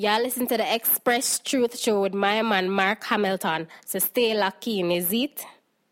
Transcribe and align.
Y'all 0.00 0.22
listen 0.22 0.46
to 0.46 0.56
the 0.56 0.74
Express 0.74 1.38
Truth 1.40 1.78
Show 1.78 2.00
with 2.00 2.14
my 2.14 2.40
man 2.40 2.70
Mark 2.70 3.04
Hamilton. 3.04 3.68
So 3.84 3.98
stay 3.98 4.32
lucky 4.32 4.80
in, 4.80 4.90
is 4.90 5.12
it? 5.12 5.44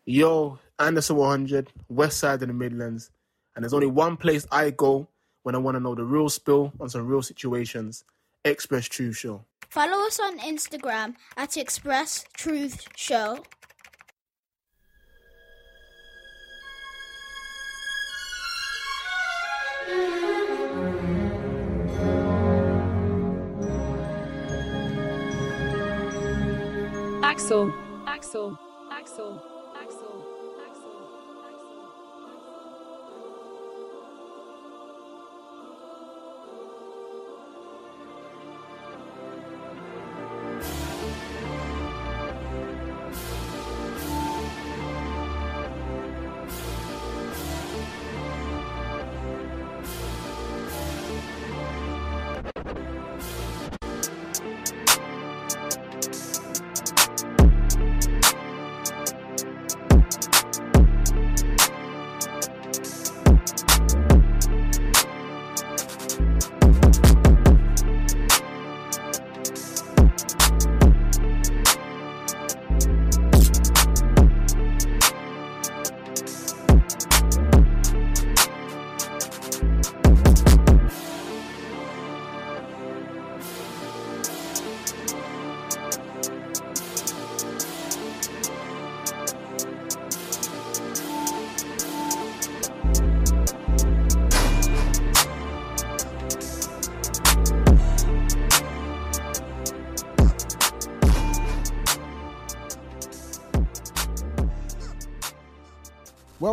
Yo, 0.03 0.57
Anderson 0.79 1.15
100, 1.15 1.71
West 1.89 2.17
Side 2.17 2.41
of 2.41 2.47
the 2.47 2.53
Midlands. 2.55 3.11
And 3.55 3.63
there's 3.63 3.71
only 3.75 3.85
one 3.85 4.17
place 4.17 4.47
I 4.51 4.71
go 4.71 5.07
when 5.43 5.53
I 5.53 5.59
want 5.59 5.75
to 5.75 5.79
know 5.79 5.93
the 5.93 6.05
real 6.05 6.27
spill 6.27 6.73
on 6.79 6.89
some 6.89 7.05
real 7.05 7.21
situations. 7.21 8.03
Express 8.43 8.87
Truth 8.87 9.17
Show. 9.17 9.45
Follow 9.69 10.07
us 10.07 10.19
on 10.19 10.39
Instagram 10.39 11.13
at 11.37 11.55
Express 11.55 12.25
Truth 12.33 12.87
Show. 12.95 13.43
Axel, 27.39 27.71
Axel, 28.05 28.59
Axel, 28.91 29.41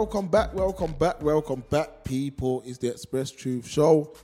Welcome 0.07 0.29
back, 0.29 0.55
welcome 0.55 0.93
back, 0.93 1.21
welcome 1.21 1.65
back, 1.69 2.05
people. 2.05 2.63
It's 2.65 2.79
the 2.79 2.93
Express 2.93 3.33
Truth 3.33 3.67
Show, 3.67 4.15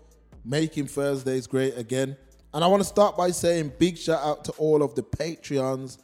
making 0.45 0.87
Thursdays 0.87 1.49
great 1.49 1.77
again. 1.77 2.17
And 2.55 2.63
I 2.63 2.69
want 2.69 2.85
to 2.85 2.89
start 2.89 3.17
by 3.17 3.33
saying 3.33 3.73
big 3.81 3.99
shout 3.99 4.23
out 4.23 4.45
to 4.45 4.53
all 4.53 4.85
of 4.85 4.95
the 4.95 5.03
Patreons, 5.03 5.99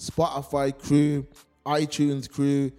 Spotify 0.00 0.76
crew, 0.76 1.28
iTunes 1.64 2.28
crew, 2.28 2.72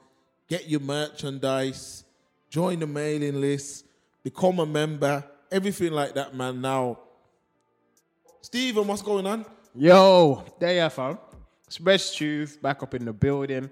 Get 0.47 0.69
your 0.69 0.81
merchandise, 0.81 2.03
join 2.51 2.81
the 2.81 2.85
mailing 2.85 3.41
list, 3.41 3.87
become 4.23 4.59
a 4.59 4.65
member, 4.67 5.23
everything 5.51 5.91
like 5.91 6.13
that, 6.13 6.35
man. 6.35 6.61
Now, 6.61 6.99
Stephen, 8.41 8.85
what's 8.85 9.01
going 9.01 9.25
on? 9.25 9.43
Yo, 9.79 10.43
there 10.57 10.73
you 10.73 10.81
are, 10.81 10.89
fam. 10.89 11.19
Express 11.67 12.15
Truth 12.15 12.59
back 12.63 12.81
up 12.81 12.95
in 12.95 13.05
the 13.05 13.13
building 13.13 13.69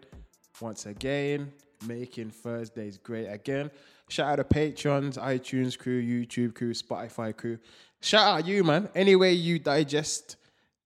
once 0.61 0.85
again, 0.85 1.51
making 1.87 2.29
Thursdays 2.29 2.99
great 2.99 3.25
again. 3.25 3.71
Shout 4.09 4.33
out 4.33 4.35
to 4.35 4.43
patrons, 4.43 5.17
iTunes 5.17 5.75
crew, 5.75 5.99
YouTube 5.99 6.53
crew, 6.53 6.75
Spotify 6.75 7.35
crew. 7.35 7.57
Shout 8.01 8.27
out 8.27 8.45
you, 8.45 8.63
man. 8.63 8.87
Any 8.93 9.15
way 9.15 9.33
you 9.33 9.57
digest 9.57 10.35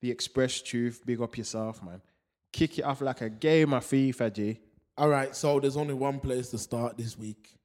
the 0.01 0.09
Express 0.09 0.61
Truth, 0.61 1.01
big 1.05 1.19
up 1.19 1.37
yourself, 1.37 1.83
man. 1.83 2.01
Kick 2.53 2.79
it 2.79 2.83
off 2.83 3.01
like 3.01 3.19
a 3.19 3.29
game 3.29 3.73
of 3.73 3.83
FIFA, 3.83 4.33
G. 4.33 4.59
All 4.97 5.09
right, 5.09 5.35
so 5.35 5.59
there's 5.59 5.75
only 5.75 5.95
one 5.95 6.21
place 6.21 6.49
to 6.51 6.57
start 6.57 6.97
this 6.97 7.17
week. 7.17 7.57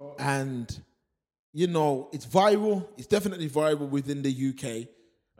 Oh. 0.00 0.16
And, 0.18 0.82
you 1.52 1.68
know, 1.68 2.08
it's 2.12 2.26
viral. 2.26 2.88
It's 2.98 3.06
definitely 3.06 3.48
viral 3.48 3.88
within 3.88 4.22
the 4.22 4.32
UK. 4.48 4.88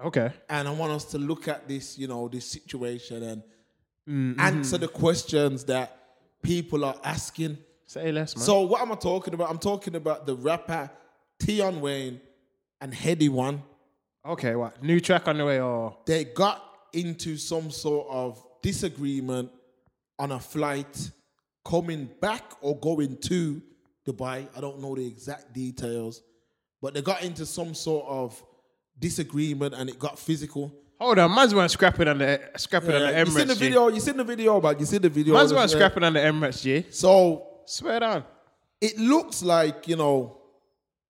Okay. 0.04 0.30
And 0.48 0.66
I 0.68 0.70
want 0.72 0.92
us 0.92 1.04
to 1.06 1.18
look 1.18 1.48
at 1.48 1.68
this, 1.68 1.98
you 1.98 2.08
know, 2.08 2.28
this 2.28 2.46
situation 2.46 3.22
and 3.22 3.42
Mm-hmm. 4.08 4.40
answer 4.40 4.78
the 4.78 4.88
questions 4.88 5.62
that 5.66 5.96
people 6.42 6.84
are 6.84 6.96
asking. 7.04 7.56
Say 7.86 8.10
less, 8.10 8.34
man. 8.34 8.44
So, 8.44 8.62
what 8.62 8.80
am 8.80 8.90
I 8.90 8.96
talking 8.96 9.32
about? 9.32 9.48
I'm 9.48 9.58
talking 9.60 9.94
about 9.94 10.26
the 10.26 10.34
rapper 10.34 10.90
Tion 11.40 11.80
Wayne 11.80 12.20
and 12.80 12.92
Headie 12.92 13.28
One. 13.28 13.62
okay, 14.26 14.56
what? 14.56 14.82
New 14.82 14.98
track 14.98 15.28
on 15.28 15.38
the 15.38 15.44
way 15.44 15.60
or 15.60 15.96
They 16.04 16.24
got 16.24 16.64
into 16.92 17.36
some 17.36 17.70
sort 17.70 18.08
of 18.10 18.44
disagreement 18.60 19.52
on 20.18 20.32
a 20.32 20.40
flight 20.40 21.10
coming 21.64 22.08
back 22.20 22.42
or 22.60 22.76
going 22.80 23.18
to 23.18 23.62
Dubai. 24.04 24.48
I 24.56 24.60
don't 24.60 24.80
know 24.80 24.96
the 24.96 25.06
exact 25.06 25.52
details, 25.52 26.22
but 26.80 26.92
they 26.92 27.02
got 27.02 27.22
into 27.22 27.46
some 27.46 27.72
sort 27.72 28.06
of 28.08 28.42
disagreement 29.02 29.74
and 29.74 29.90
it 29.90 29.98
got 29.98 30.18
physical. 30.18 30.72
Hold 30.98 31.18
on, 31.18 31.34
man's 31.34 31.54
one 31.54 31.68
scrapping 31.68 32.08
on 32.08 32.18
the 32.18 32.40
scrapping 32.56 32.92
on 32.92 33.00
the 33.02 33.18
you 33.18 33.26
seen 33.26 33.34
Emirates. 33.44 33.48
the 33.48 33.54
video? 33.56 33.88
You 33.88 34.00
seen 34.00 34.16
the 34.16 34.24
video, 34.24 34.60
but 34.60 34.78
you 34.80 34.86
see 34.86 34.98
the 34.98 35.08
video. 35.10 35.34
Man's 35.34 35.52
Yeah. 35.52 35.66
scrapping 35.66 36.04
on 36.04 36.12
the 36.14 36.20
Emirates, 36.20 36.62
G. 36.62 36.86
So 36.90 37.46
Swear 37.66 38.00
down. 38.00 38.24
it 38.80 38.96
looks 38.98 39.42
like 39.42 39.88
you 39.88 39.96
know 39.96 40.38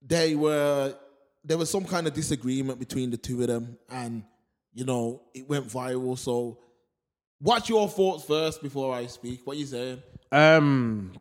they 0.04 0.34
were 0.34 0.96
there 1.44 1.58
was 1.58 1.68
some 1.70 1.84
kind 1.84 2.06
of 2.06 2.14
disagreement 2.14 2.78
between 2.78 3.10
the 3.10 3.16
two 3.18 3.40
of 3.42 3.48
them, 3.48 3.76
and 3.90 4.24
you 4.72 4.84
know 4.84 5.22
it 5.34 5.46
went 5.48 5.66
viral. 5.68 6.16
So, 6.18 6.58
what's 7.40 7.68
your 7.68 7.88
thoughts 7.88 8.24
first 8.24 8.62
before 8.62 8.94
I 8.94 9.06
speak? 9.06 9.40
What 9.44 9.56
you 9.58 9.66
saying? 9.66 10.02
Um, 10.30 11.12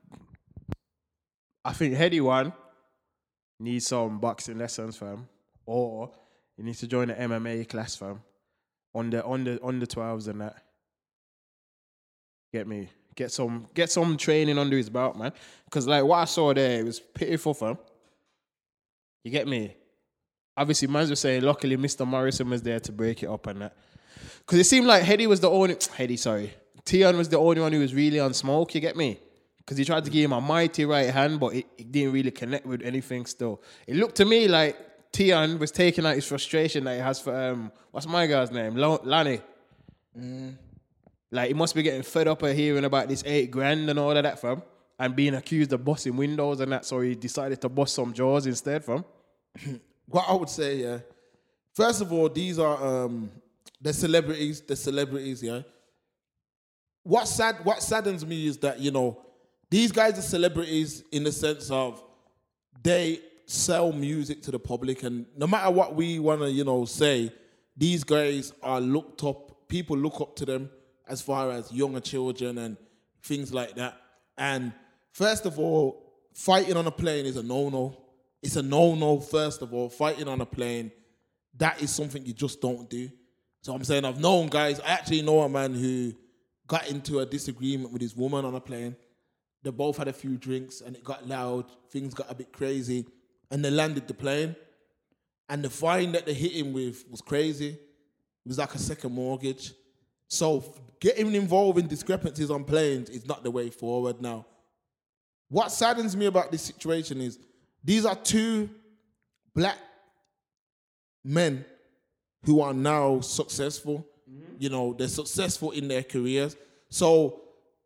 I 1.66 1.74
think 1.74 1.96
Headie 1.96 2.22
one 2.22 2.54
needs 3.60 3.88
some 3.88 4.20
boxing 4.20 4.58
lessons, 4.58 4.96
fam, 4.98 5.28
or 5.66 6.12
he 6.62 6.66
needs 6.68 6.80
to 6.80 6.88
join 6.88 7.08
the 7.08 7.16
MMA 7.16 7.68
class, 7.68 7.96
fam, 7.96 8.22
on 8.94 9.10
the 9.10 9.26
on 9.26 9.44
the 9.44 9.60
on 9.64 9.80
the 9.80 9.88
twelves 9.88 10.28
and 10.28 10.42
that. 10.42 10.58
Get 12.54 12.68
me, 12.68 12.90
get 13.16 13.32
some 13.32 13.66
get 13.74 13.90
some 13.90 14.16
training 14.16 14.60
under 14.60 14.78
his 14.78 14.88
belt, 14.88 15.18
man. 15.18 15.32
Because 15.66 15.88
like 15.88 16.04
what 16.04 16.18
I 16.18 16.26
saw 16.26 16.54
there, 16.54 16.82
it 16.82 16.86
was 16.86 17.00
pitiful, 17.00 17.56
fam. 17.56 17.80
You 19.24 19.32
get 19.32 19.48
me? 19.48 19.76
Obviously, 20.56 20.88
man's 20.88 21.10
was 21.10 21.20
saying, 21.20 21.42
luckily, 21.42 21.78
Mr. 21.78 22.08
Morrisson 22.08 22.48
was 22.48 22.62
there 22.62 22.80
to 22.80 22.92
break 22.92 23.24
it 23.24 23.28
up 23.28 23.48
and 23.48 23.62
that. 23.62 23.76
Because 24.40 24.60
it 24.60 24.66
seemed 24.66 24.86
like 24.86 25.02
Headie 25.02 25.28
was 25.28 25.40
the 25.40 25.50
only, 25.50 25.76
Headie, 25.98 26.20
sorry. 26.20 26.54
Tion 26.86 27.18
was 27.18 27.30
the 27.30 27.40
only 27.40 27.62
one 27.62 27.72
who 27.72 27.80
was 27.80 27.96
really 27.96 28.20
on 28.20 28.34
smoke, 28.36 28.76
you 28.76 28.82
get 28.82 28.96
me? 28.96 29.20
Because 29.58 29.78
he 29.78 29.86
tried 29.86 30.04
to 30.06 30.12
give 30.12 30.26
him 30.26 30.34
a 30.34 30.42
mighty 30.42 30.86
right 30.86 31.10
hand, 31.10 31.40
but 31.40 31.56
it, 31.56 31.66
it 31.78 31.92
didn't 31.92 32.14
really 32.14 32.32
connect 32.32 32.68
with 32.68 32.84
anything 32.84 33.26
still. 33.26 33.62
It 33.88 33.96
looked 33.96 34.16
to 34.18 34.26
me 34.26 34.48
like 34.48 34.78
Tion 35.14 35.60
was 35.60 35.72
taking 35.72 36.06
out 36.06 36.16
his 36.16 36.26
frustration 36.26 36.84
that 36.86 36.96
he 36.96 37.00
has 37.00 37.20
for, 37.20 37.36
um, 37.36 37.72
what's 37.92 38.08
my 38.08 38.28
guy's 38.28 38.52
name? 38.52 38.76
Lo- 38.76 39.02
Lanny. 39.04 39.42
Like, 41.32 41.48
he 41.48 41.54
must 41.54 41.76
be 41.76 41.84
getting 41.84 42.04
fed 42.04 42.28
up 42.28 42.44
of 42.44 42.56
hearing 42.56 42.86
about 42.86 43.08
this 43.08 43.24
eight 43.26 43.52
grand 43.52 43.90
and 43.90 43.98
all 44.00 44.12
of 44.16 44.24
that, 44.24 44.40
fam. 44.40 44.62
And 45.00 45.16
being 45.16 45.34
accused 45.36 45.74
of 45.74 45.84
busting 45.84 46.16
windows 46.16 46.60
and 46.60 46.72
that, 46.72 46.86
so 46.86 47.00
he 47.02 47.16
decided 47.16 47.60
to 47.62 47.70
bust 47.70 47.96
some 47.96 48.14
jaws 48.14 48.46
instead, 48.46 48.84
fam. 48.84 49.06
What 50.08 50.26
I 50.28 50.34
would 50.34 50.50
say, 50.50 50.76
yeah. 50.78 50.98
First 51.74 52.02
of 52.02 52.12
all, 52.12 52.28
these 52.28 52.60
are 52.60 53.06
um 53.06 53.32
the 53.80 53.94
celebrities, 53.94 54.60
the 54.60 54.76
celebrities, 54.76 55.42
yeah. 55.42 55.62
What 57.04 57.30
sad 57.30 57.64
what 57.64 57.82
saddens 57.82 58.26
me 58.26 58.48
is 58.48 58.58
that, 58.58 58.80
you 58.80 58.92
know, 58.92 59.22
these 59.70 59.94
guys 59.94 60.20
are 60.20 60.22
celebrities 60.22 61.06
in 61.14 61.24
the 61.24 61.32
sense 61.32 61.72
of 61.72 62.04
they 62.84 63.22
sell 63.52 63.92
music 63.92 64.42
to 64.42 64.52
the 64.52 64.60
public 64.60 65.04
and 65.04 65.26
no 65.36 65.46
matter 65.46 65.70
what 65.70 65.94
we 65.94 66.20
wanna, 66.20 66.48
you 66.48 66.64
know, 66.64 66.86
say, 66.86 67.32
these 67.76 68.04
guys 68.04 68.54
are 68.64 68.80
looked 68.80 69.24
up, 69.24 69.68
people 69.68 69.98
look 69.98 70.22
up 70.22 70.36
to 70.38 70.46
them 70.46 70.70
as 71.08 71.22
far 71.22 71.52
as 71.52 71.72
younger 71.72 72.00
children 72.00 72.58
and 72.58 72.78
things 73.24 73.54
like 73.54 73.76
that. 73.76 74.00
And 74.38 74.72
first 75.12 75.46
of 75.46 75.60
all, 75.60 76.14
fighting 76.34 76.78
on 76.78 76.88
a 76.88 76.92
plane 76.92 77.26
is 77.26 77.36
a 77.36 77.44
no 77.44 77.70
no. 77.70 77.98
It's 78.42 78.56
a 78.56 78.64
no 78.64 78.96
no. 78.96 79.20
First 79.20 79.62
of 79.62 79.74
all, 79.74 79.90
fighting 79.90 80.30
on 80.30 80.40
a 80.40 80.46
plane, 80.46 80.92
that 81.58 81.82
is 81.82 81.92
something 81.92 82.26
you 82.26 82.34
just 82.34 82.62
don't 82.62 82.90
do. 82.90 83.10
So 83.62 83.74
I'm 83.74 83.84
saying 83.84 84.06
I've 84.06 84.20
known 84.20 84.48
guys. 84.48 84.80
I 84.80 84.92
actually 84.92 85.22
know 85.24 85.42
a 85.42 85.50
man 85.50 85.74
who 85.74 86.14
got 86.68 86.90
into 86.90 87.20
a 87.20 87.26
disagreement 87.26 87.92
with 87.92 88.02
his 88.02 88.16
woman 88.16 88.46
on 88.46 88.56
a 88.56 88.62
plane. 88.62 88.96
They 89.62 89.72
both 89.72 89.98
had 89.98 90.08
a 90.08 90.14
few 90.14 90.38
drinks 90.38 90.82
and 90.82 90.96
it 90.96 91.04
got 91.04 91.28
loud. 91.28 91.66
Things 91.92 92.14
got 92.14 92.32
a 92.32 92.34
bit 92.34 92.54
crazy, 92.54 93.06
and 93.52 93.64
they 93.64 93.70
landed 93.70 94.08
the 94.08 94.14
plane. 94.14 94.56
And 95.50 95.64
the 95.64 95.70
fine 95.70 96.14
that 96.14 96.26
they 96.26 96.34
hit 96.34 96.54
him 96.54 96.72
with 96.72 97.04
was 97.12 97.22
crazy. 97.22 97.70
It 97.70 98.48
was 98.48 98.58
like 98.58 98.74
a 98.74 98.80
second 98.80 99.14
mortgage. 99.14 99.74
So 100.30 100.64
getting 101.02 101.36
involved 101.36 101.78
in 101.78 101.88
discrepancies 101.88 102.50
on 102.50 102.64
planes 102.64 103.10
is 103.10 103.28
not 103.28 103.44
the 103.44 103.52
way 103.52 103.70
forward 103.70 104.22
now. 104.22 104.46
What 105.50 105.72
saddens 105.72 106.16
me 106.16 106.28
about 106.28 106.52
this 106.52 106.62
situation 106.62 107.20
is 107.20 107.38
these 107.84 108.06
are 108.06 108.16
two 108.16 108.70
black 109.54 109.78
men 111.24 111.66
who 112.46 112.62
are 112.62 112.74
now 112.74 113.20
successful. 113.20 114.08
Mm-hmm. 114.30 114.56
You 114.60 114.70
know, 114.70 114.94
they're 114.94 115.10
successful 115.10 115.72
in 115.72 115.90
their 115.90 116.04
careers. 116.04 116.56
So 116.90 117.41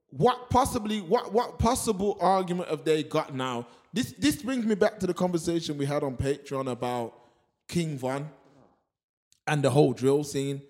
what 0.09 0.49
possibly 0.49 1.01
what 1.01 1.33
what 1.33 1.59
possible 1.59 2.17
argument 2.19 2.69
have 2.69 2.83
they 2.83 3.03
got 3.03 3.33
now? 3.33 3.67
This 3.93 4.13
this 4.17 4.41
brings 4.41 4.65
me 4.65 4.75
back 4.75 4.99
to 4.99 5.07
the 5.07 5.13
conversation 5.13 5.77
we 5.77 5.85
had 5.85 6.03
on 6.03 6.15
Patreon 6.17 6.71
about 6.71 7.13
King 7.67 7.97
Von 7.97 8.29
and 9.47 9.63
the 9.63 9.69
whole 9.69 9.93
drill 9.93 10.23
scene. 10.23 10.61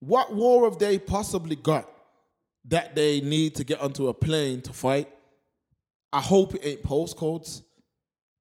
What 0.00 0.34
war 0.34 0.68
have 0.68 0.78
they 0.78 0.98
possibly 0.98 1.56
got 1.56 1.88
that 2.66 2.94
they 2.94 3.20
need 3.20 3.54
to 3.56 3.64
get 3.64 3.80
onto 3.80 4.08
a 4.08 4.14
plane 4.14 4.60
to 4.62 4.72
fight? 4.72 5.08
I 6.12 6.20
hope 6.20 6.54
it 6.54 6.60
ain't 6.64 6.82
postcodes. 6.82 7.62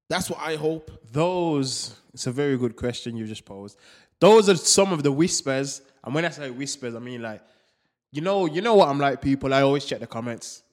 That's 0.10 0.30
what 0.30 0.40
I 0.40 0.56
hope. 0.56 0.92
Those, 1.12 1.96
it's 2.14 2.28
a 2.28 2.32
very 2.32 2.58
good 2.58 2.76
question 2.76 3.16
you 3.16 3.26
just 3.26 3.46
posed. 3.46 3.78
Those 4.20 4.50
are 4.50 4.56
some 4.56 4.92
of 4.92 5.04
the 5.04 5.12
whispers. 5.12 5.82
And 6.04 6.14
when 6.14 6.26
I 6.26 6.30
say 6.30 6.50
whispers, 6.50 6.96
I 6.96 7.00
mean 7.00 7.22
like, 7.22 7.42
you 8.12 8.22
know, 8.22 8.46
you 8.46 8.62
know 8.62 8.76
what 8.76 8.90
I'm 8.90 9.00
like, 9.00 9.22
people. 9.22 9.54
I 9.54 9.62
always 9.62 9.86
check 9.86 10.00
the 10.00 10.08
comments. 10.08 10.64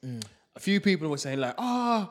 A 0.56 0.61
few 0.61 0.81
people 0.81 1.08
were 1.08 1.19
saying 1.19 1.38
like, 1.38 1.55
ah, 1.58 2.11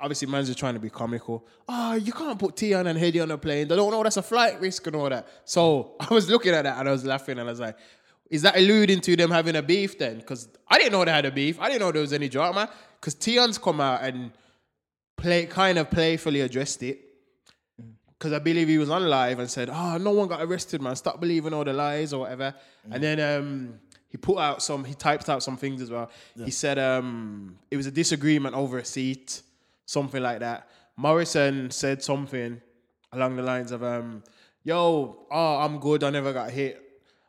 obviously 0.00 0.28
man's 0.28 0.46
just 0.46 0.58
trying 0.58 0.74
to 0.74 0.80
be 0.80 0.90
comical. 0.90 1.46
Ah, 1.68 1.94
you 1.94 2.12
can't 2.12 2.38
put 2.38 2.58
Tion 2.58 2.86
and 2.86 2.98
Headie 2.98 3.22
on 3.22 3.30
a 3.30 3.38
plane. 3.38 3.66
They 3.66 3.76
don't 3.76 3.90
know 3.90 4.02
that's 4.02 4.16
a 4.16 4.22
flight 4.22 4.60
risk 4.60 4.86
and 4.86 4.96
all 4.96 5.08
that. 5.08 5.26
So 5.44 5.96
I 6.00 6.12
was 6.12 6.30
looking 6.30 6.52
at 6.54 6.62
that 6.62 6.78
and 6.78 6.88
I 6.88 6.92
was 6.92 7.04
laughing 7.04 7.38
and 7.38 7.48
I 7.48 7.50
was 7.50 7.60
like, 7.60 7.76
is 8.30 8.42
that 8.42 8.56
alluding 8.56 9.00
to 9.00 9.16
them 9.16 9.30
having 9.30 9.56
a 9.56 9.62
beef 9.62 9.98
then? 9.98 10.18
Because 10.18 10.48
I 10.68 10.78
didn't 10.78 10.92
know 10.92 11.04
they 11.04 11.10
had 11.10 11.24
a 11.24 11.30
beef. 11.30 11.58
I 11.60 11.68
didn't 11.68 11.80
know 11.80 11.92
there 11.92 12.02
was 12.02 12.12
any 12.12 12.28
drama. 12.28 12.68
Because 13.00 13.14
Tion's 13.14 13.58
come 13.58 13.80
out 13.80 14.02
and 14.02 14.32
play 15.16 15.46
kind 15.46 15.78
of 15.78 15.90
playfully 15.90 16.42
addressed 16.42 16.82
it. 16.82 17.00
Because 18.10 18.32
I 18.32 18.38
believe 18.38 18.68
he 18.68 18.78
was 18.78 18.90
on 18.90 19.08
live 19.08 19.38
and 19.38 19.48
said, 19.48 19.70
"Oh, 19.72 19.96
no 19.96 20.10
one 20.10 20.26
got 20.26 20.42
arrested, 20.42 20.82
man. 20.82 20.96
Stop 20.96 21.20
believing 21.20 21.54
all 21.54 21.62
the 21.62 21.72
lies 21.72 22.12
or 22.12 22.20
whatever." 22.20 22.52
And 22.90 23.00
then 23.00 23.20
um, 23.20 23.74
he 24.08 24.16
put 24.16 24.38
out 24.38 24.62
some. 24.62 24.84
He 24.84 24.94
typed 24.94 25.28
out 25.28 25.42
some 25.42 25.56
things 25.56 25.82
as 25.82 25.90
well. 25.90 26.10
He 26.42 26.50
said 26.50 26.78
um, 26.78 27.58
it 27.70 27.76
was 27.76 27.86
a 27.86 27.90
disagreement 27.90 28.54
over 28.54 28.78
a 28.78 28.84
seat, 28.84 29.42
something 29.84 30.22
like 30.22 30.40
that. 30.40 30.68
Morrisson 30.98 31.70
said 31.72 32.02
something 32.02 32.60
along 33.12 33.36
the 33.36 33.42
lines 33.42 33.70
of, 33.70 33.82
um, 33.82 34.22
"Yo, 34.64 35.26
oh, 35.30 35.56
I'm 35.58 35.78
good. 35.78 36.02
I 36.04 36.10
never 36.10 36.32
got 36.32 36.50
hit. 36.50 36.82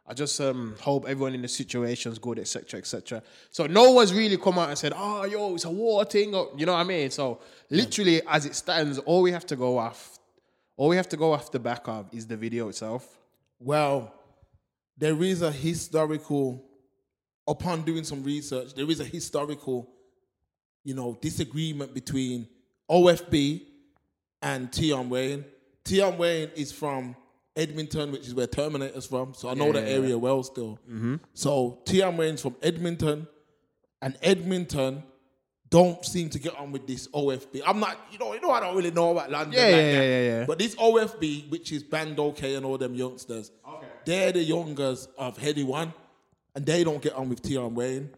I 0.08 0.14
just 0.14 0.40
um, 0.42 0.76
hope 0.80 1.08
everyone 1.08 1.36
in 1.36 1.42
the 1.42 1.48
situation's 1.48 2.18
good, 2.18 2.40
etc., 2.40 2.80
etc." 2.80 3.22
So 3.52 3.68
no 3.68 3.92
one's 3.92 4.14
really 4.14 4.38
come 4.38 4.58
out 4.58 4.70
and 4.70 4.78
said, 4.78 4.94
"Oh, 4.96 5.26
yo, 5.26 5.56
it's 5.56 5.66
a 5.66 5.70
war 5.70 6.06
thing," 6.06 6.34
or, 6.34 6.50
you 6.56 6.66
know 6.66 6.74
what 6.74 6.80
I 6.80 6.86
mean? 6.86 7.12
So 7.12 7.42
literally, 7.70 8.22
as 8.26 8.46
it 8.46 8.56
stands, 8.56 9.00
all 9.00 9.22
we 9.22 9.34
have 9.34 9.46
to 9.48 9.58
go 9.58 9.78
off, 9.78 10.18
all 10.78 10.88
we 10.88 10.96
have 10.96 11.10
to 11.10 11.18
go 11.18 11.34
off 11.34 11.52
the 11.52 11.60
back 11.60 11.90
of 11.90 12.08
is 12.14 12.26
the 12.26 12.38
video 12.38 12.70
itself. 12.70 13.20
Well, 13.60 14.14
there 15.00 15.22
is 15.24 15.42
a 15.42 15.52
historical, 15.52 16.64
upon 17.50 17.82
doing 17.82 18.04
some 18.04 18.24
research, 18.24 18.76
there 18.76 18.90
is 18.90 19.00
a 19.00 19.04
historical, 19.04 19.90
you 20.84 20.94
know, 20.94 21.18
disagreement 21.20 21.94
between 21.94 22.48
OFB 22.90 23.64
and 24.42 24.74
Tion 24.74 25.10
Wayne. 25.10 25.44
Tion 25.86 26.18
Wayne 26.18 26.52
is 26.56 26.72
from 26.72 27.16
Edmonton, 27.56 28.12
which 28.12 28.28
is 28.28 28.36
where 28.36 28.48
Terminator's 28.48 29.08
from. 29.08 29.34
So 29.34 29.50
I 29.50 29.56
know 29.56 29.72
the 29.72 29.82
area 29.82 30.18
well 30.18 30.44
still. 30.44 30.80
Mm-hmm. 30.88 31.16
So 31.34 31.80
Tion 31.86 32.16
Wayne's 32.16 32.42
from 32.42 32.56
Edmonton, 32.62 33.28
and 34.02 34.16
Edmonton 34.22 35.04
don't 35.70 36.04
seem 36.06 36.30
to 36.30 36.40
get 36.40 36.56
on 36.58 36.72
with 36.72 36.88
this 36.88 37.08
OFB. 37.10 37.62
I'm 37.66 37.80
not, 37.80 38.00
you 38.12 38.18
know, 38.18 38.34
you 38.34 38.42
know, 38.42 38.52
I 38.52 38.60
don't 38.60 38.76
really 38.76 38.92
know 38.92 39.12
about 39.12 39.30
London. 39.30 39.54
Yeah, 39.54 39.66
like 39.66 39.72
yeah, 39.72 39.92
that. 39.92 40.06
yeah, 40.06 40.22
yeah. 40.22 40.46
But 40.46 40.60
this 40.60 40.76
OFB, 40.76 41.50
which 41.50 41.72
is 41.72 41.84
Bandokay 41.84 42.58
and 42.58 42.66
all 42.66 42.78
them 42.78 42.96
youngsters, 42.96 43.52
they're 44.06 44.32
the 44.32 44.44
youngers 44.44 45.08
of 45.18 45.38
Headie 45.38 45.66
One, 45.66 45.94
and 46.60 46.66
they 46.66 46.84
don't 46.84 47.02
get 47.02 47.14
on 47.14 47.30
with 47.30 47.48
Tion 47.48 47.74
Wayne. 47.74 48.10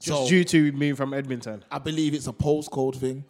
Just 0.00 0.22
so 0.22 0.26
due 0.26 0.44
to 0.44 0.72
me 0.72 0.92
from 0.94 1.12
Edmonton. 1.12 1.62
I 1.70 1.78
believe 1.78 2.14
it's 2.14 2.26
a 2.26 2.32
postcode 2.32 2.96
thing. 2.96 3.22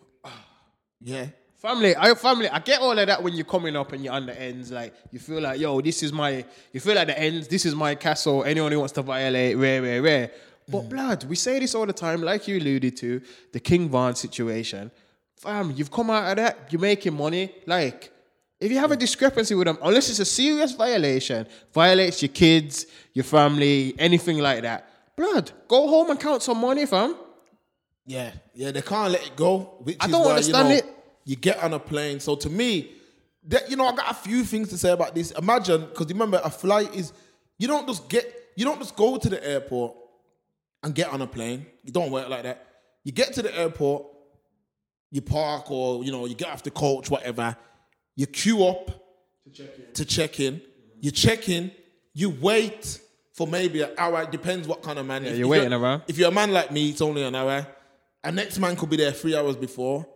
Yeah. 1.01 1.27
Family, 1.57 1.97
I 1.97 2.15
family, 2.15 2.49
I 2.49 2.61
get 2.61 2.81
all 2.81 2.97
of 2.97 3.07
that 3.07 3.21
when 3.23 3.35
you're 3.35 3.45
coming 3.45 3.75
up 3.75 3.93
and 3.93 4.05
you're 4.05 4.13
on 4.13 4.27
the 4.27 4.41
ends. 4.41 4.71
Like 4.71 4.95
you 5.11 5.19
feel 5.19 5.41
like, 5.41 5.59
yo, 5.59 5.81
this 5.81 6.05
is 6.05 6.13
my. 6.13 6.45
You 6.73 6.79
feel 6.79 6.95
like 6.95 7.09
the 7.09 7.19
ends. 7.19 7.49
This 7.49 7.67
is 7.67 7.75
my 7.75 7.97
castle. 7.97 8.45
Anyone 8.45 8.71
who 8.71 8.79
wants 8.79 8.93
to 8.93 9.03
violate, 9.03 9.57
rare, 9.57 9.83
rare, 9.83 10.01
rare. 10.01 10.31
But 10.69 10.83
mm. 10.83 10.91
blood, 10.91 11.25
we 11.25 11.35
say 11.35 11.59
this 11.59 11.75
all 11.75 11.87
the 11.87 11.93
time, 11.93 12.23
like 12.23 12.47
you 12.47 12.59
alluded 12.59 12.97
to, 12.99 13.21
the 13.53 13.59
King 13.59 13.89
Von 13.89 14.15
situation. 14.15 14.93
Fam, 15.39 15.73
you've 15.73 15.91
come 15.91 16.11
out 16.11 16.31
of 16.31 16.37
that. 16.37 16.69
You're 16.71 16.81
making 16.81 17.15
money. 17.15 17.53
Like, 17.67 18.12
if 18.63 18.71
you 18.71 18.79
have 18.79 18.93
a 18.93 18.97
discrepancy 18.97 19.55
with 19.55 19.67
them, 19.67 19.79
unless 19.83 20.09
it's 20.09 20.21
a 20.21 20.25
serious 20.25 20.73
violation, 20.73 21.47
violates 21.75 22.23
your 22.23 22.31
kids, 22.31 22.87
your 23.13 23.25
family, 23.25 23.95
anything 23.99 24.39
like 24.39 24.63
that. 24.63 24.89
Blood, 25.17 25.51
go 25.69 25.89
home 25.89 26.11
and 26.11 26.21
count 26.21 26.43
some 26.43 26.59
money, 26.59 26.87
fam. 26.87 27.17
Yeah, 28.07 28.31
yeah, 28.55 28.71
they 28.71 28.83
can't 28.83 29.13
let 29.13 29.27
it 29.27 29.37
go. 29.37 29.77
Which 29.81 29.97
I 30.01 30.07
is 30.07 30.13
don't 30.13 30.25
why, 30.25 30.31
understand 30.31 30.69
you 30.69 30.75
know, 30.75 30.79
it. 30.79 30.97
You 31.25 31.37
get 31.37 31.63
on 31.63 31.73
a 31.75 31.79
plane. 31.79 32.21
So 32.21 32.37
to 32.37 32.51
me, 32.51 32.93
that 33.49 33.69
you 33.71 33.77
know, 33.77 33.87
I 33.87 33.95
got 33.95 34.11
a 34.11 34.15
few 34.15 34.45
things 34.45 34.69
to 34.71 34.79
say 34.79 34.91
about 34.91 35.15
this. 35.15 35.33
Imagine, 35.33 35.83
because 35.87 36.07
remember, 36.09 36.41
a 36.43 36.51
flight 36.51 36.95
is 36.95 37.13
you 37.59 37.69
don't 37.69 37.87
just 37.87 38.09
get 38.09 38.33
you 38.57 38.65
don't 38.65 38.79
just 38.79 38.97
go 38.97 39.19
to 39.19 39.29
the 39.29 39.45
airport 39.47 39.95
and 40.83 40.95
get 40.95 41.09
on 41.09 41.23
a 41.23 41.27
plane. 41.27 41.67
You 41.85 41.93
don't 41.93 42.11
work 42.11 42.29
like 42.29 42.45
that. 42.45 42.67
You 43.05 43.13
get 43.13 43.33
to 43.35 43.43
the 43.43 43.57
airport, 43.57 44.07
you 45.11 45.21
park, 45.21 45.71
or 45.71 46.05
you 46.05 46.13
know, 46.13 46.27
you 46.27 46.35
get 46.35 46.49
off 46.49 46.63
the 46.63 46.71
coach, 46.71 47.11
whatever. 47.11 47.57
You 48.17 48.27
queue 48.27 48.65
up 48.65 48.91
to 49.95 50.05
check 50.05 50.41
in. 50.41 50.61
You 51.01 51.11
check 51.11 51.49
in. 51.49 51.71
You 52.15 52.31
wait 52.31 53.01
for 53.33 53.47
maybe 53.47 53.83
an 53.83 53.91
hour. 53.97 54.23
It 54.23 54.31
depends 54.31 54.69
what 54.69 54.83
kind 54.83 54.99
of 54.99 55.07
man. 55.07 55.25
if, 55.25 55.37
you're 55.37 55.47
if 55.47 55.51
waiting 55.51 55.73
around. 55.73 56.03
If 56.09 56.19
you're 56.19 56.29
a 56.29 56.33
man 56.33 56.53
like 56.53 56.71
me, 56.71 56.91
it's 56.91 57.01
only 57.01 57.23
an 57.23 57.35
hour. 57.35 57.67
A 58.25 58.31
next 58.31 58.59
man 58.59 58.77
could 58.77 58.91
be 58.91 58.97
there 58.97 59.13
three 59.13 59.35
hours 59.35 59.57
before. 59.57 60.07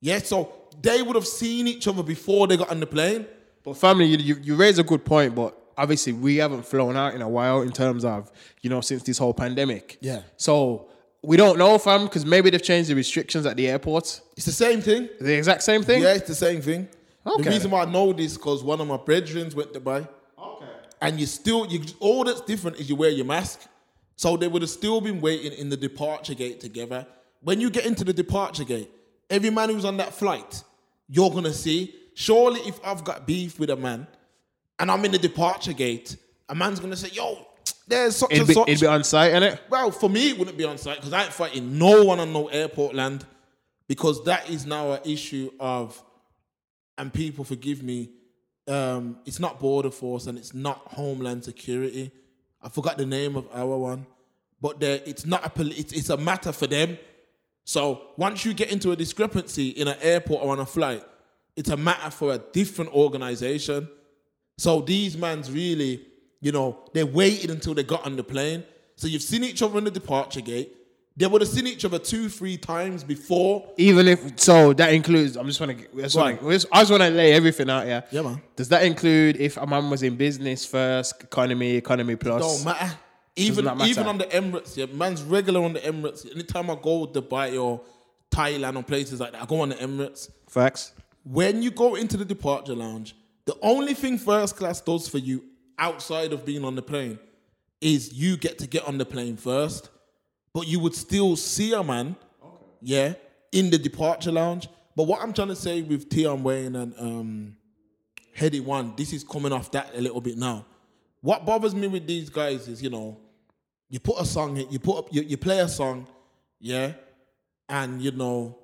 Yeah, 0.00 0.18
so 0.18 0.52
they 0.82 1.02
would 1.02 1.14
have 1.14 1.26
seen 1.26 1.66
each 1.66 1.86
other 1.86 2.02
before 2.02 2.46
they 2.46 2.56
got 2.56 2.70
on 2.70 2.80
the 2.80 2.86
plane. 2.86 3.26
But 3.62 3.74
family, 3.74 4.06
you, 4.06 4.18
you, 4.18 4.36
you 4.42 4.56
raise 4.56 4.78
a 4.78 4.82
good 4.82 5.04
point, 5.04 5.34
but 5.34 5.56
obviously 5.76 6.12
we 6.12 6.36
haven't 6.36 6.66
flown 6.66 6.96
out 6.96 7.14
in 7.14 7.22
a 7.22 7.28
while 7.28 7.62
in 7.62 7.72
terms 7.72 8.04
of, 8.04 8.30
you 8.60 8.70
know, 8.70 8.80
since 8.80 9.02
this 9.02 9.18
whole 9.18 9.32
pandemic. 9.32 9.98
Yeah. 10.00 10.22
So 10.36 10.88
we 11.22 11.36
don't 11.36 11.58
know, 11.58 11.78
fam, 11.78 12.04
because 12.04 12.26
maybe 12.26 12.50
they've 12.50 12.62
changed 12.62 12.90
the 12.90 12.94
restrictions 12.94 13.46
at 13.46 13.56
the 13.56 13.68
airports. 13.68 14.20
It's 14.36 14.46
the 14.46 14.52
same 14.52 14.80
thing. 14.82 15.08
The 15.20 15.34
exact 15.34 15.62
same 15.62 15.82
thing? 15.82 16.02
Yeah, 16.02 16.14
it's 16.14 16.28
the 16.28 16.34
same 16.34 16.60
thing. 16.60 16.88
Okay. 17.26 17.42
The 17.42 17.50
reason 17.50 17.70
why 17.70 17.82
I 17.82 17.84
know 17.86 18.12
this 18.12 18.36
because 18.36 18.62
one 18.62 18.80
of 18.80 18.86
my 18.86 18.96
brethren 18.96 19.50
went 19.54 19.72
to 19.72 19.80
buy. 19.80 20.06
Okay. 20.38 20.66
and 21.00 21.18
you 21.18 21.26
still 21.26 21.66
you 21.66 21.80
all 22.00 22.24
that's 22.24 22.40
different 22.42 22.78
is 22.78 22.88
you 22.88 22.96
wear 22.96 23.10
your 23.10 23.24
mask. 23.24 23.60
So 24.16 24.36
they 24.36 24.46
would 24.46 24.62
have 24.62 24.70
still 24.70 25.00
been 25.00 25.20
waiting 25.20 25.52
in 25.52 25.68
the 25.68 25.76
departure 25.76 26.34
gate 26.34 26.60
together. 26.60 27.06
When 27.40 27.60
you 27.60 27.70
get 27.70 27.84
into 27.84 28.04
the 28.04 28.12
departure 28.12 28.64
gate, 28.64 28.90
every 29.28 29.50
man 29.50 29.68
who's 29.70 29.84
on 29.84 29.96
that 29.98 30.14
flight, 30.14 30.62
you're 31.08 31.30
gonna 31.30 31.52
see. 31.52 31.94
Surely, 32.14 32.60
if 32.60 32.78
I've 32.84 33.02
got 33.04 33.26
beef 33.26 33.58
with 33.58 33.70
a 33.70 33.76
man, 33.76 34.06
and 34.78 34.90
I'm 34.90 35.04
in 35.04 35.10
the 35.10 35.18
departure 35.18 35.72
gate, 35.72 36.16
a 36.48 36.54
man's 36.54 36.78
gonna 36.78 36.96
say, 36.96 37.08
"Yo, 37.12 37.44
there's 37.88 38.16
such 38.16 38.30
It'd 38.30 38.40
and 38.40 38.48
be, 38.48 38.54
such." 38.54 38.68
it'd 38.68 38.80
be 38.80 38.86
on 38.86 39.02
site, 39.02 39.32
innit? 39.32 39.58
Well, 39.68 39.90
for 39.90 40.08
me, 40.08 40.30
it 40.30 40.38
wouldn't 40.38 40.56
be 40.56 40.64
on 40.64 40.78
site 40.78 40.96
because 40.96 41.12
I 41.12 41.24
ain't 41.24 41.32
fighting 41.32 41.76
no 41.78 42.04
one 42.04 42.20
on 42.20 42.32
no 42.32 42.46
airport 42.48 42.94
land 42.94 43.26
because 43.88 44.24
that 44.24 44.48
is 44.48 44.64
now 44.64 44.92
an 44.92 45.00
issue 45.04 45.50
of, 45.58 46.00
and 46.98 47.12
people 47.12 47.44
forgive 47.44 47.82
me, 47.82 48.10
um, 48.68 49.18
it's 49.26 49.40
not 49.40 49.58
border 49.60 49.90
force 49.90 50.26
and 50.26 50.38
it's 50.38 50.54
not 50.54 50.78
homeland 50.86 51.44
security. 51.44 52.10
I 52.62 52.68
forgot 52.68 52.96
the 52.96 53.06
name 53.06 53.36
of 53.36 53.46
our 53.52 53.76
one, 53.76 54.06
but 54.60 54.82
it's 54.82 55.26
not 55.26 55.44
a 55.44 55.50
poli- 55.50 55.74
it's, 55.74 55.92
it's 55.92 56.08
a 56.10 56.16
matter 56.16 56.52
for 56.52 56.66
them. 56.66 56.98
So 57.64 58.02
once 58.16 58.44
you 58.44 58.54
get 58.54 58.70
into 58.70 58.92
a 58.92 58.96
discrepancy 58.96 59.68
in 59.70 59.88
an 59.88 59.96
airport 60.00 60.42
or 60.42 60.52
on 60.52 60.60
a 60.60 60.66
flight, 60.66 61.04
it's 61.56 61.70
a 61.70 61.76
matter 61.76 62.10
for 62.10 62.32
a 62.32 62.38
different 62.38 62.92
organization. 62.94 63.88
So 64.58 64.80
these 64.80 65.16
mans 65.16 65.50
really, 65.50 66.06
you 66.40 66.52
know, 66.52 66.78
they 66.92 67.04
waited 67.04 67.50
until 67.50 67.74
they 67.74 67.82
got 67.82 68.04
on 68.06 68.16
the 68.16 68.24
plane. 68.24 68.64
So 68.96 69.06
you've 69.08 69.22
seen 69.22 69.44
each 69.44 69.62
other 69.62 69.78
in 69.78 69.84
the 69.84 69.90
departure 69.90 70.40
gate. 70.40 70.74
They 71.16 71.28
would 71.28 71.42
have 71.42 71.48
seen 71.48 71.68
each 71.68 71.84
other 71.84 72.00
two, 72.00 72.28
three 72.28 72.56
times 72.56 73.04
before. 73.04 73.72
Even 73.76 74.08
if 74.08 74.40
so, 74.40 74.72
that 74.72 74.92
includes. 74.92 75.36
I'm 75.36 75.46
just 75.46 75.60
want 75.60 75.78
to. 75.78 75.84
I 75.98 76.02
just 76.02 76.16
want 76.16 76.40
to. 76.40 76.46
I 76.72 76.80
just 76.80 76.90
want 76.90 77.02
to 77.04 77.10
lay 77.10 77.32
everything 77.32 77.70
out. 77.70 77.86
Yeah. 77.86 78.00
Yeah, 78.10 78.22
man. 78.22 78.42
Does 78.56 78.68
that 78.70 78.84
include 78.84 79.36
if 79.36 79.56
a 79.56 79.66
man 79.66 79.90
was 79.90 80.02
in 80.02 80.16
business 80.16 80.66
first, 80.66 81.22
economy, 81.22 81.76
economy 81.76 82.16
plus? 82.16 82.42
Don't 82.42 82.64
matter. 82.64 82.96
Even 83.36 83.64
matter. 83.64 83.84
even 83.84 84.06
on 84.06 84.18
the 84.18 84.26
Emirates, 84.26 84.76
yeah, 84.76 84.86
man's 84.86 85.22
regular 85.22 85.62
on 85.62 85.72
the 85.72 85.80
Emirates. 85.80 86.30
Anytime 86.30 86.70
I 86.70 86.76
go 86.80 87.06
to 87.06 87.22
Dubai 87.22 87.60
or 87.60 87.80
Thailand 88.30 88.76
or 88.76 88.82
places 88.82 89.20
like 89.20 89.32
that, 89.32 89.42
I 89.42 89.46
go 89.46 89.60
on 89.60 89.70
the 89.70 89.76
Emirates. 89.76 90.30
Facts. 90.48 90.92
When 91.24 91.62
you 91.62 91.70
go 91.70 91.94
into 91.94 92.16
the 92.16 92.24
departure 92.24 92.74
lounge, 92.74 93.16
the 93.44 93.56
only 93.62 93.94
thing 93.94 94.18
first 94.18 94.56
class 94.56 94.80
does 94.80 95.08
for 95.08 95.18
you 95.18 95.44
outside 95.78 96.32
of 96.32 96.44
being 96.44 96.64
on 96.64 96.74
the 96.76 96.82
plane 96.82 97.18
is 97.80 98.12
you 98.12 98.36
get 98.36 98.58
to 98.58 98.66
get 98.66 98.86
on 98.86 98.98
the 98.98 99.04
plane 99.04 99.36
first, 99.36 99.90
but 100.54 100.68
you 100.68 100.78
would 100.78 100.94
still 100.94 101.36
see 101.36 101.72
a 101.72 101.82
man, 101.82 102.14
yeah, 102.80 103.14
in 103.50 103.70
the 103.70 103.76
departure 103.76 104.32
lounge. 104.32 104.68
But 104.96 105.04
what 105.04 105.20
I'm 105.20 105.32
trying 105.32 105.48
to 105.48 105.56
say 105.56 105.82
with 105.82 106.10
Tion 106.10 106.44
Wayne 106.44 106.76
and 106.76 106.94
um, 106.98 107.56
Headie 108.36 108.64
One, 108.64 108.94
this 108.96 109.12
is 109.12 109.24
coming 109.24 109.52
off 109.52 109.72
that 109.72 109.90
a 109.94 110.00
little 110.00 110.20
bit 110.20 110.38
now. 110.38 110.64
What 111.20 111.44
bothers 111.44 111.74
me 111.74 111.88
with 111.88 112.06
these 112.06 112.30
guys 112.30 112.68
is, 112.68 112.80
you 112.80 112.90
know, 112.90 113.18
you 113.90 113.98
put 113.98 114.20
a 114.20 114.24
song, 114.24 114.56
you 114.56 114.78
put 114.78 114.98
up, 114.98 115.08
you, 115.10 115.22
you 115.22 115.36
play 115.36 115.58
a 115.58 115.68
song, 115.68 116.06
yeah, 116.60 116.92
and 117.68 118.00
you 118.00 118.12
know, 118.12 118.56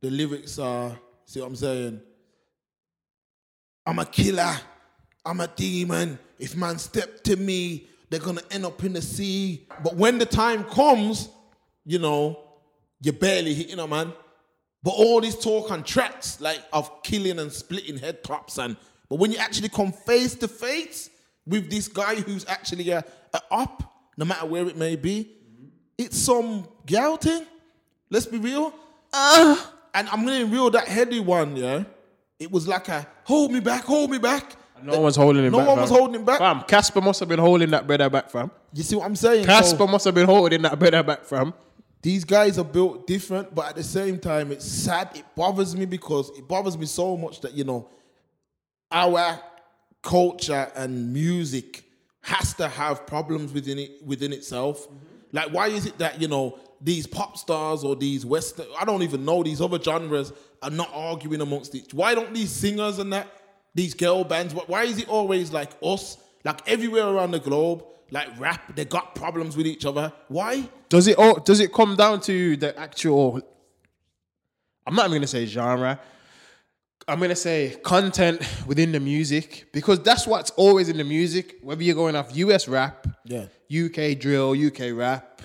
the 0.00 0.10
lyrics 0.10 0.58
are, 0.58 0.96
see 1.24 1.40
what 1.40 1.46
I'm 1.46 1.56
saying? 1.56 2.00
I'm 3.84 3.98
a 3.98 4.04
killer, 4.04 4.56
I'm 5.24 5.40
a 5.40 5.48
demon. 5.48 6.18
If 6.38 6.56
man 6.56 6.78
step 6.78 7.24
to 7.24 7.36
me, 7.36 7.88
they're 8.12 8.20
gonna 8.20 8.42
end 8.50 8.66
up 8.66 8.84
in 8.84 8.92
the 8.92 9.00
sea. 9.00 9.66
But 9.82 9.96
when 9.96 10.18
the 10.18 10.26
time 10.26 10.64
comes, 10.64 11.30
you 11.86 11.98
know, 11.98 12.38
you're 13.00 13.14
barely 13.14 13.54
hitting 13.54 13.78
a 13.78 13.86
man. 13.86 14.12
But 14.82 14.90
all 14.90 15.22
this 15.22 15.42
talk 15.42 15.70
and 15.70 15.84
tracks 15.84 16.38
like 16.38 16.60
of 16.74 17.02
killing 17.02 17.38
and 17.38 17.50
splitting 17.50 17.96
head 17.96 18.22
tops 18.22 18.58
and 18.58 18.76
but 19.08 19.18
when 19.18 19.32
you 19.32 19.38
actually 19.38 19.70
come 19.70 19.92
face 19.92 20.34
to 20.36 20.48
face 20.48 21.08
with 21.46 21.70
this 21.70 21.88
guy 21.88 22.16
who's 22.16 22.46
actually 22.46 22.90
a, 22.90 23.04
a 23.32 23.40
up, 23.50 23.82
no 24.18 24.26
matter 24.26 24.46
where 24.46 24.66
it 24.66 24.76
may 24.76 24.96
be, 24.96 25.30
it's 25.96 26.18
some 26.18 26.68
gal 26.84 27.16
thing. 27.16 27.46
Let's 28.10 28.26
be 28.26 28.38
real. 28.38 28.74
and 29.14 29.58
I'm 29.94 30.26
gonna 30.26 30.44
be 30.44 30.52
real 30.52 30.70
that 30.70 30.86
Headie 30.86 31.24
one, 31.24 31.56
yeah. 31.56 31.84
It 32.38 32.50
was 32.50 32.68
like 32.68 32.88
a 32.88 33.06
hold 33.24 33.52
me 33.52 33.60
back, 33.60 33.84
hold 33.84 34.10
me 34.10 34.18
back. 34.18 34.56
No 34.84 34.94
one 34.94 35.02
was 35.02 35.16
holding 35.16 35.44
him 35.44 35.52
No 35.52 35.58
back. 35.58 35.68
one 35.68 35.80
was 35.80 35.90
fam. 35.90 35.98
holding 35.98 36.14
him 36.20 36.24
back. 36.24 36.38
Fam, 36.38 36.62
Casper 36.62 37.00
must 37.00 37.20
have 37.20 37.28
been 37.28 37.38
holding 37.38 37.70
that 37.70 37.86
brother 37.86 38.08
back, 38.10 38.30
fam. 38.30 38.50
You 38.72 38.82
see 38.82 38.96
what 38.96 39.06
I'm 39.06 39.16
saying? 39.16 39.44
So- 39.44 39.46
Casper 39.52 39.86
must 39.86 40.04
have 40.04 40.14
been 40.14 40.26
holding 40.26 40.62
that 40.62 40.78
brother 40.78 41.02
back, 41.02 41.24
fam. 41.24 41.54
these 42.02 42.24
guys 42.24 42.58
are 42.58 42.64
built 42.64 43.06
different, 43.06 43.54
but 43.54 43.68
at 43.68 43.76
the 43.76 43.82
same 43.84 44.18
time, 44.18 44.50
it's 44.50 44.64
sad. 44.64 45.10
It 45.14 45.24
bothers 45.36 45.76
me 45.76 45.84
because 45.86 46.30
it 46.36 46.48
bothers 46.48 46.76
me 46.76 46.86
so 46.86 47.16
much 47.16 47.40
that 47.42 47.52
you 47.54 47.64
know 47.64 47.88
our 48.90 49.38
culture 50.02 50.70
and 50.74 51.12
music 51.12 51.84
has 52.22 52.54
to 52.54 52.68
have 52.68 53.06
problems 53.06 53.52
within 53.52 53.78
it 53.78 54.04
within 54.04 54.32
itself. 54.32 54.86
Mm-hmm. 54.88 54.96
Like, 55.32 55.48
why 55.52 55.68
is 55.68 55.86
it 55.86 55.98
that 55.98 56.20
you 56.20 56.28
know 56.28 56.58
these 56.80 57.06
pop 57.06 57.36
stars 57.38 57.84
or 57.84 57.94
these 57.96 58.26
western 58.26 58.66
I 58.78 58.84
don't 58.84 59.02
even 59.02 59.24
know 59.24 59.42
these 59.42 59.60
other 59.60 59.80
genres 59.80 60.32
are 60.62 60.70
not 60.70 60.90
arguing 60.92 61.40
amongst 61.40 61.74
each? 61.74 61.94
Why 61.94 62.14
don't 62.14 62.34
these 62.34 62.50
singers 62.50 62.98
and 62.98 63.12
that 63.12 63.28
these 63.74 63.94
girl 63.94 64.24
bands? 64.24 64.54
Why 64.54 64.84
is 64.84 64.98
it 64.98 65.08
always 65.08 65.52
like 65.52 65.70
us? 65.82 66.16
Like 66.44 66.68
everywhere 66.68 67.06
around 67.06 67.30
the 67.30 67.38
globe, 67.38 67.84
like 68.10 68.28
rap, 68.38 68.74
they 68.76 68.84
got 68.84 69.14
problems 69.14 69.56
with 69.56 69.66
each 69.66 69.84
other. 69.86 70.12
Why? 70.28 70.68
Does 70.88 71.06
it 71.06 71.16
all, 71.16 71.38
does 71.40 71.60
it 71.60 71.72
come 71.72 71.96
down 71.96 72.20
to 72.22 72.56
the 72.56 72.78
actual 72.78 73.40
I'm 74.86 74.94
not 74.94 75.06
even 75.06 75.18
gonna 75.18 75.26
say 75.28 75.46
genre. 75.46 76.00
I'm 77.08 77.20
gonna 77.20 77.36
say 77.36 77.76
content 77.82 78.42
within 78.66 78.92
the 78.92 79.00
music 79.00 79.66
because 79.72 80.00
that's 80.02 80.26
what's 80.26 80.50
always 80.52 80.88
in 80.88 80.96
the 80.96 81.04
music. 81.04 81.56
Whether 81.62 81.82
you're 81.84 81.94
going 81.94 82.16
off 82.16 82.34
US 82.36 82.68
rap, 82.68 83.06
Yeah. 83.24 83.46
UK 83.70 84.18
drill, 84.18 84.52
UK 84.54 84.92
rap, 84.92 85.42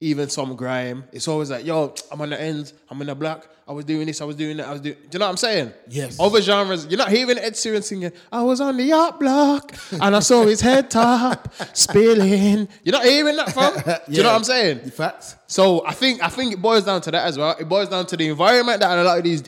even 0.00 0.28
some 0.28 0.54
grime, 0.54 1.04
it's 1.12 1.26
always 1.26 1.50
like, 1.50 1.66
yo, 1.66 1.92
I'm 2.12 2.20
on 2.20 2.30
the 2.30 2.40
ends, 2.40 2.72
I'm 2.88 3.00
in 3.00 3.08
the 3.08 3.14
block, 3.16 3.48
I 3.66 3.72
was 3.72 3.84
doing 3.84 4.06
this, 4.06 4.20
I 4.20 4.24
was 4.24 4.36
doing 4.36 4.56
that, 4.58 4.68
I 4.68 4.72
was 4.72 4.80
doing. 4.80 4.94
Do 4.94 5.08
you 5.12 5.18
know 5.18 5.26
what 5.26 5.30
I'm 5.32 5.36
saying? 5.36 5.72
Yes. 5.88 6.18
Other 6.20 6.40
genres, 6.40 6.86
you're 6.86 6.98
not 6.98 7.10
hearing 7.10 7.36
Ed 7.36 7.54
Sheeran 7.54 7.82
singing. 7.82 8.12
I 8.30 8.42
was 8.42 8.60
on 8.60 8.76
the 8.76 8.92
art 8.92 9.18
block 9.18 9.74
and 9.90 10.14
I 10.14 10.20
saw 10.20 10.44
his 10.46 10.60
head 10.60 10.88
top 10.90 11.52
spilling. 11.76 12.68
You're 12.84 12.92
not 12.92 13.04
hearing 13.04 13.36
that 13.36 13.52
from? 13.52 13.74
Do 13.84 14.12
you 14.16 14.22
know 14.22 14.28
what 14.30 14.36
I'm 14.36 14.44
saying? 14.44 14.82
The 14.84 14.90
facts. 14.92 15.34
So 15.48 15.84
I 15.84 15.92
think 15.94 16.22
I 16.22 16.28
think 16.28 16.52
it 16.52 16.62
boils 16.62 16.84
down 16.84 17.00
to 17.02 17.10
that 17.10 17.26
as 17.26 17.36
well. 17.36 17.56
It 17.58 17.68
boils 17.68 17.88
down 17.88 18.06
to 18.06 18.16
the 18.16 18.28
environment 18.28 18.80
that 18.80 18.96
a 18.98 19.02
lot 19.02 19.18
of 19.18 19.24
these 19.24 19.42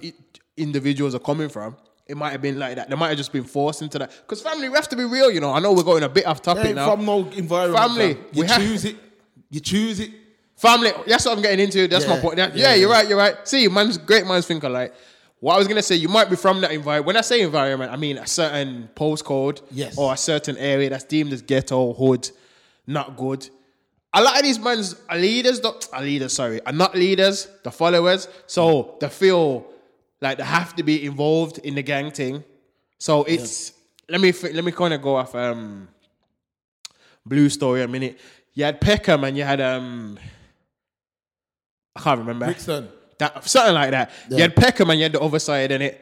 individuals 0.56 1.14
are 1.14 1.18
coming 1.20 1.48
from. 1.48 1.76
It 2.06 2.16
might 2.16 2.30
have 2.32 2.42
been 2.42 2.58
like 2.58 2.74
that. 2.74 2.90
They 2.90 2.96
might 2.96 3.08
have 3.10 3.16
just 3.18 3.32
been 3.32 3.44
forced 3.44 3.82
into 3.82 3.98
that. 4.00 4.10
Because 4.10 4.42
family, 4.42 4.68
we 4.68 4.74
have 4.74 4.88
to 4.88 4.96
be 4.96 5.04
real. 5.04 5.30
You 5.30 5.40
know, 5.40 5.52
I 5.52 5.60
know 5.60 5.72
we're 5.72 5.84
going 5.84 6.02
a 6.02 6.08
bit 6.08 6.26
off 6.26 6.42
topic 6.42 6.64
Ain't 6.66 6.74
now. 6.74 6.90
from 6.96 7.04
no 7.06 7.28
environment. 7.30 7.78
Family, 7.86 8.14
fam. 8.14 8.24
You 8.32 8.42
we 8.42 8.46
have- 8.48 8.60
choose 8.60 8.84
it. 8.84 8.96
You 9.48 9.60
choose 9.60 10.00
it. 10.00 10.10
Family, 10.60 10.92
that's 11.06 11.24
what 11.24 11.34
I'm 11.36 11.42
getting 11.42 11.60
into. 11.60 11.88
That's 11.88 12.06
my 12.06 12.18
point. 12.20 12.36
Yeah, 12.36 12.50
yeah, 12.54 12.68
yeah, 12.68 12.74
you're 12.74 12.90
right. 12.90 13.08
You're 13.08 13.16
right. 13.16 13.48
See, 13.48 13.66
man's 13.68 13.96
great 13.96 14.26
minds 14.26 14.46
think 14.46 14.62
alike. 14.62 14.92
What 15.38 15.54
I 15.54 15.58
was 15.58 15.66
gonna 15.66 15.82
say, 15.82 15.94
you 15.94 16.08
might 16.10 16.28
be 16.28 16.36
from 16.36 16.60
that 16.60 16.70
environment. 16.70 17.06
When 17.06 17.16
I 17.16 17.22
say 17.22 17.40
environment, 17.40 17.90
I 17.90 17.96
mean 17.96 18.18
a 18.18 18.26
certain 18.26 18.90
postcode, 18.94 19.62
Yes. 19.70 19.96
or 19.96 20.12
a 20.12 20.16
certain 20.18 20.58
area 20.58 20.90
that's 20.90 21.04
deemed 21.04 21.32
as 21.32 21.40
ghetto, 21.40 21.94
hood, 21.94 22.28
not 22.86 23.16
good. 23.16 23.48
A 24.12 24.22
lot 24.22 24.36
of 24.36 24.42
these 24.42 24.58
men's 24.58 24.96
are 25.08 25.16
leaders, 25.16 25.62
not 25.62 25.88
are 25.94 26.02
leaders, 26.02 26.34
sorry, 26.34 26.60
are 26.66 26.74
not 26.74 26.94
leaders, 26.94 27.48
the 27.64 27.70
followers. 27.70 28.28
So 28.46 28.96
they 29.00 29.08
feel 29.08 29.64
like 30.20 30.36
they 30.36 30.44
have 30.44 30.76
to 30.76 30.82
be 30.82 31.06
involved 31.06 31.56
in 31.58 31.74
the 31.74 31.82
gang 31.82 32.10
thing. 32.10 32.44
So 32.98 33.24
it's 33.24 33.72
let 34.10 34.20
me 34.20 34.30
let 34.52 34.62
me 34.62 34.72
kind 34.72 34.92
of 34.92 35.00
go 35.00 35.16
off 35.16 35.34
um 35.34 35.88
blue 37.24 37.48
story 37.48 37.82
a 37.82 37.88
minute. 37.88 38.20
You 38.52 38.64
had 38.64 38.78
Peckham 38.78 39.24
and 39.24 39.38
you 39.38 39.44
had 39.44 39.62
um 39.62 40.18
I 42.00 42.02
can't 42.02 42.18
remember 42.18 42.46
Brixton. 42.46 42.88
that 43.18 43.44
something 43.48 43.74
like 43.74 43.90
that. 43.90 44.10
You 44.30 44.38
had 44.38 44.56
Peckham 44.56 44.90
and 44.90 44.98
you 44.98 45.04
had 45.04 45.12
the 45.12 45.20
other 45.20 45.38
side 45.38 45.70
in 45.70 45.82
it. 45.82 46.00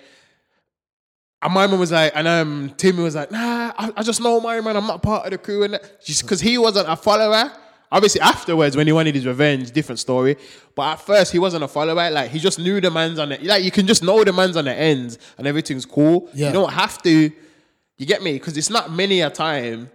And 1.43 1.53
my 1.53 1.67
man 1.67 1.79
was 1.79 1.93
like, 1.93 2.13
and 2.15 2.27
um, 2.27 2.73
Timmy 2.77 3.03
was 3.03 3.15
like, 3.15 3.31
nah, 3.31 3.73
I, 3.79 3.93
I 3.97 4.03
just 4.03 4.21
know 4.21 4.41
my 4.41 4.61
man, 4.61 4.77
I'm 4.77 4.87
not 4.87 5.03
part 5.03 5.25
of 5.27 5.31
the 5.31 5.39
crew, 5.39 5.63
and 5.63 5.75
that. 5.75 6.05
just 6.05 6.23
because 6.23 6.41
he 6.41 6.59
wasn't 6.59 6.89
a 6.89 6.97
follower. 6.97 7.53
Obviously, 7.91 8.21
afterwards, 8.21 8.77
when 8.77 8.87
he 8.87 8.93
wanted 8.93 9.15
his 9.15 9.25
revenge, 9.25 9.71
different 9.71 9.99
story. 9.99 10.37
But 10.75 10.93
at 10.93 11.01
first, 11.01 11.33
he 11.33 11.39
wasn't 11.39 11.65
a 11.65 11.69
follower. 11.69 12.11
Like 12.11 12.31
he 12.31 12.39
just 12.39 12.59
knew 12.59 12.81
the 12.81 12.91
man's 12.91 13.19
on 13.19 13.33
it. 13.33 13.43
like. 13.43 13.65
You 13.65 13.71
can 13.71 13.87
just 13.87 14.03
know 14.03 14.23
the 14.25 14.33
man's 14.33 14.57
on 14.57 14.67
the 14.67 14.75
ends, 14.75 15.19
and 15.39 15.47
everything's 15.47 15.87
cool. 15.87 16.29
Yeah. 16.35 16.49
You 16.49 16.53
don't 16.53 16.73
have 16.73 17.03
to. 17.05 17.31
You 17.97 18.07
get 18.07 18.23
me? 18.23 18.35
Because 18.35 18.57
it's 18.57 18.71
not 18.71 18.93
many 18.93 19.21
a 19.21 19.31
time. 19.31 19.91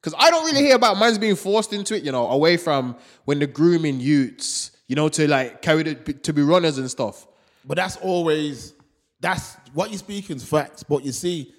Because 0.00 0.14
I 0.18 0.30
don't 0.30 0.44
really 0.44 0.64
hear 0.64 0.76
about 0.76 0.98
man's 0.98 1.18
being 1.18 1.36
forced 1.36 1.72
into 1.72 1.94
it. 1.94 2.02
You 2.02 2.12
know, 2.12 2.26
away 2.28 2.56
from 2.56 2.96
when 3.26 3.38
the 3.38 3.46
grooming 3.46 4.00
youths. 4.00 4.72
You 4.88 4.96
know, 4.96 5.08
to 5.08 5.28
like 5.28 5.62
carry 5.62 5.82
the, 5.82 5.94
to 5.94 6.32
be 6.32 6.42
runners 6.42 6.78
and 6.78 6.90
stuff. 6.90 7.26
But 7.64 7.76
that's 7.76 7.96
always 7.96 8.74
that's 9.20 9.56
what 9.72 9.90
you're 9.90 9.98
speaking 9.98 10.36
is 10.36 10.48
facts. 10.48 10.82
But 10.82 11.04
you 11.04 11.12
see, 11.12 11.54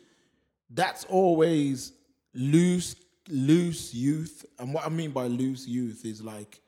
that's 0.69 1.05
always 1.05 1.93
loose, 2.33 2.95
loose 3.29 3.93
youth. 3.93 4.45
And 4.59 4.73
what 4.73 4.85
I 4.85 4.89
mean 4.89 5.11
by 5.11 5.27
loose 5.27 5.67
youth 5.67 6.05
is 6.05 6.21
like 6.21 6.61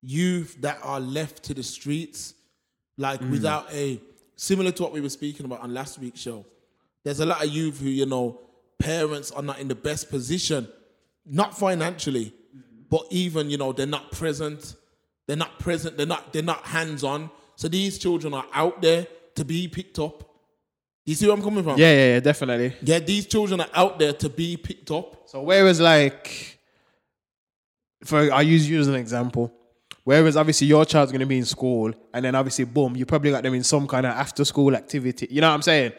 youth 0.00 0.56
that 0.60 0.78
are 0.82 1.00
left 1.00 1.42
to 1.44 1.54
the 1.54 1.62
streets, 1.62 2.34
like 2.96 3.20
mm. 3.20 3.30
without 3.30 3.72
a 3.72 4.00
similar 4.36 4.72
to 4.72 4.82
what 4.82 4.92
we 4.92 5.00
were 5.00 5.08
speaking 5.08 5.46
about 5.46 5.60
on 5.60 5.74
last 5.74 5.98
week's 5.98 6.20
show. 6.20 6.44
There's 7.04 7.20
a 7.20 7.26
lot 7.26 7.44
of 7.44 7.50
youth 7.50 7.80
who, 7.80 7.88
you 7.88 8.06
know, 8.06 8.40
parents 8.78 9.30
are 9.30 9.42
not 9.42 9.58
in 9.58 9.68
the 9.68 9.74
best 9.74 10.10
position, 10.10 10.68
not 11.24 11.56
financially, 11.56 12.32
but 12.88 13.06
even, 13.10 13.50
you 13.50 13.56
know, 13.56 13.72
they're 13.72 13.86
not 13.86 14.12
present. 14.12 14.74
They're 15.26 15.36
not 15.36 15.58
present, 15.58 15.96
they're 15.96 16.06
not 16.06 16.32
they're 16.32 16.42
not 16.42 16.64
hands-on. 16.64 17.30
So 17.56 17.68
these 17.68 17.98
children 17.98 18.34
are 18.34 18.46
out 18.52 18.82
there 18.82 19.06
to 19.36 19.44
be 19.44 19.68
picked 19.68 19.98
up. 19.98 20.28
You 21.04 21.14
see 21.14 21.26
where 21.26 21.36
I'm 21.36 21.42
coming 21.42 21.64
from? 21.64 21.78
Yeah, 21.78 21.92
yeah, 21.92 22.06
yeah, 22.14 22.20
definitely. 22.20 22.76
Yeah, 22.82 23.00
these 23.00 23.26
children 23.26 23.60
are 23.60 23.68
out 23.74 23.98
there 23.98 24.12
to 24.12 24.28
be 24.28 24.56
picked 24.56 24.90
up. 24.90 25.28
So 25.28 25.42
whereas 25.42 25.80
like, 25.80 26.58
for 28.04 28.32
I 28.32 28.42
use 28.42 28.68
you 28.68 28.80
as 28.80 28.88
an 28.88 28.94
example. 28.94 29.52
Whereas 30.04 30.36
obviously 30.36 30.66
your 30.66 30.84
child's 30.84 31.12
gonna 31.12 31.26
be 31.26 31.38
in 31.38 31.44
school, 31.44 31.92
and 32.12 32.24
then 32.24 32.34
obviously 32.34 32.64
boom, 32.64 32.96
you 32.96 33.06
probably 33.06 33.30
got 33.30 33.42
them 33.42 33.54
in 33.54 33.62
some 33.62 33.86
kind 33.86 34.06
of 34.06 34.12
after 34.12 34.44
school 34.44 34.74
activity. 34.74 35.28
You 35.30 35.40
know 35.40 35.48
what 35.48 35.54
I'm 35.54 35.62
saying? 35.62 35.92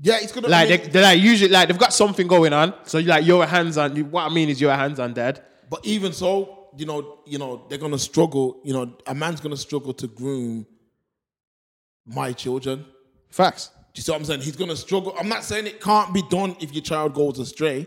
Yeah, 0.00 0.18
it's 0.20 0.32
gonna 0.32 0.48
Like 0.48 0.68
they, 0.68 0.76
they're 0.76 1.02
like 1.02 1.20
usually 1.20 1.50
like 1.50 1.68
they've 1.68 1.78
got 1.78 1.92
something 1.92 2.26
going 2.26 2.52
on. 2.52 2.74
So 2.84 2.98
like 2.98 3.24
you're 3.24 3.42
a 3.42 3.46
hands 3.46 3.78
on. 3.78 3.96
What 4.10 4.22
I 4.22 4.28
mean 4.28 4.48
is 4.48 4.60
you're 4.60 4.72
a 4.72 4.76
hands 4.76 4.98
on 4.98 5.14
dad. 5.14 5.42
But 5.70 5.84
even 5.84 6.12
so, 6.12 6.63
you 6.76 6.86
know, 6.86 7.18
you 7.26 7.38
know, 7.38 7.64
they're 7.68 7.78
gonna 7.78 7.98
struggle. 7.98 8.60
You 8.64 8.72
know, 8.72 8.92
a 9.06 9.14
man's 9.14 9.40
gonna 9.40 9.56
struggle 9.56 9.92
to 9.94 10.06
groom 10.06 10.66
my 12.06 12.32
children. 12.32 12.84
Facts. 13.30 13.70
Do 13.92 14.00
you 14.00 14.02
see 14.02 14.12
what 14.12 14.18
I'm 14.18 14.24
saying? 14.24 14.40
He's 14.42 14.56
gonna 14.56 14.76
struggle. 14.76 15.14
I'm 15.18 15.28
not 15.28 15.44
saying 15.44 15.66
it 15.66 15.80
can't 15.80 16.12
be 16.12 16.22
done 16.22 16.56
if 16.60 16.72
your 16.72 16.82
child 16.82 17.14
goes 17.14 17.38
astray, 17.38 17.86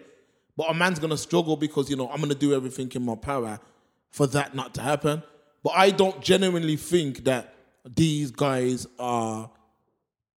but 0.55 0.69
a 0.69 0.73
man's 0.73 0.99
gonna 0.99 1.17
struggle 1.17 1.57
because 1.57 1.89
you 1.89 1.95
know 1.95 2.09
I'm 2.09 2.21
gonna 2.21 2.35
do 2.35 2.53
everything 2.53 2.91
in 2.95 3.03
my 3.03 3.15
power 3.15 3.59
for 4.11 4.27
that 4.27 4.55
not 4.55 4.73
to 4.75 4.81
happen. 4.81 5.23
But 5.63 5.73
I 5.75 5.91
don't 5.91 6.21
genuinely 6.21 6.77
think 6.77 7.25
that 7.25 7.53
these 7.85 8.31
guys 8.31 8.87
are. 8.99 9.49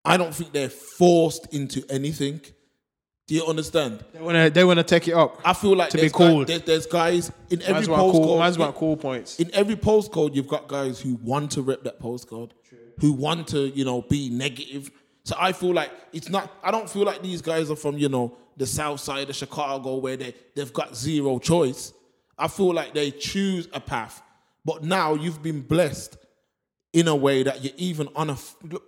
I 0.06 0.16
don't 0.16 0.34
think 0.34 0.54
they're 0.54 0.70
forced 0.70 1.54
into 1.54 1.84
anything. 1.90 2.42
Do 3.28 3.36
you 3.36 3.46
understand? 3.46 4.04
They 4.14 4.22
wanna 4.22 4.50
they 4.50 4.64
wanna 4.64 4.84
take 4.84 5.08
it 5.08 5.14
up. 5.14 5.42
I 5.44 5.54
feel 5.54 5.76
like 5.76 5.90
To 5.90 5.98
be 5.98 6.02
there's, 6.02 6.14
cool. 6.14 6.46
there's, 6.46 6.86
guys 6.86 7.30
in 7.50 7.62
every 7.64 7.86
cool, 7.86 8.14
postcode. 8.14 8.40
man's 8.40 8.58
want 8.58 8.76
cool 8.76 8.96
points. 8.96 9.38
in 9.40 9.54
every 9.54 9.76
postcode, 9.76 10.34
you've 10.34 10.48
got 10.48 10.68
guys 10.70 11.02
who 11.02 11.16
want 11.16 11.52
to 11.52 11.62
rep 11.62 11.84
that 11.84 12.00
postcode, 12.00 12.52
who 13.00 13.12
want 13.12 13.50
to, 13.50 13.68
you 13.68 13.84
know, 13.84 14.02
be 14.02 14.30
negative. 14.30 14.90
So 15.26 15.36
I 15.38 15.52
feel 15.52 15.74
like 15.74 15.92
it's 16.14 16.30
not. 16.30 16.50
I 16.64 16.72
don't 16.72 16.90
feel 16.90 17.04
like 17.04 17.22
these 17.22 17.42
guys 17.42 17.70
are 17.70 17.76
from, 17.76 17.98
you 17.98 18.08
know, 18.08 18.38
the 18.56 18.66
south 18.66 19.02
side 19.02 19.30
of 19.30 19.36
Chicago 19.36 19.98
where 19.98 20.16
they 20.16 20.34
they've 20.56 20.72
got 20.72 20.96
zero 20.96 21.38
choice. 21.38 21.92
I 22.38 22.48
feel 22.48 22.74
like 22.74 22.94
they 22.94 23.12
choose 23.12 23.68
a 23.74 23.82
path, 23.82 24.22
but 24.64 24.86
now 24.86 25.16
you've 25.16 25.44
been 25.44 25.62
blessed 25.62 26.16
in 26.94 27.10
a 27.10 27.16
way 27.16 27.44
that 27.44 27.62
you're 27.62 27.74
even 27.76 28.08
on 28.16 28.30
a. 28.30 28.38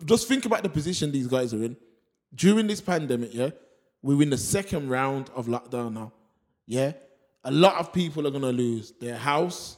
Just 0.06 0.30
think 0.30 0.46
about 0.46 0.64
the 0.64 0.70
position 0.70 1.12
these 1.12 1.28
guys 1.28 1.54
are 1.54 1.62
in 1.62 1.76
during 2.34 2.68
this 2.68 2.80
pandemic. 2.80 3.34
Yeah, 3.34 3.50
we're 4.02 4.22
in 4.22 4.30
the 4.30 4.38
second 4.38 4.90
round 4.90 5.30
of 5.36 5.48
lockdown 5.48 5.94
now. 5.94 6.12
Yeah, 6.66 6.94
a 7.44 7.52
lot 7.52 7.76
of 7.76 7.92
people 7.94 8.28
are 8.28 8.32
gonna 8.32 8.52
lose 8.52 8.92
their 9.00 9.18
house, 9.18 9.78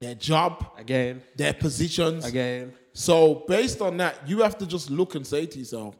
their 0.00 0.14
job, 0.14 0.66
Again. 0.78 1.22
their 1.36 1.52
positions. 1.52 2.24
Again. 2.24 2.72
So 2.92 3.44
based 3.46 3.80
on 3.80 3.96
that, 3.98 4.28
you 4.28 4.40
have 4.40 4.58
to 4.58 4.66
just 4.66 4.90
look 4.90 5.14
and 5.14 5.26
say 5.26 5.46
to 5.46 5.58
yourself, 5.58 5.96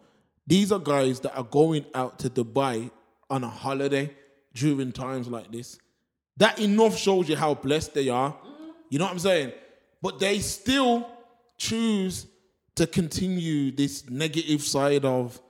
these 0.47 0.73
are 0.73 0.79
guys 0.81 1.21
that 1.21 1.37
are 1.37 1.45
going 1.45 1.85
out 1.95 2.19
to 2.21 2.31
Dubai 2.31 2.91
on 3.29 3.45
a 3.45 3.49
holiday 3.49 4.11
during 4.55 4.91
times 4.91 5.29
like 5.29 5.53
this. 5.53 5.79
That 6.39 6.59
enough 6.59 6.97
shows 6.97 7.29
you 7.29 7.37
how 7.37 7.55
blessed 7.55 7.95
they 7.95 8.09
are. 8.09 8.37
You 8.89 8.99
know 8.99 9.05
what 9.05 9.13
I'm 9.13 9.19
saying? 9.21 9.53
But 10.03 10.19
they 10.19 10.41
still 10.41 11.07
choose 11.59 12.27
to 12.75 12.87
continue 12.87 13.71
this 13.71 14.09
negative 14.09 14.63
side 14.63 15.05
of 15.05 15.41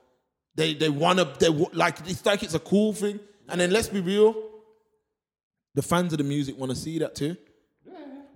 they 0.54 0.74
they 0.74 0.88
want 0.88 1.18
to 1.18 1.28
they 1.38 1.48
like 1.72 1.98
it's 2.06 2.24
like 2.24 2.42
it's 2.42 2.54
a 2.54 2.58
cool 2.60 2.92
thing. 2.92 3.20
And 3.48 3.60
then 3.60 3.70
let's 3.70 3.88
be 3.88 4.00
real, 4.00 4.34
the 5.74 5.82
fans 5.82 6.12
of 6.12 6.18
the 6.18 6.24
music 6.24 6.56
want 6.58 6.70
to 6.70 6.76
see 6.76 6.98
that 6.98 7.14
too. 7.14 7.36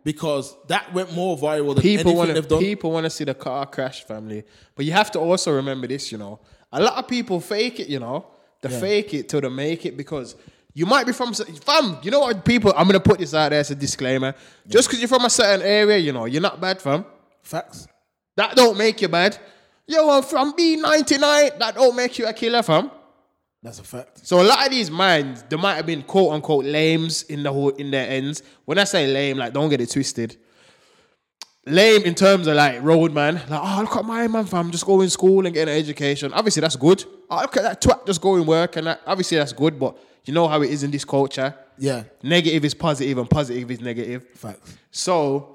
Because 0.03 0.55
that 0.69 0.93
went 0.93 1.15
more 1.15 1.35
viral 1.39 1.75
than 1.75 1.83
People 1.83 2.11
anything 2.11 2.17
want 2.17 2.29
to 2.29 2.35
they've 2.35 2.49
done. 2.49 2.59
people 2.59 2.91
want 2.91 3.05
to 3.05 3.11
see 3.11 3.25
the 3.25 3.33
car 3.33 3.65
crash, 3.65 4.05
family. 4.05 4.45
But 4.77 4.85
you 4.85 4.93
have 4.93 5.11
to 5.13 5.19
also 5.19 5.51
remember 5.53 5.87
this, 5.87 6.13
you 6.13 6.19
know. 6.19 6.41
A 6.71 6.83
lot 6.83 6.99
of 6.99 7.09
people 7.09 7.41
fake 7.41 7.81
it, 7.81 7.89
you 7.89 8.01
know. 8.01 8.27
They 8.61 8.69
fake 8.69 9.15
it 9.15 9.29
till 9.31 9.41
they 9.41 9.49
make 9.49 9.87
it 9.87 9.97
because 9.97 10.37
you 10.75 10.85
might 10.85 11.07
be 11.07 11.13
from 11.13 11.33
fam. 11.33 11.99
You 12.03 12.11
know 12.11 12.21
what, 12.21 12.45
people? 12.45 12.75
I'm 12.77 12.87
gonna 12.87 13.01
put 13.01 13.19
this 13.19 13.33
out 13.33 13.51
there 13.51 13.61
as 13.61 13.71
a 13.71 13.75
disclaimer. 13.75 14.35
Just 14.67 14.89
because 14.89 15.01
you're 15.01 15.09
from 15.09 15.25
a 15.25 15.31
certain 15.31 15.65
area, 15.65 15.97
you 15.99 16.13
know, 16.13 16.27
you're 16.27 16.43
not 16.43 16.61
bad, 16.61 16.83
fam. 16.83 17.05
Facts. 17.43 17.87
That 18.37 18.57
don't 18.57 18.77
make 18.77 19.01
you 19.01 19.09
bad. 19.09 19.39
Yo, 19.87 20.09
I'm 20.11 20.23
from 20.23 20.53
B99. 20.55 21.59
That 21.59 21.75
don't 21.75 21.95
make 21.95 22.19
you 22.19 22.27
a 22.27 22.33
killer, 22.33 22.63
fam. 22.63 22.91
That's 23.63 23.79
a 23.79 23.83
fact. 23.83 24.27
So 24.27 24.43
a 24.43 24.45
lot 24.45 24.65
of 24.65 24.71
these 24.71 24.91
minds, 24.91 25.43
there 25.49 25.59
might 25.59 25.77
have 25.77 25.87
been 25.87 26.03
quote 26.03 26.33
unquote 26.33 26.67
lames 26.67 27.23
in 27.25 27.43
the 27.43 27.53
whole 27.53 27.71
in 27.71 27.91
their 27.91 28.09
ends. 28.09 28.43
When 28.67 28.79
I 28.79 28.85
say 28.85 29.07
lame, 29.07 29.39
like 29.39 29.55
don't 29.55 29.71
get 29.71 29.81
it 29.81 29.91
twisted. 29.91 30.37
Lame 31.67 32.03
in 32.03 32.15
terms 32.15 32.47
of 32.47 32.57
like 32.57 32.83
roadman, 32.83 33.37
like 33.49 33.61
oh 33.63 33.79
look 33.81 33.97
at 33.97 34.05
my 34.05 34.29
man 34.29 34.45
fam, 34.45 34.71
just 34.71 34.85
going 34.85 35.07
to 35.07 35.11
school 35.11 35.47
and 35.47 35.55
getting 35.55 35.73
an 35.73 35.81
education. 35.81 36.31
Obviously 36.35 36.61
that's 36.61 36.77
good. 36.77 37.05
Oh, 37.31 37.41
look 37.41 37.57
at 37.57 37.63
that 37.63 37.81
twat 37.81 38.07
just 38.07 38.21
going 38.21 38.45
work 38.45 38.77
and 38.77 38.87
that, 38.87 39.01
obviously 39.07 39.39
that's 39.39 39.55
good. 39.55 39.79
But 39.79 39.97
you 40.27 40.35
know 40.35 40.47
how 40.47 40.61
it 40.61 40.71
is 40.71 40.83
in 40.83 40.91
this 40.91 41.07
culture. 41.07 41.55
Yeah. 41.79 42.05
Negative 42.23 42.63
is 42.67 42.75
positive 42.75 43.17
and 43.17 43.31
positive 43.31 43.71
is 43.71 43.81
negative. 43.81 44.27
Facts. 44.35 44.77
So 44.91 45.54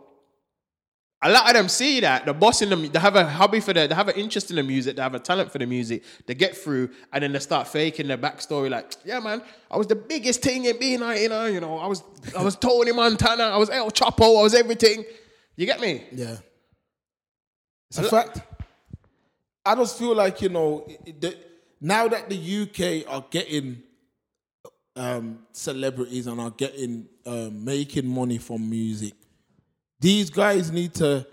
a 1.22 1.30
lot 1.30 1.48
of 1.48 1.54
them 1.54 1.68
see 1.68 2.00
that 2.00 2.26
the 2.26 2.34
boss 2.34 2.62
in 2.62 2.70
them, 2.70 2.90
they 2.90 3.00
have 3.00 3.16
a 3.16 3.26
hobby 3.26 3.60
for 3.60 3.74
the, 3.74 3.88
they 3.88 3.96
have 3.96 4.08
an 4.08 4.16
interest 4.16 4.50
in 4.52 4.56
the 4.56 4.64
music, 4.64 4.96
they 4.96 5.02
have 5.02 5.16
a 5.16 5.20
talent 5.20 5.52
for 5.52 5.58
the 5.58 5.66
music. 5.66 6.04
They 6.26 6.34
get 6.34 6.56
through, 6.56 6.92
and 7.12 7.24
then 7.24 7.34
they 7.34 7.40
start 7.40 7.68
faking 7.68 8.08
their 8.08 8.18
backstory. 8.18 8.70
Like, 8.70 8.94
yeah, 9.04 9.20
man, 9.20 9.42
I 9.70 9.78
was 9.78 9.88
the 9.88 9.96
biggest 9.96 10.42
thing 10.42 10.66
in 10.66 10.80
being, 10.80 11.02
you 11.02 11.30
know, 11.30 11.46
you 11.46 11.60
know, 11.60 11.78
I 11.78 11.88
was, 11.88 12.04
I 12.38 12.42
was 12.42 12.56
Tony 12.56 12.94
Montana, 12.94 13.44
I 13.44 13.58
was 13.58 13.70
El 13.70 13.92
Chapo, 13.92 14.40
I 14.40 14.44
was 14.44 14.56
everything. 14.56 15.04
You 15.58 15.66
get 15.66 15.82
me? 15.82 16.06
Yeah. 16.14 16.38
It's 17.90 17.98
a 17.98 18.04
fact. 18.04 18.42
I 19.66 19.76
just 19.76 20.00
feel 20.00 20.16
like, 20.16 20.42
you 20.42 20.50
know, 20.50 20.88
the, 21.06 21.36
now 21.82 22.08
that 22.08 22.30
the 22.30 23.04
UK 23.06 23.12
are 23.12 23.26
getting 23.30 23.84
um, 24.96 25.40
celebrities 25.52 26.28
and 26.28 26.40
are 26.40 26.52
getting 26.52 27.08
um, 27.26 27.66
making 27.66 28.08
money 28.08 28.38
from 28.38 28.70
music, 28.70 29.14
these 30.00 30.30
guys 30.30 30.72
need 30.72 30.94
to. 30.96 31.26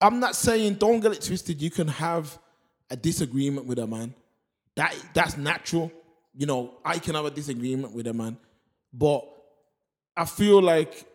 I'm 0.00 0.20
not 0.20 0.34
saying 0.34 0.74
don't 0.74 1.00
get 1.00 1.12
it 1.12 1.22
twisted. 1.22 1.62
You 1.62 1.70
can 1.70 1.88
have 1.88 2.38
a 2.90 2.96
disagreement 2.96 3.66
with 3.66 3.78
a 3.78 3.86
man. 3.86 4.14
That 4.74 4.94
that's 5.14 5.36
natural. 5.36 5.92
You 6.34 6.46
know, 6.46 6.74
I 6.84 6.98
can 6.98 7.14
have 7.14 7.24
a 7.24 7.30
disagreement 7.30 7.94
with 7.94 8.06
a 8.06 8.12
man, 8.12 8.36
but 8.92 9.26
I 10.16 10.24
feel 10.24 10.60
like 10.60 11.06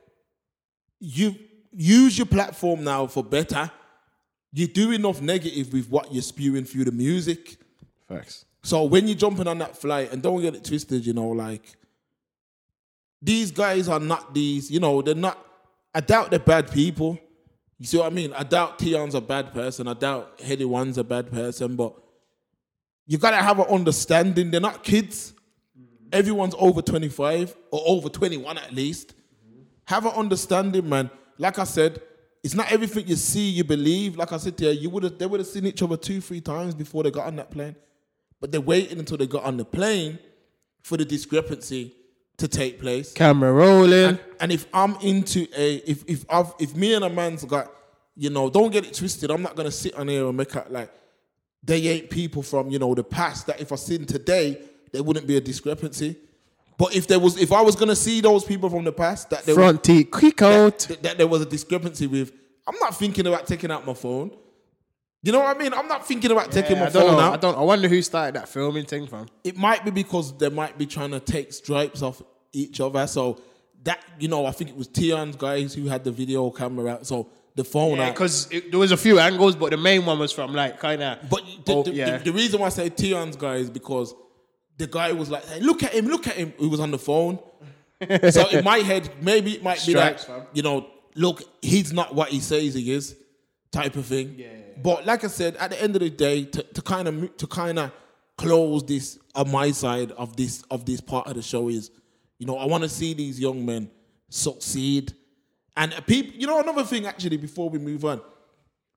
you 0.99 1.35
use 1.71 2.17
your 2.17 2.27
platform 2.27 2.83
now 2.83 3.07
for 3.07 3.23
better. 3.23 3.71
You 4.53 4.67
do 4.67 4.91
enough 4.91 5.21
negative 5.21 5.73
with 5.73 5.89
what 5.89 6.13
you're 6.13 6.23
spewing 6.23 6.65
through 6.65 6.85
the 6.85 6.91
music. 6.91 7.57
Facts. 8.07 8.45
So 8.63 8.83
when 8.85 9.07
you're 9.07 9.17
jumping 9.17 9.47
on 9.47 9.59
that 9.59 9.77
flight, 9.77 10.11
and 10.11 10.21
don't 10.21 10.41
get 10.41 10.55
it 10.55 10.63
twisted, 10.63 11.05
you 11.05 11.13
know, 11.13 11.29
like 11.29 11.75
these 13.21 13.51
guys 13.51 13.87
are 13.87 13.99
not 13.99 14.33
these, 14.33 14.71
you 14.71 14.79
know, 14.79 15.01
they're 15.01 15.15
not. 15.15 15.43
I 15.93 16.01
doubt 16.01 16.29
they're 16.29 16.39
bad 16.39 16.71
people. 16.71 17.19
You 17.79 17.85
see 17.85 17.97
what 17.97 18.07
I 18.07 18.09
mean? 18.09 18.33
I 18.33 18.43
doubt 18.43 18.79
Tion's 18.79 19.15
a 19.15 19.21
bad 19.21 19.53
person. 19.53 19.87
I 19.87 19.93
doubt 19.93 20.39
Headie 20.39 20.65
One's 20.65 20.97
a 20.97 21.03
bad 21.03 21.31
person, 21.31 21.75
but 21.75 21.93
you 23.05 23.17
gotta 23.17 23.37
have 23.37 23.59
an 23.59 23.67
understanding. 23.67 24.51
They're 24.51 24.59
not 24.59 24.83
kids. 24.83 25.33
Everyone's 26.11 26.55
over 26.57 26.81
25 26.81 27.55
or 27.71 27.81
over 27.85 28.09
21 28.09 28.57
at 28.57 28.73
least. 28.73 29.13
Have 29.85 30.05
an 30.05 30.13
understanding, 30.13 30.87
man. 30.87 31.09
Like 31.37 31.59
I 31.59 31.63
said, 31.65 32.01
it's 32.43 32.53
not 32.53 32.71
everything 32.71 33.07
you 33.07 33.15
see 33.15 33.49
you 33.49 33.63
believe. 33.63 34.17
Like 34.17 34.31
I 34.31 34.37
said 34.37 34.57
to 34.57 34.65
you, 34.65 34.81
you 34.81 34.89
would 34.89 35.03
have 35.03 35.17
they 35.17 35.25
would 35.25 35.39
have 35.39 35.47
seen 35.47 35.65
each 35.65 35.81
other 35.81 35.97
two, 35.97 36.21
three 36.21 36.41
times 36.41 36.75
before 36.75 37.03
they 37.03 37.11
got 37.11 37.27
on 37.27 37.35
that 37.37 37.51
plane. 37.51 37.75
But 38.39 38.51
they're 38.51 38.61
waiting 38.61 38.99
until 38.99 39.17
they 39.17 39.27
got 39.27 39.43
on 39.43 39.57
the 39.57 39.65
plane 39.65 40.19
for 40.83 40.97
the 40.97 41.05
discrepancy 41.05 41.93
to 42.37 42.47
take 42.47 42.79
place. 42.79 43.13
Camera 43.13 43.51
rolling. 43.51 43.93
And, 43.93 44.19
and 44.39 44.51
if 44.51 44.67
I'm 44.73 44.95
into 45.01 45.47
a, 45.55 45.75
if 45.89 46.03
if 46.07 46.25
I've, 46.29 46.53
if 46.59 46.75
me 46.75 46.93
and 46.93 47.03
a 47.03 47.09
man's 47.09 47.43
got, 47.45 47.71
you 48.15 48.29
know, 48.29 48.49
don't 48.49 48.71
get 48.71 48.85
it 48.85 48.93
twisted. 48.93 49.31
I'm 49.31 49.41
not 49.41 49.55
gonna 49.55 49.71
sit 49.71 49.95
on 49.95 50.07
here 50.07 50.27
and 50.27 50.37
make 50.37 50.55
out 50.55 50.71
like 50.71 50.91
they 51.63 51.87
ain't 51.87 52.09
people 52.09 52.43
from 52.43 52.69
you 52.69 52.79
know 52.79 52.93
the 52.93 53.03
past. 53.03 53.47
That 53.47 53.59
if 53.59 53.71
I 53.71 53.75
seen 53.75 54.05
today, 54.05 54.61
there 54.91 55.03
wouldn't 55.03 55.27
be 55.27 55.37
a 55.37 55.41
discrepancy. 55.41 56.15
But 56.77 56.95
if 56.95 57.07
there 57.07 57.19
was, 57.19 57.37
if 57.41 57.51
I 57.51 57.61
was 57.61 57.75
gonna 57.75 57.95
see 57.95 58.21
those 58.21 58.43
people 58.43 58.69
from 58.69 58.83
the 58.83 58.91
past, 58.91 59.31
that 59.31 59.45
there 59.45 59.55
Front 59.55 59.83
teeth, 59.83 60.11
quick 60.11 60.41
out. 60.43 60.79
that, 60.79 61.01
that 61.03 61.17
there 61.17 61.27
was 61.27 61.41
a 61.41 61.45
discrepancy 61.45 62.05
with, 62.05 62.31
I'm 62.67 62.77
not 62.79 62.95
thinking 62.95 63.25
about 63.25 63.47
taking 63.47 63.71
out 63.71 63.85
my 63.85 63.95
phone. 63.95 64.31
You 65.27 65.33
know 65.33 65.39
what 65.39 65.57
I 65.57 65.59
mean? 65.59 65.73
I'm 65.73 65.89
not 65.89 66.07
thinking 66.07 66.31
about 66.31 66.53
taking 66.53 66.77
Yeah, 66.77 66.83
my 66.83 66.85
I 66.87 66.89
don't 66.89 67.01
phone 67.05 67.17
know. 67.17 67.19
out. 67.19 67.33
I 67.33 67.35
don't. 67.35 67.57
I 67.57 67.61
wonder 67.61 67.89
who 67.89 68.01
started 68.01 68.35
that 68.35 68.47
filming 68.47 68.85
thing, 68.85 69.07
from. 69.07 69.27
it 69.43 69.57
might 69.57 69.83
be 69.83 69.91
because 69.91 70.37
they 70.37 70.47
might 70.47 70.77
be 70.77 70.85
trying 70.85 71.11
to 71.11 71.19
take 71.19 71.51
stripes 71.51 72.01
off 72.01 72.21
each 72.53 72.79
other. 72.79 73.05
So 73.07 73.41
that 73.83 73.99
you 74.19 74.29
know, 74.29 74.45
I 74.45 74.51
think 74.51 74.69
it 74.69 74.77
was 74.77 74.87
Tion's 74.87 75.35
guys 75.35 75.73
who 75.73 75.87
had 75.87 76.05
the 76.05 76.11
video 76.13 76.49
camera 76.49 76.93
out. 76.93 77.05
So 77.05 77.29
the 77.55 77.65
phone 77.65 77.97
Yeah, 77.97 78.11
because 78.11 78.47
there 78.47 78.79
was 78.79 78.93
a 78.93 78.97
few 78.97 79.19
angles, 79.19 79.57
but 79.57 79.71
the 79.71 79.77
main 79.77 80.05
one 80.05 80.17
was 80.17 80.31
from 80.31 80.53
like 80.53 80.79
kind 80.79 81.03
of. 81.03 81.29
But 81.29 81.43
the, 81.65 81.73
oh, 81.73 81.83
the, 81.83 81.91
yeah. 81.91 82.19
the, 82.19 82.23
the 82.23 82.31
reason 82.31 82.61
why 82.61 82.67
I 82.67 82.69
say 82.69 82.87
Tion's 82.87 83.35
guy 83.35 83.55
is 83.55 83.69
because 83.69 84.15
the 84.77 84.87
guy 84.87 85.11
was 85.11 85.29
like, 85.29 85.43
hey, 85.47 85.59
look 85.59 85.83
at 85.83 85.91
him, 85.91 86.07
look 86.07 86.25
at 86.27 86.35
him. 86.35 86.53
He 86.57 86.67
was 86.67 86.79
on 86.79 86.91
the 86.91 86.99
phone. 86.99 87.39
so 88.29 88.47
in 88.47 88.63
my 88.63 88.77
head, 88.77 89.09
maybe 89.21 89.55
it 89.55 89.61
might 89.61 89.79
Stripes, 89.79 90.23
be 90.23 90.31
like, 90.31 90.47
you 90.53 90.61
know, 90.61 90.87
look, 91.15 91.43
he's 91.61 91.91
not 91.91 92.15
what 92.15 92.29
he 92.29 92.39
says 92.39 92.75
he 92.75 92.93
is, 92.93 93.17
type 93.71 93.95
of 93.95 94.05
thing. 94.05 94.35
Yeah. 94.37 94.47
But 94.81 95.05
like 95.05 95.23
I 95.23 95.27
said, 95.27 95.55
at 95.57 95.71
the 95.71 95.81
end 95.81 95.95
of 95.95 96.01
the 96.01 96.09
day, 96.09 96.45
to, 96.45 96.63
to 96.63 96.81
kind 96.81 97.07
of 97.07 97.37
to 97.37 97.47
kind 97.47 97.79
of 97.79 97.91
close 98.37 98.83
this 98.83 99.17
on 99.35 99.51
my 99.51 99.71
side 99.71 100.11
of 100.11 100.35
this 100.37 100.63
of 100.69 100.85
this 100.85 101.01
part 101.01 101.27
of 101.27 101.35
the 101.35 101.41
show 101.41 101.69
is, 101.69 101.91
you 102.37 102.45
know, 102.45 102.57
I 102.57 102.65
want 102.65 102.83
to 102.83 102.89
see 102.89 103.13
these 103.13 103.39
young 103.39 103.65
men 103.65 103.89
succeed. 104.29 105.13
And 105.75 105.93
people, 106.07 106.39
you 106.39 106.47
know, 106.47 106.59
another 106.59 106.83
thing 106.83 107.05
actually 107.05 107.37
before 107.37 107.69
we 107.69 107.79
move 107.79 108.05
on, 108.05 108.19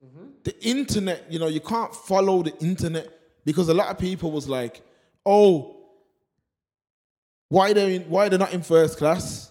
mm-hmm. 0.04 0.28
the 0.44 0.64
internet, 0.64 1.30
you 1.30 1.38
know, 1.38 1.48
you 1.48 1.60
can't 1.60 1.94
follow 1.94 2.42
the 2.42 2.56
internet 2.58 3.08
because 3.44 3.68
a 3.68 3.74
lot 3.74 3.88
of 3.88 3.98
people 3.98 4.30
was 4.30 4.48
like, 4.48 4.82
oh, 5.24 5.76
why 7.48 7.72
they 7.72 7.96
in, 7.96 8.02
why 8.02 8.28
they're 8.28 8.38
not 8.38 8.52
in 8.52 8.62
first 8.62 8.96
class? 8.96 9.50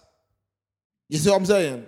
You 1.08 1.18
see 1.18 1.30
what 1.30 1.36
I'm 1.36 1.46
saying? 1.46 1.86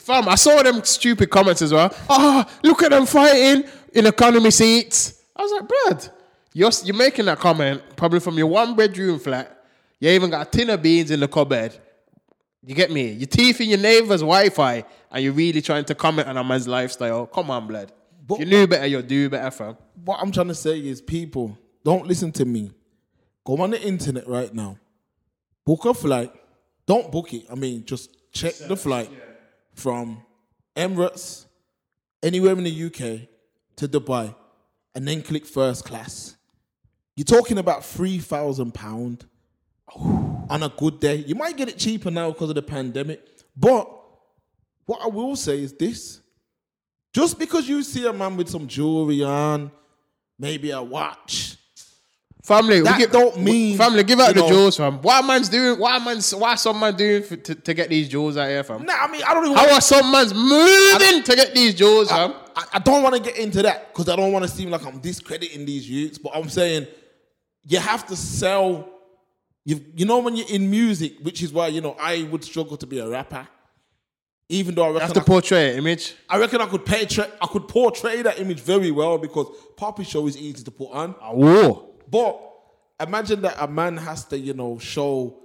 Fam, 0.00 0.28
I 0.28 0.34
saw 0.34 0.62
them 0.62 0.82
stupid 0.82 1.28
comments 1.30 1.60
as 1.62 1.72
well. 1.72 1.94
Ah, 2.08 2.48
look 2.62 2.82
at 2.82 2.90
them 2.90 3.04
fighting 3.06 3.64
in 3.92 4.06
economy 4.06 4.50
seats. 4.50 5.22
I 5.36 5.42
was 5.42 5.52
like, 5.52 5.68
Brad, 5.68 6.08
you're, 6.54 6.70
you're 6.84 6.96
making 6.96 7.26
that 7.26 7.38
comment 7.38 7.82
probably 7.96 8.20
from 8.20 8.38
your 8.38 8.46
one 8.46 8.74
bedroom 8.74 9.18
flat. 9.18 9.62
You 9.98 10.10
even 10.10 10.30
got 10.30 10.46
a 10.46 10.50
tin 10.50 10.70
of 10.70 10.80
beans 10.82 11.10
in 11.10 11.20
the 11.20 11.28
cupboard. 11.28 11.74
You 12.64 12.74
get 12.74 12.90
me? 12.90 13.12
Your 13.12 13.26
teeth 13.26 13.60
in 13.60 13.68
your 13.68 13.78
neighbor's 13.78 14.20
Wi-Fi, 14.20 14.84
and 15.10 15.24
you're 15.24 15.32
really 15.34 15.60
trying 15.60 15.84
to 15.84 15.94
comment 15.94 16.28
on 16.28 16.36
a 16.36 16.44
man's 16.44 16.66
lifestyle. 16.66 17.26
Come 17.26 17.50
on, 17.50 17.66
blood. 17.66 17.92
But- 18.26 18.40
if 18.40 18.40
you 18.40 18.46
knew 18.46 18.66
better, 18.66 18.86
you'll 18.86 19.02
do 19.02 19.28
better, 19.28 19.50
fam. 19.50 19.76
what 20.04 20.18
I'm 20.20 20.32
trying 20.32 20.48
to 20.48 20.54
say 20.54 20.78
is, 20.78 21.02
people, 21.02 21.58
don't 21.84 22.06
listen 22.06 22.32
to 22.32 22.44
me. 22.46 22.70
Go 23.44 23.60
on 23.60 23.70
the 23.70 23.82
internet 23.82 24.26
right 24.26 24.52
now. 24.54 24.78
Book 25.64 25.84
a 25.84 25.92
flight. 25.94 26.32
Don't 26.86 27.12
book 27.12 27.32
it. 27.34 27.44
I 27.50 27.54
mean, 27.54 27.84
just 27.84 28.16
check 28.32 28.54
the 28.56 28.76
flight 28.76 29.10
from 29.80 30.22
Emirates, 30.76 31.46
anywhere 32.22 32.52
in 32.52 32.64
the 32.64 32.84
UK, 32.86 33.28
to 33.76 33.88
Dubai, 33.88 34.34
and 34.94 35.08
then 35.08 35.22
click 35.22 35.46
first 35.46 35.84
class. 35.84 36.36
You're 37.16 37.24
talking 37.24 37.58
about 37.58 37.84
three 37.84 38.18
thousand 38.18 38.74
pound 38.74 39.24
on 39.96 40.62
a 40.62 40.68
good 40.68 41.00
day. 41.00 41.16
You 41.16 41.34
might 41.34 41.56
get 41.56 41.68
it 41.68 41.78
cheaper 41.78 42.10
now 42.10 42.30
because 42.30 42.50
of 42.50 42.56
the 42.56 42.62
pandemic, 42.62 43.26
but 43.56 43.88
what 44.84 45.00
I 45.02 45.08
will 45.08 45.36
say 45.36 45.62
is 45.62 45.72
this: 45.72 46.20
just 47.14 47.38
because 47.38 47.68
you 47.68 47.82
see 47.82 48.06
a 48.06 48.12
man 48.12 48.36
with 48.36 48.48
some 48.48 48.66
jewelry 48.66 49.24
on, 49.24 49.70
maybe 50.38 50.70
a 50.70 50.82
watch, 50.82 51.56
Family, 52.42 52.80
That 52.80 52.96
we 52.96 53.02
give, 53.04 53.12
don't 53.12 53.38
mean, 53.38 53.76
family. 53.76 54.02
Give 54.02 54.18
out 54.18 54.34
the 54.34 54.40
know- 54.40 54.48
jewels, 54.48 54.76
fam. 54.78 54.98
A 55.04 55.22
man's 55.22 55.48
doing? 55.50 55.78
A 55.78 56.00
man's? 56.00 56.34
What 56.34 56.58
some 56.58 56.80
man 56.80 56.96
doing 56.96 57.22
for, 57.22 57.36
to, 57.36 57.54
to 57.54 57.74
get 57.74 57.90
these 57.90 58.08
jewels 58.08 58.36
out 58.38 58.48
here, 58.48 58.64
fam? 58.64 58.84
nah, 58.84 58.94
I 58.94 59.12
mean, 59.12 59.22
I 59.26 59.34
don't 59.34 59.44
even. 59.44 59.56
How 59.58 59.70
are 59.74 59.80
some 59.80 60.10
man's 60.10 60.32
moving 60.32 61.22
to 61.22 61.36
get 61.36 61.54
these 61.54 61.74
jewels, 61.74 62.08
fam? 62.10 62.32
I, 62.56 62.64
I 62.74 62.78
don't 62.78 63.02
want 63.02 63.14
to 63.16 63.20
get 63.22 63.38
into 63.38 63.60
that 63.62 63.92
because 63.92 64.08
I 64.08 64.16
don't 64.16 64.32
want 64.32 64.44
to 64.44 64.50
seem 64.50 64.70
like 64.70 64.84
I'm 64.86 65.00
discrediting 65.00 65.66
these 65.66 65.88
youths, 65.88 66.16
but 66.18 66.32
I'm 66.34 66.48
saying 66.48 66.86
you 67.66 67.78
have 67.78 68.06
to 68.06 68.16
sell. 68.16 68.88
You 69.66 69.84
you 69.94 70.06
know 70.06 70.20
when 70.20 70.34
you're 70.34 70.48
in 70.48 70.70
music, 70.70 71.16
which 71.20 71.42
is 71.42 71.52
why 71.52 71.68
you 71.68 71.82
know 71.82 71.94
I 72.00 72.22
would 72.30 72.42
struggle 72.42 72.78
to 72.78 72.86
be 72.86 73.00
a 73.00 73.06
rapper, 73.06 73.46
even 74.48 74.74
though 74.74 74.84
I 74.84 74.92
You 74.92 74.98
have 75.00 75.12
to 75.12 75.20
I, 75.20 75.24
portray 75.24 75.72
an 75.72 75.78
image. 75.78 76.14
I 76.26 76.38
reckon 76.38 76.62
I 76.62 76.66
could 76.66 76.86
portray 76.86 77.26
I 77.40 77.46
could 77.46 77.68
portray 77.68 78.22
that 78.22 78.38
image 78.38 78.60
very 78.60 78.90
well 78.90 79.18
because 79.18 79.46
Poppy 79.76 80.04
Show 80.04 80.26
is 80.26 80.38
easy 80.38 80.64
to 80.64 80.70
put 80.70 80.90
on. 80.92 81.14
War. 81.34 81.88
But 82.10 82.40
imagine 82.98 83.42
that 83.42 83.56
a 83.58 83.68
man 83.68 83.96
has 83.96 84.24
to 84.26 84.38
you 84.38 84.54
know 84.54 84.78
show. 84.78 85.36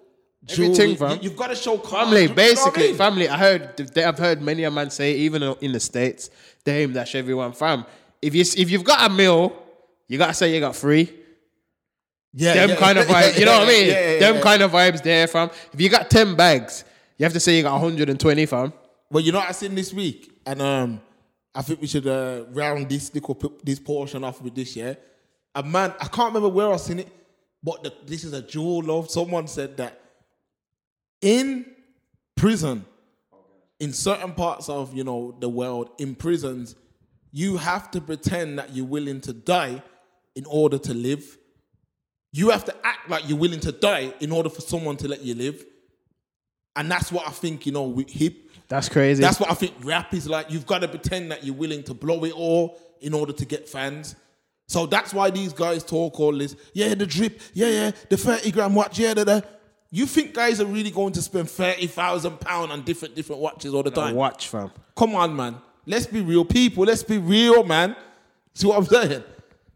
Everything, 0.47 0.95
fam. 0.95 1.17
You, 1.23 1.30
have 1.30 1.38
got 1.39 1.47
to 1.47 1.56
show 1.56 1.75
cars. 1.80 2.06
Family, 2.06 2.28
know 2.28 2.34
I 2.34 2.36
basically, 2.36 2.88
mean? 2.89 2.95
family. 2.95 3.28
I 3.28 3.36
heard, 3.36 3.78
they- 3.78 4.04
I've 4.04 4.19
heard 4.19 4.43
many 4.43 4.63
a 4.63 4.69
man 4.69 4.91
say, 4.91 5.13
even 5.13 5.41
in 5.41 5.71
the 5.71 5.80
states, 5.80 6.30
they 6.63 6.84
aim 6.84 6.93
dash 6.93 7.15
everyone, 7.15 7.51
fam. 7.54 7.84
If 8.21 8.36
you 8.36 8.41
if 8.41 8.69
you've 8.69 8.84
got 8.84 9.10
a 9.10 9.13
meal, 9.13 9.56
you 10.08 10.19
gotta 10.19 10.36
say 10.36 10.54
you 10.54 10.60
got 10.60 10.75
free. 10.75 11.12
Yeah, 12.34 12.54
Them 12.54 12.69
yeah, 12.71 12.75
kind 12.75 12.97
of 12.99 13.10
yeah, 13.10 13.23
vibes, 13.23 13.39
you 13.39 13.45
know 13.45 13.60
what 13.60 13.67
I 13.67 13.71
mean? 13.71 13.88
yeah, 13.88 14.12
yeah, 14.13 14.19
Them 14.19 14.36
yeah. 14.36 14.41
kind 14.41 14.62
of 14.62 14.71
vibes 14.71 15.01
there, 15.01 15.25
fam. 15.28 15.49
If 15.73 15.82
you 15.82 15.89
got 15.89 16.10
ten 16.12 16.36
bags, 16.36 16.84
you 17.17 17.23
have 17.23 17.34
to 17.34 17.39
say 17.39 17.58
you 17.58 17.63
got 17.63 17.71
120, 17.73 18.45
fam. 18.45 18.73
Well, 19.10 19.23
you 19.23 19.32
know 19.32 19.39
what 19.39 19.49
I 19.49 19.54
seen 19.54 19.73
this 19.73 19.93
week, 19.93 20.32
and 20.45 20.62
um, 20.62 21.01
I 21.56 21.62
think 21.63 21.82
we 21.82 21.88
should 21.88 22.06
uh, 22.06 22.43
round 22.51 22.88
this 22.89 23.12
little 23.15 23.36
this 23.63 23.80
portion 23.80 24.23
off 24.23 24.41
with 24.41 24.54
this. 24.54 24.75
Yeah, 24.75 24.93
a 25.56 25.63
man, 25.63 25.94
I 26.00 26.08
can't 26.08 26.28
remember 26.34 26.50
where 26.50 26.72
I 26.72 26.76
seen 26.78 27.00
it, 27.00 27.08
but 27.63 27.84
the, 27.84 27.94
this 28.06 28.24
is 28.24 28.34
a 28.34 28.41
jewel 28.41 28.84
love. 28.84 29.10
Someone 29.10 29.48
said 29.48 29.78
that 29.78 30.02
in 31.22 31.65
prison, 32.36 32.86
in 33.80 33.94
certain 33.94 34.34
parts 34.34 34.70
of 34.70 34.94
you 34.96 35.04
know 35.04 35.36
the 35.39 35.50
world, 35.50 35.89
in 35.98 36.15
prisons, 36.15 36.76
you 37.32 37.58
have 37.58 37.89
to 37.91 38.02
pretend 38.02 38.60
that 38.60 38.76
you're 38.76 38.86
willing 38.86 39.22
to 39.22 39.34
die 39.34 39.82
in 40.36 40.46
order 40.46 40.78
to 40.78 40.94
live. 40.94 41.38
You 42.34 42.50
have 42.50 42.65
to 42.65 42.76
act 42.86 43.10
like 43.10 43.28
you're 43.30 43.38
willing 43.38 43.62
to 43.62 43.72
die 43.72 44.13
in 44.20 44.32
order 44.32 44.50
for 44.50 44.62
someone 44.62 44.98
to 44.98 45.08
let 45.08 45.22
you 45.22 45.36
live. 45.36 45.65
And 46.76 46.91
that's 46.91 47.10
what 47.12 47.26
I 47.26 47.32
think, 47.32 47.65
you 47.65 47.72
know, 47.72 47.84
with 47.84 48.10
hip, 48.10 48.36
That's 48.68 48.89
crazy. 48.89 49.22
that's 49.22 49.39
what 49.39 49.50
I 49.50 49.54
think 49.54 49.74
rap 49.84 50.13
is 50.13 50.28
like. 50.28 50.52
You've 50.52 50.65
got 50.65 50.80
to 50.82 50.89
pretend 50.89 51.32
that 51.32 51.46
you're 51.46 51.56
willing 51.56 51.84
to 51.84 51.94
blow 51.94 52.26
it 52.26 52.34
all 52.34 52.78
in 53.00 53.13
order 53.13 53.32
to 53.32 53.46
get 53.46 53.70
fans. 53.70 54.18
So 54.67 54.86
that's 54.86 55.13
why 55.13 55.30
these 55.30 55.54
guys 55.54 55.84
talk 55.84 56.19
all 56.19 56.36
this. 56.36 56.56
Yeah, 56.73 56.95
the 56.95 57.06
drip. 57.06 57.39
Yeah, 57.54 57.67
yeah, 57.69 57.91
the 58.10 58.17
30 58.17 58.51
gram 58.51 58.73
watch. 58.73 58.97
Yeah, 58.97 59.13
da, 59.13 59.23
da. 59.23 59.41
You 59.91 60.06
think 60.06 60.34
guys 60.34 60.60
are 60.60 60.65
really 60.65 60.91
going 60.91 61.13
to 61.13 61.21
spend 61.21 61.49
30,000 61.49 62.39
pounds 62.39 62.71
on 62.71 62.82
different 62.84 63.15
different 63.15 63.41
watches 63.41 63.73
all 63.73 63.84
the 63.84 63.91
time? 63.91 64.15
watch, 64.15 64.49
fam. 64.49 64.71
Come 64.95 65.15
on, 65.15 65.36
man. 65.36 65.58
Let's 65.86 66.08
be 66.08 66.21
real 66.21 66.43
people. 66.43 66.84
Let's 66.86 67.04
be 67.04 67.17
real, 67.17 67.63
man. 67.63 67.95
See 68.54 68.67
what 68.67 68.78
I'm 68.78 68.86
saying? 68.86 69.23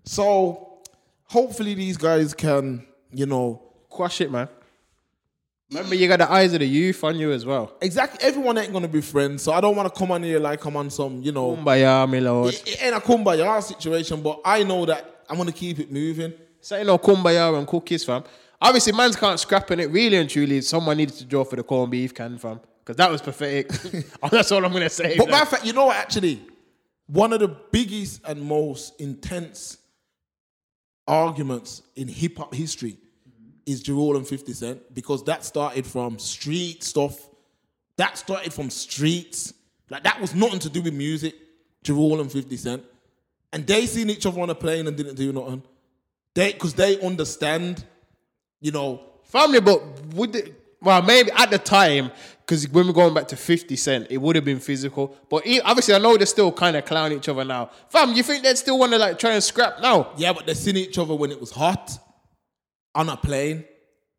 So 0.04 0.80
hopefully 1.25 1.75
these 1.75 1.97
guys 1.97 2.34
can, 2.34 2.86
you 3.12 3.25
know, 3.25 3.62
Quash 3.89 4.21
it, 4.21 4.32
man. 4.32 4.47
Remember, 5.71 5.93
you 5.93 6.08
got 6.08 6.17
the 6.17 6.32
eyes 6.32 6.51
of 6.53 6.60
the 6.62 6.65
youth 6.67 7.03
on 7.03 7.17
you 7.17 7.32
as 7.32 7.45
well. 7.45 7.73
exactly 7.79 8.19
everyone 8.27 8.58
ain't 8.58 8.73
gonna 8.73 8.88
be 8.88 9.01
friends. 9.01 9.43
So 9.43 9.51
I 9.51 9.62
don't 9.62 9.75
want 9.75 9.93
to 9.93 9.97
come 9.97 10.12
on 10.12 10.23
here 10.23 10.39
like 10.39 10.65
I'm 10.65 10.75
on 10.75 10.89
some, 10.89 11.21
you 11.21 11.32
know, 11.32 11.55
Kumbaya, 11.55 12.10
my 12.10 12.19
lord. 12.19 12.53
it, 12.55 12.67
it 12.67 12.84
ain't 12.84 12.95
a 12.95 12.99
kumbaya 12.99 13.62
situation, 13.62 14.21
but 14.21 14.41
I 14.43 14.63
know 14.63 14.86
that 14.86 15.23
I'm 15.29 15.38
gonna 15.38 15.51
keep 15.51 15.77
it 15.79 15.91
moving. 15.91 16.34
You 16.71 16.84
know, 16.84 16.97
kumbaya 16.97 17.55
and 17.58 17.67
cookies, 17.67 18.03
fam. 18.03 18.23
Obviously, 18.62 18.93
man's 18.93 19.15
can't 19.15 19.39
scrap 19.39 19.69
in 19.71 19.79
it. 19.79 19.89
Really 19.91 20.17
and 20.17 20.29
truly, 20.29 20.60
someone 20.62 20.97
needed 20.97 21.15
to 21.15 21.25
draw 21.25 21.43
for 21.43 21.55
the 21.55 21.63
corned 21.63 21.91
beef 21.91 22.13
can, 22.13 22.38
fam. 22.38 22.60
Because 22.84 22.97
that 22.97 23.12
was 23.12 23.21
pathetic. 23.21 23.71
Oh, 24.23 24.27
That's 24.29 24.51
all 24.51 24.65
I'm 24.65 24.73
gonna 24.73 24.89
say. 24.89 25.17
But 25.17 25.29
matter 25.29 25.43
of 25.43 25.49
fact, 25.49 25.65
you 25.65 25.73
know 25.73 25.86
what? 25.86 25.97
Actually, 25.97 26.41
one 27.05 27.32
of 27.32 27.39
the 27.39 27.47
biggest 27.47 28.21
and 28.25 28.41
most 28.41 28.99
intense 28.99 29.77
arguments 31.08 31.82
in 31.95 32.08
hip 32.08 32.38
hop 32.38 32.53
history 32.53 32.97
is 33.69 33.88
Ja 33.88 33.93
Rule 33.93 34.17
and 34.17 34.27
50 34.27 34.53
Cent 34.53 34.93
because 34.93 35.23
that 35.25 35.45
started 35.45 35.86
from 35.86 36.17
street 36.19 36.84
stuff. 36.84 37.29
That 37.97 38.17
started 38.17 38.53
from 38.53 38.69
streets. 38.69 39.53
Like 39.89 40.03
that 40.03 40.19
was 40.19 40.34
nothing 40.34 40.60
to 40.60 40.69
do 40.69 40.82
with 40.82 40.93
music. 40.93 41.36
Ja 41.86 41.93
Rule 41.93 42.19
and 42.19 42.32
50 42.32 42.58
Cent. 42.58 42.84
And 43.51 43.65
they 43.65 43.86
seen 43.86 44.10
each 44.10 44.25
other 44.25 44.41
on 44.41 44.49
a 44.49 44.55
plane 44.55 44.88
and 44.88 44.95
didn't 44.95 45.15
do 45.15 45.32
nothing. 45.32 45.63
They 46.34 46.53
because 46.53 46.73
they 46.73 46.99
understand, 47.01 47.84
you 48.60 48.71
know, 48.71 49.01
Family, 49.23 49.60
but 49.60 49.84
would 50.15 50.36
it, 50.36 50.55
well 50.82 51.03
maybe 51.03 51.29
at 51.34 51.51
the 51.51 51.60
time 51.60 52.10
because 52.39 52.67
when 52.69 52.88
we're 52.88 52.93
going 52.93 53.13
back 53.13 53.27
to 53.27 53.36
Fifty 53.36 53.75
Cent, 53.75 54.08
it 54.10 54.17
would 54.17 54.36
have 54.36 54.45
been 54.45 54.60
physical. 54.60 55.15
But 55.29 55.45
e- 55.45 55.62
obviously, 55.62 55.93
I 55.93 55.99
know 55.99 56.17
they're 56.17 56.25
still 56.25 56.51
kind 56.51 56.75
of 56.75 56.86
clowning 56.86 57.19
each 57.19 57.29
other 57.29 57.45
now. 57.45 57.69
Fam, 57.89 58.13
you 58.13 58.23
think 58.23 58.43
they'd 58.43 58.58
still 58.58 58.79
want 58.79 58.91
to 58.93 58.97
like 58.97 59.19
try 59.19 59.34
and 59.34 59.43
scrap 59.43 59.82
now? 59.82 60.13
Yeah, 60.17 60.34
but 60.34 60.47
they 60.47 60.55
seen 60.55 60.77
each 60.77 60.97
other 60.97 61.13
when 61.13 61.32
it 61.32 61.39
was 61.39 61.51
hot 61.51 61.99
on 62.95 63.10
a 63.10 63.17
plane. 63.17 63.65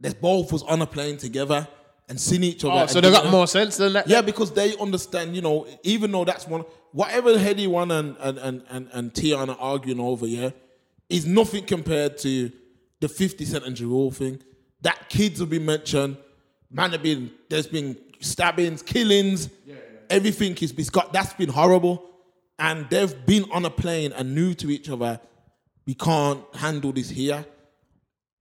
They 0.01 0.13
both 0.13 0.53
was 0.53 0.63
on 0.63 0.83
a 0.83 0.87
plane 0.87 1.17
together 1.17 1.69
and 2.09 2.21
seen 2.21 2.43
each 2.43 2.65
other. 2.65 2.83
Oh, 2.83 2.87
so 2.87 3.01
they 3.01 3.11
got 3.11 3.31
more 3.31 3.47
sense 3.47 3.77
than 3.77 3.93
that. 3.93 4.09
Yeah, 4.09 4.21
because 4.21 4.51
they 4.53 4.77
understand, 4.79 5.37
you 5.37 5.43
know, 5.43 5.67
even 5.83 6.11
though 6.11 6.25
that's 6.25 6.47
one 6.47 6.65
whatever 6.93 7.35
Headie 7.35 7.69
one 7.69 7.91
and 7.91 8.17
and 8.19 8.39
and 8.39 8.63
and, 8.69 8.89
and 8.93 9.13
Tiana 9.13 9.57
arguing 9.59 10.01
over, 10.01 10.27
yeah, 10.27 10.51
is 11.09 11.27
nothing 11.27 11.65
compared 11.65 12.19
to 12.19 12.51
the 13.01 13.09
50 13.09 13.45
Cent 13.45 13.65
and 13.65 13.79
Ja 13.79 13.87
Rule 13.87 14.11
thing. 14.11 14.43
That 14.83 15.09
kids 15.09 15.41
have 15.41 15.51
been 15.51 15.65
mentioned, 15.67 16.17
man 16.71 16.91
have 16.91 17.03
been 17.03 17.31
there's 17.49 17.67
been 17.67 17.97
stabbings, 18.21 18.83
killings, 18.83 19.49
Yeah, 19.65 19.77
everything 20.09 20.57
is 20.57 20.73
been 20.73 20.87
got 20.91 21.13
that's 21.13 21.35
been 21.35 21.51
horrible. 21.51 22.07
And 22.59 22.91
they've 22.91 23.15
been 23.25 23.51
on 23.53 23.65
a 23.65 23.71
plane 23.71 24.13
and 24.13 24.35
new 24.35 24.53
to 24.55 24.71
each 24.71 24.91
other, 24.91 25.19
we 25.87 25.95
can't 25.95 26.45
handle 26.55 26.93
this 26.93 27.09
here. 27.09 27.47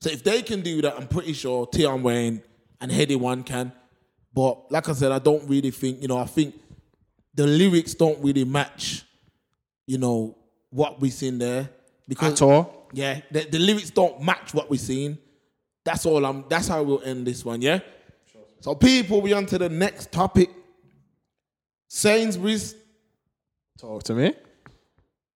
So 0.02 0.10
if 0.10 0.24
they 0.24 0.42
can 0.42 0.62
do 0.62 0.82
that, 0.82 0.96
I'm 0.98 1.08
pretty 1.08 1.34
sure 1.34 1.68
Tion 1.74 2.04
Wayne 2.04 2.42
and 2.80 2.92
Headie 2.92 3.18
One 3.18 3.44
can. 3.44 3.72
But 4.34 4.72
like 4.72 4.88
I 4.88 4.94
said, 4.94 5.12
I 5.12 5.20
don't 5.20 5.48
really 5.50 5.72
think, 5.72 6.02
you 6.02 6.08
know, 6.08 6.18
I 6.18 6.26
think 6.26 6.56
the 7.34 7.46
lyrics 7.46 7.94
don't 7.94 8.24
really 8.24 8.46
match, 8.46 9.04
you 9.88 9.98
know, 9.98 10.38
what 10.70 11.02
we 11.02 11.10
seen 11.10 11.38
there. 11.38 11.70
Because 12.08 12.34
At 12.34 12.42
all. 12.42 12.90
yeah, 12.94 13.22
the, 13.32 13.42
the 13.46 13.60
lyrics 13.60 13.90
don't 13.90 14.22
match 14.22 14.54
what 14.54 14.70
we 14.70 14.78
seen. 14.78 15.18
That's 15.84 16.06
all 16.06 16.26
I'm 16.26 16.46
that's 16.50 16.68
how 16.68 16.84
we'll 16.84 17.04
end 17.04 17.26
this 17.26 17.44
one, 17.44 17.62
yeah? 17.62 17.80
So 18.62 18.76
people, 18.76 19.22
we 19.22 19.34
on 19.34 19.46
to 19.48 19.58
the 19.58 19.70
next 19.70 20.12
topic. 20.12 20.50
Sainsbury's 21.88 22.76
Talk 23.80 24.04
to 24.04 24.14
me. 24.14 24.34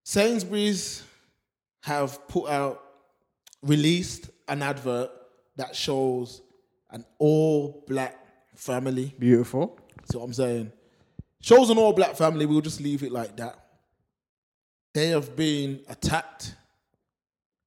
Sainsbury's 0.03 1.03
have 1.83 2.27
put 2.27 2.49
out, 2.49 2.83
released 3.61 4.29
an 4.47 4.61
advert 4.61 5.09
that 5.55 5.75
shows 5.75 6.41
an 6.89 7.05
all 7.19 7.83
black 7.87 8.15
family. 8.55 9.13
Beautiful. 9.17 9.79
See 10.09 10.17
what 10.17 10.25
I'm 10.25 10.33
saying? 10.33 10.71
Shows 11.41 11.69
an 11.69 11.77
all 11.77 11.93
black 11.93 12.15
family, 12.15 12.45
we'll 12.45 12.61
just 12.61 12.79
leave 12.79 13.03
it 13.03 13.11
like 13.11 13.35
that. 13.37 13.59
They 14.93 15.07
have 15.07 15.35
been 15.35 15.81
attacked, 15.89 16.55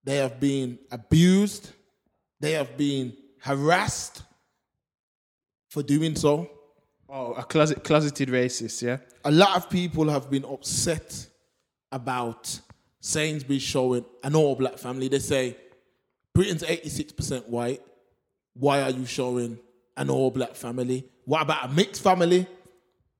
they 0.04 0.16
have 0.16 0.38
been 0.38 0.78
abused, 0.90 1.72
they 2.40 2.52
have 2.52 2.76
been 2.76 3.16
harassed 3.40 4.22
for 5.68 5.82
doing 5.82 6.14
so. 6.14 6.48
Oh, 7.08 7.32
a 7.32 7.42
closet, 7.42 7.84
closeted 7.84 8.28
racist, 8.28 8.82
yeah. 8.82 8.98
a 9.24 9.30
lot 9.30 9.56
of 9.56 9.68
people 9.68 10.08
have 10.08 10.30
been 10.30 10.44
upset 10.44 11.26
about 11.92 12.60
Sainsbury's 13.00 13.62
showing 13.62 14.04
an 14.22 14.34
all 14.34 14.54
black 14.54 14.78
family. 14.78 15.08
They 15.08 15.18
say 15.18 15.56
Britain's 16.36 16.62
86% 16.62 17.48
white. 17.48 17.80
Why 18.52 18.82
are 18.82 18.90
you 18.90 19.06
showing 19.06 19.58
an 19.96 20.10
all 20.10 20.30
black 20.30 20.54
family? 20.54 21.06
What 21.24 21.40
about 21.40 21.64
a 21.64 21.68
mixed 21.68 22.02
family? 22.02 22.46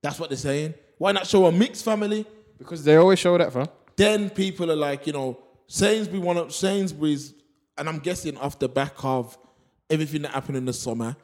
That's 0.03 0.19
what 0.19 0.29
they're 0.29 0.37
saying. 0.37 0.75
Why 0.99 1.13
not 1.13 1.25
show 1.25 1.47
a 1.47 1.51
mixed 1.51 1.83
family? 1.83 2.27
Because 2.59 2.83
they 2.83 2.95
always 2.95 3.17
show 3.17 3.35
that, 3.35 3.51
fam. 3.51 3.67
Then 3.95 4.29
people 4.29 4.71
are 4.71 4.75
like, 4.75 5.07
you 5.07 5.13
know, 5.13 5.39
Sainsbury 5.65 6.19
one 6.19 6.37
of 6.37 6.53
Sainsbury's, 6.53 7.33
and 7.75 7.89
I'm 7.89 7.97
guessing 7.97 8.37
off 8.37 8.59
the 8.59 8.69
back 8.69 8.93
of 9.03 9.35
everything 9.89 10.21
that 10.21 10.31
happened 10.31 10.57
in 10.57 10.65
the 10.65 10.73
summer, 10.73 11.15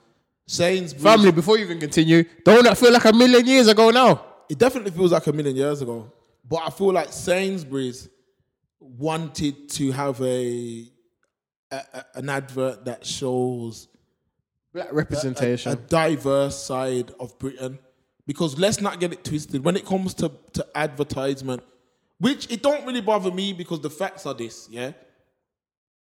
Sainsbury's 0.47 1.03
Family, 1.03 1.31
before 1.31 1.59
you 1.59 1.65
even 1.65 1.79
continue, 1.79 2.23
don't 2.43 2.63
that 2.63 2.75
feel 2.75 2.91
like 2.91 3.05
a 3.05 3.13
million 3.13 3.45
years 3.45 3.67
ago 3.67 3.91
now? 3.91 4.25
it 4.49 4.57
definitely 4.57 4.91
feels 4.91 5.11
like 5.11 5.25
a 5.27 5.31
million 5.33 5.55
years 5.55 5.81
ago. 5.81 6.11
But 6.47 6.61
I 6.65 6.69
feel 6.71 6.91
like 6.91 7.13
Sainsbury's 7.13 8.09
wanted 8.79 9.69
to 9.69 9.91
have 9.91 10.21
a, 10.21 10.87
a, 11.73 11.85
a- 11.99 12.05
an 12.19 12.29
advert 12.29 12.85
that 12.85 13.05
shows 13.05 13.87
Black 14.73 14.91
representation. 14.91 15.71
a 15.71 15.75
diverse 15.75 16.57
side 16.57 17.11
of 17.19 17.37
Britain. 17.39 17.79
Because 18.25 18.57
let's 18.57 18.79
not 18.79 18.99
get 19.01 19.11
it 19.11 19.23
twisted. 19.23 19.63
When 19.65 19.75
it 19.75 19.85
comes 19.85 20.13
to, 20.15 20.31
to 20.53 20.65
advertisement, 20.75 21.61
which 22.19 22.49
it 22.49 22.61
don't 22.63 22.85
really 22.85 23.01
bother 23.01 23.31
me 23.31 23.51
because 23.53 23.81
the 23.81 23.89
facts 23.89 24.25
are 24.25 24.33
this, 24.33 24.67
yeah. 24.71 24.91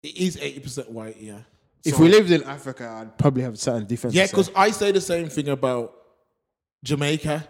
It 0.03 0.17
is 0.17 0.37
eighty 0.37 0.61
percent 0.61 0.91
white, 0.91 1.17
yeah. 1.21 1.41
if 1.85 1.95
So- 1.95 2.03
we 2.03 2.09
lived 2.09 2.31
in 2.33 2.43
Africa, 2.45 2.89
I'd 2.89 3.17
probably 3.19 3.43
have 3.43 3.55
a 3.55 3.57
certain 3.57 3.87
different. 3.87 4.15
yeah, 4.17 4.27
because 4.27 4.51
I 4.57 4.71
say 4.71 4.91
the 4.93 5.01
same 5.01 5.29
thing 5.29 5.49
about 5.49 5.95
Jamaica. 6.85 7.47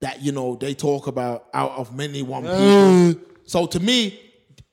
That 0.00 0.20
you 0.22 0.30
know 0.32 0.56
they 0.56 0.74
talk 0.74 1.06
about 1.06 1.46
out 1.54 1.70
of 1.72 1.96
many 1.96 2.22
one 2.22 2.42
people. 2.42 2.58
Mm. 2.58 3.20
so 3.44 3.66
to 3.66 3.80
me, 3.80 4.20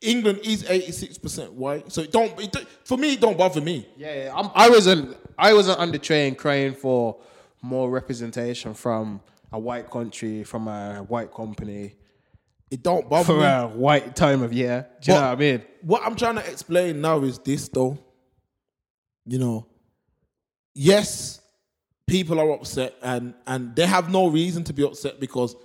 England 0.03 0.39
is 0.43 0.69
eighty 0.69 0.91
six 0.91 1.17
percent 1.17 1.53
white. 1.53 1.91
So 1.91 2.01
it 2.01 2.11
don't 2.11 2.39
it, 2.39 2.51
don't- 2.51 2.67
for 2.83 2.97
me. 2.97 3.13
It 3.13 3.21
don't 3.21 3.37
bother 3.37 3.61
me. 3.61 3.87
Yeah, 3.97 4.13
yeah. 4.25 4.33
I'm, 4.35 4.49
I 4.53 4.69
wasn't. 4.69 5.17
I 5.37 5.53
wasn't 5.53 5.79
on 5.79 5.91
the 5.91 5.99
train 5.99 6.35
crying 6.35 6.73
for 6.73 7.17
more 7.61 7.89
representation 7.89 8.73
from 8.73 9.21
a 9.51 9.59
white 9.59 9.89
country, 9.89 10.43
from 10.43 10.67
a 10.67 10.99
white 11.07 11.31
company, 11.33 11.95
It 12.69 12.83
don't 12.83 13.09
bother 13.09 13.25
for 13.25 13.37
me. 13.39 13.45
a 13.45 13.67
white 13.67 14.15
time 14.15 14.41
of 14.43 14.51
year. 14.51 14.87
Do 15.01 15.11
you 15.11 15.17
But- 15.17 15.21
know 15.21 15.27
what 15.29 15.37
I 15.37 15.39
mean? 15.39 15.61
What 15.81 16.01
I'm 16.05 16.15
trying 16.15 16.35
to 16.35 16.49
explain 16.51 17.01
now 17.01 17.21
is 17.23 17.39
this, 17.39 17.67
though. 17.69 17.97
You 19.25 19.39
know, 19.39 19.67
yes, 20.75 21.39
people 22.07 22.39
are 22.39 22.51
upset, 22.51 22.95
and 23.01 23.33
and 23.47 23.75
they 23.75 23.85
have 23.85 24.09
no 24.11 24.27
reason 24.27 24.63
to 24.65 24.73
be 24.73 24.83
upset 24.83 25.19
because 25.19 25.55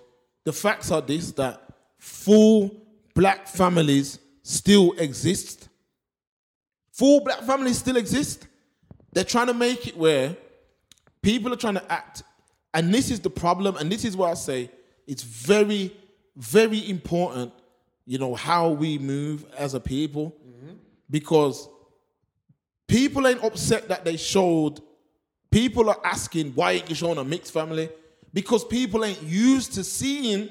the 0.45 0.53
facts 0.53 0.91
are 0.91 1.01
this: 1.03 1.33
that 1.33 1.63
full 1.99 2.71
black 3.15 3.49
families 3.49 4.19
still 4.49 4.93
exist. 4.93 5.69
Full 6.93 7.21
black 7.21 7.43
families 7.43 7.77
still 7.77 7.99
exist. 7.99 8.49
They're 9.13 9.23
trying 9.23 9.49
to 9.49 9.55
make 9.55 9.87
it 9.87 9.97
where 9.97 10.37
people 11.21 11.53
are 11.53 11.57
trying 11.57 11.75
to 11.75 11.93
act, 11.93 12.23
and 12.73 12.93
this 12.93 13.11
is 13.11 13.21
the 13.21 13.29
problem, 13.29 13.77
and 13.77 13.93
this 13.93 14.07
is 14.07 14.17
why 14.17 14.31
I 14.31 14.35
say 14.35 14.71
it's 15.07 15.23
very, 15.23 15.95
very 16.37 16.89
important, 16.89 17.53
you 18.07 18.19
know, 18.19 18.35
how 18.35 18.71
we 18.71 18.99
move 18.99 19.45
as 19.57 19.75
a 19.75 19.81
people, 19.81 20.35
mm-hmm. 20.47 20.73
because 21.11 21.69
people 22.87 23.27
ain't 23.27 23.45
upset 23.45 23.89
that 23.89 24.05
they 24.07 24.17
showed. 24.17 24.81
People 25.51 25.91
are 25.91 26.01
asking 26.05 26.53
why 26.53 26.73
ain't 26.73 26.89
you 26.89 26.95
showing 26.95 27.19
a 27.19 27.25
mixed 27.25 27.53
family? 27.53 27.91
Because 28.33 28.65
people 28.65 29.05
ain't 29.05 29.23
used 29.23 29.75
to 29.75 29.85
seeing 29.85 30.49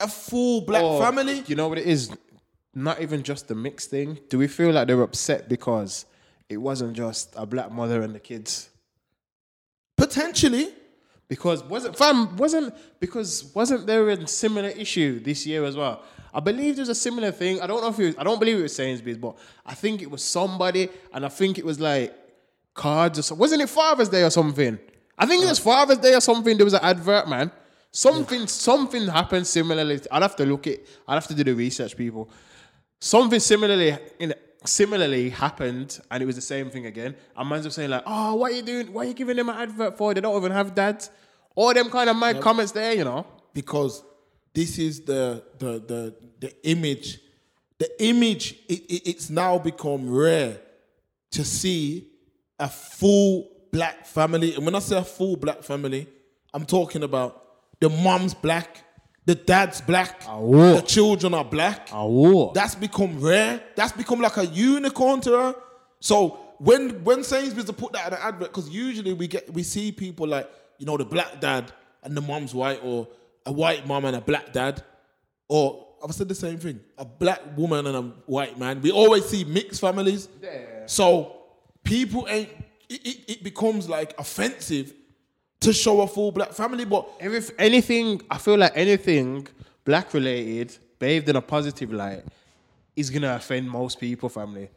a 0.00 0.08
full 0.08 0.62
black 0.62 0.82
Or, 0.82 1.02
family. 1.02 1.42
You 1.46 1.56
know 1.56 1.68
what 1.68 1.78
it 1.78 1.86
is? 1.86 2.10
Not 2.74 3.00
even 3.02 3.22
just 3.22 3.48
the 3.48 3.54
mixed 3.54 3.90
thing. 3.90 4.18
Do 4.28 4.38
we 4.38 4.48
feel 4.48 4.70
like 4.72 4.86
they're 4.86 5.02
upset 5.02 5.48
because 5.48 6.06
it 6.48 6.56
wasn't 6.56 6.94
just 6.94 7.34
a 7.36 7.44
black 7.46 7.70
mother 7.70 8.02
and 8.02 8.14
the 8.14 8.20
kids? 8.20 8.70
Potentially, 9.96 10.68
Because 11.28 11.64
wasn't 11.64 11.96
fam 11.96 12.36
wasn't 12.36 12.74
because 13.00 13.50
wasn't 13.54 13.86
there 13.86 14.06
a 14.10 14.26
similar 14.26 14.68
issue 14.68 15.18
this 15.20 15.46
year 15.46 15.64
as 15.64 15.76
well? 15.76 16.02
I 16.34 16.40
believe 16.40 16.76
there's 16.76 16.90
a 16.90 16.94
similar 16.94 17.30
thing. 17.30 17.60
I 17.62 17.66
don't 17.66 17.80
know 17.80 17.88
if 17.88 17.98
it 17.98 18.06
was, 18.06 18.14
I 18.18 18.24
don't 18.24 18.38
believe 18.38 18.58
it 18.58 18.62
was 18.62 18.76
Sainsbury's, 18.76 19.16
but 19.16 19.36
I 19.64 19.74
think 19.74 20.02
it 20.02 20.10
was 20.10 20.22
somebody, 20.22 20.90
and 21.12 21.24
I 21.24 21.28
think 21.28 21.56
it 21.58 21.64
was 21.64 21.80
like 21.80 22.14
cards 22.74 23.18
or 23.18 23.22
something. 23.22 23.40
Wasn't 23.40 23.62
it 23.62 23.70
Father's 23.70 24.10
Day 24.10 24.22
or 24.24 24.30
something? 24.30 24.78
I 25.18 25.24
think 25.24 25.42
it 25.42 25.48
was 25.48 25.58
Father's 25.58 25.98
Day 25.98 26.14
or 26.14 26.20
something. 26.20 26.54
There 26.56 26.66
was 26.66 26.74
an 26.74 26.80
advert, 26.82 27.26
man. 27.28 27.50
Something 27.90 28.46
something 28.46 29.06
happened 29.06 29.46
similarly. 29.46 30.00
I'll 30.10 30.22
have 30.22 30.36
to 30.36 30.44
look 30.44 30.66
it. 30.66 30.86
I'll 31.08 31.16
have 31.16 31.28
to 31.28 31.34
do 31.34 31.44
the 31.44 31.54
research, 31.54 31.96
people. 31.96 32.28
Something 33.04 33.40
similarly 33.40 33.98
in 34.20 34.32
similarly 34.64 35.30
happened, 35.30 35.98
and 36.08 36.22
it 36.22 36.26
was 36.26 36.36
the 36.36 36.40
same 36.40 36.70
thing 36.70 36.86
again. 36.86 37.16
And 37.36 37.48
man's 37.48 37.64
just 37.64 37.74
saying 37.74 37.90
like, 37.90 38.04
ah, 38.06 38.30
"Oh, 38.30 38.34
what 38.36 38.52
are 38.52 38.54
you 38.54 38.62
doing? 38.62 38.92
Why 38.92 39.02
are 39.02 39.08
you 39.08 39.14
giving 39.14 39.36
them 39.36 39.48
an 39.48 39.56
advert 39.56 39.98
for? 39.98 40.14
They 40.14 40.20
don't 40.20 40.36
even 40.36 40.52
have 40.52 40.72
dads." 40.72 41.10
All 41.56 41.74
them 41.74 41.90
kind 41.90 42.08
of 42.08 42.16
mad 42.16 42.40
comments 42.40 42.70
there, 42.70 42.94
you 42.94 43.02
know. 43.02 43.26
because 43.52 44.04
this 44.54 44.78
is 44.78 45.00
the 45.00 45.42
the 45.58 45.72
the 45.90 46.14
the 46.38 46.66
image. 46.70 47.18
The 47.80 47.90
image 48.04 48.52
it, 48.68 48.82
it, 48.88 49.08
it's 49.10 49.28
now 49.30 49.58
become 49.58 50.08
rare 50.08 50.60
to 51.32 51.44
see 51.44 52.06
a 52.60 52.68
full 52.68 53.50
black 53.72 54.06
family, 54.06 54.54
and 54.54 54.64
when 54.64 54.76
I 54.76 54.78
say 54.78 54.96
a 54.96 55.02
full 55.02 55.36
black 55.36 55.64
family, 55.64 56.06
I'm 56.54 56.64
talking 56.64 57.02
about 57.02 57.42
the 57.80 57.88
mom's 57.88 58.34
black, 58.34 58.84
the 59.24 59.34
dad's 59.34 59.80
black, 59.80 60.22
whoa. 60.24 60.74
the 60.74 60.82
children 60.82 61.32
are 61.34 61.44
black. 61.44 61.88
Oh, 61.92 62.52
That's 62.54 62.74
become 62.74 63.20
rare. 63.20 63.62
That's 63.76 63.92
become 63.92 64.20
like 64.20 64.36
a 64.36 64.46
unicorn 64.46 65.20
to 65.22 65.30
her. 65.30 65.54
So 66.00 66.38
when 66.58 67.04
when 67.04 67.22
Sainsbury's 67.22 67.66
to 67.66 67.72
put 67.72 67.92
that 67.92 68.08
in 68.08 68.14
an 68.14 68.18
advert, 68.20 68.48
because 68.48 68.68
usually 68.68 69.12
we 69.12 69.28
get 69.28 69.52
we 69.52 69.62
see 69.62 69.92
people 69.92 70.26
like 70.26 70.50
you 70.78 70.86
know 70.86 70.96
the 70.96 71.04
black 71.04 71.40
dad 71.40 71.70
and 72.02 72.16
the 72.16 72.20
mom's 72.20 72.52
white, 72.54 72.80
or 72.82 73.06
a 73.46 73.52
white 73.52 73.86
mom 73.86 74.04
and 74.04 74.16
a 74.16 74.20
black 74.20 74.52
dad, 74.52 74.82
or 75.48 75.86
I've 76.02 76.12
said 76.12 76.28
the 76.28 76.34
same 76.34 76.58
thing, 76.58 76.80
a 76.98 77.04
black 77.04 77.40
woman 77.56 77.86
and 77.86 77.96
a 77.96 78.02
white 78.26 78.58
man. 78.58 78.80
We 78.80 78.90
always 78.90 79.24
see 79.24 79.44
mixed 79.44 79.80
families. 79.80 80.28
So 80.86 81.36
people 81.84 82.26
ain't. 82.28 82.48
It, 82.88 83.06
it, 83.06 83.30
it 83.32 83.44
becomes 83.44 83.88
like 83.88 84.14
offensive 84.18 84.92
to 85.62 85.72
show 85.72 86.00
a 86.00 86.06
full 86.06 86.32
black 86.32 86.52
family, 86.52 86.84
but 86.84 87.08
Every, 87.20 87.40
anything 87.58 88.20
I 88.30 88.38
feel 88.38 88.56
like 88.56 88.72
anything 88.74 89.46
black 89.84 90.12
related, 90.12 90.76
bathed 90.98 91.28
in 91.28 91.36
a 91.36 91.42
positive 91.42 91.92
light, 91.92 92.24
is 92.96 93.10
gonna 93.10 93.34
offend 93.34 93.70
most 93.70 93.98
people. 93.98 94.28
Family. 94.28 94.68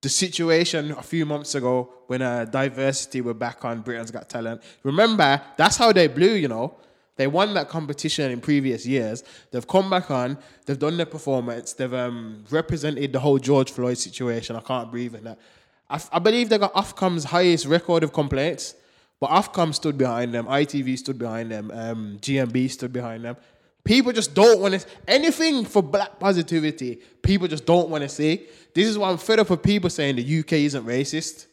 The 0.00 0.08
situation 0.08 0.92
a 0.92 1.02
few 1.02 1.26
months 1.26 1.56
ago 1.56 1.92
when 2.06 2.22
uh, 2.22 2.44
diversity 2.44 3.20
were 3.20 3.34
back 3.34 3.64
on 3.64 3.80
Britain's 3.82 4.12
Got 4.12 4.28
Talent. 4.28 4.62
Remember, 4.84 5.42
that's 5.56 5.76
how 5.76 5.92
they 5.92 6.06
blew. 6.06 6.34
You 6.34 6.48
know, 6.48 6.76
they 7.16 7.26
won 7.26 7.52
that 7.54 7.68
competition 7.68 8.30
in 8.30 8.40
previous 8.40 8.86
years. 8.86 9.24
They've 9.50 9.66
come 9.66 9.90
back 9.90 10.08
on. 10.12 10.38
They've 10.64 10.78
done 10.78 10.96
their 10.96 11.06
performance. 11.06 11.72
They've 11.72 11.92
um, 11.92 12.44
represented 12.48 13.12
the 13.12 13.18
whole 13.18 13.38
George 13.38 13.72
Floyd 13.72 13.98
situation. 13.98 14.54
I 14.54 14.60
can't 14.60 14.88
breathe 14.88 15.16
in 15.16 15.24
that. 15.24 15.38
I, 15.90 16.00
I 16.12 16.18
believe 16.20 16.48
they 16.48 16.58
got 16.58 16.72
Ofcom's 16.74 17.24
highest 17.24 17.66
record 17.66 18.04
of 18.04 18.12
complaints. 18.12 18.74
But 19.20 19.30
Ofcom 19.30 19.74
stood 19.74 19.98
behind 19.98 20.32
them, 20.32 20.46
ITV 20.46 20.96
stood 20.98 21.18
behind 21.18 21.50
them, 21.50 21.70
um, 21.72 22.18
GMB 22.20 22.70
stood 22.70 22.92
behind 22.92 23.24
them. 23.24 23.36
People 23.84 24.12
just 24.12 24.34
don't 24.34 24.60
want 24.60 24.74
to 24.74 24.86
anything 25.06 25.64
for 25.64 25.82
black 25.82 26.18
positivity. 26.18 26.96
People 27.22 27.48
just 27.48 27.64
don't 27.64 27.88
want 27.88 28.02
to 28.02 28.08
see. 28.08 28.46
This 28.74 28.86
is 28.86 28.98
why 28.98 29.10
I'm 29.10 29.18
fed 29.18 29.40
up 29.40 29.50
with 29.50 29.62
people 29.62 29.88
saying 29.90 30.16
the 30.16 30.38
UK 30.40 30.52
isn't 30.52 30.84
racist. 30.84 31.46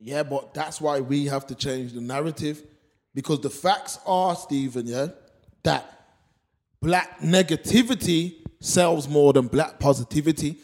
Yeah, 0.00 0.22
but 0.22 0.54
that's 0.54 0.80
why 0.80 1.00
we 1.00 1.26
have 1.26 1.46
to 1.48 1.54
change 1.54 1.92
the 1.92 2.00
narrative 2.00 2.62
because 3.14 3.40
the 3.40 3.50
facts 3.50 3.98
are, 4.06 4.36
Stephen, 4.36 4.86
yeah, 4.86 5.08
that 5.64 5.84
black 6.80 7.20
negativity 7.20 8.36
sells 8.60 9.08
more 9.08 9.32
than 9.32 9.48
black 9.48 9.80
positivity. 9.80 10.56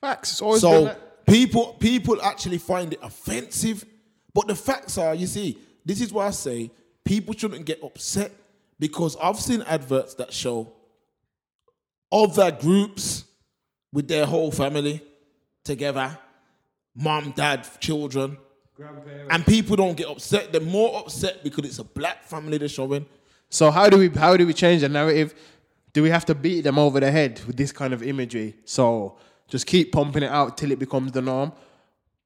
Facts. 0.00 0.32
It's 0.32 0.42
always 0.42 0.62
been 0.62 0.86
So 0.86 0.96
people 1.26 1.74
people 1.74 2.20
actually 2.22 2.58
find 2.58 2.92
it 2.92 3.00
offensive. 3.02 3.84
But 4.34 4.48
the 4.48 4.54
facts 4.54 4.98
are, 4.98 5.14
you 5.14 5.26
see, 5.26 5.58
this 5.84 6.00
is 6.00 6.12
why 6.12 6.26
I 6.26 6.30
say 6.30 6.70
people 7.04 7.34
shouldn't 7.34 7.64
get 7.64 7.82
upset 7.82 8.32
because 8.78 9.16
I've 9.22 9.38
seen 9.38 9.62
adverts 9.62 10.14
that 10.14 10.32
show 10.32 10.72
other 12.10 12.50
groups 12.50 13.24
with 13.92 14.08
their 14.08 14.26
whole 14.26 14.50
family 14.50 15.00
together, 15.62 16.18
mom, 16.94 17.32
dad, 17.36 17.66
children. 17.80 18.36
And 19.30 19.46
people 19.46 19.76
don't 19.76 19.96
get 19.96 20.08
upset. 20.08 20.50
They're 20.50 20.60
more 20.60 20.98
upset 20.98 21.44
because 21.44 21.64
it's 21.64 21.78
a 21.78 21.84
black 21.84 22.24
family 22.24 22.58
they're 22.58 22.68
showing. 22.68 23.06
So 23.48 23.70
how 23.70 23.88
do 23.88 23.98
we 23.98 24.08
how 24.08 24.36
do 24.36 24.46
we 24.46 24.52
change 24.52 24.80
the 24.80 24.88
narrative? 24.88 25.32
Do 25.92 26.02
we 26.02 26.10
have 26.10 26.24
to 26.24 26.34
beat 26.34 26.62
them 26.62 26.76
over 26.76 26.98
the 26.98 27.08
head 27.08 27.40
with 27.46 27.56
this 27.56 27.70
kind 27.70 27.94
of 27.94 28.02
imagery? 28.02 28.56
So 28.64 29.16
just 29.46 29.66
keep 29.66 29.92
pumping 29.92 30.24
it 30.24 30.30
out 30.30 30.58
till 30.58 30.72
it 30.72 30.80
becomes 30.80 31.12
the 31.12 31.22
norm. 31.22 31.52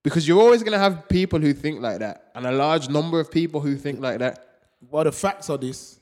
Because 0.03 0.27
you're 0.27 0.41
always 0.41 0.63
gonna 0.63 0.79
have 0.79 1.09
people 1.09 1.39
who 1.39 1.53
think 1.53 1.81
like 1.81 1.99
that, 1.99 2.31
and 2.35 2.47
a 2.47 2.53
large 2.53 2.89
number 2.89 3.21
of 3.21 3.31
people 3.31 3.61
who 3.61 3.77
think 3.77 4.01
like 4.01 4.19
that. 4.21 4.45
Well, 4.91 5.05
the 5.05 5.13
facts 5.13 5.51
are 5.51 5.59
this. 5.59 5.99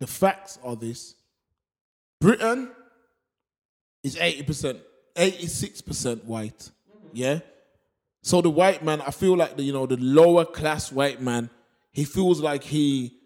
The 0.00 0.06
facts 0.06 0.58
are 0.62 0.76
this. 0.76 1.14
Britain 2.20 2.70
is 4.02 4.16
80%, 4.16 4.80
86% 5.16 6.24
white. 6.24 6.70
Yeah? 7.12 7.40
So 8.22 8.40
the 8.40 8.50
white 8.50 8.84
man, 8.84 9.00
I 9.00 9.10
feel 9.10 9.36
like 9.36 9.56
the, 9.56 9.62
you 9.62 9.72
know, 9.72 9.86
the 9.86 9.96
lower 9.96 10.44
class 10.44 10.92
white 10.92 11.20
man, 11.20 11.50
he 11.92 12.04
feels 12.04 12.40
like 12.40 12.64
he 12.64 13.18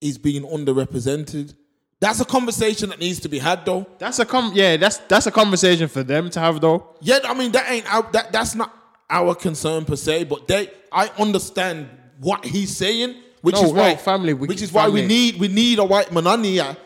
is 0.00 0.18
being 0.18 0.42
underrepresented. 0.42 1.54
That's 2.00 2.20
a 2.20 2.24
conversation 2.24 2.88
that 2.88 2.98
needs 2.98 3.20
to 3.20 3.28
be 3.28 3.38
had, 3.38 3.64
though. 3.64 3.86
That's 3.98 4.18
a 4.18 4.26
com. 4.26 4.52
Yeah, 4.54 4.76
that's 4.76 4.98
that's 4.98 5.28
a 5.28 5.30
conversation 5.30 5.86
for 5.86 6.02
them 6.02 6.28
to 6.30 6.40
have 6.40 6.60
though. 6.60 6.96
Yeah, 7.00 7.20
I 7.22 7.32
mean 7.32 7.52
that 7.52 7.70
ain't 7.70 7.94
our, 7.94 8.10
that. 8.10 8.32
That's 8.32 8.56
not 8.56 8.74
our 9.12 9.34
concern 9.34 9.84
per 9.84 9.96
se, 9.96 10.24
but 10.24 10.48
they. 10.48 10.70
I 10.90 11.08
understand 11.18 11.88
what 12.20 12.44
he's 12.44 12.76
saying, 12.76 13.14
which 13.42 13.54
No, 13.54 13.64
is 13.64 13.72
why 13.72 13.90
no, 13.92 13.96
family, 13.98 14.34
we- 14.34 14.48
which 14.48 14.62
is 14.62 14.72
why 14.72 14.88
we 14.88 15.06
need 15.06 15.38
we 15.38 15.48
need 15.48 15.78
a 15.78 15.84
white 15.84 16.10
man 16.12 16.26
on 16.26 16.42
here 16.44 16.76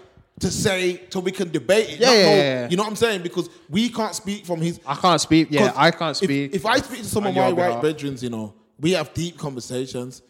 to 0.40 0.50
say 0.50 1.02
so 1.08 1.20
we 1.20 1.32
can 1.32 1.50
debate 1.50 1.88
it. 1.90 2.00
Yeah, 2.00 2.12
yeah, 2.12 2.22
know- 2.24 2.30
yeah, 2.30 2.60
yeah. 2.62 2.68
You 2.70 2.76
know 2.76 2.82
what 2.82 2.90
I'm 2.90 2.96
saying? 2.96 3.22
Because 3.22 3.48
we 3.70 3.88
can't 3.88 4.14
speak 4.14 4.44
from 4.44 4.60
his. 4.60 4.78
I 4.86 4.94
can't 4.94 5.20
speak. 5.20 5.48
Yeah, 5.50 5.72
I 5.74 5.90
can't 5.90 6.16
speak. 6.16 6.54
If, 6.54 6.66
I 6.66 6.78
speak 6.78 6.98
to 6.98 7.04
some 7.04 7.26
of 7.26 7.34
my 7.34 7.48
white 7.52 7.56
behalf. 7.56 7.80
brethren, 7.80 8.16
you 8.20 8.30
know, 8.30 8.54
we 8.78 8.92
have 8.92 9.12
deep 9.14 9.38
conversations. 9.38 10.22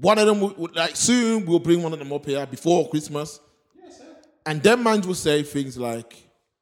One 0.00 0.18
of 0.18 0.26
them, 0.26 0.40
will- 0.40 0.54
will- 0.56 0.70
like 0.74 0.96
soon, 0.96 1.44
we'll 1.44 1.58
bring 1.58 1.82
one 1.82 1.92
of 1.92 1.98
them 1.98 2.12
up 2.12 2.24
here 2.24 2.46
before 2.46 2.88
Christmas. 2.88 3.40
Yes, 3.84 3.98
sir. 3.98 4.04
And 4.46 4.62
them 4.62 4.82
minds 4.82 5.06
will 5.06 5.14
say 5.14 5.42
things 5.42 5.76
like, 5.76 6.16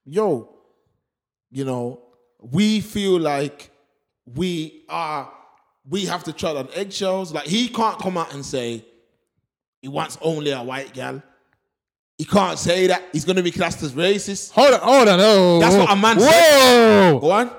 yo, 0.05 0.49
you 1.51 1.65
know, 1.65 2.01
we 2.41 2.81
feel 2.81 3.19
like 3.21 3.70
we 4.35 4.85
are, 4.89 5.31
we 5.89 6.07
have 6.07 6.25
to 6.25 6.33
tread 6.33 6.57
on 6.57 6.69
eggshells. 6.75 7.33
Like 7.33 7.47
he 7.47 7.69
can't 7.69 7.99
come 7.99 8.17
out 8.17 8.33
and 8.35 8.45
say 8.45 8.85
he 9.83 9.89
wants 9.89 10.19
only 10.21 10.51
a 10.51 10.63
white 10.63 10.93
gal. 10.93 11.23
He 12.19 12.25
can't 12.27 12.59
say 12.59 12.87
that. 12.89 13.03
He's 13.13 13.25
going 13.25 13.37
to 13.37 13.43
be 13.43 13.51
classed 13.51 13.83
as 13.83 13.93
racist. 13.93 14.51
hold 14.53 14.75
on, 14.75 14.81
hold 14.81 15.09
on. 15.09 15.19
Oh, 15.23 15.59
That's 15.61 15.75
what 15.77 15.91
a 15.91 15.97
man 15.97 16.17
Whoa! 16.19 16.27
said. 16.29 17.21
Go 17.21 17.31
on. 17.31 17.51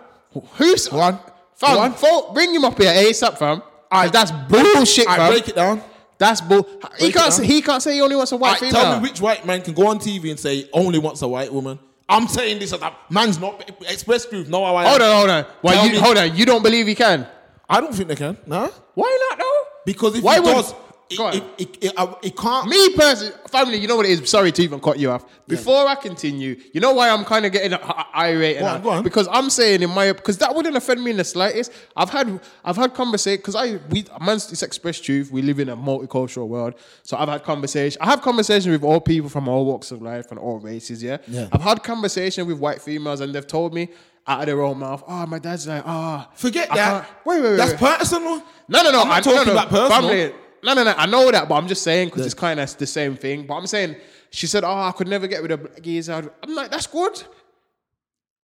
Who's 0.58 0.88
Go 0.88 1.00
on. 1.00 1.20
Fam, 1.56 1.76
Go 1.76 1.80
on. 1.82 1.94
fo- 1.94 2.32
bring 2.34 2.54
him 2.54 2.64
up 2.66 2.78
here 2.80 2.92
ASAP, 2.92 3.38
fam. 3.40 3.62
I- 3.92 4.08
that's 4.10 4.32
bullshit, 4.32 5.08
I 5.08 5.18
fam. 5.18 5.32
break 5.32 5.50
it 5.50 5.56
down. 5.56 5.82
That's 6.20 6.42
bull. 6.42 6.62
He 6.64 6.78
Break 6.78 7.02
it 7.02 7.14
can't. 7.16 7.34
Say, 7.34 7.46
he 7.48 7.62
can't 7.64 7.82
say 7.82 7.94
he 7.96 8.02
only 8.02 8.16
wants 8.16 8.32
a 8.32 8.38
white 8.38 8.52
Right, 8.52 8.60
female. 8.70 8.82
tell 8.84 9.00
me 9.02 9.10
which 9.10 9.20
white 9.20 9.44
man 9.48 9.64
can 9.64 9.74
go 9.74 9.88
on 9.88 9.98
TV 9.98 10.30
and 10.30 10.40
say 10.40 10.58
he 10.58 10.70
only 10.74 11.00
wants 11.00 11.24
a 11.24 11.28
white 11.28 11.52
woman. 11.52 11.80
I'm 12.12 12.28
saying 12.28 12.60
this 12.60 12.74
as 12.74 12.82
a 12.82 12.94
man's 13.10 13.40
not 13.40 13.54
express 13.90 14.26
truth. 14.26 14.48
No, 14.50 14.64
I 14.66 14.88
hold 14.90 15.02
on, 15.02 15.16
hold 15.18 15.30
on. 15.30 15.46
Why 15.62 15.74
Tell 15.76 15.86
you? 15.88 15.92
me- 15.94 16.00
Hold 16.00 16.18
on. 16.18 16.36
You 16.36 16.46
don't 16.46 16.62
believe 16.62 16.86
he 16.88 16.96
can? 16.96 17.26
I 17.70 17.80
don't 17.82 17.94
think 17.96 18.10
they 18.10 18.16
can. 18.18 18.38
Nah, 18.46 18.68
Why 18.96 19.18
not 19.30 19.40
though? 19.40 19.64
because 19.86 20.16
if 20.18 20.24
Why 20.24 20.36
he 20.36 20.40
would- 20.42 20.54
does, 20.54 20.74
Go 21.18 21.26
on. 21.26 21.34
it, 21.36 21.44
it, 21.58 21.78
it, 21.82 21.94
it 22.24 22.38
can't. 22.38 22.68
Me 22.70 22.94
personally, 22.96 23.34
family, 23.50 23.78
you 23.78 23.88
know 23.88 23.96
what 23.96 24.06
it 24.06 24.12
is. 24.12 24.30
Sorry 24.30 24.52
to 24.52 24.62
even 24.64 24.80
cut 24.80 25.00
you 25.00 25.12
off. 25.12 25.26
Before 25.48 25.86
I 25.88 25.96
continue, 25.96 26.56
you 26.74 26.80
know 26.82 26.94
why 26.94 27.10
I'm 27.10 27.26
kind 27.26 27.46
of 27.46 27.52
getting 27.52 27.78
irate 28.16 28.60
Go 28.60 28.66
on, 28.66 28.82
go 28.82 28.90
on. 28.90 29.04
because 29.04 29.28
I'm 29.32 29.50
saying 29.50 29.82
in 29.82 29.90
my 29.90 30.12
because 30.14 30.38
that 30.38 30.56
wouldn't 30.56 30.76
offend 30.78 31.04
me 31.04 31.12
in 31.12 31.18
the 31.18 31.24
slightest. 31.24 31.72
I've 31.96 32.10
had 32.10 32.40
I've 32.64 32.78
had 32.78 32.94
conversation 32.94 33.38
because 33.42 33.56
I 33.56 33.78
we 33.90 34.06
man's 34.22 34.52
it's 34.52 34.64
express 34.64 35.00
truth. 35.00 35.32
We 35.32 35.42
live 35.42 35.60
in 35.60 35.70
a 35.70 35.76
multicultural 35.78 36.48
world, 36.48 36.76
so 37.04 37.18
I've 37.18 37.30
had 37.30 37.44
conversation. 37.44 38.02
I 38.02 38.06
have 38.06 38.22
conversation 38.22 38.72
with 38.72 38.84
all 38.84 39.02
people 39.02 39.30
from 39.30 39.48
all 39.48 39.66
walks 39.66 39.92
of 39.92 40.02
life 40.02 40.32
and 40.32 40.40
all 40.40 40.60
races. 40.60 41.04
Yeah, 41.04 41.18
Yeah. 41.28 41.48
I've 41.52 41.62
had 41.62 41.84
conversation 41.84 42.48
with 42.48 42.58
white 42.60 42.82
females 42.82 43.20
and 43.22 43.34
they've 43.36 43.46
told 43.48 43.74
me. 43.74 43.90
Out 44.28 44.42
of 44.42 44.46
their 44.46 44.62
own 44.62 44.78
mouth, 44.78 45.04
oh, 45.08 45.26
my 45.26 45.40
dad's 45.40 45.68
like, 45.68 45.82
oh, 45.84 46.24
Forget 46.36 46.72
I 46.72 46.76
that. 46.76 47.10
Wait, 47.26 47.42
wait, 47.42 47.50
wait. 47.50 47.56
That's 47.58 47.72
wait. 47.82 47.98
personal. 47.98 48.44
No, 48.68 48.84
no, 48.84 48.92
no. 48.92 49.02
I'm 49.02 49.08
not 49.08 49.18
I, 49.18 49.22
talking 49.22 49.36
no, 49.38 49.44
no, 49.46 49.52
about 49.54 49.70
personal. 49.70 49.90
Family, 50.10 50.34
no, 50.64 50.74
no, 50.74 50.84
no. 50.84 50.94
I 50.98 51.06
know 51.06 51.30
that, 51.32 51.48
but 51.50 51.56
I'm 51.56 51.68
just 51.68 51.84
saying 51.84 52.10
because 52.10 52.26
it's 52.26 52.36
kind 52.36 52.60
of 52.60 52.78
the 52.78 52.88
same 52.88 53.16
thing. 53.16 53.46
But 53.48 53.56
I'm 53.56 53.68
saying 53.68 53.96
she 54.30 54.48
said, 54.48 54.64
"Oh, 54.64 54.72
I 54.72 54.92
could 54.92 55.08
never 55.08 55.28
get 55.28 55.42
rid 55.42 55.52
of 55.52 55.62
black 55.64 55.82
geezer." 55.82 56.32
I'm 56.44 56.56
like, 56.56 56.72
that's 56.72 56.88
good. 56.88 57.22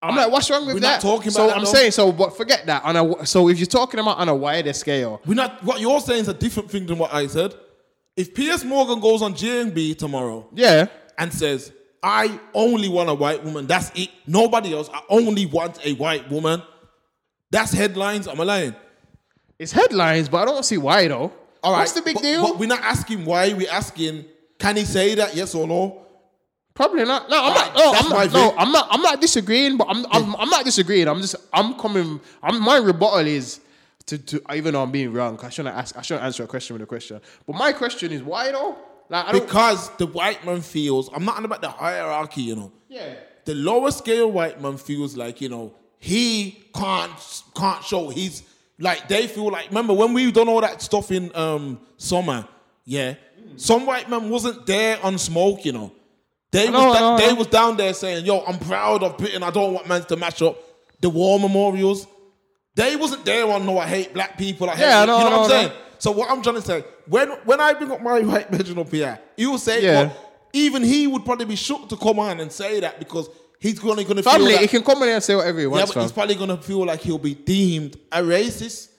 I'm 0.02 0.16
like, 0.16 0.32
what's 0.32 0.48
wrong 0.52 0.66
with 0.68 0.76
We're 0.76 0.82
that? 0.82 0.92
not 0.92 1.02
talking 1.02 1.32
so 1.32 1.46
about 1.46 1.50
that, 1.50 1.58
I'm 1.58 1.66
though. 1.66 1.72
saying, 1.72 1.92
so 1.92 2.12
but 2.12 2.38
forget 2.38 2.68
that. 2.68 2.84
On 2.86 2.96
a, 2.96 3.26
so 3.26 3.50
if 3.50 3.58
you're 3.58 3.66
talking 3.66 4.00
about 4.00 4.18
on 4.20 4.30
a 4.30 4.36
wider 4.36 4.74
scale, 4.74 5.22
We're 5.26 5.34
not. 5.34 5.64
What 5.64 5.80
you're 5.82 6.00
saying 6.00 6.22
is 6.22 6.28
a 6.28 6.34
different 6.36 6.70
thing 6.70 6.86
than 6.86 6.98
what 7.00 7.14
I 7.14 7.26
said. 7.28 7.56
If 8.16 8.34
Piers 8.34 8.64
Morgan 8.64 9.00
goes 9.00 9.22
on 9.22 9.34
GMB 9.34 9.98
tomorrow 9.98 10.48
yeah, 10.54 10.88
and 11.18 11.34
says, 11.34 11.72
"I 12.04 12.40
only 12.54 12.90
want 12.90 13.10
a 13.10 13.14
white 13.16 13.44
woman," 13.44 13.66
that's 13.66 13.92
it. 13.96 14.10
Nobody 14.28 14.74
else. 14.74 14.90
I 14.94 15.02
only 15.10 15.46
want 15.48 15.84
a 15.86 15.94
white 15.94 16.30
woman. 16.30 16.62
That's 17.50 17.72
headlines. 17.72 18.28
I'm 18.28 18.40
a 18.40 18.46
lying. 18.46 18.76
it's 19.58 19.72
headlines, 19.72 20.30
but 20.30 20.42
I 20.44 20.46
don't 20.46 20.64
see 20.66 20.78
why 20.78 21.08
though. 21.08 21.32
All 21.68 21.74
right. 21.74 21.80
What's 21.80 21.92
the 21.92 22.02
big 22.02 22.14
but, 22.14 22.24
deal? 22.24 22.42
But 22.44 22.60
we're 22.60 22.68
not 22.68 22.82
asking 22.82 23.26
why. 23.26 23.52
We're 23.52 23.70
asking, 23.70 24.24
can 24.58 24.78
he 24.78 24.86
say 24.86 25.16
that? 25.16 25.36
Yes 25.36 25.54
or 25.54 25.68
no? 25.68 26.06
Probably 26.74 27.04
not. 27.04 27.30
No, 27.30 27.44
I'm 27.44 27.52
Alright, 27.52 27.74
not. 27.74 27.76
No, 27.76 27.92
I'm 27.94 28.10
not. 28.10 28.34
No. 28.34 28.56
I'm 28.58 28.72
not. 28.72 28.88
I'm 28.90 29.02
not 29.02 29.20
disagreeing. 29.20 29.76
But 29.76 29.88
I'm. 29.90 30.06
I'm. 30.12 30.36
I'm 30.38 30.50
not 30.50 30.64
disagreeing. 30.64 31.10
I'm 31.10 31.20
just. 31.20 31.36
I'm 31.52 31.74
coming. 31.74 32.22
I'm. 32.42 32.62
My 32.62 32.78
rebuttal 32.78 33.28
is 33.28 33.60
to. 34.06 34.18
to 34.18 34.42
even 34.54 34.76
though 34.76 34.84
I'm 34.84 34.92
being 34.92 35.12
wrong, 35.12 35.38
I 35.44 35.50
shouldn't 35.50 35.76
ask. 35.76 35.98
I 35.98 36.02
shouldn't 36.04 36.26
answer 36.26 36.44
a 36.44 36.48
question 36.48 36.76
with 36.76 36.84
a 36.84 36.86
question. 36.86 37.20
But 37.46 37.58
my 37.58 37.74
question 37.74 38.14
is 38.14 38.24
why 38.24 38.52
though? 38.52 38.78
Like 39.10 39.26
I. 39.26 39.32
Because 39.34 39.90
the 39.98 40.06
white 40.06 40.46
man 40.46 40.62
feels, 40.62 41.10
I'm 41.14 41.26
not 41.26 41.36
on 41.36 41.44
about 41.44 41.62
the 41.62 41.70
hierarchy, 41.70 42.44
you 42.44 42.56
know. 42.56 42.72
yeah. 42.88 43.16
The 43.44 43.56
lower 43.56 43.92
scale 43.92 44.32
white 44.32 44.62
man 44.62 44.78
feels 44.78 45.18
like, 45.18 45.42
you 45.42 45.50
know, 45.50 45.74
he 46.00 46.64
can't 46.76 47.44
can't 47.56 47.84
show 47.84 48.10
he's 48.10 48.44
like 48.80 49.08
they 49.08 49.28
feel 49.28 49.50
like 49.52 49.70
remember 49.70 49.94
when 49.94 50.14
we 50.14 50.32
done 50.32 50.48
all 50.48 50.62
that 50.62 50.82
stuff 50.82 51.12
in 51.12 51.36
um 51.36 51.80
summer, 51.98 52.48
yeah. 52.86 53.16
Some 53.56 53.86
white 53.86 54.10
man 54.10 54.30
wasn't 54.30 54.66
there 54.66 55.00
on 55.04 55.18
smoke, 55.18 55.66
you 55.66 55.72
know. 55.72 55.92
They 56.52 56.70
know, 56.70 56.88
was 56.90 56.96
I 56.98 57.18
they 57.28 57.34
was 57.34 57.48
down 57.48 57.76
there 57.78 57.94
saying, 57.94 58.26
yo, 58.26 58.42
I'm 58.42 58.60
proud 58.60 59.04
of 59.04 59.18
Britain. 59.18 59.42
I 59.44 59.50
don't 59.50 59.74
want 59.74 59.88
men 59.88 60.04
to 60.06 60.16
match 60.16 60.42
up 60.42 60.58
the 61.02 61.10
war 61.10 61.40
memorials. 61.40 62.08
They 62.76 62.96
wasn't 62.96 63.26
there 63.26 63.48
on 63.52 63.66
no 63.66 63.78
I 63.80 63.88
hate 63.88 64.14
black 64.14 64.38
people. 64.38 64.70
I 64.70 64.76
hate 64.76 64.84
Yeah, 64.84 64.98
I 65.00 65.02
you 65.02 65.08
know, 65.08 65.20
know 65.20 65.26
I 65.26 65.30
know, 65.30 65.38
what 65.40 65.44
I'm 65.46 65.50
saying? 65.50 65.72
So 66.00 66.12
what 66.12 66.30
I'm 66.30 66.44
trying 66.44 66.56
to 66.56 66.62
say, 66.62 66.84
when 67.08 67.30
when 67.46 67.60
I 67.60 67.74
bring 67.74 67.92
up 67.92 68.02
my 68.02 68.20
white 68.32 68.52
bedroom 68.52 68.80
up 68.80 68.92
here, 68.92 69.20
you 69.36 69.52
will 69.52 69.58
say, 69.58 69.82
Yeah. 69.84 70.04
well, 70.04 70.18
even 70.54 70.84
he 70.84 71.08
would 71.08 71.26
probably 71.26 71.46
be 71.46 71.56
shook 71.56 71.90
to 71.90 71.98
come 71.98 72.20
on 72.20 72.40
and 72.40 72.52
say 72.52 72.80
that 72.82 73.00
because 73.00 73.30
he's 73.60 73.80
gonna 73.80 74.04
gonna 74.04 74.24
Family, 74.24 74.54
feel 74.54 74.62
he 74.62 74.68
can 74.68 74.84
come 74.84 75.04
in 75.04 75.10
and 75.10 75.24
say 75.24 75.36
whatever 75.36 75.58
he 75.58 75.64
yeah, 75.66 75.70
wants, 75.70 75.94
but 75.94 76.02
he's 76.02 76.12
probably 76.12 76.36
gonna 76.36 76.58
feel 76.58 76.86
like 76.86 77.02
he'll 77.02 77.18
be 77.18 77.36
deemed 77.36 77.98
a 78.12 78.22
racist. 78.22 78.90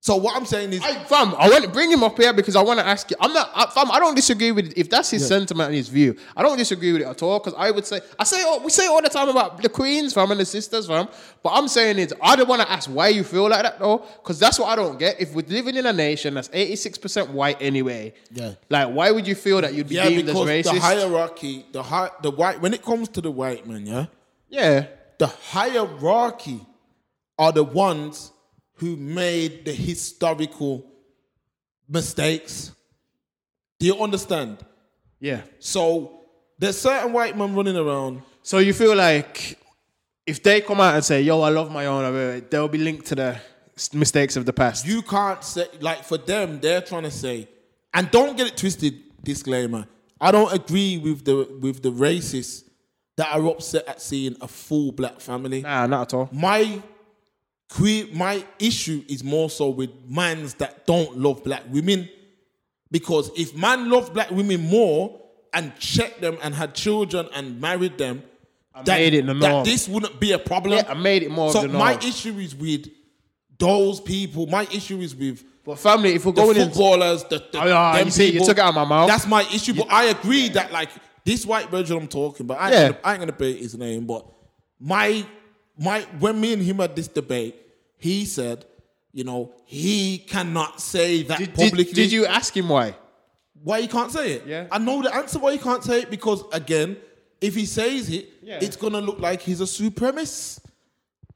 So 0.00 0.14
what 0.14 0.36
I'm 0.36 0.44
saying 0.46 0.72
is, 0.72 0.82
I, 0.84 1.02
fam, 1.04 1.34
I 1.36 1.48
want 1.48 1.64
to 1.64 1.70
bring 1.70 1.90
him 1.90 2.04
up 2.04 2.16
here 2.16 2.32
because 2.32 2.54
I 2.54 2.62
want 2.62 2.78
to 2.78 2.86
ask 2.86 3.10
you. 3.10 3.16
I'm 3.18 3.32
not, 3.32 3.50
I, 3.52 3.66
fam. 3.66 3.90
I 3.90 3.98
don't 3.98 4.14
disagree 4.14 4.52
with 4.52 4.72
if 4.76 4.88
that's 4.88 5.10
his 5.10 5.26
sentiment 5.26 5.66
and 5.68 5.74
his 5.76 5.88
view. 5.88 6.16
I 6.36 6.42
don't 6.42 6.56
disagree 6.56 6.92
with 6.92 7.00
it 7.02 7.06
at 7.08 7.20
all 7.24 7.40
because 7.40 7.54
I 7.58 7.72
would 7.72 7.84
say 7.84 8.00
I 8.16 8.22
say 8.22 8.42
all, 8.44 8.60
we 8.62 8.70
say 8.70 8.86
all 8.86 9.02
the 9.02 9.08
time 9.08 9.28
about 9.28 9.60
the 9.60 9.68
queens, 9.68 10.14
fam, 10.14 10.30
and 10.30 10.38
the 10.38 10.44
sisters, 10.44 10.86
fam. 10.86 11.08
But 11.42 11.50
I'm 11.54 11.66
saying 11.66 11.98
is 11.98 12.14
I 12.22 12.36
don't 12.36 12.48
want 12.48 12.62
to 12.62 12.70
ask 12.70 12.88
why 12.88 13.08
you 13.08 13.24
feel 13.24 13.48
like 13.48 13.62
that 13.64 13.80
though, 13.80 13.98
because 14.22 14.38
that's 14.38 14.60
what 14.60 14.68
I 14.68 14.76
don't 14.76 14.96
get. 14.96 15.20
If 15.20 15.34
we're 15.34 15.46
living 15.46 15.74
in 15.74 15.86
a 15.86 15.92
nation 15.92 16.34
that's 16.34 16.50
86 16.52 16.98
percent 16.98 17.30
white 17.30 17.56
anyway, 17.60 18.12
Yeah. 18.32 18.52
like 18.70 18.88
why 18.90 19.10
would 19.10 19.26
you 19.26 19.34
feel 19.34 19.60
that 19.62 19.74
you'd 19.74 19.88
be 19.88 19.96
yeah, 19.96 20.08
deemed 20.08 20.28
as 20.28 20.34
because 20.38 20.46
racist? 20.48 20.74
the 20.74 20.80
hierarchy, 20.80 21.66
the 21.72 21.82
high, 21.82 22.10
the 22.22 22.30
white, 22.30 22.60
when 22.60 22.74
it 22.74 22.84
comes 22.84 23.08
to 23.08 23.20
the 23.20 23.30
white 23.32 23.66
man, 23.66 23.84
yeah, 23.86 24.06
yeah, 24.50 24.86
the 25.18 25.26
hierarchy 25.26 26.64
are 27.38 27.50
the 27.50 27.64
ones 27.64 28.30
who 28.76 28.96
made 28.96 29.64
the 29.64 29.72
historical 29.72 30.84
mistakes. 31.88 32.72
Do 33.78 33.86
you 33.86 33.98
understand? 34.02 34.58
yeah. 35.20 35.42
So 35.58 36.20
there's 36.58 36.78
certain 36.78 37.12
white 37.12 37.36
men 37.36 37.54
running 37.54 37.76
around. 37.76 38.22
So 38.42 38.58
you 38.58 38.72
feel 38.72 38.94
like 38.94 39.58
if 40.26 40.42
they 40.42 40.60
come 40.60 40.80
out 40.80 40.94
and 40.94 41.04
say, 41.04 41.22
"Yo, 41.22 41.40
I 41.40 41.50
love 41.50 41.70
my 41.70 41.86
own," 41.86 42.44
they'll 42.50 42.68
be 42.68 42.78
linked 42.78 43.06
to 43.06 43.14
the 43.14 43.40
mistakes 43.92 44.36
of 44.36 44.46
the 44.46 44.52
past. 44.52 44.86
You 44.86 45.02
can't 45.02 45.42
say 45.42 45.66
like 45.80 46.04
for 46.04 46.18
them, 46.18 46.60
they're 46.60 46.80
trying 46.80 47.02
to 47.04 47.10
say, 47.10 47.48
and 47.92 48.10
don't 48.10 48.36
get 48.36 48.46
it 48.46 48.56
twisted. 48.56 49.02
Disclaimer: 49.22 49.86
I 50.20 50.30
don't 50.30 50.52
agree 50.52 50.98
with 50.98 51.24
the 51.24 51.36
with 51.60 51.82
the 51.82 51.90
racists 51.90 52.62
that 53.16 53.34
are 53.34 53.44
upset 53.48 53.88
at 53.88 54.00
seeing 54.00 54.36
a 54.40 54.46
full 54.48 54.92
black 54.92 55.20
family. 55.20 55.62
nah, 55.62 55.86
not 55.86 56.02
at 56.02 56.14
all. 56.14 56.28
my 56.32 56.80
que- 57.68 58.08
my 58.12 58.44
issue 58.58 59.02
is 59.08 59.22
more 59.24 59.50
so 59.50 59.68
with 59.70 59.90
mans 60.08 60.54
that 60.54 60.86
don't 60.86 61.18
love 61.18 61.42
black 61.44 61.62
women 61.70 62.08
because 62.90 63.30
if 63.36 63.54
man 63.56 63.90
loved 63.90 64.14
black 64.14 64.30
women 64.30 64.60
more 64.68 65.20
and 65.52 65.74
checked 65.78 66.20
them 66.20 66.36
and 66.42 66.54
had 66.54 66.74
children 66.74 67.28
and 67.34 67.60
married 67.60 67.98
them 67.98 68.22
that, 68.84 68.86
made 68.98 69.14
it 69.14 69.26
the 69.26 69.34
that 69.34 69.48
norm. 69.50 69.64
this 69.64 69.88
wouldn't 69.88 70.20
be 70.20 70.32
a 70.32 70.38
problem 70.38 70.74
Yeah, 70.74 70.84
I 70.88 70.94
made 70.94 71.22
it 71.22 71.30
more 71.30 71.46
of 71.46 71.52
so 71.52 71.62
the 71.62 71.68
my 71.68 71.94
issue 71.98 72.38
is 72.38 72.54
with 72.54 72.88
those 73.58 74.00
people 74.00 74.46
my 74.46 74.64
issue 74.64 75.00
is 75.00 75.14
with 75.16 75.42
But 75.64 75.78
family, 75.78 76.14
if 76.14 76.24
we're 76.26 76.32
the 76.32 76.42
going 76.42 76.56
in, 76.58 76.68
footballers, 76.68 77.24
the, 77.24 77.38
the 77.38 77.60
Oh, 77.62 77.66
yeah, 77.66 77.96
them 77.98 78.06
you 78.06 78.10
see, 78.12 78.26
you 78.26 78.32
people, 78.32 78.46
took 78.46 78.58
it 78.58 78.60
out 78.60 78.68
of 78.68 78.74
my 78.76 78.84
mouth. 78.84 79.08
That's 79.08 79.26
my 79.26 79.42
issue. 79.52 79.74
But 79.74 79.90
I 79.90 80.04
agree 80.04 80.48
that 80.50 80.70
like 80.72 80.90
this 81.24 81.44
white 81.44 81.70
virgin 81.70 81.96
I'm 81.96 82.06
talking 82.06 82.44
about, 82.46 82.60
I 82.60 82.66
ain't, 82.66 82.72
Yeah. 82.74 82.88
gonna, 82.90 83.00
I 83.02 83.10
ain't 83.12 83.20
gonna 83.20 83.32
debate 83.32 83.58
his 83.58 83.74
name, 83.76 84.06
but 84.06 84.26
my 84.78 85.24
my 85.78 86.00
when 86.18 86.40
me 86.40 86.52
and 86.52 86.62
him 86.62 86.78
had 86.78 86.96
this 86.96 87.08
debate, 87.08 87.56
he 87.98 88.24
said, 88.24 88.64
you 89.12 89.24
know, 89.24 89.52
he 89.64 90.18
cannot 90.18 90.80
say 90.80 91.22
that 91.24 91.38
did, 91.38 91.54
did, 91.54 91.70
publicly. 91.70 91.92
did 91.92 92.12
you 92.12 92.26
ask 92.26 92.56
him 92.56 92.68
why? 92.68 92.94
Why 93.62 93.80
he 93.80 93.88
can't 93.88 94.12
say 94.12 94.32
it? 94.32 94.46
Yeah. 94.46 94.66
I 94.70 94.78
know 94.78 95.02
the 95.02 95.14
answer 95.14 95.38
why 95.38 95.52
he 95.52 95.58
can't 95.58 95.82
say 95.82 96.02
it 96.02 96.10
because 96.10 96.44
again, 96.52 96.96
if 97.40 97.54
he 97.54 97.66
says 97.66 98.10
it, 98.10 98.28
Yeah. 98.42 98.58
it's 98.60 98.76
gonna 98.76 99.00
look 99.00 99.18
like 99.18 99.40
he's 99.40 99.60
a 99.60 99.64
supremacist. 99.64 100.60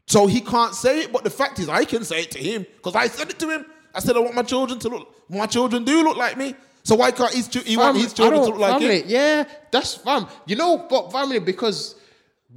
So 0.06 0.26
he 0.26 0.40
can't 0.40 0.74
say 0.74 1.02
it, 1.02 1.12
but 1.12 1.22
the 1.24 1.30
fact 1.30 1.58
is, 1.58 1.68
I 1.68 1.84
can 1.84 2.04
say 2.04 2.22
it 2.22 2.30
to 2.32 2.38
him 2.38 2.66
because 2.76 2.96
I 2.96 3.06
said 3.08 3.30
it 3.30 3.38
to 3.38 3.48
him. 3.48 3.64
I 3.94 4.00
said 4.00 4.16
I 4.16 4.20
want 4.20 4.34
my 4.34 4.42
children 4.42 4.78
to 4.80 4.88
look. 4.88 5.14
My 5.28 5.46
children 5.46 5.84
do 5.84 6.02
look 6.02 6.16
like 6.16 6.36
me. 6.36 6.54
So 6.82 6.94
why 6.96 7.10
can't 7.10 7.32
his, 7.32 7.46
he 7.48 7.76
want 7.76 7.96
his 7.96 8.12
children 8.12 8.40
to 8.42 8.48
look 8.48 8.58
like 8.58 8.72
family, 8.80 9.02
him? 9.02 9.08
Yeah, 9.08 9.44
that's 9.70 9.94
fam. 9.94 10.26
You 10.46 10.56
know, 10.56 10.86
but 10.88 11.12
family 11.12 11.38
because 11.38 11.94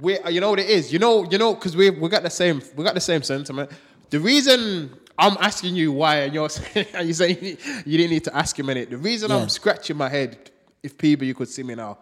we, 0.00 0.18
you 0.28 0.40
know 0.40 0.50
what 0.50 0.60
it 0.60 0.68
is. 0.68 0.92
You 0.92 0.98
know, 0.98 1.24
you 1.30 1.38
know, 1.38 1.54
because 1.54 1.76
we 1.76 1.90
we 1.90 2.08
got 2.08 2.22
the 2.22 2.30
same 2.30 2.62
we 2.76 2.84
got 2.84 2.94
the 2.94 3.00
same 3.00 3.22
sentiment. 3.22 3.70
The 4.10 4.20
reason 4.20 4.90
I'm 5.18 5.36
asking 5.40 5.76
you 5.76 5.92
why, 5.92 6.20
and 6.20 6.34
you're 6.34 6.48
saying, 6.48 6.86
and 6.94 7.06
you 7.08 7.14
saying 7.14 7.38
you 7.40 7.98
didn't 7.98 8.10
need 8.10 8.24
to 8.24 8.36
ask 8.36 8.58
him 8.58 8.68
it. 8.70 8.90
The 8.90 8.98
reason 8.98 9.30
Yeah. 9.30 9.38
I'm 9.38 9.48
scratching 9.48 9.96
my 9.96 10.08
head, 10.08 10.50
if 10.82 10.98
people 10.98 11.26
you 11.26 11.34
could 11.34 11.48
see 11.48 11.62
me 11.62 11.74
now, 11.74 11.98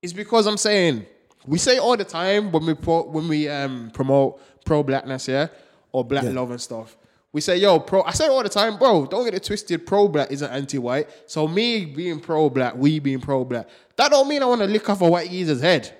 is 0.00 0.12
because 0.12 0.46
I'm 0.46 0.56
saying 0.56 1.06
we 1.46 1.58
say 1.58 1.78
all 1.78 1.96
the 1.96 2.04
time 2.04 2.52
when 2.52 2.66
we 2.66 2.74
pro, 2.74 3.02
when 3.04 3.28
we 3.28 3.48
um, 3.48 3.90
promote 3.92 4.40
pro 4.64 4.82
blackness, 4.82 5.28
yeah, 5.28 5.48
or 5.92 6.04
black 6.04 6.24
love 6.24 6.50
and 6.50 6.60
stuff. 6.60 6.96
We 7.32 7.40
say, 7.40 7.56
yo, 7.56 7.78
pro. 7.78 8.02
I 8.02 8.10
say 8.10 8.28
all 8.28 8.42
the 8.42 8.50
time, 8.50 8.78
bro. 8.78 9.06
Don't 9.06 9.24
get 9.24 9.32
it 9.32 9.42
twisted. 9.42 9.86
Pro 9.86 10.06
black 10.06 10.30
isn't 10.30 10.50
anti-white. 10.50 11.08
So 11.26 11.48
me 11.48 11.86
being 11.86 12.20
pro 12.20 12.50
black, 12.50 12.76
we 12.76 12.98
being 12.98 13.20
pro 13.20 13.42
black, 13.42 13.68
that 13.96 14.10
don't 14.10 14.28
mean 14.28 14.42
I 14.42 14.46
want 14.46 14.60
to 14.60 14.66
lick 14.66 14.90
off 14.90 15.00
a 15.00 15.08
white 15.08 15.30
geezer's 15.30 15.62
head 15.62 15.96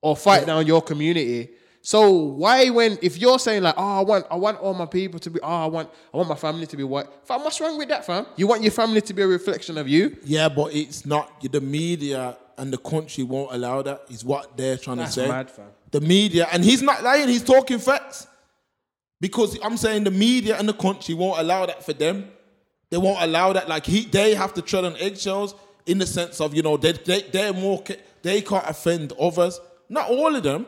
or 0.00 0.16
fight 0.16 0.46
down 0.46 0.66
your 0.66 0.82
community. 0.82 1.50
So 1.82 2.10
why 2.10 2.68
when 2.68 2.98
if 3.00 3.18
you're 3.18 3.38
saying 3.38 3.62
like, 3.62 3.74
oh, 3.76 3.98
I 3.98 4.02
want 4.02 4.26
I 4.30 4.36
want 4.36 4.58
all 4.60 4.74
my 4.74 4.86
people 4.86 5.18
to 5.20 5.30
be, 5.30 5.40
oh, 5.40 5.64
I 5.64 5.66
want 5.66 5.88
I 6.12 6.16
want 6.18 6.28
my 6.28 6.34
family 6.34 6.66
to 6.66 6.76
be 6.76 6.84
white. 6.84 7.06
Fam, 7.24 7.42
what's 7.42 7.60
wrong 7.60 7.78
with 7.78 7.88
that, 7.88 8.04
fam? 8.04 8.26
You 8.36 8.46
want 8.46 8.62
your 8.62 8.72
family 8.72 9.00
to 9.00 9.14
be 9.14 9.22
a 9.22 9.26
reflection 9.26 9.78
of 9.78 9.88
you? 9.88 10.16
Yeah, 10.24 10.48
but 10.48 10.74
it's 10.74 11.06
not 11.06 11.40
the 11.40 11.60
media 11.60 12.36
and 12.58 12.70
the 12.70 12.78
country 12.78 13.24
won't 13.24 13.54
allow 13.54 13.80
that. 13.82 14.02
Is 14.10 14.24
what 14.24 14.56
they're 14.56 14.76
trying 14.76 14.98
That's 14.98 15.14
to 15.14 15.22
say. 15.22 15.28
mad, 15.28 15.50
fam. 15.50 15.68
The 15.90 16.02
media, 16.02 16.46
and 16.52 16.62
he's 16.62 16.82
not 16.82 17.02
lying. 17.02 17.28
He's 17.28 17.42
talking 17.42 17.78
facts. 17.78 18.26
Because 19.20 19.58
I'm 19.62 19.76
saying 19.76 20.04
the 20.04 20.10
media 20.10 20.56
and 20.58 20.68
the 20.68 20.72
country 20.72 21.14
won't 21.14 21.40
allow 21.40 21.66
that 21.66 21.84
for 21.84 21.92
them. 21.92 22.30
They 22.90 22.96
won't 22.96 23.22
allow 23.22 23.52
that. 23.52 23.68
Like 23.68 23.86
he, 23.86 24.04
they 24.04 24.34
have 24.34 24.54
to 24.54 24.62
tread 24.62 24.84
on 24.84 24.96
eggshells 24.96 25.54
in 25.86 25.98
the 25.98 26.06
sense 26.06 26.40
of 26.40 26.54
you 26.54 26.62
know 26.62 26.76
they 26.76 26.92
they 26.92 27.22
they're 27.22 27.52
more 27.52 27.82
they 28.22 28.42
can't 28.42 28.64
offend 28.68 29.12
others. 29.18 29.60
Not 29.90 30.08
all 30.08 30.34
of 30.36 30.42
them, 30.44 30.66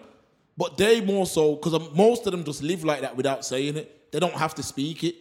but 0.56 0.76
they 0.76 1.00
more 1.00 1.24
so 1.26 1.54
because 1.54 1.90
most 1.94 2.26
of 2.26 2.32
them 2.32 2.44
just 2.44 2.62
live 2.62 2.84
like 2.84 3.00
that 3.02 3.16
without 3.16 3.44
saying 3.44 3.76
it. 3.76 4.10
They 4.12 4.18
don't 4.18 4.34
have 4.34 4.54
to 4.56 4.62
speak 4.62 5.04
it. 5.04 5.14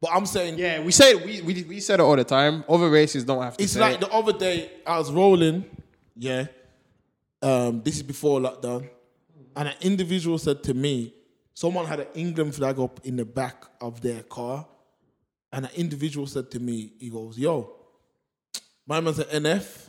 But 0.00 0.10
I'm 0.12 0.26
saying 0.26 0.58
Yeah, 0.58 0.80
we 0.82 0.90
say 0.92 1.12
it, 1.12 1.24
we, 1.24 1.40
we 1.40 1.62
we 1.62 1.80
said 1.80 2.00
it 2.00 2.02
all 2.02 2.16
the 2.16 2.24
time. 2.24 2.64
Other 2.68 2.90
races 2.90 3.24
don't 3.24 3.42
have 3.42 3.56
to 3.56 3.62
it's 3.64 3.76
like 3.76 3.94
it. 3.94 4.00
the 4.00 4.10
other 4.12 4.32
day 4.32 4.70
I 4.86 4.98
was 4.98 5.10
rolling, 5.10 5.64
yeah. 6.16 6.46
Um, 7.40 7.80
this 7.82 7.96
is 7.96 8.02
before 8.02 8.40
lockdown, 8.40 8.88
and 9.54 9.68
an 9.68 9.74
individual 9.82 10.36
said 10.38 10.62
to 10.64 10.74
me, 10.74 11.14
someone 11.54 11.86
had 11.86 12.00
an 12.00 12.06
England 12.14 12.54
flag 12.54 12.78
up 12.80 13.00
in 13.04 13.16
the 13.16 13.24
back 13.24 13.64
of 13.80 14.00
their 14.00 14.22
car, 14.24 14.66
and 15.52 15.66
an 15.66 15.70
individual 15.76 16.26
said 16.26 16.50
to 16.50 16.58
me, 16.58 16.92
he 16.98 17.08
goes, 17.08 17.38
"Yo, 17.38 17.70
my 18.86 18.98
man's 19.00 19.20
an 19.20 19.42
NF," 19.44 19.88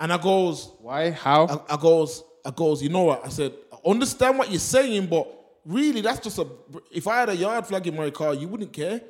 and 0.00 0.12
I 0.12 0.18
goes, 0.18 0.70
Why? 0.80 1.10
How? 1.10 1.46
I, 1.68 1.74
I 1.74 1.76
goes, 1.80 2.22
I 2.48 2.50
goes, 2.50 2.82
you 2.82 2.88
know 2.88 3.04
what? 3.04 3.24
I 3.24 3.28
said, 3.28 3.52
I 3.72 3.76
understand 3.90 4.38
what 4.38 4.50
you're 4.50 4.58
saying, 4.76 5.06
but 5.06 5.26
really, 5.66 6.00
that's 6.00 6.20
just 6.20 6.38
a. 6.38 6.46
If 6.90 7.06
I 7.06 7.16
had 7.20 7.28
a 7.28 7.36
yard 7.36 7.66
flag 7.66 7.86
in 7.86 7.94
my 7.94 8.10
car, 8.10 8.32
you 8.34 8.48
wouldn't 8.48 8.72
care. 8.72 9.00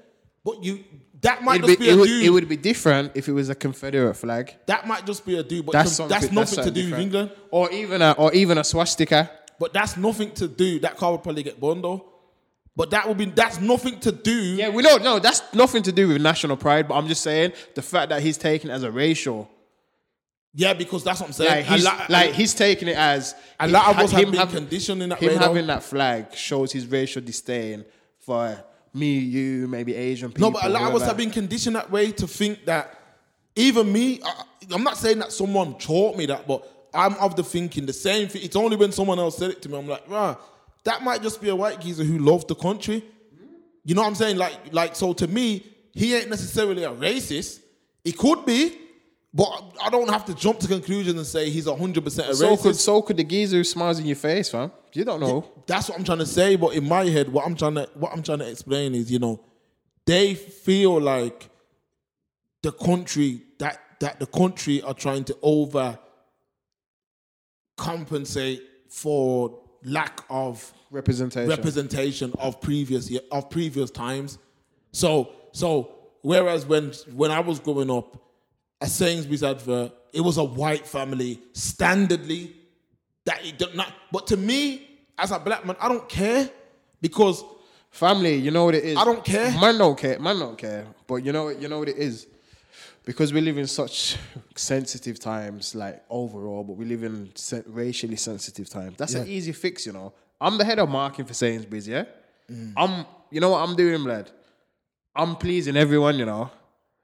But 0.45 0.62
you, 0.64 0.82
that 1.20 1.43
might 1.43 1.57
It'd 1.62 1.66
just 1.68 1.78
be- 1.80 1.84
be, 1.86 1.91
it, 1.93 1.97
would, 1.99 2.07
dude. 2.07 2.24
it 2.24 2.30
would 2.30 2.49
be 2.49 2.57
different 2.57 3.12
if 3.14 3.28
it 3.28 3.32
was 3.32 3.49
a 3.49 3.55
Confederate 3.55 4.14
flag. 4.14 4.55
That 4.66 4.86
might 4.86 5.05
just 5.07 5.24
be 5.26 5.36
a 5.39 5.43
dude, 5.43 5.66
but 5.66 5.72
That's 5.72 5.91
that's, 5.91 5.97
something. 5.97 6.20
that's 6.20 6.32
nothing 6.57 6.64
to 6.64 6.70
do 6.82 6.91
with. 6.91 7.01
England. 7.01 7.30
or 7.51 7.70
even 7.70 8.03
a 8.03 8.12
or 8.12 8.32
even 8.32 8.59
a 8.59 8.64
swastika. 8.64 9.30
But 9.61 9.72
that's 9.72 9.97
nothing 9.97 10.30
to 10.32 10.47
do. 10.49 10.78
That 10.80 10.97
car 10.97 11.12
would 11.12 11.22
probably 11.22 11.43
get 11.43 11.61
burned 11.61 11.84
though. 11.84 12.05
But 12.76 12.91
that 12.91 13.09
would 13.09 13.18
be 13.18 13.24
that's 13.26 13.61
nothing 13.61 13.99
to 14.01 14.12
do. 14.12 14.32
Yeah, 14.32 14.68
we 14.70 14.82
know. 14.82 14.97
No, 14.99 15.18
that's 15.18 15.43
nothing 15.53 15.82
to 15.82 15.93
do 15.93 16.09
with 16.09 16.22
national 16.22 16.57
pride. 16.57 16.86
But 16.89 16.95
I'm 16.95 17.09
just 17.09 17.22
saying 17.22 17.53
the 17.74 17.82
fact 17.82 18.09
that 18.11 18.22
he's 18.22 18.39
taken 18.39 18.70
as 18.70 18.84
a 18.84 18.91
racial, 18.91 19.51
Yeah, 20.59 20.72
because 20.72 21.04
that's 21.04 21.20
what 21.20 21.28
I'm 21.28 21.32
saying. 21.32 21.50
like 21.50 21.64
he's, 21.66 21.84
lot, 21.84 22.11
like 22.11 22.32
he's 22.32 22.52
taking 22.52 22.88
it 22.88 22.96
as 22.96 23.36
a 23.61 23.68
lot 23.68 23.90
of 23.90 23.98
us 24.00 24.11
have 24.11 24.28
been 24.28 24.48
conditioned 24.48 25.00
in 25.04 25.11
that 25.11 25.22
Him 25.22 25.28
way. 25.28 25.34
though. 25.36 25.40
having 25.40 25.68
that 25.68 25.84
flag 25.84 26.34
shows 26.34 26.72
his 26.72 26.84
racial 26.84 27.22
disdain 27.22 27.84
for 28.18 28.61
me, 28.92 29.20
you, 29.20 29.68
maybe 29.68 29.94
Asian 29.94 30.32
people. 30.32 30.50
No, 30.50 30.54
but 30.54 30.64
a 30.64 30.68
lot 30.68 30.82
of 30.82 31.00
us 31.00 31.06
have 31.06 31.16
been 31.16 31.30
conditioned 31.30 31.76
that 31.76 31.88
way 31.92 32.11
to 32.11 32.26
think 32.26 32.64
that 32.64 32.92
even 33.54 33.92
me, 33.92 34.20
I, 34.24 34.42
I'm 34.72 34.82
not 34.82 34.96
saying 34.96 35.20
that 35.20 35.30
someone 35.30 35.78
taught 35.78 36.16
me 36.16 36.26
that, 36.26 36.48
but 36.48 36.68
I'm 36.92 37.14
of 37.18 37.36
the 37.36 37.44
thinking 37.44 37.86
the 37.86 37.92
same 37.92 38.26
thing. 38.26 38.42
It's 38.42 38.56
only 38.56 38.76
when 38.76 38.90
someone 38.90 39.20
else 39.20 39.38
said 39.38 39.52
it 39.52 39.62
to 39.62 39.68
me, 39.68 39.78
I'm 39.78 39.86
like, 39.86 40.11
rah, 40.11 40.34
that 40.82 41.04
might 41.04 41.22
just 41.22 41.40
be 41.40 41.50
a 41.50 41.56
white 41.56 41.80
geezer 41.80 42.02
who 42.02 42.18
loves 42.18 42.46
the 42.46 42.56
country. 42.56 43.04
You 43.84 43.94
know 43.94 44.02
what 44.02 44.09
I'm 44.09 44.16
saying? 44.16 44.36
Like, 44.36 44.72
like 44.72 44.96
so 44.96 45.12
to 45.12 45.28
me, 45.28 45.64
he 45.92 46.16
ain't 46.16 46.30
necessarily 46.30 46.82
a 46.82 46.90
racist. 46.90 47.61
He 48.02 48.11
could 48.11 48.44
be, 48.44 48.76
but 49.39 49.76
I 49.80 49.89
don't 49.89 50.11
have 50.11 50.24
to 50.24 50.34
jump 50.34 50.59
to 50.61 50.68
conclusions 50.68 51.16
and 51.16 51.24
say 51.26 51.49
he's 51.49 51.66
100% 51.66 52.07
a 52.07 52.34
So 52.34 52.57
racist. 52.57 52.62
could 52.62 52.76
so 52.76 53.01
could 53.01 53.16
the 53.16 53.24
geezer 53.24 53.59
who 53.59 53.64
smiles 53.64 53.99
in 54.01 54.07
your 54.07 54.16
face, 54.16 54.51
fam. 54.51 54.72
You 54.93 55.05
don't 55.05 55.20
know. 55.20 55.49
That's 55.66 55.89
what 55.89 55.97
I'm 55.97 56.05
trying 56.05 56.18
to 56.18 56.26
say. 56.26 56.57
But 56.57 56.74
in 56.74 56.86
my 56.86 57.05
head, 57.05 57.32
what 57.32 57.47
I'm 57.47 57.55
trying 57.55 57.76
to 57.76 57.89
what 57.95 58.12
I'm 58.12 58.22
trying 58.22 58.41
to 58.41 58.51
explain 58.51 58.95
is, 58.95 59.12
you 59.12 59.20
know, 59.20 59.41
they 60.07 60.34
feel 60.34 61.01
like 61.01 61.51
the 62.62 62.72
country 62.72 63.43
that 63.61 63.80
that 64.01 64.18
the 64.18 64.26
country 64.26 64.82
are 64.82 64.95
trying 64.95 65.24
to 65.24 65.36
over 65.41 65.99
compensate 67.76 68.62
for 68.91 69.61
lack 69.84 70.24
of 70.28 70.72
Representation. 70.91 71.49
representation 71.49 72.32
of 72.41 72.61
previous 72.61 73.11
of 73.30 73.51
previous 73.51 73.91
times. 73.93 74.39
So 74.93 75.30
so 75.53 75.93
whereas 76.22 76.66
when 76.66 76.93
when 77.14 77.30
I 77.30 77.41
was 77.41 77.61
growing 77.61 77.91
up, 77.91 78.16
a 78.81 78.87
Sainsbury's 78.87 79.43
advert, 79.43 79.93
it 80.12 80.20
was 80.20 80.37
a 80.37 80.45
white 80.45 80.87
family 80.87 81.41
standardly. 81.53 82.53
That 83.24 83.45
it 83.45 83.59
did 83.59 83.74
not, 83.74 83.93
but 84.11 84.26
to 84.29 84.37
me, 84.37 84.89
as 85.18 85.33
a 85.33 85.39
black 85.39 85.66
man, 85.66 85.76
I 85.81 85.89
don't 85.89 86.09
care 86.09 86.49
because 87.01 87.45
Family, 87.91 88.37
you 88.37 88.51
know 88.51 88.64
what 88.64 88.74
it 88.74 88.85
is. 88.85 88.97
I 88.97 89.05
don't 89.05 89.24
care. 89.24 89.51
Man 89.53 89.79
don't 89.79 89.99
care. 89.99 90.18
Man 90.18 90.39
don't 90.39 90.59
care. 90.59 90.87
But 91.07 91.16
you 91.16 91.33
know, 91.33 91.49
you 91.49 91.68
know 91.68 91.79
what 91.79 91.89
it 91.89 91.97
is. 91.97 92.26
Because 93.05 93.33
we 93.33 93.41
live 93.41 93.57
in 93.57 93.66
such 93.66 94.16
sensitive 94.55 95.18
times, 95.18 95.74
like 95.74 96.05
overall, 96.11 96.62
but 96.62 96.74
we 96.74 96.85
live 96.85 97.05
in 97.05 97.33
racially 97.66 98.16
sensitive 98.16 98.68
times. 98.68 98.99
That's 98.99 99.14
an 99.14 99.26
easy 99.26 99.53
fix, 99.53 99.87
you 99.87 99.93
know. 99.93 100.12
I'm 100.39 100.59
the 100.59 100.64
head 100.64 100.79
of 100.79 100.91
marketing 100.91 101.24
for 101.24 101.33
Sainsbury's, 101.33 101.89
yeah. 101.89 102.05
Mm. 102.53 102.74
I'm, 102.76 103.07
you 103.31 103.41
know 103.41 103.51
what 103.51 103.66
I'm 103.66 103.74
doing, 103.74 104.05
lad. 104.05 104.31
I'm 105.16 105.37
pleasing 105.37 105.74
everyone, 105.76 106.18
you 106.18 106.26
know. 106.26 106.51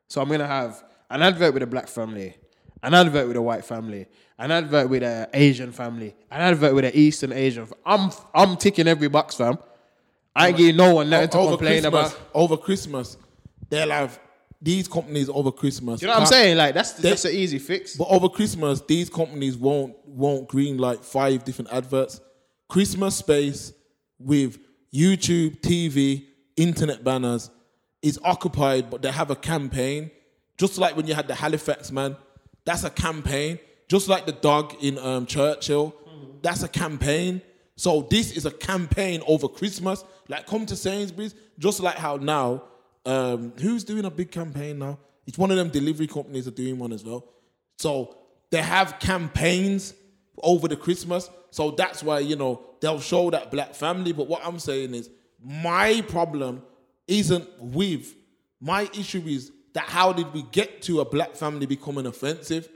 So 0.08 0.20
I'm 0.20 0.28
gonna 0.28 0.46
have 0.46 0.84
an 1.10 1.22
advert 1.22 1.54
with 1.54 1.62
a 1.62 1.66
black 1.66 1.88
family, 1.88 2.34
an 2.82 2.94
advert 2.94 3.28
with 3.28 3.36
a 3.36 3.42
white 3.42 3.64
family, 3.64 4.06
an 4.38 4.50
advert 4.50 4.88
with 4.88 5.02
an 5.02 5.26
Asian 5.32 5.72
family, 5.72 6.14
an 6.30 6.40
advert 6.40 6.74
with 6.74 6.84
an 6.84 6.92
Eastern 6.94 7.32
Asian. 7.32 7.66
I'm 7.84 8.10
I'm 8.34 8.56
ticking 8.56 8.88
every 8.88 9.08
box, 9.08 9.36
fam. 9.36 9.58
I 10.36 10.48
ain't 10.48 10.56
giving 10.56 10.76
no 10.76 10.94
one 10.96 11.08
nothing 11.10 11.28
to 11.30 11.38
over 11.38 11.50
complain 11.56 11.82
Christmas, 11.82 12.12
about. 12.12 12.30
over 12.34 12.56
Christmas, 12.56 13.16
they'll 13.70 13.90
have 13.90 14.18
these 14.60 14.88
companies 14.88 15.28
over 15.28 15.52
Christmas. 15.52 16.00
You 16.02 16.08
know 16.08 16.14
what 16.14 16.20
I'm 16.22 16.26
saying? 16.26 16.56
Like 16.56 16.74
that's 16.74 16.92
They- 16.94 17.10
that's 17.10 17.24
an 17.24 17.32
easy 17.32 17.58
fix. 17.58 17.96
But 17.96 18.08
over 18.08 18.28
Christmas, 18.28 18.80
these 18.80 19.08
companies 19.08 19.56
won't 19.56 19.94
won't 20.06 20.48
green 20.48 20.78
like 20.78 21.04
five 21.04 21.44
different 21.44 21.72
adverts. 21.72 22.20
Christmas 22.68 23.16
space 23.16 23.72
with 24.18 24.58
YouTube, 24.92 25.60
TV, 25.60 26.24
internet 26.56 27.04
banners 27.04 27.50
is 28.02 28.18
occupied, 28.24 28.90
but 28.90 29.02
they 29.02 29.10
have 29.12 29.30
a 29.30 29.36
campaign. 29.36 30.10
Just 30.56 30.78
like 30.78 30.96
when 30.96 31.06
you 31.06 31.14
had 31.14 31.28
the 31.28 31.34
Halifax 31.34 31.90
man, 31.90 32.16
that's 32.64 32.84
a 32.84 32.90
campaign. 32.90 33.58
Just 33.88 34.08
like 34.08 34.26
the 34.26 34.32
dog 34.32 34.74
in 34.80 34.98
um, 34.98 35.26
Churchill, 35.26 35.94
that's 36.42 36.62
a 36.62 36.68
campaign. 36.68 37.42
So 37.76 38.06
this 38.10 38.36
is 38.36 38.46
a 38.46 38.50
campaign 38.50 39.22
over 39.26 39.48
Christmas. 39.48 40.04
Like 40.28 40.46
come 40.46 40.64
to 40.66 40.76
Sainsbury's, 40.76 41.34
just 41.58 41.80
like 41.80 41.96
how 41.96 42.16
now, 42.16 42.64
um, 43.04 43.52
who's 43.60 43.84
doing 43.84 44.04
a 44.04 44.10
big 44.10 44.30
campaign 44.30 44.78
now? 44.78 44.98
It's 45.26 45.38
one 45.38 45.50
of 45.50 45.56
them 45.56 45.70
delivery 45.70 46.06
companies 46.06 46.46
are 46.46 46.52
doing 46.52 46.78
one 46.78 46.92
as 46.92 47.04
well. 47.04 47.26
So 47.78 48.16
they 48.50 48.62
have 48.62 48.98
campaigns 48.98 49.94
over 50.42 50.68
the 50.68 50.76
Christmas. 50.76 51.28
So 51.50 51.70
that's 51.72 52.02
why, 52.02 52.20
you 52.20 52.36
know, 52.36 52.62
they'll 52.80 53.00
show 53.00 53.30
that 53.30 53.50
black 53.50 53.74
family. 53.74 54.12
But 54.12 54.28
what 54.28 54.44
I'm 54.44 54.58
saying 54.58 54.94
is 54.94 55.10
my 55.42 56.02
problem 56.08 56.62
isn't 57.06 57.48
with 57.60 58.14
my 58.60 58.88
issue 58.94 59.22
is 59.26 59.52
that 59.74 59.88
how 59.88 60.12
did 60.12 60.32
we 60.32 60.42
get 60.42 60.82
to 60.82 61.00
a 61.00 61.04
black 61.04 61.36
family 61.36 61.66
becoming 61.66 62.06
offensive? 62.06 62.68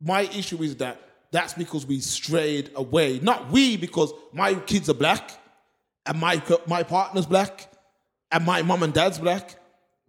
My 0.00 0.22
issue 0.22 0.62
is 0.62 0.76
that 0.76 1.00
that's 1.30 1.54
because 1.54 1.86
we 1.86 2.00
strayed 2.00 2.70
away. 2.74 3.20
Not 3.20 3.50
we, 3.50 3.76
because 3.76 4.12
my 4.32 4.54
kids 4.54 4.90
are 4.90 4.94
black, 4.94 5.30
and 6.06 6.18
my 6.20 6.42
my 6.66 6.82
partner's 6.82 7.26
black, 7.26 7.72
and 8.32 8.44
my 8.44 8.62
mom 8.62 8.82
and 8.82 8.92
dad's 8.92 9.18
black. 9.18 9.56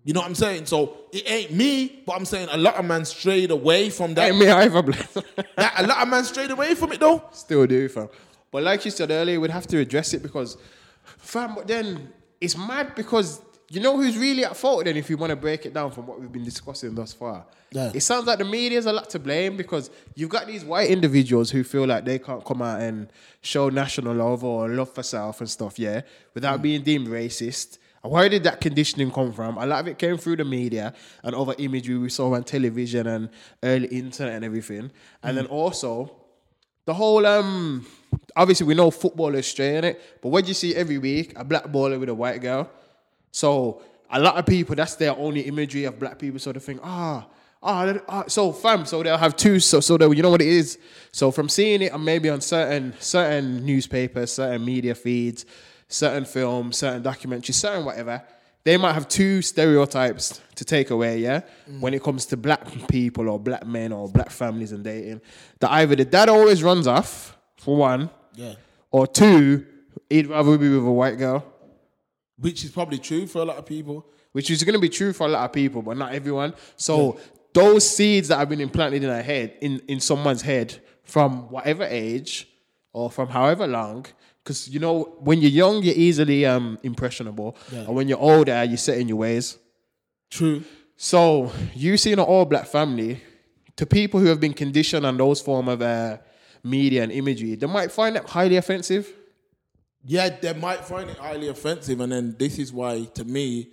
You 0.03 0.13
know 0.13 0.21
what 0.21 0.29
I'm 0.29 0.35
saying? 0.35 0.65
So 0.65 0.97
it 1.11 1.29
ain't 1.29 1.51
me, 1.51 2.01
but 2.07 2.13
I'm 2.13 2.25
saying 2.25 2.47
a 2.51 2.57
lot 2.57 2.75
of 2.75 2.85
men 2.85 3.05
strayed 3.05 3.51
away 3.51 3.91
from 3.91 4.15
that. 4.15 4.29
Ain't 4.29 4.39
me 4.39 4.49
either, 4.49 4.81
that 4.81 5.73
a 5.77 5.85
lot 5.85 6.01
of 6.01 6.07
men 6.07 6.23
strayed 6.23 6.49
away 6.49 6.73
from 6.73 6.91
it 6.91 6.99
though. 6.99 7.23
Still 7.31 7.67
do, 7.67 7.87
fam. 7.87 8.09
But 8.49 8.63
like 8.63 8.83
you 8.83 8.91
said 8.91 9.11
earlier, 9.11 9.39
we'd 9.39 9.51
have 9.51 9.67
to 9.67 9.77
address 9.77 10.13
it 10.15 10.23
because, 10.23 10.57
fam. 11.03 11.53
But 11.53 11.67
then 11.67 12.11
it's 12.39 12.57
mad 12.57 12.95
because 12.95 13.41
you 13.73 13.79
know 13.81 13.95
who's 13.95 14.17
really 14.17 14.43
at 14.43 14.55
fault 14.57 14.85
then 14.85 14.97
if 14.97 15.09
you 15.09 15.17
want 15.17 15.29
to 15.29 15.35
break 15.35 15.65
it 15.65 15.73
down 15.73 15.91
from 15.91 16.05
what 16.07 16.19
we've 16.19 16.31
been 16.31 16.43
discussing 16.43 16.93
thus 16.95 17.13
far? 17.13 17.45
Yeah. 17.71 17.91
It 17.93 18.01
sounds 18.01 18.25
like 18.27 18.39
the 18.39 18.45
media's 18.45 18.85
a 18.85 18.91
lot 18.91 19.09
to 19.11 19.19
blame 19.19 19.55
because 19.55 19.89
you've 20.15 20.29
got 20.29 20.45
these 20.47 20.65
white 20.65 20.89
individuals 20.89 21.51
who 21.51 21.63
feel 21.63 21.85
like 21.87 22.03
they 22.03 22.19
can't 22.19 22.43
come 22.43 22.61
out 22.61 22.81
and 22.81 23.07
show 23.41 23.69
national 23.69 24.13
love 24.15 24.43
or 24.43 24.67
love 24.69 24.93
for 24.93 25.03
self 25.03 25.39
and 25.39 25.49
stuff, 25.49 25.79
yeah, 25.79 26.01
without 26.33 26.59
Mm. 26.59 26.63
being 26.63 26.81
deemed 26.83 27.07
racist. 27.07 27.77
Where 28.03 28.27
did 28.27 28.43
that 28.43 28.59
conditioning 28.59 29.11
come 29.11 29.31
from? 29.31 29.57
A 29.57 29.65
lot 29.65 29.79
of 29.81 29.87
it 29.87 29.97
came 29.99 30.17
through 30.17 30.37
the 30.37 30.43
media 30.45 30.93
and 31.23 31.35
other 31.35 31.53
imagery 31.59 31.97
we 31.97 32.09
saw 32.09 32.33
on 32.33 32.43
television 32.43 33.05
and 33.07 33.29
early 33.63 33.87
internet 33.87 34.33
and 34.33 34.43
everything. 34.43 34.91
And 35.23 35.37
then 35.37 35.45
also 35.45 36.11
the 36.85 36.95
whole 36.95 37.25
um 37.27 37.85
obviously 38.35 38.65
we 38.65 38.73
know 38.73 38.89
football 38.91 39.33
is 39.35 39.45
straight 39.45 39.77
in 39.77 39.83
it, 39.85 40.01
but 40.21 40.29
what 40.29 40.43
do 40.43 40.47
you 40.49 40.55
see 40.55 40.75
every 40.75 40.97
week? 40.97 41.33
A 41.37 41.43
black 41.45 41.65
baller 41.65 41.99
with 41.99 42.09
a 42.09 42.13
white 42.15 42.41
girl. 42.41 42.69
So 43.31 43.81
a 44.09 44.19
lot 44.19 44.35
of 44.37 44.45
people, 44.45 44.75
that's 44.75 44.95
their 44.95 45.15
only 45.17 45.41
imagery 45.41 45.85
of 45.85 45.99
black 45.99 46.19
people. 46.19 46.39
So 46.39 46.51
they 46.51 46.59
think, 46.59 46.81
ah, 46.83 47.27
ah, 47.63 47.93
ah, 48.09 48.23
so 48.27 48.51
fam, 48.51 48.85
so 48.85 49.01
they'll 49.03 49.17
have 49.17 49.35
two. 49.35 49.59
So 49.59 49.79
so 49.79 49.97
they, 49.97 50.05
you 50.07 50.21
know 50.21 50.29
what 50.29 50.41
it 50.41 50.47
is. 50.47 50.77
So 51.11 51.31
from 51.31 51.47
seeing 51.49 51.81
it, 51.81 51.93
and 51.93 52.03
maybe 52.03 52.29
on 52.29 52.41
certain 52.41 52.93
certain 52.99 53.65
newspapers, 53.65 54.33
certain 54.33 54.63
media 54.65 54.95
feeds, 54.95 55.45
certain 55.87 56.25
films, 56.25 56.77
certain 56.77 57.03
documentaries, 57.03 57.53
certain 57.55 57.85
whatever. 57.85 58.21
They 58.63 58.77
might 58.77 58.93
have 58.93 59.07
two 59.07 59.41
stereotypes 59.41 60.39
to 60.53 60.63
take 60.63 60.91
away, 60.91 61.17
yeah, 61.17 61.41
when 61.79 61.95
it 61.95 62.03
comes 62.03 62.27
to 62.27 62.37
black 62.37 62.61
people 62.89 63.27
or 63.27 63.39
black 63.39 63.65
men 63.65 63.91
or 63.91 64.07
black 64.07 64.29
families 64.29 64.71
and 64.71 64.83
dating. 64.83 65.21
That 65.61 65.71
either 65.71 65.95
the 65.95 66.05
dad 66.05 66.29
always 66.29 66.61
runs 66.61 66.85
off, 66.85 67.35
for 67.57 67.75
one, 67.75 68.11
Yeah. 68.35 68.53
or 68.91 69.07
two, 69.07 69.65
he'd 70.11 70.27
rather 70.27 70.59
be 70.59 70.69
with 70.69 70.85
a 70.85 70.91
white 70.91 71.17
girl. 71.17 71.43
Which 72.41 72.63
is 72.65 72.71
probably 72.71 72.97
true 73.09 73.25
for 73.27 73.39
a 73.39 73.45
lot 73.45 73.57
of 73.57 73.65
people. 73.65 73.97
which 74.33 74.49
is 74.49 74.63
going 74.63 74.73
to 74.73 74.79
be 74.79 74.89
true 74.89 75.13
for 75.13 75.27
a 75.27 75.29
lot 75.29 75.43
of 75.45 75.51
people, 75.53 75.81
but 75.81 75.97
not 75.97 76.13
everyone. 76.13 76.53
So 76.77 77.19
those 77.53 77.83
seeds 77.95 78.27
that 78.29 78.37
have 78.39 78.49
been 78.49 78.61
implanted 78.61 79.03
in 79.03 79.09
a 79.09 79.21
head, 79.21 79.47
in 79.61 79.81
in 79.87 79.99
someone's 79.99 80.41
head, 80.41 80.69
from 81.03 81.49
whatever 81.55 81.83
age 81.83 82.47
or 82.93 83.11
from 83.11 83.27
however 83.29 83.67
long, 83.67 84.05
because 84.43 84.69
you 84.73 84.79
know 84.79 84.95
when 85.19 85.41
you're 85.41 85.51
young, 85.63 85.83
you're 85.83 86.01
easily 86.07 86.45
um 86.45 86.77
impressionable, 86.83 87.57
and 87.87 87.93
when 87.97 88.07
you're 88.07 88.25
older, 88.33 88.63
you're 88.63 88.77
set 88.77 88.97
in 88.97 89.07
your 89.07 89.17
ways. 89.17 89.57
True. 90.29 90.63
So 90.95 91.51
you 91.75 91.97
see 91.97 92.13
an 92.13 92.19
all 92.19 92.45
black 92.45 92.67
family, 92.67 93.21
to 93.75 93.85
people 93.85 94.19
who 94.21 94.27
have 94.27 94.39
been 94.39 94.53
conditioned 94.53 95.05
on 95.05 95.17
those 95.17 95.41
form 95.41 95.67
of 95.67 95.81
uh, 95.81 96.17
media 96.63 97.03
and 97.03 97.11
imagery, 97.11 97.55
they 97.55 97.67
might 97.67 97.91
find 97.91 98.15
that 98.15 98.25
highly 98.29 98.55
offensive. 98.55 99.05
Yeah, 100.03 100.29
they 100.29 100.53
might 100.53 100.83
find 100.85 101.09
it 101.09 101.17
highly 101.17 101.47
offensive, 101.49 101.99
and 101.99 102.11
then 102.11 102.35
this 102.39 102.57
is 102.57 102.73
why, 102.73 103.05
to 103.13 103.23
me, 103.23 103.69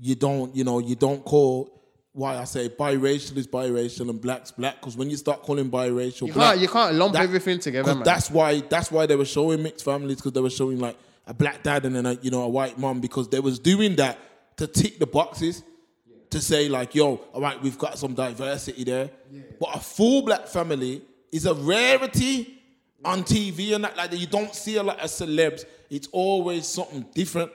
you 0.00 0.14
don't, 0.14 0.54
you 0.56 0.64
know, 0.64 0.78
you 0.78 0.94
don't 0.96 1.24
call 1.24 1.72
why 2.12 2.38
I 2.38 2.44
say 2.44 2.70
biracial 2.70 3.36
is 3.36 3.46
biracial 3.46 4.08
and 4.08 4.18
black's 4.18 4.50
black 4.50 4.76
because 4.80 4.96
when 4.96 5.10
you 5.10 5.18
start 5.18 5.42
calling 5.42 5.70
biracial 5.70 6.28
You 6.28 6.32
black, 6.32 6.52
can't 6.52 6.60
you 6.62 6.68
can't 6.68 6.94
lump 6.94 7.12
that- 7.12 7.22
everything 7.24 7.58
together. 7.58 7.94
man. 7.94 8.04
That's 8.04 8.30
why 8.30 8.60
that's 8.60 8.90
why 8.90 9.04
they 9.04 9.16
were 9.16 9.26
showing 9.26 9.62
mixed 9.62 9.84
families 9.84 10.16
because 10.16 10.32
they 10.32 10.40
were 10.40 10.48
showing 10.48 10.78
like 10.80 10.96
a 11.26 11.34
black 11.34 11.62
dad 11.62 11.84
and 11.84 11.94
then 11.94 12.06
a 12.06 12.14
you 12.22 12.30
know 12.30 12.40
a 12.42 12.48
white 12.48 12.78
mom 12.78 13.00
because 13.02 13.28
they 13.28 13.38
was 13.38 13.58
doing 13.58 13.96
that 13.96 14.18
to 14.56 14.66
tick 14.66 14.98
the 14.98 15.06
boxes 15.06 15.62
to 16.30 16.40
say 16.40 16.70
like 16.70 16.94
yo 16.94 17.16
all 17.34 17.40
right 17.42 17.60
we've 17.62 17.76
got 17.76 17.98
some 17.98 18.14
diversity 18.14 18.82
there 18.84 19.10
but 19.60 19.76
a 19.76 19.78
full 19.80 20.22
black 20.22 20.46
family 20.46 21.02
is 21.32 21.44
a 21.44 21.52
rarity 21.52 22.55
on 23.04 23.22
TV 23.22 23.74
and 23.74 23.84
that 23.84 23.96
like 23.96 24.12
you 24.12 24.26
don't 24.26 24.54
see 24.54 24.76
a 24.76 24.82
lot 24.82 24.98
of 25.00 25.10
celebs 25.10 25.64
it's 25.90 26.08
always 26.12 26.66
something 26.66 27.06
different 27.14 27.50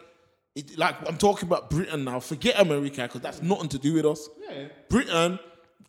it, 0.55 0.77
like 0.77 0.95
I'm 1.07 1.17
talking 1.17 1.47
about 1.47 1.69
Britain 1.69 2.03
now 2.03 2.19
forget 2.19 2.59
America 2.59 3.03
because 3.03 3.21
that's 3.21 3.41
nothing 3.41 3.69
to 3.69 3.77
do 3.79 3.93
with 3.93 4.05
us 4.05 4.29
Yeah. 4.49 4.67
Britain 4.89 5.39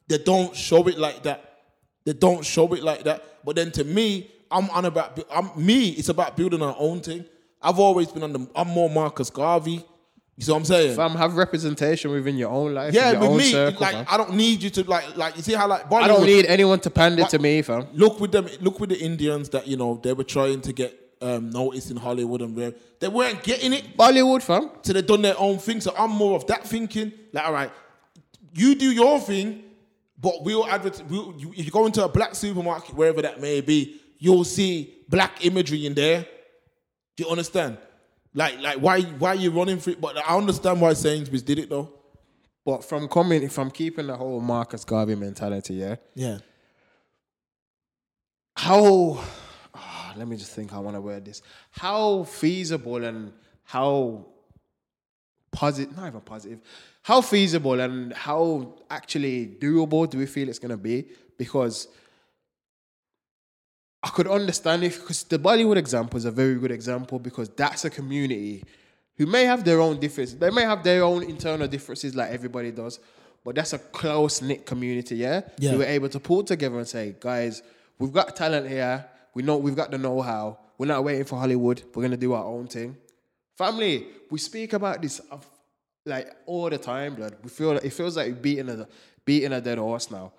they 0.08 0.18
don't 0.18 0.54
show 0.56 0.86
it 0.88 0.98
like 0.98 1.22
that 1.24 1.52
they 2.04 2.12
don't 2.12 2.44
show 2.44 2.72
it 2.74 2.82
like 2.82 3.04
that. 3.04 3.44
But 3.44 3.56
then 3.56 3.70
to 3.72 3.84
me, 3.84 4.30
I'm 4.50 4.68
on 4.70 4.84
about 4.84 5.18
I'm 5.32 5.50
me. 5.56 5.90
It's 5.90 6.08
about 6.08 6.36
building 6.36 6.62
our 6.62 6.76
own 6.78 7.00
thing. 7.00 7.24
I've 7.60 7.78
always 7.78 8.08
been 8.08 8.22
on 8.22 8.32
the. 8.32 8.48
I'm 8.54 8.68
more 8.68 8.90
Marcus 8.90 9.30
Garvey. 9.30 9.84
You 10.36 10.44
see 10.44 10.52
what 10.52 10.58
I'm 10.58 10.64
saying? 10.64 10.96
Fam, 10.96 11.12
have 11.12 11.36
representation 11.36 12.10
within 12.10 12.36
your 12.36 12.50
own 12.50 12.72
life. 12.74 12.94
yeah, 12.94 13.12
your 13.12 13.20
with 13.20 13.30
own 13.30 13.36
me, 13.36 13.50
circle, 13.50 13.80
like 13.80 13.94
fam. 13.94 14.06
I 14.08 14.16
don't 14.16 14.34
need 14.34 14.62
you 14.62 14.70
to 14.70 14.84
like 14.84 15.16
like 15.16 15.36
you 15.36 15.42
see 15.42 15.52
how 15.52 15.68
like 15.68 15.92
I 15.92 16.08
don't 16.08 16.24
need 16.24 16.46
anyone 16.46 16.80
to 16.80 16.90
pander 16.90 17.24
to 17.24 17.38
me, 17.38 17.60
fam. 17.62 17.86
Look 17.92 18.18
with 18.18 18.32
them. 18.32 18.48
Look 18.60 18.80
with 18.80 18.90
the 18.90 18.98
Indians 18.98 19.50
that 19.50 19.66
you 19.66 19.76
know 19.76 20.00
they 20.02 20.14
were 20.14 20.24
trying 20.24 20.62
to 20.62 20.72
get 20.72 20.98
um, 21.20 21.50
noticed 21.50 21.90
in 21.90 21.98
Hollywood 21.98 22.40
and 22.40 22.56
where 22.56 22.72
they 22.98 23.08
weren't 23.08 23.42
getting 23.42 23.74
it. 23.74 23.96
Bollywood, 23.96 24.42
fam. 24.42 24.70
So 24.82 24.94
they 24.94 25.02
done 25.02 25.20
their 25.22 25.38
own 25.38 25.58
thing. 25.58 25.82
So 25.82 25.94
I'm 25.96 26.10
more 26.10 26.34
of 26.36 26.46
that 26.46 26.66
thinking. 26.66 27.12
Like, 27.32 27.44
all 27.44 27.52
right, 27.52 27.70
you 28.54 28.74
do 28.74 28.90
your 28.90 29.20
thing, 29.20 29.62
but 30.18 30.42
we'll 30.42 30.66
advertise. 30.66 31.02
We'll, 31.04 31.34
you, 31.36 31.52
if 31.56 31.66
you 31.66 31.70
go 31.70 31.84
into 31.84 32.02
a 32.02 32.08
black 32.08 32.34
supermarket, 32.34 32.94
wherever 32.94 33.20
that 33.20 33.40
may 33.40 33.60
be, 33.60 34.00
you'll 34.18 34.44
see 34.44 35.04
black 35.08 35.44
imagery 35.44 35.84
in 35.84 35.92
there. 35.92 36.26
Do 37.16 37.24
you 37.24 37.30
understand? 37.30 37.76
Like, 38.34 38.60
like 38.60 38.78
why 38.78 39.02
why 39.02 39.30
are 39.30 39.34
you 39.34 39.50
running 39.50 39.78
for 39.78 39.90
it? 39.90 40.00
But 40.00 40.16
I 40.16 40.36
understand 40.36 40.80
why 40.80 40.94
Sainsbury's 40.94 41.42
did 41.42 41.58
it 41.58 41.68
though. 41.68 41.92
But 42.64 42.84
from 42.84 43.08
coming, 43.08 43.48
from 43.48 43.70
keeping 43.70 44.06
the 44.06 44.16
whole 44.16 44.40
Marcus 44.40 44.84
Garvey 44.84 45.16
mentality, 45.16 45.74
yeah. 45.74 45.96
Yeah. 46.14 46.38
How? 48.56 49.22
ah, 49.74 50.14
let 50.16 50.28
me 50.28 50.36
just 50.36 50.52
think. 50.52 50.72
I 50.72 50.78
want 50.78 50.96
to 50.96 51.00
word 51.00 51.24
this. 51.24 51.42
How 51.70 52.22
feasible 52.24 53.04
and 53.04 53.32
how 53.64 54.26
positive? 55.50 55.96
Not 55.96 56.08
even 56.08 56.20
positive. 56.20 56.60
How 57.02 57.20
feasible 57.20 57.80
and 57.80 58.12
how 58.12 58.74
actually 58.88 59.56
doable 59.60 60.08
do 60.08 60.18
we 60.18 60.26
feel 60.26 60.48
it's 60.48 60.60
gonna 60.60 60.76
be? 60.76 61.06
Because 61.36 61.88
I 64.02 64.08
could 64.08 64.26
understand 64.26 64.82
if 64.82 65.00
because 65.00 65.22
the 65.24 65.38
Bollywood 65.38 65.76
example 65.76 66.16
is 66.16 66.24
a 66.24 66.30
very 66.30 66.56
good 66.56 66.72
example 66.72 67.18
because 67.18 67.48
that's 67.50 67.84
a 67.84 67.90
community 67.90 68.64
who 69.16 69.26
may 69.26 69.44
have 69.44 69.64
their 69.64 69.80
own 69.80 70.00
differences. 70.00 70.36
They 70.36 70.50
may 70.50 70.62
have 70.62 70.82
their 70.82 71.04
own 71.04 71.22
internal 71.22 71.68
differences 71.68 72.14
like 72.14 72.30
everybody 72.30 72.72
does, 72.72 72.98
but 73.44 73.54
that's 73.54 73.72
a 73.72 73.78
close 73.78 74.42
knit 74.42 74.66
community, 74.66 75.16
yeah? 75.16 75.42
Yeah. 75.58 75.72
Who 75.72 75.78
were 75.78 75.84
able 75.84 76.08
to 76.08 76.18
pull 76.18 76.42
together 76.42 76.78
and 76.78 76.88
say, 76.88 77.14
guys, 77.20 77.62
we've 77.98 78.12
got 78.12 78.34
talent 78.34 78.68
here. 78.68 79.04
We 79.34 79.42
know 79.42 79.56
we've 79.56 79.76
got 79.76 79.90
the 79.90 79.98
know-how. 79.98 80.58
We're 80.78 80.86
not 80.86 81.04
waiting 81.04 81.24
for 81.24 81.38
Hollywood. 81.38 81.82
We're 81.94 82.02
gonna 82.02 82.16
do 82.16 82.32
our 82.32 82.44
own 82.44 82.66
thing. 82.66 82.96
Family, 83.56 84.08
we 84.30 84.38
speak 84.38 84.72
about 84.72 85.00
this 85.00 85.20
like 86.04 86.34
all 86.46 86.68
the 86.68 86.78
time, 86.78 87.14
blood. 87.14 87.36
We 87.42 87.50
feel 87.50 87.72
it 87.72 87.90
feels 87.90 88.16
like 88.16 88.42
beating 88.42 88.68
a 88.68 88.88
beating 89.24 89.52
a 89.52 89.60
dead 89.60 89.78
horse 89.78 90.10
now. 90.10 90.32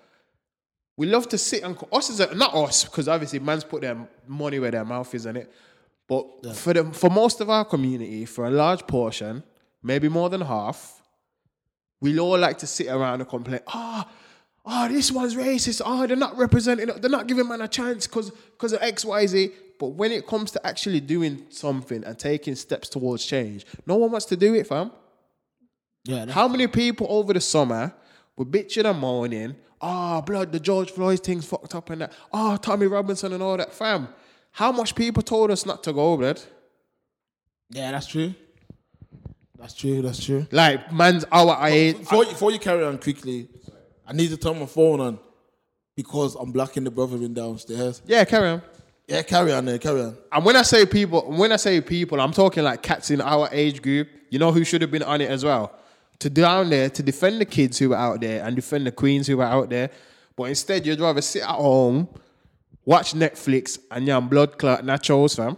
We 0.96 1.06
love 1.06 1.28
to 1.30 1.38
sit 1.38 1.62
and 1.64 1.76
us 1.92 2.10
is 2.10 2.20
a, 2.20 2.34
not 2.34 2.54
us 2.54 2.84
because 2.84 3.08
obviously 3.08 3.40
man's 3.40 3.64
put 3.64 3.82
their 3.82 3.96
money 4.28 4.60
where 4.60 4.70
their 4.70 4.84
mouth 4.84 5.12
is 5.14 5.26
in 5.26 5.36
it. 5.36 5.52
But 6.06 6.54
for 6.54 6.74
the 6.74 6.84
for 6.92 7.10
most 7.10 7.40
of 7.40 7.50
our 7.50 7.64
community, 7.64 8.26
for 8.26 8.46
a 8.46 8.50
large 8.50 8.86
portion, 8.86 9.42
maybe 9.82 10.08
more 10.08 10.28
than 10.28 10.42
half, 10.42 11.02
we 12.00 12.18
all 12.18 12.38
like 12.38 12.58
to 12.58 12.66
sit 12.66 12.88
around 12.88 13.20
and 13.20 13.28
complain. 13.28 13.60
Ah, 13.68 14.08
oh, 14.66 14.88
this 14.88 15.10
one's 15.10 15.34
racist. 15.34 15.80
Oh, 15.84 16.06
they're 16.06 16.16
not 16.16 16.36
representing. 16.36 16.86
They're 16.86 17.10
not 17.10 17.26
giving 17.26 17.48
man 17.48 17.62
a 17.62 17.68
chance 17.68 18.06
because 18.06 18.30
because 18.30 18.72
of 18.72 18.82
X, 18.82 19.04
Y, 19.04 19.26
Z. 19.26 19.50
But 19.80 19.88
when 19.88 20.12
it 20.12 20.26
comes 20.26 20.52
to 20.52 20.64
actually 20.64 21.00
doing 21.00 21.46
something 21.50 22.04
and 22.04 22.18
taking 22.18 22.54
steps 22.54 22.88
towards 22.88 23.24
change, 23.24 23.66
no 23.86 23.96
one 23.96 24.12
wants 24.12 24.26
to 24.26 24.36
do 24.36 24.54
it, 24.54 24.66
fam. 24.66 24.92
Yeah. 26.04 26.30
How 26.30 26.46
many 26.48 26.66
people 26.66 27.06
over 27.10 27.32
the 27.32 27.40
summer 27.40 27.92
were 28.36 28.44
bitching 28.44 28.88
and 28.88 28.98
moaning, 28.98 29.56
oh, 29.84 30.22
blood, 30.22 30.50
the 30.50 30.58
George 30.58 30.90
Floyd 30.90 31.22
thing's 31.22 31.44
fucked 31.44 31.74
up 31.74 31.90
and 31.90 32.00
that, 32.00 32.12
oh, 32.32 32.56
Tommy 32.56 32.86
Robinson 32.86 33.32
and 33.32 33.42
all 33.42 33.56
that, 33.56 33.72
fam. 33.72 34.08
How 34.52 34.72
much 34.72 34.94
people 34.94 35.22
told 35.22 35.50
us 35.50 35.66
not 35.66 35.82
to 35.84 35.92
go, 35.92 36.16
blood? 36.16 36.40
Yeah, 37.70 37.92
that's 37.92 38.06
true. 38.06 38.34
That's 39.58 39.74
true. 39.74 40.00
That's 40.02 40.24
true. 40.24 40.46
Like, 40.50 40.92
man's 40.92 41.24
our 41.30 41.66
age. 41.66 41.98
Before, 41.98 42.24
before 42.24 42.50
you 42.50 42.58
carry 42.58 42.84
on 42.84 42.98
quickly, 42.98 43.48
I 44.06 44.12
need 44.12 44.28
to 44.30 44.36
turn 44.36 44.58
my 44.58 44.66
phone 44.66 45.00
on 45.00 45.18
because 45.96 46.34
I'm 46.34 46.52
blocking 46.52 46.84
the 46.84 46.90
brother 46.90 47.16
in 47.16 47.34
downstairs. 47.34 48.00
Yeah, 48.06 48.24
carry 48.24 48.48
on. 48.48 48.62
Yeah, 49.06 49.22
carry 49.22 49.52
on 49.52 49.66
there, 49.66 49.78
carry 49.78 50.00
on. 50.00 50.16
And 50.32 50.44
when 50.44 50.56
I 50.56 50.62
say 50.62 50.86
people, 50.86 51.30
when 51.30 51.52
I 51.52 51.56
say 51.56 51.80
people, 51.80 52.20
I'm 52.20 52.32
talking 52.32 52.64
like 52.64 52.82
cats 52.82 53.10
in 53.10 53.20
our 53.20 53.48
age 53.52 53.82
group. 53.82 54.08
You 54.30 54.38
know 54.38 54.50
who 54.50 54.64
should 54.64 54.80
have 54.80 54.90
been 54.90 55.02
on 55.02 55.20
it 55.20 55.30
as 55.30 55.44
well? 55.44 55.72
To 56.20 56.30
down 56.30 56.70
there 56.70 56.88
to 56.88 57.02
defend 57.02 57.40
the 57.40 57.44
kids 57.44 57.78
who 57.78 57.90
were 57.90 57.96
out 57.96 58.20
there 58.20 58.42
and 58.44 58.56
defend 58.56 58.86
the 58.86 58.92
queens 58.92 59.26
who 59.26 59.36
were 59.36 59.44
out 59.44 59.68
there. 59.68 59.90
But 60.36 60.44
instead, 60.44 60.86
you'd 60.86 61.00
rather 61.00 61.20
sit 61.20 61.42
at 61.42 61.48
home, 61.48 62.08
watch 62.84 63.12
Netflix, 63.12 63.78
and 63.90 64.06
yam 64.06 64.28
blood 64.28 64.58
clot 64.58 64.84
nachos, 64.84 65.36
fam. 65.36 65.56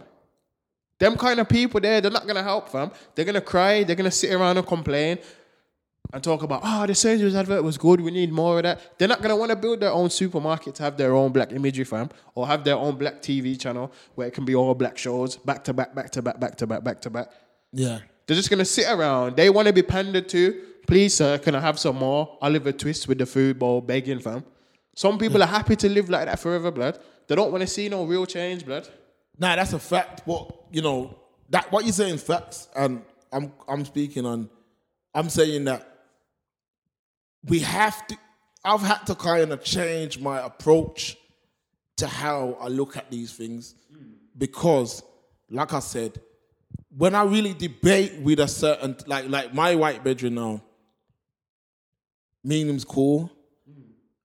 Them 0.99 1.15
kind 1.15 1.39
of 1.39 1.47
people 1.47 1.79
there, 1.79 2.01
they're 2.01 2.11
not 2.11 2.27
gonna 2.27 2.43
help, 2.43 2.69
fam. 2.69 2.91
They're 3.15 3.25
gonna 3.25 3.41
cry. 3.41 3.83
They're 3.83 3.95
gonna 3.95 4.11
sit 4.11 4.33
around 4.33 4.57
and 4.57 4.65
complain 4.67 5.19
and 6.13 6.23
talk 6.23 6.41
about, 6.41 6.61
oh, 6.63 6.85
the 6.87 6.95
Sainsbury's 6.95 7.35
advert 7.35 7.63
was 7.63 7.77
good. 7.77 8.01
We 8.01 8.11
need 8.11 8.31
more 8.31 8.57
of 8.57 8.63
that. 8.63 8.97
They're 8.97 9.07
not 9.07 9.21
gonna 9.21 9.35
want 9.35 9.51
to 9.51 9.55
build 9.55 9.79
their 9.79 9.91
own 9.91 10.09
supermarket 10.09 10.75
to 10.75 10.83
have 10.83 10.97
their 10.97 11.13
own 11.13 11.31
black 11.31 11.51
imagery, 11.51 11.85
fam, 11.85 12.09
or 12.33 12.47
have 12.47 12.63
their 12.63 12.77
own 12.77 12.95
black 12.97 13.21
TV 13.21 13.59
channel 13.59 13.91
where 14.15 14.27
it 14.27 14.33
can 14.33 14.45
be 14.45 14.55
all 14.55 14.73
black 14.73 14.97
shows, 14.97 15.37
back 15.37 15.63
to 15.65 15.73
back, 15.73 15.93
back 15.93 16.09
to 16.11 16.21
back, 16.21 16.39
back 16.39 16.55
to 16.57 16.67
back, 16.67 16.83
back 16.83 17.01
to 17.01 17.09
back. 17.09 17.27
Yeah. 17.73 17.99
They're 18.27 18.35
just 18.35 18.49
gonna 18.49 18.65
sit 18.65 18.85
around. 18.87 19.37
They 19.37 19.49
want 19.49 19.67
to 19.67 19.73
be 19.73 19.81
pandered 19.81 20.27
to. 20.29 20.61
Please, 20.85 21.15
sir, 21.15 21.37
can 21.37 21.55
I 21.55 21.59
have 21.59 21.79
some 21.79 21.97
more 21.97 22.37
Oliver 22.41 22.71
Twist 22.71 23.07
with 23.07 23.17
the 23.17 23.25
food 23.25 23.57
bowl 23.57 23.81
begging, 23.81 24.19
fam? 24.19 24.43
Some 24.95 25.17
people 25.17 25.41
are 25.43 25.47
happy 25.47 25.75
to 25.77 25.89
live 25.89 26.09
like 26.09 26.25
that 26.25 26.39
forever, 26.39 26.71
blood. 26.71 26.99
They 27.27 27.35
don't 27.35 27.51
want 27.51 27.61
to 27.61 27.67
see 27.67 27.89
no 27.89 28.03
real 28.03 28.25
change, 28.25 28.65
blood. 28.65 28.87
Nah, 29.37 29.55
that's 29.55 29.73
a 29.73 29.79
fact. 29.79 30.23
But 30.25 30.51
you 30.71 30.81
know 30.81 31.17
that 31.49 31.71
what 31.71 31.85
you're 31.85 31.93
saying 31.93 32.17
facts, 32.17 32.67
and 32.75 33.01
I'm 33.31 33.51
I'm 33.67 33.85
speaking 33.85 34.25
on. 34.25 34.49
I'm 35.13 35.29
saying 35.29 35.65
that 35.65 35.87
we 37.43 37.59
have 37.59 38.07
to. 38.07 38.17
I've 38.63 38.81
had 38.81 39.05
to 39.07 39.15
kind 39.15 39.51
of 39.53 39.63
change 39.63 40.19
my 40.19 40.45
approach 40.45 41.17
to 41.97 42.07
how 42.07 42.57
I 42.59 42.67
look 42.67 42.97
at 42.97 43.09
these 43.09 43.33
things 43.33 43.75
because, 44.37 45.03
like 45.49 45.73
I 45.73 45.79
said, 45.79 46.19
when 46.97 47.13
I 47.13 47.23
really 47.23 47.53
debate 47.53 48.19
with 48.21 48.39
a 48.39 48.47
certain 48.47 48.97
like 49.05 49.29
like 49.29 49.53
my 49.53 49.75
white 49.75 50.03
bedroom 50.03 50.33
now, 50.33 50.61
me 52.43 52.61
and 52.61 52.71
him's 52.71 52.83
cool, 52.83 53.31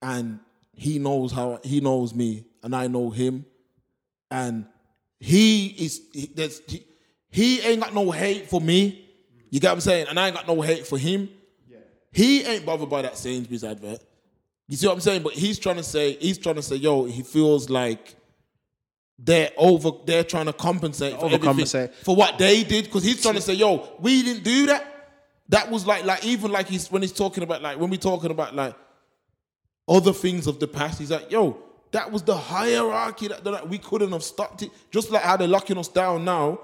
and 0.01 0.41
he 0.75 0.99
knows 0.99 1.33
how 1.33 1.61
he 1.62 1.81
knows 1.81 2.14
me, 2.14 2.47
and 2.62 2.75
I 2.75 2.87
know 2.87 3.11
him, 3.11 3.45
and 4.31 4.64
he 5.20 5.66
is 5.66 6.01
he, 6.14 6.27
there's, 6.35 6.62
he, 6.66 6.87
he 7.29 7.61
ain't 7.61 7.83
got 7.83 7.95
no 7.95 8.11
hate 8.11 8.49
for 8.49 8.61
me. 8.61 9.07
You 9.51 9.61
get 9.61 9.68
what 9.68 9.75
I'm 9.75 9.81
saying? 9.83 10.07
And 10.09 10.18
I 10.18 10.29
ain't 10.29 10.37
got 10.37 10.49
no 10.49 10.62
hate 10.62 10.87
for 10.87 10.97
him. 10.97 11.29
He 12.11 12.43
ain't 12.43 12.64
bothered 12.64 12.89
by 12.89 13.03
that 13.03 13.18
Sainsbury's 13.18 13.64
advert. 13.64 14.01
You 14.66 14.77
see 14.77 14.87
what 14.87 14.95
I'm 14.95 15.01
saying? 15.01 15.23
But 15.23 15.35
he's 15.35 15.59
trying 15.59 15.77
to 15.77 15.83
say, 15.83 16.12
he's 16.14 16.39
trying 16.39 16.55
to 16.55 16.62
say, 16.62 16.77
yo, 16.77 17.05
he 17.05 17.23
feels 17.23 17.68
like 17.68 18.14
they're 19.19 19.51
over, 19.57 19.91
they're 20.05 20.25
trying 20.25 20.47
to 20.47 20.53
compensate 20.53 21.19
for 21.19 21.27
everything 21.31 21.89
for 22.03 22.17
what 22.17 22.39
they 22.39 22.65
did. 22.65 22.85
Because 22.87 23.05
he's 23.05 23.23
trying 23.23 23.35
to 23.35 23.41
say, 23.41 23.55
yo, 23.55 23.89
we 24.01 24.23
didn't 24.23 24.43
do 24.45 24.67
that. 24.67 24.89
That 25.49 25.71
was 25.71 25.87
like, 25.87 26.05
like 26.05 26.25
even 26.25 26.51
like 26.51 26.67
he's 26.69 26.91
when 26.91 27.03
he's 27.03 27.13
talking 27.13 27.43
about 27.43 27.63
like 27.63 27.79
when 27.79 27.91
we're 27.91 27.97
talking 27.99 28.31
about 28.31 28.55
like 28.55 28.75
other 29.89 30.13
things 30.13 30.47
of 30.47 30.59
the 30.61 30.67
past. 30.69 30.99
He's 30.99 31.11
like, 31.11 31.31
yo, 31.31 31.59
that 31.91 32.11
was 32.11 32.23
the 32.23 32.37
hierarchy 32.37 33.29
that, 33.29 33.45
that 33.45 33.69
we 33.69 33.79
couldn't 33.79 34.13
have 34.13 34.23
stopped 34.25 34.63
it. 34.63 34.71
Just 34.91 35.11
like 35.11 35.23
how 35.23 35.37
they're 35.37 35.49
locking 35.49 35.79
us 35.79 35.89
down 35.89 36.25
now, 36.25 36.61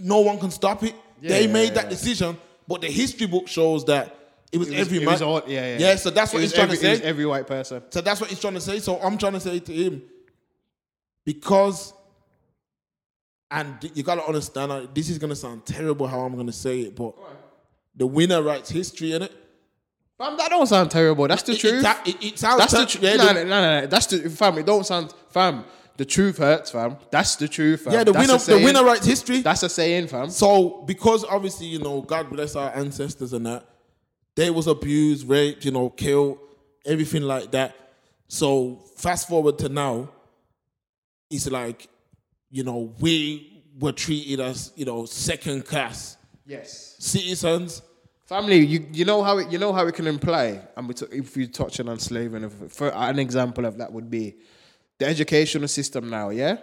no 0.00 0.20
one 0.20 0.38
can 0.38 0.50
stop 0.50 0.82
it. 0.82 0.94
they 1.22 1.46
Yeah, 1.46 1.52
made 1.52 1.68
yeah, 1.68 1.74
that 1.74 1.84
yeah. 1.84 1.90
decision, 1.90 2.36
but 2.66 2.80
the 2.80 2.88
history 2.88 3.26
book 3.26 3.46
shows 3.48 3.84
that 3.86 4.14
it 4.50 4.58
was, 4.58 4.68
It 4.68 4.78
was- 4.78 4.80
every 4.80 5.04
man. 5.04 5.18
yeah, 5.20 5.40
yeah. 5.46 5.76
yeah. 5.78 5.96
So 5.96 6.10
that's 6.10 6.32
what 6.32 6.42
he's 6.42 6.52
trying 6.52 6.64
every, 6.70 6.78
to 6.78 6.96
say. 6.96 7.02
every 7.02 7.26
white 7.26 7.46
person. 7.46 7.82
So 7.90 8.00
that's 8.00 8.20
what 8.20 8.30
he's 8.30 8.40
trying 8.40 8.54
to 8.54 8.60
say. 8.60 8.80
So 8.80 8.98
I'm 8.98 9.16
trying 9.18 9.34
to 9.34 9.40
say 9.40 9.58
to 9.60 9.72
him, 9.72 10.02
because, 11.28 11.92
and 13.50 13.76
you 13.94 14.02
gotta 14.02 14.24
understand, 14.24 14.88
this 14.94 15.10
is 15.10 15.18
gonna 15.18 15.36
sound 15.36 15.66
terrible 15.66 16.06
how 16.06 16.20
I'm 16.20 16.34
gonna 16.34 16.50
say 16.52 16.80
it, 16.80 16.96
but 16.96 17.14
the 17.94 18.06
winner 18.06 18.40
writes 18.40 18.70
history 18.70 19.12
in 19.12 19.20
it. 19.24 19.32
Fam, 20.16 20.38
that 20.38 20.48
don't 20.48 20.66
sound 20.66 20.90
terrible. 20.90 21.28
That's 21.28 21.42
the 21.42 21.52
It, 21.52 21.58
truth. 21.60 21.84
it, 21.84 22.08
it, 22.08 22.24
it 22.24 22.38
sounds 22.38 22.58
That's 22.60 22.72
the 22.72 22.78
ter- 22.78 22.86
truth. 22.86 23.02
yeah, 23.04 23.16
no, 23.16 23.32
no, 23.32 23.44
no, 23.44 23.80
no. 23.80 23.86
That's 23.86 24.06
the 24.06 24.30
fam. 24.30 24.56
It 24.56 24.64
don't 24.64 24.86
sound 24.86 25.12
fam. 25.28 25.64
The 25.98 26.06
truth 26.06 26.38
hurts, 26.38 26.70
fam. 26.70 26.96
That's 27.10 27.36
the 27.36 27.46
truth, 27.46 27.82
fam. 27.82 27.92
yeah, 27.92 28.04
the 28.04 28.12
That's 28.12 28.48
winner, 28.48 28.58
the 28.60 28.64
winner 28.64 28.84
writes 28.84 29.04
history. 29.04 29.42
That's 29.42 29.62
a 29.64 29.68
saying, 29.68 30.06
fam. 30.06 30.30
So 30.30 30.82
because 30.86 31.24
obviously 31.24 31.66
you 31.66 31.78
know 31.80 32.00
God 32.00 32.30
bless 32.30 32.56
our 32.56 32.74
ancestors 32.74 33.34
and 33.34 33.44
that 33.44 33.66
they 34.34 34.48
was 34.48 34.66
abused, 34.66 35.28
raped, 35.28 35.66
you 35.66 35.72
know, 35.72 35.90
killed, 35.90 36.38
everything 36.86 37.22
like 37.22 37.50
that. 37.50 37.74
So 38.28 38.76
fast 38.96 39.28
forward 39.28 39.58
to 39.58 39.68
now, 39.68 40.08
it's 41.30 41.50
like 41.50 41.88
you 42.50 42.62
know 42.64 42.92
we 43.00 43.62
were 43.78 43.92
treated 43.92 44.40
as 44.40 44.72
you 44.76 44.84
know 44.84 45.04
second 45.06 45.64
class 45.64 46.16
Yes. 46.46 46.96
citizens. 46.98 47.82
Family, 48.24 48.58
you, 48.64 48.86
you 48.92 49.04
know 49.04 49.22
how 49.22 49.38
it 49.38 49.50
you 49.50 49.58
know 49.58 49.72
how 49.72 49.86
it 49.86 49.94
can 49.94 50.06
imply, 50.06 50.60
and 50.76 50.86
we 50.88 50.94
t- 50.94 51.06
if 51.12 51.36
you 51.36 51.46
touch 51.46 51.80
on 51.80 51.98
slavery, 51.98 52.42
and 52.42 52.46
if- 52.52 52.72
for 52.72 52.88
an 52.94 53.18
example 53.18 53.64
of 53.64 53.78
that 53.78 53.90
would 53.92 54.10
be 54.10 54.36
the 54.98 55.06
educational 55.06 55.68
system 55.68 56.10
now. 56.10 56.28
Yeah, 56.30 56.56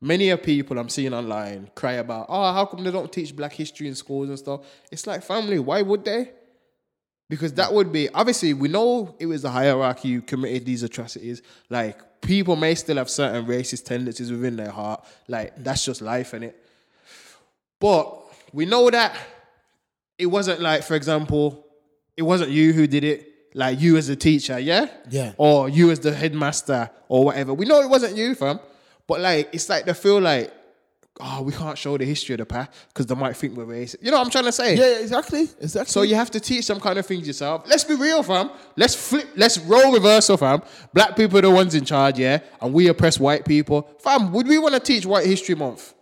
many 0.00 0.30
of 0.30 0.42
people 0.42 0.78
I'm 0.78 0.88
seeing 0.88 1.12
online 1.14 1.70
cry 1.74 1.94
about, 1.94 2.26
oh, 2.28 2.52
how 2.52 2.64
come 2.66 2.84
they 2.84 2.92
don't 2.92 3.10
teach 3.12 3.34
Black 3.34 3.52
history 3.52 3.88
in 3.88 3.94
schools 3.96 4.28
and 4.28 4.38
stuff? 4.38 4.60
It's 4.92 5.06
like 5.06 5.22
family, 5.24 5.58
why 5.58 5.82
would 5.82 6.04
they? 6.04 6.30
Because 7.28 7.52
that 7.54 7.72
would 7.72 7.90
be 7.90 8.08
obviously 8.10 8.52
we 8.54 8.68
know 8.68 9.16
it 9.18 9.26
was 9.26 9.42
the 9.42 9.50
hierarchy 9.50 10.12
who 10.12 10.22
committed 10.22 10.64
these 10.66 10.82
atrocities. 10.84 11.42
Like 11.70 11.98
people 12.24 12.56
may 12.56 12.74
still 12.74 12.96
have 12.96 13.08
certain 13.10 13.46
racist 13.46 13.84
tendencies 13.84 14.30
within 14.32 14.56
their 14.56 14.70
heart. 14.70 15.04
Like 15.28 15.52
that's 15.62 15.84
just 15.84 16.00
life, 16.02 16.34
in 16.34 16.42
it. 16.44 16.60
But 17.78 18.20
we 18.52 18.66
know 18.66 18.90
that 18.90 19.16
it 20.18 20.26
wasn't 20.26 20.60
like, 20.60 20.82
for 20.82 20.94
example, 20.94 21.64
it 22.16 22.22
wasn't 22.22 22.50
you 22.50 22.72
who 22.72 22.86
did 22.86 23.04
it. 23.04 23.30
Like 23.56 23.80
you 23.80 23.96
as 23.96 24.08
a 24.08 24.16
teacher, 24.16 24.58
yeah, 24.58 24.86
Yeah. 25.10 25.32
or 25.36 25.68
you 25.68 25.92
as 25.92 26.00
the 26.00 26.12
headmaster 26.12 26.90
or 27.08 27.24
whatever. 27.26 27.54
We 27.54 27.66
know 27.66 27.80
it 27.82 27.88
wasn't 27.88 28.16
you, 28.16 28.34
fam. 28.34 28.58
But 29.06 29.20
like, 29.20 29.50
it's 29.52 29.68
like 29.68 29.84
they 29.84 29.94
feel 29.94 30.20
like, 30.20 30.52
oh, 31.20 31.42
we 31.42 31.52
can't 31.52 31.78
show 31.78 31.96
the 31.96 32.04
history 32.04 32.34
of 32.34 32.38
the 32.38 32.46
past 32.46 32.70
because 32.88 33.06
they 33.06 33.14
might 33.14 33.36
think 33.36 33.56
we're 33.56 33.64
racist. 33.64 33.96
You 34.02 34.10
know 34.10 34.18
what 34.18 34.24
I'm 34.26 34.30
trying 34.30 34.44
to 34.44 34.52
say? 34.52 34.76
Yeah, 34.76 35.00
exactly, 35.00 35.42
exactly. 35.60 35.90
So 35.90 36.02
you 36.02 36.14
have 36.14 36.30
to 36.32 36.40
teach 36.40 36.64
some 36.64 36.80
kind 36.80 36.98
of 36.98 37.06
things 37.06 37.26
yourself. 37.26 37.64
Let's 37.66 37.84
be 37.84 37.94
real, 37.94 38.22
fam. 38.22 38.50
Let's 38.76 38.94
flip. 38.94 39.28
Let's 39.36 39.58
roll 39.58 39.92
reversal, 39.92 40.36
fam. 40.36 40.62
Black 40.92 41.16
people 41.16 41.38
are 41.38 41.42
the 41.42 41.50
ones 41.50 41.74
in 41.74 41.84
charge, 41.84 42.18
yeah, 42.18 42.40
and 42.60 42.72
we 42.74 42.88
oppress 42.88 43.18
white 43.20 43.44
people, 43.44 43.88
fam. 44.00 44.32
Would 44.32 44.48
we 44.48 44.58
want 44.58 44.74
to 44.74 44.80
teach 44.80 45.06
White 45.06 45.26
History 45.26 45.54
Month 45.54 45.94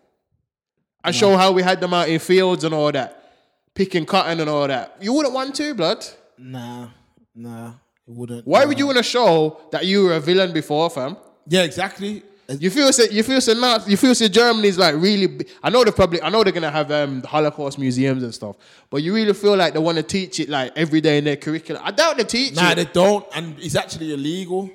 and 1.04 1.14
show 1.14 1.36
how 1.36 1.52
we 1.52 1.62
had 1.62 1.80
them 1.80 1.92
out 1.92 2.08
in 2.08 2.18
fields 2.18 2.64
and 2.64 2.74
all 2.74 2.90
that, 2.92 3.32
picking 3.74 4.06
cotton 4.06 4.40
and 4.40 4.48
all 4.48 4.66
that? 4.66 4.96
You 5.00 5.12
wouldn't 5.12 5.34
want 5.34 5.54
to, 5.56 5.74
blood. 5.74 6.04
nah, 6.38 6.88
nah, 7.34 7.68
it 8.08 8.14
wouldn't. 8.14 8.46
Why 8.46 8.64
would 8.64 8.78
you 8.78 8.86
want 8.86 8.98
to 8.98 9.04
show 9.04 9.60
that 9.72 9.84
you 9.84 10.04
were 10.04 10.14
a 10.14 10.20
villain 10.20 10.52
before, 10.52 10.88
fam? 10.90 11.16
Yeah, 11.46 11.62
exactly. 11.64 12.22
You 12.60 12.70
feel 12.70 12.92
so, 12.92 13.04
you 13.04 13.22
feel 13.22 13.40
so 13.40 13.52
not 13.54 13.88
you 13.88 13.96
feel 13.96 14.14
so 14.14 14.26
Germany's 14.28 14.76
like 14.76 14.94
really 14.96 15.46
I 15.62 15.70
know 15.70 15.84
they're 15.84 15.92
probably 15.92 16.20
I 16.22 16.28
know 16.28 16.42
they're 16.42 16.52
gonna 16.52 16.70
have 16.70 16.90
um 16.90 17.22
Holocaust 17.22 17.78
museums 17.78 18.22
and 18.22 18.34
stuff, 18.34 18.56
but 18.90 19.02
you 19.02 19.14
really 19.14 19.32
feel 19.32 19.56
like 19.56 19.72
they 19.74 19.78
want 19.78 19.96
to 19.96 20.02
teach 20.02 20.40
it 20.40 20.48
like 20.48 20.72
every 20.76 21.00
day 21.00 21.18
in 21.18 21.24
their 21.24 21.36
curriculum. 21.36 21.82
I 21.84 21.90
doubt 21.92 22.16
they 22.16 22.24
teach 22.24 22.54
Nah, 22.56 22.72
it. 22.72 22.74
they 22.76 22.84
don't, 22.86 23.24
and 23.34 23.56
it's 23.60 23.76
actually 23.76 24.12
illegal. 24.12 24.70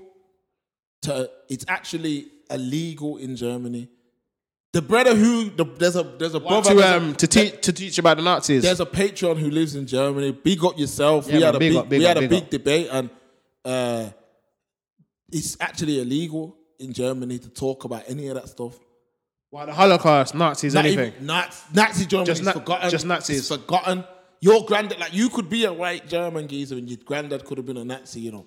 To 1.03 1.30
it's 1.49 1.65
actually 1.67 2.28
illegal 2.49 3.17
in 3.17 3.36
Germany. 3.36 3.89
The 4.73 4.82
brother 4.82 5.15
who 5.15 5.49
the, 5.49 5.65
there's 5.65 5.95
a 5.95 6.03
there's 6.03 6.36
a 6.36 6.39
brother 6.39 6.73
to 6.73 6.95
um 6.95 7.15
to 7.15 7.28
teach 7.28 7.61
to 7.61 7.73
teach 7.73 7.97
about 7.97 8.17
the 8.17 8.23
Nazis. 8.23 8.63
There's 8.63 8.80
a 8.80 8.86
patron 8.86 9.38
who 9.38 9.49
lives 9.49 9.75
in 9.75 9.88
Germany. 9.88 10.32
Big 10.32 10.63
up 10.63 10.78
yourself. 10.78 11.28
Yeah, 11.28 11.34
we 11.34 11.39
man, 11.39 11.45
had 11.45 11.55
a 11.55 11.59
big 11.59 11.75
up, 11.75 11.89
big 11.89 11.99
we 11.99 12.05
up, 12.05 12.15
had 12.15 12.17
a 12.23 12.28
big 12.28 12.30
big 12.30 12.49
debate, 12.49 12.88
and 12.91 13.09
uh, 13.65 14.09
it's 15.32 15.57
actually 15.59 15.99
illegal 15.99 16.55
in 16.80 16.93
Germany 16.93 17.39
to 17.39 17.49
talk 17.49 17.84
about 17.84 18.03
any 18.07 18.28
of 18.28 18.36
that 18.36 18.47
stuff. 18.49 18.78
Why 19.49 19.65
the 19.65 19.73
Holocaust, 19.73 20.36
Nazis, 20.36 20.73
Not 20.73 20.86
anything. 20.86 21.13
even- 21.13 21.25
Nazi, 21.25 21.57
Nazi 21.73 22.05
Germany 22.05 22.25
Just 22.28 22.41
is 22.41 22.45
na- 22.45 22.51
forgotten. 22.53 22.89
just 22.89 23.05
Nazis. 23.05 23.39
It's 23.39 23.47
forgotten. 23.47 24.03
Your 24.41 24.65
granddad, 24.65 24.99
like 24.99 25.13
you 25.13 25.30
could 25.30 25.49
be 25.49 25.63
a 25.65 25.73
white 25.73 26.07
German 26.07 26.47
geezer, 26.47 26.75
and 26.78 26.88
your 26.89 26.99
granddad 27.03 27.43
could 27.45 27.57
have 27.57 27.65
been 27.65 27.78
a 27.78 27.86
Nazi. 27.86 28.19
You 28.19 28.32
know, 28.34 28.45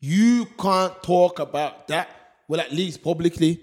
you 0.00 0.46
can't 0.58 1.00
talk 1.02 1.38
about 1.38 1.86
that. 1.88 2.08
Well, 2.48 2.60
at 2.60 2.72
least 2.72 3.02
publicly, 3.02 3.60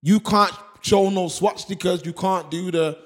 you 0.00 0.20
can't 0.20 0.52
show 0.80 1.10
no 1.10 1.26
swastikas. 1.26 2.06
You 2.06 2.12
can't 2.12 2.50
do 2.50 2.70
the 2.70 2.96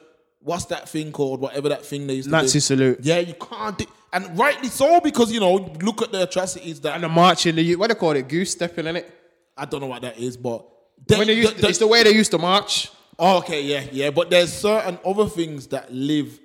what's 0.40 0.66
that 0.66 0.88
thing 0.88 1.10
called? 1.10 1.40
Whatever 1.40 1.70
that 1.70 1.84
thing 1.84 2.06
they 2.06 2.14
used 2.14 2.26
to 2.28 2.30
do. 2.30 2.36
Nazi 2.42 2.60
salute. 2.60 2.98
Yeah, 3.02 3.18
you 3.18 3.34
can't 3.34 3.78
do, 3.78 3.86
and 4.12 4.38
rightly 4.38 4.68
so 4.68 5.00
because 5.00 5.32
you 5.32 5.40
know 5.40 5.54
look 5.82 6.02
at 6.02 6.12
the 6.12 6.22
atrocities 6.24 6.80
that 6.82 6.94
And 6.94 7.02
the 7.04 7.08
march 7.08 7.46
in 7.46 7.56
the 7.56 7.74
what 7.76 7.88
they 7.88 7.94
call 7.94 8.12
it, 8.12 8.28
goose 8.28 8.52
stepping 8.52 8.86
in 8.86 8.96
it. 8.96 9.10
I 9.56 9.64
don't 9.64 9.80
know 9.80 9.86
what 9.86 10.02
that 10.02 10.18
is, 10.18 10.36
but 10.36 10.64
they- 11.06 11.16
When 11.18 11.26
they 11.26 11.34
used, 11.34 11.56
the- 11.58 11.68
it's 11.68 11.78
the 11.78 11.86
way 11.86 12.02
they 12.02 12.12
used 12.14 12.30
to 12.32 12.38
march. 12.38 12.90
Oh, 13.18 13.38
okay, 13.38 13.62
yeah, 13.62 13.86
yeah. 13.92 14.10
But 14.10 14.30
there's 14.30 14.52
certain 14.52 14.98
other 15.04 15.28
things 15.28 15.68
that 15.68 15.92
live 15.94 16.40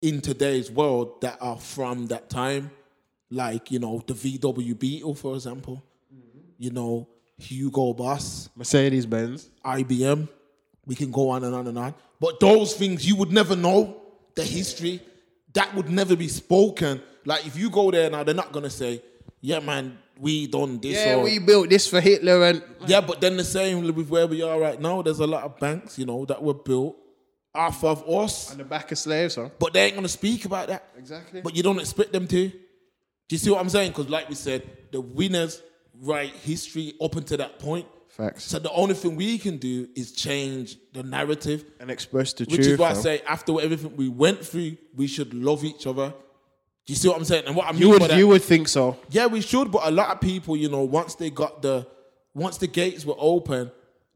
in 0.00 0.20
today's 0.20 0.70
world 0.70 1.20
that 1.20 1.36
are 1.40 1.58
from 1.58 2.06
that 2.08 2.28
time, 2.30 2.70
like 3.30 3.70
you 3.70 3.78
know 3.78 4.02
the 4.06 4.14
VW 4.14 4.74
Beetle, 4.78 5.14
for 5.14 5.34
example. 5.34 5.82
You 6.58 6.70
know 6.70 7.08
Hugo 7.38 7.92
Boss, 7.92 8.48
Mercedes 8.56 9.04
Benz. 9.06 9.48
IBM. 9.64 10.28
We 10.86 10.94
can 10.94 11.10
go 11.10 11.28
on 11.30 11.44
and 11.44 11.54
on 11.54 11.66
and 11.66 11.78
on. 11.78 11.94
But 12.20 12.40
those 12.40 12.74
things 12.74 13.06
you 13.06 13.16
would 13.16 13.30
never 13.32 13.54
know 13.56 14.00
the 14.34 14.44
history. 14.44 15.00
That 15.52 15.74
would 15.74 15.90
never 15.90 16.16
be 16.16 16.28
spoken. 16.28 17.02
Like 17.24 17.46
if 17.46 17.56
you 17.58 17.68
go 17.68 17.90
there 17.90 18.08
now, 18.10 18.22
they're 18.24 18.34
not 18.34 18.52
gonna 18.52 18.70
say, 18.70 19.02
"Yeah, 19.40 19.60
man, 19.60 19.98
we 20.22 20.46
done 20.46 20.80
this." 20.80 20.94
Yeah, 20.94 21.16
or, 21.16 21.24
we 21.24 21.38
built 21.38 21.68
this 21.68 21.86
for 21.86 22.00
Hitler 22.00 22.38
and 22.44 22.62
yeah, 22.86 23.00
but 23.00 23.20
then 23.20 23.36
the 23.36 23.44
same 23.44 23.76
with 23.94 24.08
where 24.08 24.26
we 24.26 24.42
are 24.42 24.58
right 24.58 24.80
now. 24.80 25.02
There's 25.02 25.20
a 25.20 25.26
lot 25.26 25.42
of 25.42 25.58
banks, 25.58 25.98
you 25.98 26.06
know, 26.06 26.24
that 26.26 26.42
were 26.42 26.54
built 26.54 26.96
off 27.54 27.84
of 27.84 28.08
us, 28.08 28.52
on 28.52 28.58
the 28.58 28.64
back 28.64 28.92
of 28.92 28.98
slaves, 28.98 29.34
huh? 29.34 29.50
but 29.58 29.72
they 29.72 29.84
ain't 29.84 29.94
gonna 29.94 30.08
speak 30.08 30.44
about 30.44 30.68
that. 30.68 30.82
Exactly. 30.96 31.42
But 31.42 31.54
you 31.56 31.62
don't 31.62 31.80
expect 31.80 32.12
them 32.12 32.26
to. 32.28 32.48
Do 32.48 33.34
you 33.36 33.38
see 33.38 33.50
what 33.50 33.60
I'm 33.60 33.68
saying? 33.68 33.92
Because, 33.92 34.08
like 34.08 34.28
we 34.28 34.34
said, 34.34 34.62
the 34.90 35.00
winners 35.00 35.62
write 36.00 36.34
history 36.34 36.94
up 37.00 37.16
until 37.16 37.38
that 37.38 37.58
point. 37.58 37.86
Facts. 38.08 38.44
So 38.44 38.58
the 38.58 38.70
only 38.72 38.94
thing 38.94 39.16
we 39.16 39.38
can 39.38 39.56
do 39.56 39.88
is 39.96 40.12
change 40.12 40.76
the 40.92 41.02
narrative, 41.02 41.64
And 41.80 41.90
express 41.90 42.34
the 42.34 42.44
which 42.44 42.56
truth. 42.56 42.58
Which 42.58 42.66
is 42.74 42.78
why 42.78 42.90
I 42.90 42.94
say 42.94 43.22
after 43.26 43.58
everything 43.58 43.96
we 43.96 44.08
went 44.10 44.44
through, 44.44 44.76
we 44.94 45.06
should 45.06 45.32
love 45.32 45.64
each 45.64 45.86
other. 45.86 46.12
Do 46.86 46.92
you 46.92 46.96
see 46.96 47.08
what 47.08 47.16
I'm 47.16 47.24
saying? 47.24 47.44
And 47.46 47.54
what 47.56 47.68
I 47.68 47.72
mean 47.72 47.80
you 47.82 47.90
would 47.90 48.10
you 48.12 48.26
would 48.28 48.42
think 48.42 48.68
so. 48.68 48.96
yeah, 49.10 49.26
we 49.26 49.40
should. 49.40 49.70
But 49.70 49.86
a 49.86 49.90
lot 49.90 50.10
of 50.10 50.20
people, 50.20 50.56
you 50.56 50.68
know, 50.68 50.82
once 50.82 51.14
they 51.14 51.30
got 51.30 51.62
the, 51.62 51.86
once 52.34 52.56
the 52.58 52.66
gates 52.66 53.04
were 53.06 53.14
open, 53.18 53.70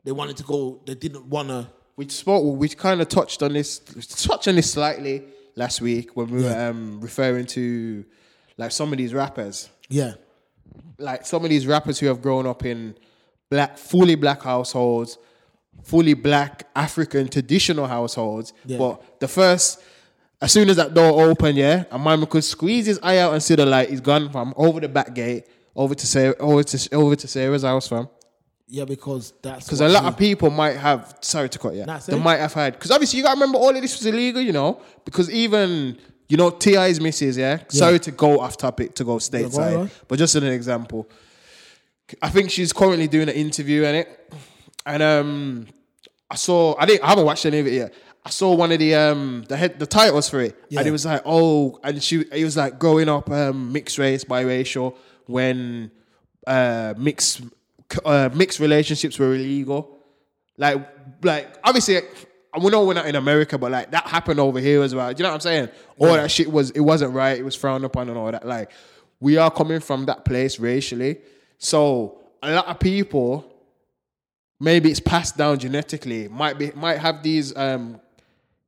they 0.05 0.13
wanted 0.13 0.37
to 0.39 0.43
go. 0.43 0.81
They 0.85 0.95
didn't 0.95 1.27
want 1.27 1.49
to. 1.49 1.69
We 1.97 2.09
spoke. 2.09 2.59
We 2.59 2.69
kind 2.71 3.01
of 3.01 3.09
touched 3.09 3.43
on 3.43 3.53
this, 3.53 3.79
touched 3.79 4.49
on 4.49 4.57
this 4.57 4.71
slightly 4.73 5.23
last 5.55 5.81
week 5.81 6.17
when 6.17 6.29
we 6.29 6.43
were 6.43 6.69
um, 6.69 7.01
referring 7.01 7.47
to 7.47 8.05
like 8.59 8.73
some 8.73 8.93
of 8.93 8.99
these 8.99 9.15
rappers, 9.15 9.71
Yeah. 9.89 10.15
like 10.99 11.25
some 11.25 11.45
of 11.45 11.51
these 11.51 11.67
rappers 11.67 11.99
who 11.99 12.07
have 12.07 12.21
grown 12.21 12.47
up 12.47 12.65
in 12.65 12.97
black, 13.51 13.79
fully 13.79 14.15
black 14.15 14.43
households, 14.43 15.19
fully 15.85 16.15
black 16.15 16.67
African 16.75 17.29
traditional 17.29 17.87
households. 17.87 18.53
Yeah. 18.67 18.79
But 18.79 19.21
the 19.21 19.29
first, 19.29 19.81
as 20.41 20.53
soon 20.53 20.69
as 20.69 20.77
that 20.77 20.93
door 20.95 21.29
opened, 21.29 21.57
yeah, 21.59 21.85
a 21.91 21.99
man 21.99 22.25
could 22.27 22.45
squeeze 22.45 22.87
his 22.87 22.99
eye 23.03 23.19
out 23.19 23.33
and 23.33 23.43
see 23.43 23.55
the 23.55 23.65
light. 23.67 23.89
He's 23.91 24.01
gone 24.01 24.31
from 24.31 24.53
over 24.57 24.81
the 24.81 24.89
back 24.89 25.15
gate 25.15 25.47
over 25.75 25.95
to 25.95 26.07
Sarah, 26.07 26.35
over 26.39 26.63
to 26.63 26.95
over 26.95 27.17
to 27.17 27.29
Sarah's 27.29 27.63
house, 27.63 27.89
fam. 27.89 28.09
Yeah, 28.69 28.85
because 28.85 29.33
that's 29.43 29.65
Because 29.65 29.81
a 29.81 29.89
lot 29.89 30.03
we- 30.03 30.09
of 30.09 30.17
people 30.19 30.51
might 30.51 30.77
have 30.77 31.17
sorry 31.21 31.49
to 31.49 31.59
cut 31.59 31.75
you. 31.75 31.87
Nah, 31.87 31.99
they 31.99 32.19
might 32.19 32.39
have 32.39 32.53
had 32.53 32.73
because 32.75 32.91
obviously 32.91 33.19
you 33.19 33.23
gotta 33.23 33.37
remember 33.37 33.59
all 33.59 33.75
of 33.75 33.81
this 33.81 33.97
was 33.97 34.05
illegal, 34.07 34.43
you 34.43 34.53
know. 34.53 34.81
Because 35.05 35.31
even 35.31 35.97
you 36.29 36.37
know 36.37 36.51
Ti's 36.51 37.01
misses, 37.01 37.37
yeah. 37.37 37.61
Sorry 37.69 37.99
to 38.01 38.11
go 38.11 38.41
off 38.41 38.57
topic 38.57 38.95
to 38.97 39.05
go 39.05 39.17
stateside, 39.19 39.79
on. 39.79 39.91
but 40.09 40.19
just 40.19 40.35
as 40.35 40.43
an 40.43 40.49
example, 40.53 41.09
I 42.21 42.29
think 42.29 42.51
she's 42.51 42.73
currently 42.73 43.07
doing 43.09 43.29
an 43.29 43.35
interview 43.37 43.85
in 43.85 43.95
it, 43.97 44.35
and 44.85 45.03
um, 45.03 45.67
I 46.31 46.35
saw 46.35 46.75
I 46.79 46.87
didn't 46.87 47.05
I 47.05 47.09
haven't 47.11 47.25
watched 47.25 47.47
any 47.47 47.61
of 47.61 47.67
it 47.69 47.73
yet. 47.75 47.95
I 48.27 48.31
saw 48.31 48.53
one 48.57 48.73
of 48.73 48.81
the 48.81 48.93
um 48.93 49.45
the 49.49 49.57
head 49.57 49.79
the 49.79 49.87
titles 49.87 50.29
for 50.29 50.41
it, 50.41 50.57
and 50.77 50.85
it 50.85 50.91
was 50.91 51.07
like 51.07 51.23
oh, 51.25 51.79
and 51.85 52.03
she 52.03 52.25
it 52.33 52.43
was 52.43 52.57
like 52.57 52.77
growing 52.77 53.09
up 53.09 53.31
um 53.31 53.73
mixed 53.73 53.99
race 53.99 54.25
biracial 54.25 54.97
when 55.27 55.93
uh 56.45 56.95
mixed 56.99 57.43
uh, 58.05 58.29
mixed 58.35 58.59
relationships 58.59 59.17
were 59.17 59.33
illegal. 59.33 59.97
Like 60.59 60.89
like 61.23 61.57
obviously 61.63 62.01
we 62.61 62.71
know 62.71 62.85
we're 62.85 62.95
not 62.95 63.07
in 63.07 63.15
America, 63.15 63.59
but 63.59 63.71
like 63.71 63.93
that 63.93 64.09
happened 64.09 64.41
over 64.41 64.59
here 64.59 64.83
as 64.83 64.93
well. 64.93 65.13
Do 65.15 65.21
you 65.21 65.23
know 65.23 65.29
what 65.29 65.35
I'm 65.35 65.41
saying? 65.41 65.69
All 65.99 66.15
that 66.15 66.29
shit 66.29 66.51
was 66.51 66.71
it 66.73 66.81
wasn't 66.81 67.15
right. 67.15 67.39
It 67.39 67.45
was 67.45 67.55
frowned 67.55 67.85
upon 67.85 68.09
and 68.09 68.19
all 68.19 68.33
that. 68.33 68.45
Like 68.45 68.73
we 69.21 69.37
are 69.37 69.53
coming 69.53 69.79
from 69.79 70.07
that 70.07 70.25
place 70.25 70.59
racially, 70.59 71.19
so 71.59 72.19
a 72.43 72.53
lot 72.53 72.67
of 72.67 72.81
people 72.81 73.53
maybe 74.59 74.91
it's 74.91 74.99
passed 74.99 75.37
down 75.37 75.61
genetically. 75.61 76.27
Might 76.27 76.59
be 76.59 76.73
might 76.73 76.99
have 76.99 77.23
these 77.23 77.57
um 77.57 78.01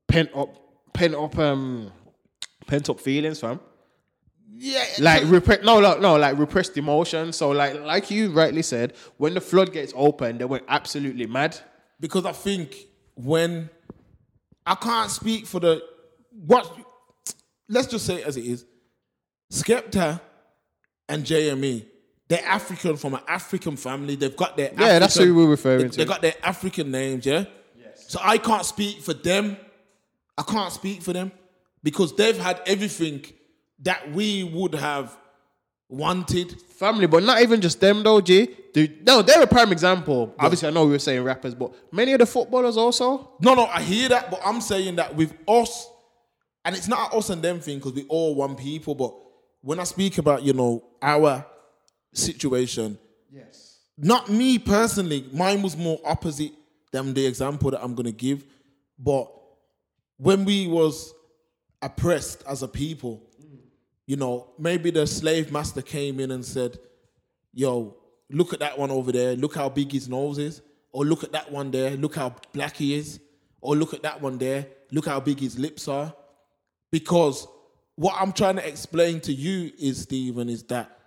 pent 0.09 0.31
up 0.35 0.57
pent 0.93 1.15
up 1.15 1.39
um 1.39 1.93
pent 2.67 2.89
up 2.91 2.99
feelings, 3.01 3.41
fam. 3.41 3.61
yeah, 4.57 4.85
Like 4.99 5.23
repre- 5.25 5.63
no, 5.65 5.81
no, 5.81 5.99
no, 5.99 6.17
like 6.17 6.37
repressed 6.39 6.77
emotions. 6.77 7.37
So 7.37 7.51
like 7.51 7.81
like 7.81 8.11
you 8.11 8.31
rightly 8.33 8.63
said, 8.63 8.95
when 9.19 9.35
the 9.35 9.41
floodgates 9.41 9.93
opened, 9.97 10.41
they 10.41 10.45
went 10.45 10.65
absolutely 10.69 11.27
mad. 11.27 11.59
because 12.01 12.25
I 12.27 12.33
think 12.33 12.75
when 13.15 13.71
I 14.67 14.75
can't 14.75 15.11
speak 15.11 15.47
for 15.47 15.61
the 15.61 15.83
what 16.47 16.71
let's 17.69 17.87
just 17.89 18.07
say 18.07 18.17
it 18.23 18.27
as 18.27 18.37
it 18.37 18.45
is. 18.45 18.65
Skepta 19.53 20.21
and 21.09 21.25
JME, 21.25 21.87
they're 22.29 22.45
African 22.45 22.97
from 22.99 23.15
an 23.15 23.21
African 23.27 23.77
family. 23.77 24.15
They've 24.15 24.37
got 24.37 24.57
their 24.59 24.71
Yeah, 24.79 24.99
that's 24.99 25.17
who 25.17 25.35
we're 25.35 25.47
referring 25.49 25.85
they, 25.85 25.89
to. 25.89 25.97
They 25.97 26.05
got 26.05 26.21
their 26.21 26.35
African 26.43 26.91
names, 26.91 27.25
yeah. 27.25 27.45
Yes. 27.79 28.05
So 28.09 28.21
I 28.23 28.37
can't 28.39 28.67
speak 28.67 29.01
for 29.01 29.15
them. 29.15 29.57
I 30.39 30.43
can't 30.43 30.73
speak 30.73 31.03
for 31.03 31.13
them 31.13 31.33
because 31.83 32.15
they've 32.15 32.39
had 32.39 32.63
everything 32.65 33.25
that 33.81 34.13
we 34.13 34.45
would 34.45 34.77
have 34.77 35.17
wanted. 35.89 36.61
Family, 36.63 37.07
but 37.07 37.25
not 37.25 37.43
even 37.43 37.61
just 37.61 37.81
them 37.81 38.05
though, 38.05 38.21
G. 38.21 38.49
Dude, 38.73 39.05
no, 39.05 39.21
they're 39.21 39.43
a 39.43 39.47
prime 39.49 39.73
example. 39.73 40.33
Obviously, 40.39 40.69
I 40.69 40.71
know 40.71 40.85
we 40.85 40.93
were 40.93 40.99
saying 41.01 41.25
rappers, 41.25 41.55
but 41.55 41.75
many 41.93 42.13
of 42.13 42.21
the 42.21 42.27
footballers 42.27 42.77
also. 42.77 43.33
No, 43.41 43.55
no, 43.55 43.67
I 43.67 43.83
hear 43.83 44.09
that, 44.11 44.31
but 44.31 44.41
I'm 44.45 44.61
saying 44.61 44.97
that 44.97 45.17
with 45.17 45.35
us, 45.49 45.89
and 46.65 46.77
it's 46.77 46.87
not 46.87 47.13
us 47.13 47.31
and 47.31 47.43
them 47.43 47.59
thing 47.59 47.79
because 47.79 47.95
we 47.95 48.05
all 48.09 48.37
one 48.37 48.55
people. 48.55 48.95
But 48.95 49.15
when 49.63 49.81
I 49.81 49.85
speak 49.85 50.19
about 50.19 50.45
you 50.45 50.53
know 50.53 50.85
our 51.03 51.45
situation, 52.13 52.97
yes, 53.33 53.81
not 53.97 54.29
me 54.29 54.61
personally. 54.61 55.27
Mine 55.33 55.63
was 55.63 55.77
more 55.77 55.99
opposite 56.05 56.53
than 56.93 57.13
the 57.13 57.27
example 57.27 57.73
that 57.73 57.83
I'm 57.83 57.97
gonna 57.97 58.13
give. 58.13 58.45
But 58.99 59.33
when 60.19 60.45
we 60.45 60.67
was 60.67 61.15
oppressed 61.81 62.45
as 62.47 62.63
a 62.63 62.69
people, 62.69 63.23
you 64.07 64.17
know, 64.17 64.51
maybe 64.59 64.91
the 64.91 65.07
slave 65.07 65.51
master 65.53 65.83
came 65.83 66.21
in 66.21 66.31
and 66.31 66.45
said, 66.45 66.79
yo, 67.53 67.97
look 68.31 68.53
at 68.53 68.61
that 68.61 68.79
one 68.79 68.91
over 68.91 69.13
there. 69.13 69.37
Look 69.37 69.55
how 69.55 69.69
big 69.69 69.93
his 69.93 70.09
nose 70.09 70.39
is. 70.39 70.61
Or 70.93 71.05
look 71.05 71.25
at 71.25 71.33
that 71.33 71.51
one 71.53 71.71
there. 71.71 71.97
Look 71.97 72.15
how 72.17 72.35
black 72.53 72.77
he 72.77 72.95
is. 72.95 73.21
Or 73.61 73.77
look 73.77 73.95
at 73.95 74.03
that 74.03 74.21
one 74.21 74.39
there. 74.39 74.67
Look 74.91 75.07
how 75.07 75.21
big 75.21 75.41
his 75.41 75.59
lips 75.59 75.89
are. 75.89 76.15
Because 76.91 77.47
what 77.97 78.17
I'm 78.19 78.33
trying 78.33 78.57
to 78.57 78.67
explain 78.67 79.21
to 79.21 79.33
you 79.33 79.73
is, 79.79 80.03
Stephen, 80.03 80.49
is 80.49 80.63
that 80.65 80.99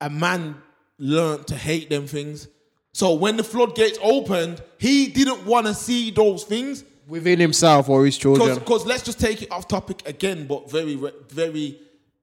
a 0.00 0.08
man 0.08 0.56
learned 0.98 1.46
to 1.48 1.54
hate 1.54 1.90
them 1.90 2.06
things. 2.06 2.48
So 2.94 3.14
when 3.14 3.36
the 3.36 3.44
floodgates 3.44 3.98
opened, 4.02 4.62
he 4.78 5.08
didn't 5.08 5.44
want 5.44 5.66
to 5.66 5.74
see 5.74 6.10
those 6.10 6.44
things. 6.44 6.84
Within 7.08 7.40
himself 7.40 7.88
or 7.88 8.04
his 8.04 8.16
children. 8.18 8.58
Because 8.58 8.86
let's 8.86 9.02
just 9.02 9.18
take 9.18 9.42
it 9.42 9.50
off 9.50 9.66
topic 9.66 10.06
again, 10.06 10.46
but 10.46 10.70
very, 10.70 10.94
very 11.30 11.80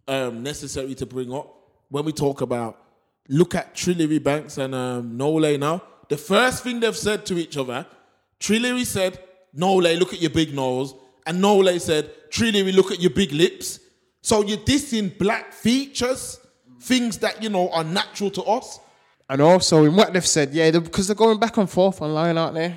um, 0.08 0.44
necessary 0.44 0.96
to 0.96 1.06
bring 1.06 1.34
up 1.34 1.52
when 1.90 2.06
we 2.06 2.12
talk 2.12 2.42
about 2.42 2.80
look 3.28 3.56
at 3.56 3.74
Trillary 3.74 4.22
Banks 4.22 4.58
and 4.58 4.76
um, 4.76 5.18
Nole 5.18 5.58
now. 5.58 5.82
The 6.10 6.18
first 6.18 6.64
thing 6.64 6.80
they've 6.80 6.96
said 6.96 7.26
to 7.28 7.38
each 7.38 7.58
other, 7.58 7.86
Trillary 8.40 8.86
said, 8.86 9.20
Nole, 9.54 9.82
look 9.82 10.14
at 10.14 10.22
your 10.22 10.30
big 10.30 10.54
nose. 10.54 10.94
And 11.26 11.42
Nole 11.42 11.80
said, 11.80 12.12
Trillary, 12.30 12.74
look 12.74 12.92
at 12.92 13.00
your 13.00 13.10
big 13.10 13.32
lips. 13.32 13.80
So 14.22 14.44
you're 14.44 14.58
dissing 14.60 15.18
black 15.18 15.54
features, 15.54 16.40
things 16.82 17.18
that, 17.20 17.42
you 17.42 17.50
know, 17.50 17.70
are 17.70 17.84
natural 17.84 18.30
to 18.32 18.44
us. 18.44 18.80
And 19.30 19.42
also 19.42 19.86
in 19.86 19.96
what 19.96 20.14
they've 20.14 20.26
said, 20.26 20.54
yeah, 20.54 20.70
because 20.72 21.08
they're 21.08 21.16
going 21.16 21.40
back 21.40 21.58
and 21.58 21.70
forth 21.70 22.02
online, 22.02 22.38
aren't 22.38 22.56
they? 22.56 22.76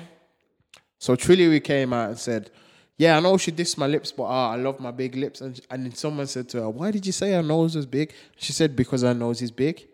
So 0.99 1.15
Trillary 1.15 1.63
came 1.63 1.93
out 1.93 2.09
and 2.09 2.19
said, 2.19 2.51
"Yeah, 2.97 3.17
I 3.17 3.19
know 3.21 3.37
she 3.37 3.51
dissed 3.51 3.77
my 3.77 3.87
lips, 3.87 4.11
but 4.11 4.25
ah, 4.25 4.51
I 4.51 4.55
love 4.57 4.79
my 4.79 4.91
big 4.91 5.15
lips." 5.15 5.41
And 5.41 5.59
and 5.71 5.85
then 5.85 5.95
someone 5.95 6.27
said 6.27 6.49
to 6.49 6.61
her, 6.61 6.69
"Why 6.69 6.91
did 6.91 7.05
you 7.05 7.11
say 7.13 7.31
her 7.31 7.41
nose 7.41 7.75
was 7.75 7.85
big?" 7.85 8.13
She 8.37 8.53
said, 8.53 8.75
"Because 8.75 9.01
her 9.01 9.13
nose 9.13 9.41
is 9.41 9.51
big." 9.51 9.87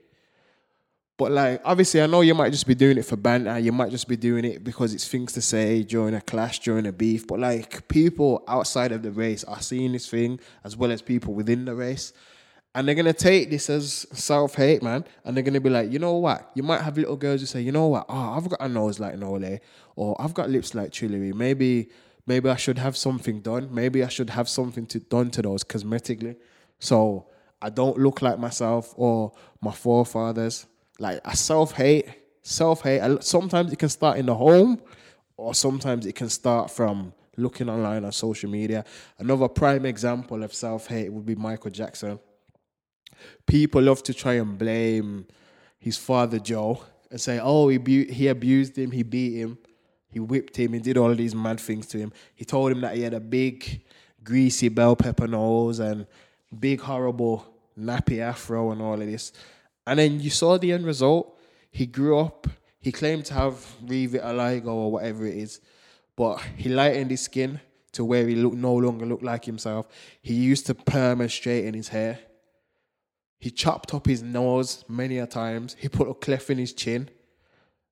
But 1.17 1.31
like, 1.31 1.61
obviously, 1.63 2.01
I 2.01 2.07
know 2.07 2.21
you 2.21 2.35
might 2.35 2.51
just 2.51 2.67
be 2.67 2.75
doing 2.75 2.97
it 2.97 3.05
for 3.05 3.15
banter. 3.15 3.57
You 3.57 3.71
might 3.71 3.91
just 3.91 4.07
be 4.07 4.17
doing 4.17 4.43
it 4.43 4.65
because 4.65 4.93
it's 4.93 5.07
things 5.07 5.31
to 5.33 5.41
say 5.41 5.81
during 5.83 6.13
a 6.13 6.19
clash, 6.19 6.59
during 6.59 6.85
a 6.85 6.91
beef. 6.91 7.25
But 7.25 7.39
like, 7.39 7.87
people 7.87 8.43
outside 8.49 8.91
of 8.91 9.01
the 9.01 9.11
race 9.11 9.45
are 9.45 9.61
seeing 9.61 9.93
this 9.93 10.09
thing 10.09 10.39
as 10.65 10.75
well 10.75 10.91
as 10.91 11.01
people 11.01 11.33
within 11.33 11.63
the 11.63 11.73
race. 11.73 12.11
And 12.75 12.85
they're 12.85 12.95
gonna 12.95 13.13
take 13.13 13.49
this 13.49 13.69
as 13.69 14.05
self 14.11 14.55
hate, 14.55 14.83
man. 14.83 15.05
And 15.23 15.35
they're 15.35 15.45
gonna 15.45 15.61
be 15.61 15.69
like, 15.69 15.93
you 15.93 15.97
know 15.97 16.17
what? 16.17 16.51
You 16.55 16.61
might 16.61 16.81
have 16.81 16.97
little 16.97 17.15
girls 17.15 17.39
who 17.39 17.45
say, 17.47 17.61
you 17.61 17.71
know 17.71 17.87
what? 17.87 18.05
Oh, 18.09 18.33
I've 18.33 18.49
got 18.49 18.61
a 18.61 18.67
nose 18.67 18.99
like 18.99 19.17
Nole, 19.17 19.59
or 19.95 20.21
I've 20.21 20.33
got 20.33 20.49
lips 20.49 20.75
like 20.75 20.91
Trillary. 20.91 21.33
Maybe, 21.33 21.87
maybe 22.27 22.49
I 22.49 22.57
should 22.57 22.77
have 22.77 22.97
something 22.97 23.39
done. 23.39 23.73
Maybe 23.73 24.03
I 24.03 24.09
should 24.09 24.29
have 24.29 24.49
something 24.49 24.85
to 24.87 24.99
done 24.99 25.31
to 25.31 25.41
those 25.41 25.63
cosmetically, 25.63 26.35
so 26.77 27.27
I 27.61 27.69
don't 27.69 27.97
look 27.97 28.21
like 28.21 28.39
myself 28.39 28.93
or 28.97 29.31
my 29.61 29.71
forefathers. 29.71 30.65
Like 30.99 31.21
a 31.23 31.33
self 31.33 31.71
hate, 31.71 32.09
self 32.41 32.81
hate. 32.81 33.23
Sometimes 33.23 33.71
it 33.71 33.79
can 33.79 33.89
start 33.89 34.17
in 34.17 34.25
the 34.25 34.35
home, 34.35 34.81
or 35.37 35.55
sometimes 35.55 36.05
it 36.05 36.15
can 36.15 36.27
start 36.27 36.69
from 36.69 37.13
looking 37.37 37.69
online 37.69 38.03
on 38.03 38.11
social 38.11 38.49
media. 38.49 38.83
Another 39.17 39.47
prime 39.47 39.85
example 39.85 40.43
of 40.43 40.53
self 40.53 40.87
hate 40.87 41.13
would 41.13 41.25
be 41.25 41.35
Michael 41.35 41.71
Jackson 41.71 42.19
people 43.45 43.81
love 43.81 44.03
to 44.03 44.13
try 44.13 44.33
and 44.33 44.57
blame 44.57 45.27
his 45.79 45.97
father 45.97 46.39
Joe 46.39 46.81
and 47.11 47.19
say, 47.19 47.39
"Oh, 47.41 47.67
he 47.67 47.77
bu- 47.77 48.11
he 48.11 48.27
abused 48.27 48.77
him, 48.77 48.91
he 48.91 49.03
beat 49.03 49.37
him, 49.37 49.57
he 50.09 50.19
whipped 50.19 50.57
him, 50.57 50.73
he 50.73 50.79
did 50.79 50.97
all 50.97 51.13
these 51.13 51.35
mad 51.35 51.59
things 51.59 51.87
to 51.87 51.97
him. 51.97 52.11
He 52.33 52.45
told 52.45 52.71
him 52.71 52.81
that 52.81 52.95
he 52.95 53.03
had 53.03 53.13
a 53.13 53.19
big, 53.19 53.81
greasy 54.23 54.69
bell 54.69 54.95
pepper 54.95 55.27
nose 55.27 55.79
and 55.79 56.07
big 56.59 56.81
horrible 56.81 57.45
nappy 57.77 58.19
afro 58.19 58.71
and 58.71 58.81
all 58.81 58.99
of 58.99 59.07
this." 59.07 59.31
And 59.87 59.99
then 59.99 60.19
you 60.19 60.29
saw 60.31 60.57
the 60.57 60.71
end 60.71 60.85
result. 60.85 61.37
He 61.69 61.85
grew 61.85 62.17
up. 62.17 62.47
He 62.79 62.91
claimed 62.91 63.25
to 63.25 63.33
have 63.33 63.53
vitiligo 63.83 64.67
or 64.67 64.91
whatever 64.91 65.25
it 65.25 65.35
is, 65.35 65.59
but 66.15 66.39
he 66.55 66.69
lightened 66.69 67.11
his 67.11 67.21
skin 67.21 67.59
to 67.93 68.03
where 68.05 68.27
he 68.27 68.35
look 68.35 68.53
no 68.53 68.75
longer 68.75 69.05
looked 69.05 69.23
like 69.23 69.45
himself. 69.45 69.87
He 70.21 70.33
used 70.33 70.65
to 70.67 70.75
perm 70.75 71.21
and 71.21 71.31
straighten 71.31 71.73
his 71.73 71.87
hair. 71.87 72.19
He 73.45 73.51
chopped 73.51 73.93
up 73.93 74.07
his 74.07 74.23
nose 74.23 74.83
many 74.87 75.19
a 75.19 75.27
times. 75.27 75.75
He 75.79 75.87
put 75.87 76.09
a 76.09 76.15
cleft 76.15 76.49
in 76.49 76.57
his 76.57 76.73
chin. 76.73 77.07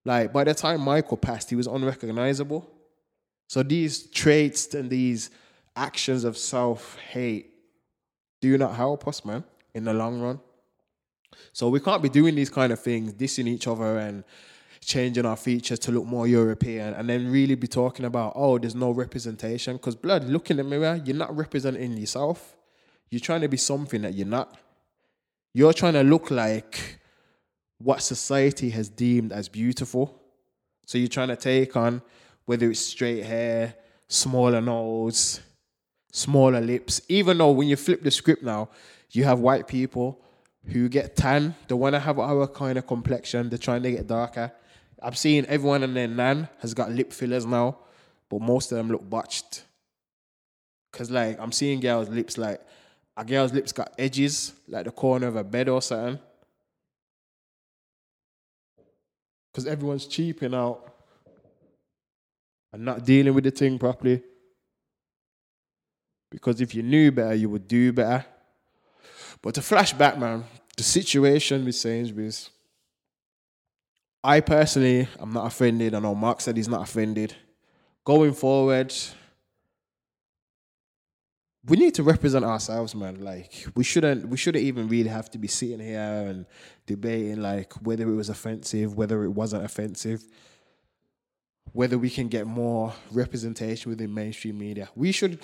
Like 0.03 0.33
by 0.33 0.45
the 0.45 0.55
time 0.55 0.81
Michael 0.81 1.15
passed, 1.15 1.51
he 1.51 1.55
was 1.55 1.67
unrecognizable. 1.67 2.67
So 3.47 3.61
these 3.61 4.07
traits 4.07 4.73
and 4.73 4.89
these 4.89 5.29
actions 5.75 6.23
of 6.23 6.39
self 6.39 6.97
hate 6.97 7.51
do 8.41 8.57
not 8.57 8.73
help 8.73 9.07
us, 9.07 9.23
man, 9.23 9.43
in 9.75 9.83
the 9.83 9.93
long 9.93 10.21
run. 10.21 10.39
So 11.51 11.69
we 11.69 11.79
can't 11.79 12.01
be 12.01 12.09
doing 12.09 12.33
these 12.33 12.49
kind 12.49 12.73
of 12.73 12.79
things, 12.79 13.13
dissing 13.13 13.47
each 13.47 13.67
other 13.67 13.99
and 13.99 14.23
changing 14.81 15.27
our 15.27 15.37
features 15.37 15.77
to 15.77 15.91
look 15.91 16.05
more 16.05 16.25
European, 16.25 16.95
and 16.95 17.07
then 17.07 17.31
really 17.31 17.53
be 17.53 17.67
talking 17.67 18.05
about, 18.05 18.33
oh, 18.35 18.57
there's 18.57 18.73
no 18.73 18.89
representation. 18.89 19.75
Because 19.75 19.95
blood, 19.95 20.23
look 20.23 20.49
in 20.49 20.57
the 20.57 20.63
mirror, 20.63 20.99
you're 21.05 21.15
not 21.15 21.37
representing 21.37 21.95
yourself. 21.95 22.55
You're 23.11 23.19
trying 23.19 23.41
to 23.41 23.47
be 23.47 23.57
something 23.57 24.01
that 24.01 24.15
you're 24.15 24.25
not. 24.25 24.57
You're 25.53 25.73
trying 25.73 25.93
to 25.93 26.03
look 26.03 26.31
like 26.31 26.99
what 27.77 28.01
society 28.01 28.69
has 28.71 28.89
deemed 28.89 29.31
as 29.31 29.49
beautiful. 29.49 30.19
So 30.85 30.97
you're 30.97 31.07
trying 31.07 31.27
to 31.27 31.35
take 31.35 31.75
on 31.75 32.01
whether 32.45 32.69
it's 32.69 32.79
straight 32.79 33.23
hair, 33.23 33.75
smaller 34.07 34.61
nose, 34.61 35.41
smaller 36.11 36.61
lips. 36.61 37.01
Even 37.07 37.37
though 37.37 37.51
when 37.51 37.67
you 37.67 37.75
flip 37.75 38.03
the 38.03 38.11
script 38.11 38.43
now, 38.43 38.69
you 39.11 39.23
have 39.25 39.39
white 39.39 39.67
people 39.67 40.19
who 40.65 40.89
get 40.89 41.15
tan, 41.15 41.55
they 41.67 41.75
want 41.75 41.93
to 41.93 41.99
have 41.99 42.19
our 42.19 42.47
kind 42.47 42.77
of 42.77 42.87
complexion, 42.87 43.49
they're 43.49 43.57
trying 43.57 43.83
to 43.83 43.91
get 43.91 44.07
darker. 44.07 44.51
I've 45.01 45.17
seen 45.17 45.45
everyone 45.49 45.83
and 45.83 45.95
their 45.95 46.07
nan 46.07 46.47
has 46.59 46.73
got 46.73 46.91
lip 46.91 47.11
fillers 47.11 47.45
now, 47.45 47.77
but 48.29 48.41
most 48.41 48.71
of 48.71 48.77
them 48.77 48.89
look 48.89 49.07
botched. 49.09 49.65
Cause 50.93 51.11
like 51.11 51.39
I'm 51.39 51.51
seeing 51.51 51.79
girls' 51.79 52.09
lips 52.09 52.37
like 52.37 52.61
a 53.16 53.24
girl's 53.24 53.53
lips 53.53 53.72
got 53.72 53.93
edges, 53.97 54.53
like 54.68 54.86
the 54.86 54.91
corner 54.91 55.28
of 55.28 55.36
a 55.36 55.43
bed 55.43 55.70
or 55.70 55.82
something. 55.82 56.20
Cause 59.53 59.68
everyone's 59.68 60.07
cheaping 60.07 60.55
out 60.55 60.91
and 62.72 62.84
not 62.84 63.05
dealing 63.05 63.36
with 63.36 63.43
the 63.43 63.51
thing 63.51 63.78
properly. 63.78 64.22
Because 66.32 66.59
if 66.59 66.74
you 66.74 66.82
knew 66.82 67.11
better, 67.11 67.36
you 67.36 67.49
would 67.49 67.68
do 67.68 67.93
better. 67.93 68.26
But 69.43 69.53
to 69.55 69.61
flash 69.61 69.93
back, 69.93 70.18
man, 70.18 70.45
the 70.76 70.82
situation 70.82 71.64
with 71.64 71.76
Sainsbury's, 71.76 72.49
I 74.24 74.39
personally, 74.39 75.07
I'm 75.20 75.34
not 75.34 75.45
offended. 75.45 75.93
I 75.93 75.99
know 75.99 76.16
Mark 76.16 76.41
said 76.41 76.57
he's 76.57 76.70
not 76.70 76.82
offended. 76.82 77.36
Going 78.03 78.34
forward, 78.34 78.91
we 81.66 81.78
need 81.78 81.93
to 81.95 82.03
represent 82.03 82.43
ourselves, 82.43 82.93
man. 82.93 83.22
Like 83.22 83.66
we 83.76 83.84
shouldn't, 83.84 84.28
we 84.28 84.38
shouldn't 84.38 84.64
even 84.64 84.88
really 84.88 85.09
have 85.09 85.30
to 85.32 85.38
be 85.38 85.47
sitting 85.47 85.80
here 85.80 86.26
and 86.28 86.45
debating 86.86 87.41
like 87.41 87.74
whether 87.86 88.09
it 88.09 88.16
was 88.16 88.30
offensive, 88.30 88.95
whether 88.95 89.24
it 89.24 89.30
wasn't 89.30 89.64
offensive, 89.64 90.24
whether 91.72 91.97
we 91.97 92.09
can 92.09 92.28
get 92.28 92.45
more 92.45 92.93
representation 93.11 93.89
within 93.89 94.14
mainstream 94.14 94.57
media. 94.57 94.89
We 94.95 95.11
should, 95.11 95.39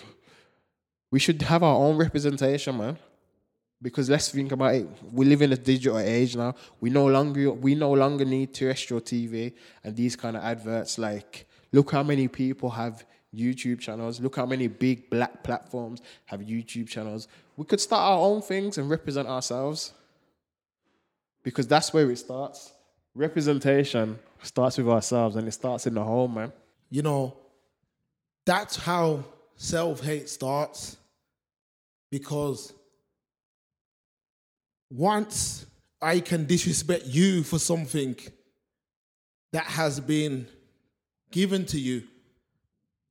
we 1.10 1.20
should 1.20 1.42
have 1.44 1.64
our 1.64 1.76
own 1.76 1.98
representation, 1.98 2.78
man 2.78 2.98
because 3.82 4.10
let's 4.10 4.30
think 4.30 4.52
about 4.52 4.76
it. 4.76 4.88
We 5.12 5.26
live 5.26 5.42
in 5.42 5.54
a 5.54 5.58
digital 5.58 6.00
age 6.00 6.36
now. 6.36 6.56
We 6.80 6.90
no 6.90 7.06
longer 7.06 7.52
we 7.52 7.76
no 7.76 7.92
longer 7.94 8.26
need 8.26 8.54
terrestrial 8.54 9.02
TV 9.02 9.54
and 9.84 9.96
these 9.96 10.16
kind 10.16 10.36
of 10.36 10.44
adverts. 10.44 10.98
Like, 10.98 11.48
look 11.72 11.92
how 11.92 12.04
many 12.04 12.28
people 12.28 12.70
have 12.72 13.06
YouTube 13.36 13.80
channels. 13.80 14.20
Look 14.20 14.36
how 14.36 14.46
many 14.46 14.68
big 14.68 15.10
black 15.10 15.44
platforms 15.44 16.02
have 16.26 16.42
YouTube 16.42 16.88
channels. 16.88 17.28
We 17.58 17.66
could 17.66 17.80
start 17.80 18.02
our 18.02 18.20
own 18.20 18.42
things 18.42 18.78
and 18.78 18.90
represent 18.90 19.28
ourselves 19.28 19.94
because 21.44 21.68
that's 21.68 21.94
where 21.94 22.10
it 22.10 22.18
starts. 22.18 22.74
Representation 23.16 24.18
starts 24.44 24.78
with 24.78 24.90
ourselves 24.90 25.36
and 25.36 25.48
it 25.48 25.52
starts 25.52 25.88
in 25.88 25.94
the 25.94 26.04
home, 26.04 26.36
man. 26.36 26.52
You 26.90 27.02
know, 27.02 27.38
that's 28.46 28.76
how 28.78 29.24
self 29.56 30.02
hate 30.02 30.30
starts 30.30 30.98
because 32.10 32.74
once 34.90 35.66
I 36.02 36.20
can 36.20 36.46
disrespect 36.46 37.06
you 37.06 37.44
for 37.44 37.60
something 37.60 38.16
that 39.52 39.66
has 39.66 40.00
been 40.00 40.48
given 41.32 41.66
to 41.68 41.80
you, 41.80 42.04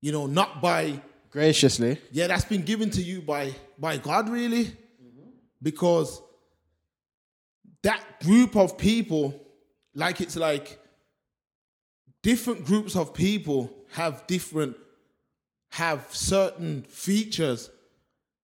you 0.01 0.13
know, 0.13 0.27
not 0.27 0.61
by 0.61 1.01
Graciously. 1.31 2.01
yeah, 2.11 2.27
that's 2.27 2.45
been 2.45 2.63
given 2.63 2.91
to 2.91 3.03
you 3.03 3.21
by 3.21 3.55
by 3.79 3.99
God, 3.99 4.29
really, 4.29 4.73
because 5.63 6.23
that 7.83 8.03
group 8.25 8.57
of 8.57 8.79
people, 8.79 9.39
like 9.95 10.21
it's 10.21 10.37
like 10.37 10.79
different 12.23 12.65
groups 12.65 12.97
of 12.97 13.15
people 13.15 13.73
have 13.93 14.27
different 14.27 14.77
have 15.71 16.07
certain 16.11 16.83
features 16.83 17.71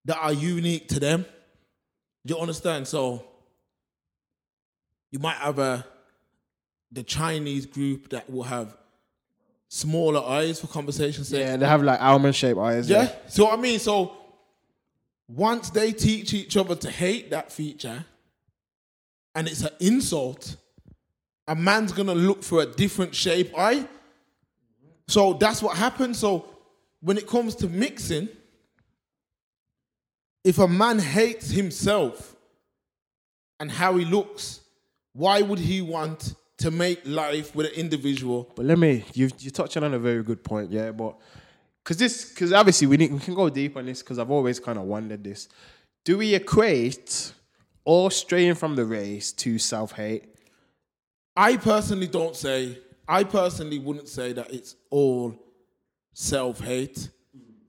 that 0.05 0.17
are 0.17 0.33
unique 0.33 0.87
to 0.89 0.99
them. 0.99 1.25
You 2.23 2.37
understand? 2.37 2.87
So 2.87 3.25
you 5.11 5.19
might 5.19 5.37
have 5.37 5.59
a 5.59 5.85
the 6.91 7.03
Chinese 7.03 7.65
group 7.65 8.09
that 8.09 8.29
will 8.29 8.43
have 8.43 8.77
smaller 9.75 10.21
eyes 10.21 10.61
for 10.61 10.67
conversation 10.67 11.25
sake. 11.25 11.41
Yeah, 11.41 11.57
they 11.57 11.65
have 11.65 11.83
like 11.83 12.01
almond 12.01 12.33
shaped 12.33 12.57
eyes. 12.57 12.89
Yeah. 12.89 13.11
So 13.27 13.49
I 13.49 13.57
mean, 13.57 13.77
so 13.79 14.15
once 15.27 15.69
they 15.69 15.91
teach 15.91 16.33
each 16.33 16.55
other 16.55 16.75
to 16.75 16.89
hate 16.89 17.29
that 17.31 17.51
feature, 17.51 18.05
and 19.35 19.47
it's 19.49 19.63
an 19.63 19.73
insult, 19.81 20.55
a 21.47 21.55
man's 21.55 21.91
gonna 21.91 22.15
look 22.15 22.41
for 22.41 22.61
a 22.61 22.65
different 22.65 23.13
shape 23.13 23.51
eye. 23.57 23.85
So 25.09 25.33
that's 25.33 25.61
what 25.61 25.75
happens. 25.75 26.19
So 26.19 26.45
when 27.01 27.17
it 27.17 27.27
comes 27.27 27.53
to 27.55 27.67
mixing, 27.67 28.29
if 30.45 30.57
a 30.57 30.69
man 30.69 30.99
hates 30.99 31.49
himself 31.49 32.35
and 33.59 33.69
how 33.69 33.97
he 33.97 34.05
looks, 34.05 34.61
why 35.11 35.41
would 35.41 35.59
he 35.59 35.81
want 35.81 36.33
to 36.57 36.71
make 36.71 37.01
life 37.05 37.55
with 37.55 37.67
an 37.67 37.73
individual? 37.73 38.51
But 38.55 38.65
let 38.65 38.77
me 38.77 39.05
you 39.13 39.29
you're 39.39 39.51
touching 39.51 39.83
on 39.83 39.93
a 39.93 39.99
very 39.99 40.23
good 40.23 40.43
point, 40.43 40.71
yeah. 40.71 40.91
But 40.91 41.15
because 41.83 41.97
this 41.97 42.29
because 42.29 42.53
obviously 42.53 42.87
we 42.87 42.97
need 42.97 43.13
we 43.13 43.19
can 43.19 43.35
go 43.35 43.49
deep 43.49 43.77
on 43.77 43.85
this 43.85 44.01
because 44.01 44.19
I've 44.19 44.31
always 44.31 44.59
kind 44.59 44.77
of 44.79 44.85
wondered 44.85 45.23
this. 45.23 45.47
Do 46.03 46.17
we 46.17 46.35
equate 46.35 47.33
all 47.83 48.09
straying 48.09 48.55
from 48.55 48.75
the 48.75 48.85
race 48.85 49.31
to 49.33 49.57
self 49.57 49.93
hate? 49.93 50.25
I 51.35 51.57
personally 51.57 52.07
don't 52.07 52.35
say, 52.35 52.77
I 53.07 53.23
personally 53.23 53.79
wouldn't 53.79 54.07
say 54.07 54.33
that 54.33 54.53
it's 54.53 54.75
all 54.89 55.35
self 56.13 56.59
hate. 56.59 57.09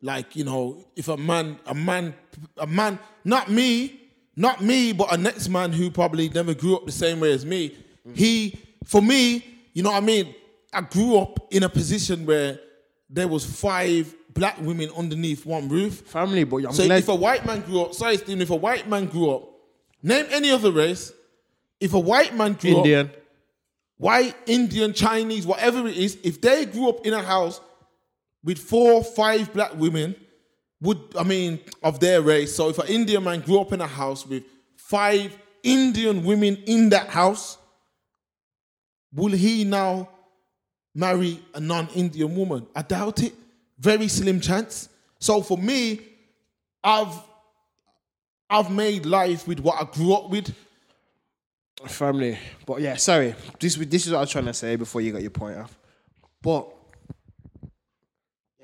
Like, 0.03 0.37
you 0.37 0.45
know, 0.45 0.85
if 0.95 1.09
a 1.09 1.17
man, 1.17 1.59
a 1.67 1.75
man, 1.75 2.15
a 2.59 2.67
man, 2.67 2.99
not 3.25 3.51
me, 3.51 4.01
not 4.37 4.63
me, 4.63 4.93
but 4.93 5.13
a 5.13 5.17
next 5.17 5.49
man 5.49 5.73
who 5.73 5.91
probably 5.91 6.29
never 6.29 6.55
grew 6.55 6.77
up 6.77 6.87
the 6.87 6.93
same 6.93 7.21
way 7.21 7.33
as 7.33 7.45
me, 7.45 7.77
he, 8.15 8.59
for 8.87 9.03
me, 9.03 9.45
you 9.75 9.83
know 9.83 9.91
what 9.91 10.03
I 10.03 10.07
mean? 10.07 10.35
I 10.73 10.81
grew 10.81 11.19
up 11.19 11.49
in 11.53 11.63
a 11.63 11.69
position 11.69 12.25
where 12.25 12.59
there 13.11 13.29
was 13.29 13.45
five 13.45 14.15
black 14.33 14.61
women 14.61 14.91
underneath 14.97 15.45
one 15.47 15.69
roof. 15.69 16.01
Family, 16.07 16.45
but 16.45 16.57
I'm 16.59 16.73
So 16.73 16.85
glad. 16.85 16.99
if 17.01 17.09
a 17.09 17.15
white 17.15 17.45
man 17.47 17.61
grew 17.63 17.83
up, 17.83 17.95
sorry, 17.95 18.17
Stephen, 18.17 18.41
if 18.43 18.51
a 18.51 18.57
white 18.57 18.89
man 18.89 19.07
grew 19.07 19.31
up, 19.31 19.49
name 20.03 20.27
any 20.31 20.51
other 20.51 20.71
race. 20.73 21.13
If 21.81 21.93
a 21.95 21.99
white 21.99 22.35
man 22.35 22.55
grew 22.55 22.73
up, 22.73 22.77
Indian. 22.87 23.11
white, 23.99 24.35
Indian, 24.47 24.93
Chinese, 24.93 25.47
whatever 25.47 25.87
it 25.87 25.97
is, 25.97 26.19
if 26.23 26.41
they 26.41 26.65
grew 26.67 26.89
up 26.89 27.07
in 27.07 27.13
a 27.15 27.23
house 27.23 27.61
with 28.45 28.59
four, 28.59 29.03
five 29.05 29.53
black 29.53 29.75
women, 29.77 30.15
would 30.81 30.99
I 31.19 31.23
mean 31.23 31.59
of 31.83 32.01
their 32.01 32.21
race? 32.23 32.55
So 32.55 32.69
if 32.69 32.79
an 32.79 32.89
Indian 32.89 33.25
man 33.25 33.41
grew 33.41 33.61
up 33.61 33.73
in 33.73 33.81
a 33.81 33.87
house 33.87 34.27
with 34.27 34.43
five 34.77 35.37
Indian 35.63 36.25
women 36.25 36.57
in 36.67 36.91
that 36.91 37.09
house, 37.09 37.57
will 39.17 39.33
he 39.33 39.65
now 39.65 40.09
marry 40.95 41.41
a 41.55 41.61
non-Indian 41.61 42.37
woman? 42.37 42.67
I 42.77 42.83
doubt 42.83 43.23
it. 43.23 43.35
Very 43.79 44.09
slim 44.09 44.41
chance. 44.41 44.89
So 45.19 45.43
for 45.43 45.59
me, 45.59 46.01
I've 46.85 47.15
I've 48.49 48.71
made 48.71 49.05
life 49.07 49.49
with 49.49 49.59
what 49.59 49.81
I 49.81 49.85
grew 49.93 50.15
up 50.15 50.31
with. 50.31 50.55
family. 51.87 52.39
But 52.65 52.81
yeah, 52.81 52.97
sorry. 52.97 53.35
This 53.59 53.75
this 53.75 54.07
is 54.07 54.13
what 54.13 54.19
I 54.19 54.21
was 54.21 54.31
trying 54.31 54.45
to 54.47 54.55
say 54.55 54.77
before 54.77 55.01
you 55.01 55.13
got 55.13 55.23
your 55.23 55.31
point 55.31 55.59
off. 55.59 55.77
But 56.43 56.69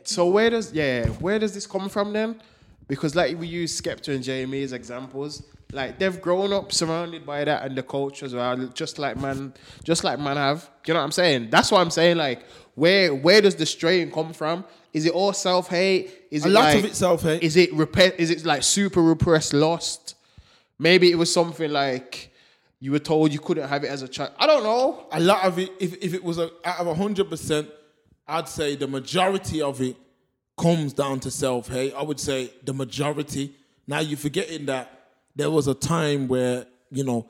so 0.04 0.28
where 0.28 0.50
does 0.50 0.72
yeah 0.72 1.06
where 1.06 1.38
does 1.38 1.54
this 1.54 1.66
come 1.66 1.88
from 1.88 2.12
then? 2.12 2.40
Because 2.88 3.14
like 3.14 3.38
we 3.38 3.46
use 3.46 3.78
Skepta 3.80 4.14
and 4.14 4.22
JME 4.22 4.64
as 4.64 4.72
examples. 4.72 5.42
Like 5.72 5.98
they've 5.98 6.20
grown 6.20 6.52
up 6.52 6.70
surrounded 6.72 7.24
by 7.24 7.44
that 7.44 7.64
and 7.64 7.76
the 7.76 7.82
culture 7.82 8.26
as 8.26 8.34
well, 8.34 8.56
just 8.68 8.98
like 8.98 9.16
man, 9.16 9.54
just 9.84 10.04
like 10.04 10.18
man 10.18 10.36
have. 10.36 10.68
You 10.86 10.94
know 10.94 11.00
what 11.00 11.04
I'm 11.04 11.12
saying? 11.12 11.48
That's 11.50 11.70
what 11.70 11.80
I'm 11.80 11.90
saying. 11.90 12.18
Like 12.18 12.44
where 12.74 13.14
where 13.14 13.40
does 13.40 13.56
the 13.56 13.66
strain 13.66 14.10
come 14.10 14.32
from? 14.32 14.64
Is 14.92 15.06
it 15.06 15.12
all 15.12 15.32
self 15.32 15.68
hate? 15.68 16.10
Is 16.30 16.44
A 16.44 16.48
it 16.48 16.52
lot 16.52 16.64
like, 16.64 16.78
of 16.78 16.84
it 16.84 16.94
self-hate. 16.94 17.42
Is 17.42 17.56
it 17.56 17.72
repe- 17.72 18.16
Is 18.16 18.30
it 18.30 18.44
like 18.44 18.62
super 18.62 19.02
repressed, 19.02 19.54
lost? 19.54 20.14
Maybe 20.78 21.10
it 21.10 21.16
was 21.16 21.32
something 21.32 21.70
like 21.70 22.32
you 22.80 22.92
were 22.92 22.98
told 22.98 23.32
you 23.32 23.38
couldn't 23.38 23.68
have 23.68 23.84
it 23.84 23.90
as 23.90 24.02
a 24.02 24.08
child. 24.08 24.32
I 24.38 24.46
don't 24.46 24.64
know. 24.64 25.06
a 25.12 25.20
lot 25.20 25.44
of 25.44 25.58
it, 25.58 25.70
if, 25.78 25.94
if 26.02 26.12
it 26.14 26.22
was 26.24 26.38
a, 26.38 26.50
out 26.64 26.86
of 26.86 26.96
hundred 26.96 27.30
percent, 27.30 27.68
I'd 28.26 28.48
say 28.48 28.76
the 28.76 28.88
majority 28.88 29.62
of 29.62 29.80
it 29.80 29.96
comes 30.58 30.92
down 30.92 31.20
to 31.20 31.30
self 31.30 31.68
hate. 31.68 31.94
I 31.94 32.02
would 32.02 32.20
say 32.20 32.50
the 32.64 32.74
majority. 32.74 33.54
Now 33.86 34.00
you're 34.00 34.18
forgetting 34.18 34.66
that 34.66 35.01
there 35.34 35.50
was 35.50 35.66
a 35.68 35.74
time 35.74 36.28
where 36.28 36.66
you 36.90 37.04
know 37.04 37.28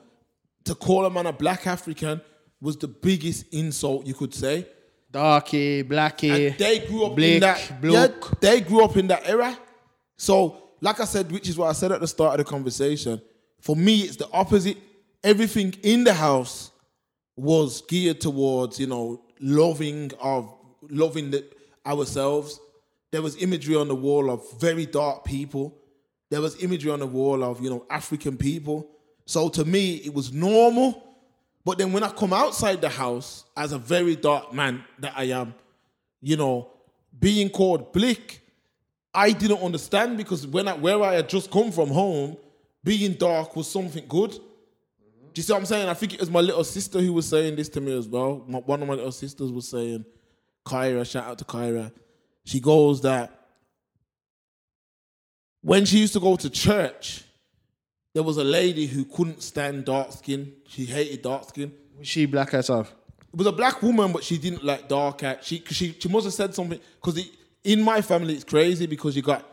to 0.65 0.75
call 0.75 1.05
a 1.05 1.09
man 1.09 1.25
a 1.25 1.33
black 1.33 1.67
African 1.67 2.21
was 2.61 2.77
the 2.77 2.87
biggest 2.87 3.53
insult 3.53 4.05
you 4.05 4.13
could 4.13 4.33
say. 4.33 4.65
Darky, 5.11 5.83
blackie, 5.83 6.47
And 6.47 6.57
they 6.57 6.79
grew 6.87 7.05
up 7.05 7.15
Blake, 7.15 7.35
in 7.35 7.39
that. 7.41 7.71
Yeah, 7.83 8.07
they 8.39 8.61
grew 8.61 8.83
up 8.83 8.97
in 8.97 9.07
that 9.07 9.27
era. 9.27 9.55
So, 10.17 10.71
like 10.81 10.99
I 10.99 11.05
said, 11.05 11.31
which 11.31 11.49
is 11.49 11.57
what 11.57 11.67
I 11.67 11.73
said 11.73 11.91
at 11.91 11.99
the 11.99 12.07
start 12.07 12.39
of 12.39 12.45
the 12.45 12.49
conversation. 12.49 13.21
For 13.61 13.75
me, 13.75 14.01
it's 14.01 14.15
the 14.15 14.29
opposite. 14.31 14.77
Everything 15.23 15.75
in 15.83 16.03
the 16.03 16.13
house 16.13 16.71
was 17.35 17.81
geared 17.81 18.21
towards, 18.21 18.79
you 18.79 18.87
know, 18.87 19.21
loving 19.39 20.11
of 20.19 20.53
loving 20.89 21.31
the, 21.31 21.45
ourselves. 21.85 22.59
There 23.11 23.21
was 23.21 23.41
imagery 23.41 23.75
on 23.75 23.89
the 23.89 23.95
wall 23.95 24.31
of 24.31 24.41
very 24.59 24.85
dark 24.85 25.25
people. 25.25 25.77
There 26.33 26.41
was 26.41 26.63
imagery 26.63 26.89
on 26.89 26.97
the 26.97 27.05
wall 27.05 27.43
of, 27.43 27.61
you 27.61 27.69
know, 27.69 27.85
African 27.91 28.37
people. 28.37 28.89
So 29.27 29.49
to 29.49 29.63
me, 29.63 29.97
it 29.97 30.15
was 30.15 30.33
normal. 30.33 31.15
But 31.63 31.77
then 31.77 31.93
when 31.93 32.01
I 32.01 32.09
come 32.09 32.33
outside 32.33 32.81
the 32.81 32.89
house 32.89 33.45
as 33.55 33.71
a 33.71 33.77
very 33.77 34.15
dark 34.15 34.51
man 34.51 34.83
that 34.97 35.13
I 35.15 35.25
am, 35.25 35.53
you 36.21 36.35
know, 36.35 36.71
being 37.19 37.51
called 37.51 37.93
Blick, 37.93 38.41
I 39.13 39.31
didn't 39.31 39.59
understand 39.59 40.17
because 40.17 40.47
when 40.47 40.67
I, 40.67 40.73
where 40.73 41.03
I 41.03 41.13
had 41.13 41.29
just 41.29 41.51
come 41.51 41.71
from 41.71 41.89
home, 41.89 42.35
being 42.83 43.13
dark 43.13 43.55
was 43.55 43.69
something 43.69 44.05
good. 44.07 44.31
Do 44.31 44.39
you 45.35 45.43
see 45.43 45.53
what 45.53 45.59
I'm 45.59 45.67
saying? 45.67 45.87
I 45.87 45.93
think 45.93 46.15
it 46.15 46.19
was 46.19 46.31
my 46.31 46.41
little 46.41 46.63
sister 46.63 46.99
who 46.99 47.13
was 47.13 47.27
saying 47.27 47.57
this 47.57 47.69
to 47.69 47.79
me 47.79 47.95
as 47.95 48.07
well. 48.07 48.43
My, 48.47 48.57
one 48.57 48.81
of 48.81 48.87
my 48.87 48.95
little 48.95 49.11
sisters 49.11 49.51
was 49.51 49.67
saying, 49.67 50.03
Kyra, 50.65 51.07
shout 51.07 51.25
out 51.25 51.37
to 51.37 51.45
Kyra. 51.45 51.91
She 52.43 52.59
goes 52.59 53.01
that 53.01 53.42
when 55.63 55.85
she 55.85 55.97
used 55.97 56.13
to 56.13 56.19
go 56.19 56.35
to 56.35 56.49
church, 56.49 57.23
there 58.13 58.21
was 58.23 58.37
a 58.37 58.43
lady 58.43 58.85
who 58.85 59.05
couldn't 59.05 59.41
stand 59.41 59.85
dark 59.85 60.11
skin. 60.11 60.53
She 60.67 60.85
hated 60.85 61.23
dark 61.23 61.49
skin. 61.49 61.73
Was 61.97 62.07
she 62.07 62.25
black 62.27 62.51
herself? 62.51 62.93
It 63.33 63.37
was 63.37 63.47
a 63.47 63.51
black 63.51 63.81
woman, 63.81 64.11
but 64.11 64.23
she 64.23 64.37
didn't 64.37 64.63
like 64.63 64.87
dark 64.87 65.21
hair. 65.21 65.39
She 65.41 65.57
'cause 65.59 65.75
she 65.75 65.95
she 65.97 66.07
must 66.09 66.25
have 66.25 66.33
said 66.33 66.53
something 66.53 66.79
because 67.01 67.19
in 67.63 67.81
my 67.81 68.01
family 68.01 68.35
it's 68.35 68.43
crazy 68.43 68.85
because 68.85 69.15
you 69.15 69.23
got 69.23 69.43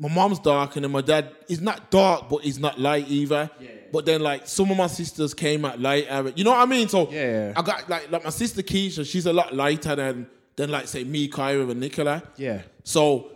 my 0.00 0.08
mom's 0.08 0.40
dark 0.40 0.74
and 0.76 0.84
then 0.84 0.90
my 0.90 1.00
dad 1.02 1.30
is 1.48 1.60
not 1.60 1.90
dark, 1.90 2.28
but 2.28 2.42
he's 2.42 2.58
not 2.58 2.80
light 2.80 3.06
either. 3.08 3.48
Yeah. 3.60 3.68
But 3.92 4.04
then 4.06 4.20
like 4.22 4.48
some 4.48 4.70
of 4.72 4.76
my 4.76 4.88
sisters 4.88 5.32
came 5.34 5.64
out 5.64 5.80
lighter. 5.80 6.32
You 6.34 6.42
know 6.44 6.50
what 6.50 6.60
I 6.60 6.66
mean? 6.66 6.88
So 6.88 7.08
Yeah. 7.12 7.52
I 7.54 7.62
got 7.62 7.88
like 7.88 8.10
like 8.10 8.24
my 8.24 8.30
sister 8.30 8.62
Keisha, 8.62 9.06
she's 9.06 9.26
a 9.26 9.32
lot 9.32 9.54
lighter 9.54 9.94
than 9.94 10.26
than 10.56 10.70
like 10.70 10.88
say 10.88 11.04
me, 11.04 11.28
Kyra, 11.28 11.70
and 11.70 11.78
Nicola. 11.78 12.22
Yeah. 12.36 12.62
So 12.82 13.30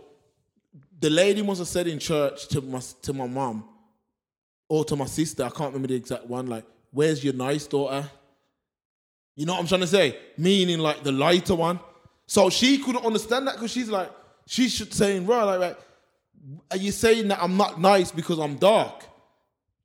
the 1.01 1.09
lady 1.09 1.41
must 1.41 1.59
have 1.59 1.67
said 1.67 1.87
in 1.87 1.99
church 1.99 2.47
to 2.49 2.61
my 2.61 2.79
to 3.01 3.13
my 3.13 3.27
mom 3.27 3.65
or 4.69 4.85
to 4.85 4.95
my 4.95 5.05
sister, 5.05 5.43
I 5.43 5.49
can't 5.49 5.73
remember 5.73 5.89
the 5.89 5.95
exact 5.95 6.27
one, 6.27 6.47
like, 6.47 6.63
where's 6.91 7.23
your 7.23 7.33
nice 7.33 7.67
daughter? 7.67 8.09
You 9.35 9.45
know 9.45 9.53
what 9.53 9.59
I'm 9.59 9.67
trying 9.67 9.81
to 9.81 9.87
say? 9.87 10.17
Meaning 10.37 10.79
like 10.79 11.03
the 11.03 11.11
lighter 11.11 11.55
one. 11.55 11.79
So 12.27 12.49
she 12.49 12.77
couldn't 12.77 13.03
understand 13.05 13.47
that 13.47 13.55
because 13.55 13.71
she's 13.71 13.89
like, 13.89 14.09
she's 14.45 14.95
saying, 14.95 15.25
right, 15.25 15.43
like, 15.43 15.59
like, 15.59 15.79
are 16.71 16.77
you 16.77 16.91
saying 16.91 17.27
that 17.27 17.43
I'm 17.43 17.57
not 17.57 17.81
nice 17.81 18.11
because 18.11 18.39
I'm 18.39 18.55
dark? 18.55 19.01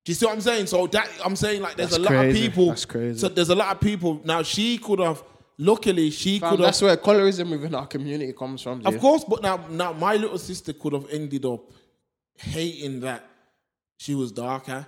Do 0.04 0.12
you 0.12 0.14
see 0.14 0.26
what 0.26 0.34
I'm 0.34 0.40
saying? 0.40 0.66
So 0.66 0.86
that 0.88 1.08
I'm 1.24 1.34
saying 1.34 1.62
like 1.62 1.76
there's 1.76 1.90
That's 1.90 1.98
a 1.98 2.02
lot 2.02 2.10
crazy. 2.10 2.46
of 2.46 2.52
people. 2.52 2.66
That's 2.68 2.84
crazy. 2.84 3.18
So 3.18 3.28
there's 3.28 3.48
a 3.48 3.56
lot 3.56 3.74
of 3.74 3.80
people. 3.80 4.20
Now 4.24 4.42
she 4.44 4.78
could 4.78 5.00
have 5.00 5.22
luckily 5.58 6.10
she 6.10 6.38
Fam, 6.38 6.50
could 6.50 6.60
have 6.60 6.66
that's 6.68 6.82
where 6.82 6.96
colorism 6.96 7.50
within 7.50 7.74
our 7.74 7.86
community 7.86 8.32
comes 8.32 8.62
from. 8.62 8.84
of 8.86 8.98
course, 8.98 9.24
but 9.24 9.42
now, 9.42 9.56
now 9.70 9.92
my 9.92 10.16
little 10.16 10.38
sister 10.38 10.72
could 10.72 10.92
have 10.92 11.06
ended 11.10 11.44
up 11.44 11.70
hating 12.36 13.00
that 13.00 13.24
she 13.98 14.14
was 14.14 14.30
darker, 14.32 14.86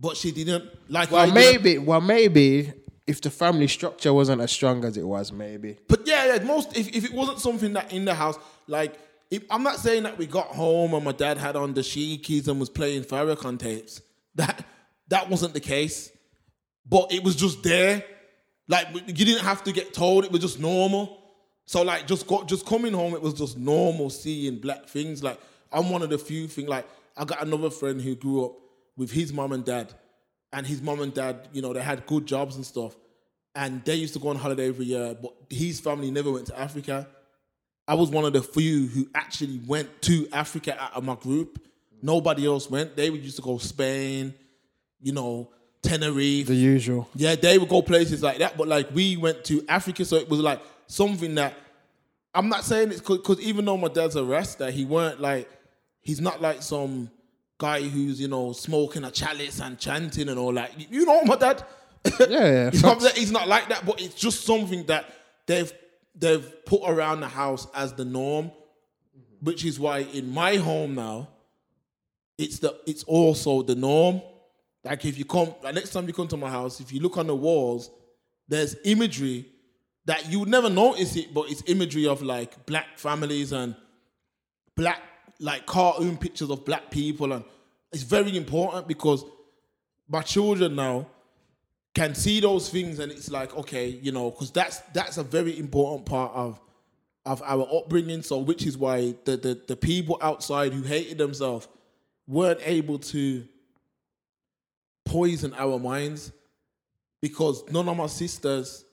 but 0.00 0.16
she 0.16 0.32
didn't. 0.32 0.64
Like, 0.88 1.10
I 1.10 1.12
Well, 1.12 1.26
did. 1.26 1.34
maybe. 1.34 1.78
Well, 1.78 2.00
maybe 2.00 2.72
if 3.06 3.20
the 3.20 3.30
family 3.30 3.68
structure 3.68 4.12
wasn't 4.14 4.40
as 4.40 4.50
strong 4.50 4.84
as 4.84 4.96
it 4.96 5.06
was, 5.06 5.30
maybe. 5.30 5.76
But 5.88 6.06
yeah, 6.06 6.34
yeah 6.36 6.42
most 6.44 6.76
if, 6.76 6.88
if 6.96 7.04
it 7.04 7.12
wasn't 7.12 7.38
something 7.38 7.74
that 7.74 7.92
in 7.92 8.04
the 8.06 8.14
house, 8.14 8.38
like 8.66 8.98
if, 9.30 9.44
I'm 9.50 9.62
not 9.62 9.76
saying 9.76 10.04
that 10.04 10.16
we 10.16 10.26
got 10.26 10.46
home 10.46 10.94
and 10.94 11.04
my 11.04 11.12
dad 11.12 11.36
had 11.38 11.54
on 11.56 11.74
the 11.74 11.82
Sheikies 11.82 12.48
and 12.48 12.58
was 12.58 12.70
playing 12.70 13.02
Farrakhan 13.04 13.58
tapes. 13.58 14.00
That 14.36 14.64
that 15.08 15.28
wasn't 15.28 15.52
the 15.52 15.60
case, 15.60 16.10
but 16.88 17.12
it 17.12 17.22
was 17.22 17.36
just 17.36 17.62
there. 17.62 18.02
Like 18.68 18.88
you 18.94 19.24
didn't 19.24 19.44
have 19.44 19.62
to 19.64 19.72
get 19.72 19.92
told; 19.92 20.24
it 20.24 20.32
was 20.32 20.40
just 20.40 20.60
normal. 20.60 21.20
So 21.66 21.82
like 21.82 22.06
just 22.06 22.26
got 22.26 22.48
just 22.48 22.66
coming 22.66 22.92
home, 22.92 23.14
it 23.14 23.22
was 23.22 23.34
just 23.34 23.58
normal 23.58 24.10
seeing 24.10 24.58
black 24.58 24.86
things. 24.86 25.22
Like 25.22 25.38
I'm 25.72 25.90
one 25.90 26.02
of 26.02 26.10
the 26.10 26.18
few 26.18 26.46
things. 26.48 26.68
Like 26.68 26.86
I 27.16 27.24
got 27.24 27.42
another 27.42 27.70
friend 27.70 28.00
who 28.00 28.14
grew 28.14 28.44
up 28.44 28.52
with 28.96 29.10
his 29.10 29.32
mom 29.32 29.52
and 29.52 29.64
dad, 29.64 29.92
and 30.52 30.66
his 30.66 30.80
mom 30.80 31.00
and 31.00 31.12
dad, 31.12 31.48
you 31.52 31.62
know, 31.62 31.72
they 31.72 31.82
had 31.82 32.06
good 32.06 32.26
jobs 32.26 32.56
and 32.56 32.64
stuff, 32.64 32.96
and 33.54 33.84
they 33.84 33.96
used 33.96 34.14
to 34.14 34.20
go 34.20 34.28
on 34.28 34.36
holiday 34.36 34.68
every 34.68 34.86
year. 34.86 35.16
But 35.20 35.34
his 35.50 35.80
family 35.80 36.10
never 36.10 36.32
went 36.32 36.46
to 36.46 36.58
Africa. 36.58 37.08
I 37.86 37.94
was 37.94 38.08
one 38.08 38.24
of 38.24 38.32
the 38.32 38.42
few 38.42 38.86
who 38.86 39.08
actually 39.14 39.60
went 39.66 40.02
to 40.02 40.26
Africa 40.32 40.80
out 40.80 40.94
of 40.94 41.04
my 41.04 41.16
group. 41.16 41.60
Nobody 42.00 42.46
else 42.46 42.70
went. 42.70 42.96
They 42.96 43.10
would 43.10 43.22
used 43.22 43.36
to 43.36 43.42
go 43.42 43.58
Spain, 43.58 44.34
you 45.00 45.12
know, 45.12 45.50
Tenerife. 45.88 46.46
The 46.46 46.54
usual. 46.54 47.08
Yeah, 47.14 47.34
they 47.36 47.58
would 47.58 47.68
go 47.68 47.82
places 47.82 48.22
like 48.22 48.38
that, 48.38 48.56
but 48.56 48.66
like 48.68 48.88
we 48.94 49.16
went 49.16 49.44
to 49.44 49.64
Africa, 49.68 50.04
so 50.04 50.16
it 50.16 50.28
was 50.28 50.40
like 50.40 50.60
something 50.86 51.34
that 51.36 51.54
I'm 52.34 52.48
not 52.48 52.64
saying 52.64 52.90
it's 52.90 53.00
because 53.00 53.40
even 53.40 53.64
though 53.64 53.76
my 53.76 53.88
dad's 53.88 54.16
a 54.16 54.24
rasta, 54.24 54.70
he 54.70 54.84
weren't 54.84 55.20
like 55.20 55.48
he's 56.00 56.20
not 56.20 56.40
like 56.42 56.62
some 56.62 57.10
guy 57.58 57.80
who's 57.82 58.20
you 58.20 58.28
know 58.28 58.52
smoking 58.52 59.04
a 59.04 59.10
chalice 59.10 59.60
and 59.60 59.78
chanting 59.78 60.28
and 60.28 60.38
all 60.38 60.52
that. 60.52 60.72
You- 60.90 61.06
know 61.06 61.22
my 61.22 61.36
dad. 61.36 61.64
Yeah, 62.18 62.26
yeah. 62.28 62.70
You 62.72 62.80
know 62.80 62.88
what 62.88 62.94
I'm 62.96 63.00
saying? 63.00 63.16
He's 63.16 63.30
not 63.32 63.46
like 63.48 63.68
that, 63.68 63.86
but 63.86 64.00
it's 64.00 64.14
just 64.14 64.44
something 64.44 64.84
that 64.86 65.04
they've 65.46 65.72
they've 66.14 66.64
put 66.66 66.82
around 66.86 67.20
the 67.20 67.28
house 67.28 67.66
as 67.74 67.92
the 67.92 68.04
norm, 68.04 68.50
which 69.40 69.64
is 69.64 69.78
why 69.78 69.98
in 70.00 70.32
my 70.32 70.56
home 70.56 70.94
now, 70.94 71.28
it's 72.36 72.58
the 72.58 72.76
it's 72.86 73.04
also 73.04 73.62
the 73.62 73.74
norm. 73.74 74.20
Like 74.84 75.04
if 75.04 75.18
you 75.18 75.24
come, 75.24 75.54
like 75.62 75.74
next 75.74 75.90
time 75.90 76.06
you 76.06 76.12
come 76.12 76.28
to 76.28 76.36
my 76.36 76.50
house, 76.50 76.80
if 76.80 76.92
you 76.92 77.00
look 77.00 77.16
on 77.16 77.26
the 77.26 77.34
walls, 77.34 77.90
there's 78.48 78.76
imagery 78.84 79.46
that 80.04 80.30
you 80.30 80.40
would 80.40 80.48
never 80.48 80.68
notice 80.68 81.16
it, 81.16 81.32
but 81.32 81.50
it's 81.50 81.62
imagery 81.66 82.06
of 82.06 82.20
like 82.22 82.66
black 82.66 82.98
families 82.98 83.52
and 83.52 83.74
black 84.76 85.00
like 85.40 85.66
cartoon 85.66 86.16
pictures 86.16 86.50
of 86.50 86.64
black 86.64 86.90
people, 86.90 87.32
and 87.32 87.44
it's 87.92 88.02
very 88.02 88.36
important 88.36 88.86
because 88.86 89.24
my 90.08 90.20
children 90.20 90.76
now 90.76 91.06
can 91.94 92.14
see 92.14 92.40
those 92.40 92.68
things 92.68 92.98
and 92.98 93.12
it's 93.12 93.30
like 93.30 93.56
okay 93.56 93.86
you 93.86 94.10
know 94.10 94.28
because 94.28 94.50
that's 94.50 94.78
that's 94.92 95.16
a 95.16 95.22
very 95.22 95.56
important 95.58 96.04
part 96.04 96.32
of 96.34 96.60
of 97.26 97.42
our 97.42 97.66
upbringing. 97.72 98.22
So 98.22 98.38
which 98.38 98.66
is 98.66 98.76
why 98.76 99.14
the, 99.24 99.36
the 99.36 99.60
the 99.66 99.76
people 99.76 100.18
outside 100.20 100.72
who 100.72 100.82
hated 100.82 101.18
themselves 101.18 101.68
weren't 102.26 102.60
able 102.64 102.98
to 102.98 103.46
poison 105.14 105.54
our 105.64 105.78
minds 105.78 106.32
because 107.20 107.64
none 107.70 107.88
of 107.88 107.96
my 107.96 108.06
sisters 108.06 108.84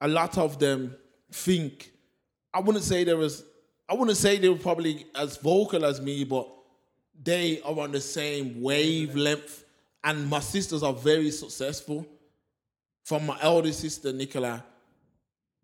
a 0.00 0.08
lot 0.08 0.36
of 0.38 0.58
them 0.58 0.94
think 1.32 1.92
i 2.52 2.60
wouldn't 2.60 2.84
say 2.84 3.04
there 3.04 3.16
was 3.16 3.44
i 3.88 3.94
wouldn't 3.94 4.16
say 4.16 4.36
they 4.38 4.48
were 4.48 4.64
probably 4.68 5.06
as 5.14 5.36
vocal 5.36 5.84
as 5.84 6.00
me 6.00 6.24
but 6.24 6.46
they 7.22 7.60
are 7.62 7.78
on 7.78 7.92
the 7.92 8.00
same 8.00 8.60
wavelength 8.60 9.64
and 10.02 10.28
my 10.28 10.40
sisters 10.40 10.82
are 10.82 10.92
very 10.92 11.30
successful 11.30 12.06
from 13.04 13.26
my 13.26 13.38
eldest 13.40 13.80
sister 13.80 14.12
Nicola 14.12 14.64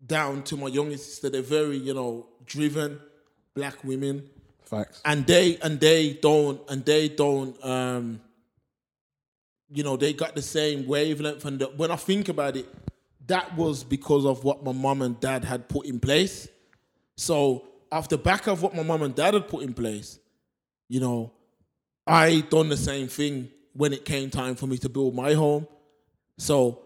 down 0.05 0.43
to 0.43 0.57
my 0.57 0.67
youngest 0.67 1.05
sister, 1.05 1.29
they're 1.29 1.41
very, 1.41 1.77
you 1.77 1.93
know, 1.93 2.27
driven 2.45 2.99
black 3.53 3.83
women. 3.83 4.29
Facts. 4.63 5.01
And 5.05 5.25
they 5.27 5.57
and 5.57 5.79
they 5.79 6.13
don't 6.13 6.61
and 6.69 6.85
they 6.85 7.09
don't 7.09 7.63
um 7.63 8.21
you 9.73 9.83
know, 9.83 9.97
they 9.97 10.13
got 10.13 10.35
the 10.35 10.41
same 10.41 10.85
wavelength 10.85 11.45
and 11.45 11.59
the, 11.59 11.65
when 11.67 11.91
I 11.91 11.95
think 11.95 12.29
about 12.29 12.57
it, 12.57 12.67
that 13.27 13.55
was 13.55 13.83
because 13.83 14.25
of 14.25 14.43
what 14.43 14.63
my 14.63 14.71
mom 14.71 15.01
and 15.01 15.19
dad 15.19 15.45
had 15.45 15.69
put 15.69 15.85
in 15.85 15.99
place. 15.99 16.47
So 17.15 17.67
off 17.91 18.09
the 18.09 18.17
back 18.17 18.47
of 18.47 18.61
what 18.61 18.75
my 18.75 18.83
mom 18.83 19.03
and 19.03 19.15
dad 19.15 19.33
had 19.33 19.47
put 19.47 19.63
in 19.63 19.73
place, 19.73 20.19
you 20.89 20.99
know, 20.99 21.31
I 22.05 22.41
done 22.49 22.69
the 22.69 22.77
same 22.77 23.07
thing 23.07 23.49
when 23.73 23.93
it 23.93 24.03
came 24.05 24.29
time 24.29 24.55
for 24.55 24.67
me 24.67 24.77
to 24.79 24.89
build 24.89 25.15
my 25.15 25.33
home. 25.33 25.67
So 26.37 26.81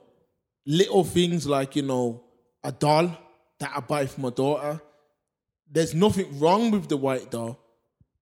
little 0.65 1.03
things 1.03 1.47
like, 1.47 1.75
you 1.75 1.81
know, 1.81 2.21
a 2.63 2.71
doll 2.71 3.17
that 3.59 3.71
I 3.75 3.79
buy 3.79 4.05
for 4.05 4.21
my 4.21 4.29
daughter. 4.29 4.81
There's 5.71 5.95
nothing 5.95 6.39
wrong 6.39 6.71
with 6.71 6.87
the 6.87 6.97
white 6.97 7.31
doll. 7.31 7.59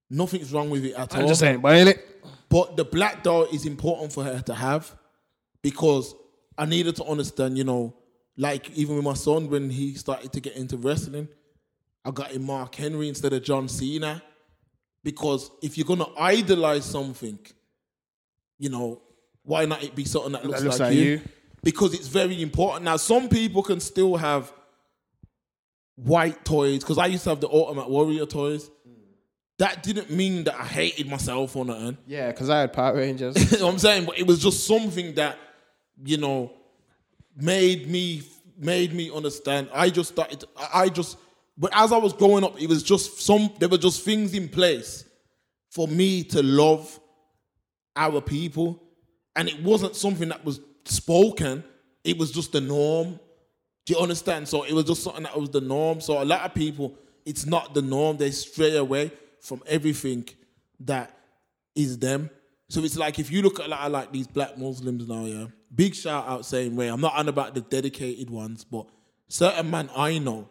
Nothing's 0.09 0.53
wrong 0.53 0.69
with 0.69 0.85
it 0.85 0.93
at 0.93 1.15
I 1.15 1.21
all. 1.21 1.27
just 1.27 1.39
saying, 1.39 1.59
buying 1.59 1.87
it. 1.87 2.12
But 2.49 2.77
the 2.77 2.85
black 2.85 3.23
doll 3.23 3.45
is 3.45 3.65
important 3.65 4.13
for 4.13 4.23
her 4.23 4.41
to 4.41 4.53
have 4.53 4.95
because 5.61 6.15
I 6.57 6.65
needed 6.65 6.95
to 6.97 7.05
understand, 7.05 7.57
you 7.57 7.63
know, 7.63 7.95
like 8.37 8.69
even 8.71 8.95
with 8.95 9.05
my 9.05 9.13
son 9.13 9.49
when 9.49 9.69
he 9.69 9.93
started 9.95 10.31
to 10.33 10.39
get 10.39 10.55
into 10.55 10.77
wrestling, 10.77 11.27
I 12.05 12.11
got 12.11 12.31
him 12.31 12.45
Mark 12.45 12.75
Henry 12.75 13.09
instead 13.09 13.33
of 13.33 13.43
John 13.43 13.67
Cena. 13.67 14.21
Because 15.03 15.51
if 15.61 15.77
you're 15.77 15.87
gonna 15.87 16.07
idolize 16.17 16.85
something, 16.85 17.39
you 18.57 18.69
know, 18.69 19.01
why 19.43 19.65
not 19.65 19.83
it 19.83 19.95
be 19.95 20.05
something 20.05 20.31
that 20.31 20.45
looks, 20.45 20.61
looks 20.61 20.79
like, 20.79 20.89
like 20.89 20.97
you? 20.97 21.03
you. 21.03 21.21
Because 21.63 21.93
it's 21.93 22.07
very 22.07 22.41
important. 22.41 22.85
Now, 22.85 22.97
some 22.97 23.29
people 23.29 23.63
can 23.63 23.79
still 23.79 24.15
have 24.17 24.51
white 25.95 26.43
toys, 26.43 26.79
because 26.79 26.97
I 26.97 27.07
used 27.07 27.23
to 27.23 27.29
have 27.31 27.41
the 27.41 27.49
Ultimate 27.49 27.89
Warrior 27.89 28.25
toys. 28.25 28.69
That 29.63 29.81
didn't 29.81 30.09
mean 30.09 30.43
that 30.43 30.59
I 30.59 30.65
hated 30.65 31.07
myself 31.09 31.55
or 31.55 31.63
nothing. 31.63 31.97
Yeah, 32.05 32.31
because 32.31 32.49
I 32.49 32.59
had 32.59 32.73
Power 32.73 32.97
Rangers. 32.97 33.37
you 33.53 33.59
know 33.59 33.67
what 33.67 33.71
I'm 33.71 33.79
saying? 33.79 34.03
But 34.03 34.19
it 34.19 34.27
was 34.27 34.39
just 34.39 34.67
something 34.67 35.13
that, 35.13 35.37
you 36.03 36.17
know, 36.17 36.51
made 37.37 37.87
me 37.87 38.23
made 38.57 38.93
me 38.93 39.09
understand. 39.09 39.69
I 39.73 39.89
just 39.89 40.11
started. 40.11 40.43
I 40.57 40.81
I 40.81 40.89
just. 40.89 41.17
But 41.57 41.71
as 41.73 41.93
I 41.93 41.97
was 41.97 42.11
growing 42.11 42.43
up, 42.43 42.61
it 42.61 42.67
was 42.67 42.83
just 42.83 43.21
some. 43.21 43.51
There 43.57 43.69
were 43.69 43.77
just 43.77 44.03
things 44.03 44.33
in 44.33 44.49
place 44.49 45.05
for 45.69 45.87
me 45.87 46.25
to 46.25 46.43
love 46.43 46.99
our 47.95 48.19
people, 48.19 48.83
and 49.33 49.47
it 49.47 49.63
wasn't 49.63 49.95
something 49.95 50.27
that 50.27 50.43
was 50.43 50.59
spoken. 50.83 51.63
It 52.03 52.17
was 52.17 52.31
just 52.31 52.51
the 52.51 52.59
norm. 52.59 53.17
Do 53.85 53.93
you 53.93 53.99
understand? 54.01 54.45
So 54.49 54.63
it 54.63 54.73
was 54.73 54.83
just 54.83 55.03
something 55.03 55.23
that 55.23 55.39
was 55.39 55.51
the 55.51 55.61
norm. 55.61 56.01
So 56.01 56.21
a 56.21 56.25
lot 56.25 56.41
of 56.41 56.53
people, 56.53 56.95
it's 57.25 57.45
not 57.45 57.73
the 57.73 57.81
norm. 57.81 58.17
They 58.17 58.31
stray 58.31 58.75
away 58.75 59.13
from 59.43 59.61
everything 59.67 60.27
that 60.79 61.15
is 61.75 61.99
them. 61.99 62.29
So 62.69 62.83
it's 62.83 62.97
like 62.97 63.19
if 63.19 63.29
you 63.29 63.41
look 63.41 63.59
at 63.59 63.71
of 63.71 63.91
like 63.91 64.11
these 64.11 64.25
black 64.25 64.57
Muslims 64.57 65.07
now, 65.07 65.25
yeah. 65.25 65.47
Big 65.75 65.93
shout 65.93 66.27
out 66.27 66.45
same 66.45 66.75
way. 66.75 66.87
I'm 66.87 67.01
not 67.01 67.15
on 67.15 67.27
about 67.27 67.53
the 67.53 67.61
dedicated 67.61 68.29
ones, 68.29 68.63
but 68.63 68.87
certain 69.27 69.69
man 69.69 69.89
I 69.95 70.17
know, 70.17 70.47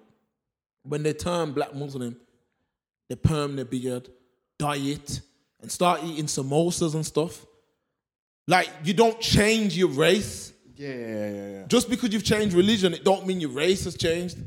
when 0.82 1.03
they 1.03 1.14
turn 1.14 1.53
black 1.53 1.74
Muslim, 1.74 2.16
they 3.09 3.16
perm 3.16 3.57
their 3.57 3.64
beard, 3.64 4.09
dye 4.59 4.76
it, 4.76 5.20
and 5.61 5.70
start 5.70 6.03
eating 6.05 6.26
samosas 6.26 6.95
and 6.95 7.07
stuff. 7.07 7.47
Like 8.47 8.68
you 8.84 8.93
don't 8.93 9.20
change 9.20 9.76
your 9.76 9.88
race. 9.88 10.53
yeah, 10.76 10.88
yeah, 10.88 11.30
yeah, 11.30 11.49
yeah. 11.49 11.64
Just 11.66 11.88
because 11.88 12.12
you've 12.12 12.24
changed 12.24 12.55
religion, 12.55 12.93
it 12.93 13.05
don't 13.05 13.26
mean 13.26 13.40
your 13.40 13.51
race 13.51 13.84
has 13.84 13.97
changed. 13.97 14.38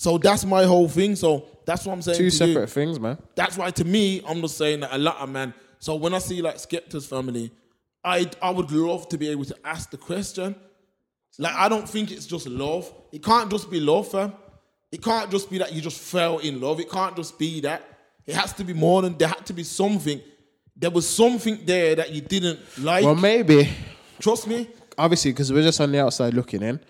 So 0.00 0.16
that's 0.16 0.46
my 0.46 0.64
whole 0.64 0.88
thing. 0.88 1.14
So 1.14 1.44
that's 1.66 1.84
what 1.84 1.92
I'm 1.92 2.00
saying. 2.00 2.16
Two 2.16 2.30
to 2.30 2.46
you. 2.46 2.54
separate 2.54 2.70
things, 2.70 2.98
man. 2.98 3.18
That's 3.34 3.58
why 3.58 3.70
to 3.70 3.84
me, 3.84 4.22
I'm 4.26 4.40
just 4.40 4.56
saying 4.56 4.80
that 4.80 4.94
a 4.94 4.96
lot 4.96 5.18
of 5.18 5.28
man. 5.28 5.52
So 5.78 5.94
when 5.96 6.14
I 6.14 6.20
see 6.20 6.40
like 6.40 6.54
Skepta's 6.54 7.04
family, 7.06 7.52
I 8.02 8.30
I 8.40 8.48
would 8.48 8.72
love 8.72 9.10
to 9.10 9.18
be 9.18 9.28
able 9.28 9.44
to 9.44 9.56
ask 9.62 9.90
the 9.90 9.98
question. 9.98 10.56
Like 11.38 11.54
I 11.54 11.68
don't 11.68 11.86
think 11.86 12.12
it's 12.12 12.24
just 12.24 12.46
love. 12.46 12.90
It 13.12 13.22
can't 13.22 13.50
just 13.50 13.70
be 13.70 13.78
love, 13.78 14.08
fam. 14.08 14.32
It 14.90 15.02
can't 15.02 15.30
just 15.30 15.50
be 15.50 15.58
that 15.58 15.74
you 15.74 15.82
just 15.82 16.00
fell 16.00 16.38
in 16.38 16.62
love. 16.62 16.80
It 16.80 16.90
can't 16.90 17.14
just 17.14 17.38
be 17.38 17.60
that. 17.60 17.82
It 18.26 18.36
has 18.36 18.54
to 18.54 18.64
be 18.64 18.72
more 18.72 19.02
than 19.02 19.18
there 19.18 19.28
had 19.28 19.44
to 19.44 19.52
be 19.52 19.64
something. 19.64 20.18
There 20.74 20.90
was 20.90 21.06
something 21.06 21.58
there 21.66 21.94
that 21.96 22.10
you 22.10 22.22
didn't 22.22 22.58
like. 22.78 23.04
Well, 23.04 23.14
maybe, 23.16 23.68
Trust 24.18 24.46
me. 24.46 24.66
obviously, 24.96 25.32
because 25.32 25.52
we're 25.52 25.62
just 25.62 25.78
on 25.78 25.92
the 25.92 26.00
outside 26.00 26.32
looking 26.32 26.62
in. 26.62 26.80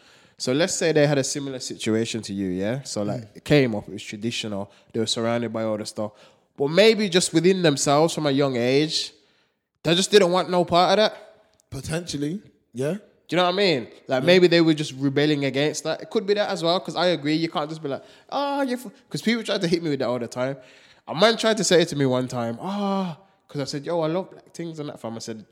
So 0.40 0.54
let's 0.54 0.74
say 0.74 0.92
they 0.92 1.06
had 1.06 1.18
a 1.18 1.22
similar 1.22 1.58
situation 1.58 2.22
to 2.22 2.32
you, 2.32 2.46
yeah? 2.48 2.82
So, 2.84 3.02
like, 3.02 3.24
it 3.34 3.44
came 3.44 3.74
up, 3.74 3.86
it 3.86 3.92
was 3.92 4.02
traditional, 4.02 4.72
they 4.90 4.98
were 4.98 5.06
surrounded 5.06 5.52
by 5.52 5.64
all 5.64 5.76
the 5.76 5.84
stuff. 5.84 6.12
But 6.56 6.68
maybe 6.68 7.10
just 7.10 7.34
within 7.34 7.60
themselves 7.60 8.14
from 8.14 8.24
a 8.24 8.30
young 8.30 8.56
age, 8.56 9.12
they 9.82 9.94
just 9.94 10.10
didn't 10.10 10.32
want 10.32 10.48
no 10.48 10.64
part 10.64 10.92
of 10.92 10.96
that. 10.96 11.68
Potentially, 11.68 12.40
yeah. 12.72 12.94
Do 12.94 13.00
you 13.28 13.36
know 13.36 13.44
what 13.44 13.52
I 13.52 13.56
mean? 13.56 13.88
Like 14.08 14.24
maybe 14.24 14.46
they 14.46 14.62
were 14.62 14.72
just 14.72 14.94
rebelling 14.94 15.44
against 15.44 15.84
that. 15.84 16.00
It 16.00 16.08
could 16.08 16.26
be 16.26 16.32
that 16.32 16.48
as 16.48 16.64
well. 16.64 16.78
Because 16.78 16.96
I 16.96 17.08
agree, 17.08 17.34
you 17.34 17.50
can't 17.50 17.68
just 17.68 17.82
be 17.82 17.90
like, 17.90 18.02
oh, 18.30 18.62
you. 18.62 18.78
Because 18.78 19.20
people 19.20 19.44
try 19.44 19.58
to 19.58 19.68
hit 19.68 19.82
me 19.82 19.90
with 19.90 19.98
that 19.98 20.08
all 20.08 20.18
the 20.18 20.26
time. 20.26 20.56
A 21.06 21.14
man 21.14 21.36
tried 21.36 21.58
to 21.58 21.64
say 21.64 21.82
it 21.82 21.88
to 21.88 21.96
me 21.96 22.06
one 22.06 22.28
time. 22.28 22.56
Ah, 22.62 23.18
because 23.46 23.60
I 23.60 23.64
said, 23.64 23.84
yo, 23.84 24.00
I 24.00 24.06
love 24.06 24.30
black 24.30 24.52
things 24.54 24.80
and 24.80 24.88
that 24.88 24.98
fam. 25.00 25.16
I 25.16 25.18
said, 25.18 25.44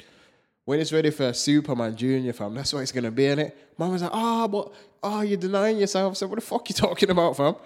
when 0.69 0.81
it's 0.81 0.93
ready 0.93 1.09
for 1.09 1.33
Superman 1.33 1.97
Junior 1.97 2.35
fam, 2.35 2.55
that's 2.55 2.75
what 2.75 2.81
it's 2.81 2.93
gonna 2.93 3.11
be 3.11 3.25
in 3.25 3.39
it. 3.39 3.57
Mum 3.79 3.91
was 3.91 4.03
like, 4.03 4.11
ah, 4.13 4.47
but 4.47 4.71
ah, 5.03 5.23
you're 5.23 5.39
denying 5.39 5.79
yourself. 5.79 6.11
I 6.11 6.15
said, 6.15 6.29
what 6.29 6.35
the 6.35 6.45
fuck 6.45 6.69
you 6.69 6.75
talking 6.75 7.09
about, 7.09 7.39
fam? 7.39 7.57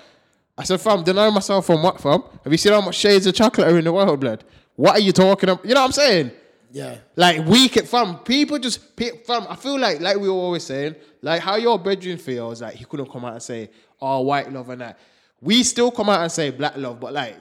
I 0.57 0.63
said, 0.63 0.81
fam, 0.81 1.03
denying 1.03 1.35
myself 1.35 1.67
from 1.67 1.83
what, 1.83 2.01
fam? 2.01 2.23
Have 2.45 2.53
you 2.53 2.57
seen 2.57 2.73
how 2.73 2.81
much 2.81 2.95
shades 2.95 3.27
of 3.27 3.35
chocolate 3.35 3.67
are 3.67 3.77
in 3.77 3.85
the 3.87 3.93
world, 3.93 4.21
blood? 4.21 4.45
What 4.77 4.93
are 4.93 5.01
you 5.01 5.11
talking 5.11 5.49
about? 5.49 5.65
You 5.65 5.75
know 5.75 5.81
what 5.81 5.87
I'm 5.87 5.93
saying? 5.93 6.31
Yeah. 6.71 6.99
Like 7.17 7.45
we 7.45 7.69
can, 7.69 7.87
fam. 7.87 8.19
People 8.19 8.61
just, 8.61 8.95
pe- 8.95 9.25
fam. 9.25 9.49
I 9.49 9.57
feel 9.57 9.81
like, 9.81 10.01
like 10.01 10.19
we 10.19 10.29
were 10.29 10.35
always 10.35 10.63
saying, 10.63 10.95
like 11.23 11.43
how 11.43 11.57
your 11.57 11.81
bedroom 11.81 12.19
feels. 12.19 12.63
Like 12.63 12.77
he 12.77 12.85
couldn't 12.85 13.11
come 13.11 13.25
out 13.25 13.33
and 13.33 13.43
say, 13.43 13.69
"Oh, 14.01 14.21
white 14.21 14.53
love" 14.53 14.69
and 14.69 14.81
that. 14.81 15.01
We 15.41 15.65
still 15.65 15.91
come 15.91 16.09
out 16.09 16.21
and 16.21 16.31
say 16.31 16.51
black 16.51 16.77
love, 16.77 17.01
but 17.01 17.13
like, 17.13 17.37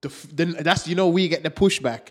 the, 0.00 0.12
then 0.32 0.56
that's 0.58 0.88
you 0.88 0.96
know 0.96 1.06
we 1.06 1.28
get 1.28 1.44
the 1.44 1.50
pushback. 1.50 2.08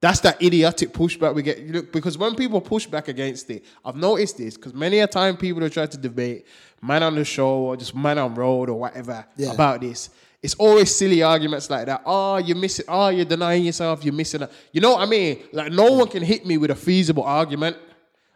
That's 0.00 0.20
that 0.20 0.42
idiotic 0.42 0.92
pushback 0.94 1.34
we 1.34 1.42
get. 1.42 1.68
Look, 1.68 1.92
because 1.92 2.16
when 2.16 2.34
people 2.34 2.60
push 2.60 2.86
back 2.86 3.08
against 3.08 3.50
it, 3.50 3.64
I've 3.84 3.96
noticed 3.96 4.38
this 4.38 4.56
because 4.56 4.72
many 4.72 5.00
a 5.00 5.06
time 5.06 5.36
people 5.36 5.62
have 5.62 5.72
tried 5.72 5.90
to 5.90 5.98
debate 5.98 6.46
man 6.80 7.02
on 7.02 7.14
the 7.16 7.24
show 7.24 7.50
or 7.58 7.76
just 7.76 7.94
man 7.94 8.16
on 8.18 8.34
road 8.34 8.70
or 8.70 8.78
whatever 8.80 9.26
Yeah. 9.36 9.52
about 9.52 9.82
this. 9.82 10.08
It's 10.42 10.54
always 10.54 10.94
silly 10.96 11.22
arguments 11.22 11.68
like 11.68 11.84
that. 11.84 12.00
Oh, 12.06 12.38
you're 12.38 12.56
missing. 12.56 12.86
Oh, 12.88 13.08
you're 13.08 13.26
denying 13.26 13.62
yourself. 13.62 14.02
You're 14.02 14.14
missing. 14.14 14.40
A, 14.40 14.48
you 14.72 14.80
know 14.80 14.92
what 14.92 15.02
I 15.02 15.06
mean? 15.06 15.42
Like 15.52 15.70
no 15.70 15.92
one 15.92 16.08
can 16.08 16.22
hit 16.22 16.46
me 16.46 16.56
with 16.56 16.70
a 16.70 16.74
feasible 16.74 17.24
argument. 17.24 17.76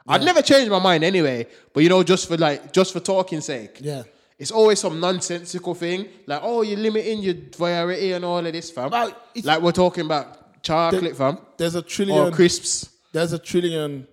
I'd 0.06 0.20
never 0.22 0.42
change 0.42 0.68
my 0.68 0.78
mind 0.78 1.02
anyway. 1.02 1.46
But 1.72 1.82
you 1.82 1.88
know, 1.88 2.02
just 2.02 2.28
for 2.28 2.36
like, 2.36 2.74
just 2.74 2.92
for 2.92 3.00
talking 3.00 3.40
sake. 3.40 3.78
Yeah. 3.80 4.02
It's 4.38 4.50
always 4.50 4.80
some 4.80 5.00
nonsensical 5.00 5.74
thing 5.74 6.08
like, 6.26 6.40
oh, 6.42 6.60
you're 6.60 6.76
limiting 6.78 7.20
your 7.20 7.36
variety 7.56 8.12
and 8.12 8.22
all 8.22 8.44
of 8.44 8.52
this, 8.52 8.70
fam. 8.70 8.90
Well, 8.90 9.16
like 9.42 9.62
we're 9.62 9.72
talking 9.72 10.04
about 10.04 10.43
chocolate, 10.64 11.02
There- 11.02 11.14
fam, 11.14 11.38
There's 11.56 11.74
a 11.74 11.82
trillion 11.82 12.18
or 12.18 12.30
crisps. 12.32 12.88
there's 13.12 13.32
a 13.32 13.38
trillion 13.38 14.06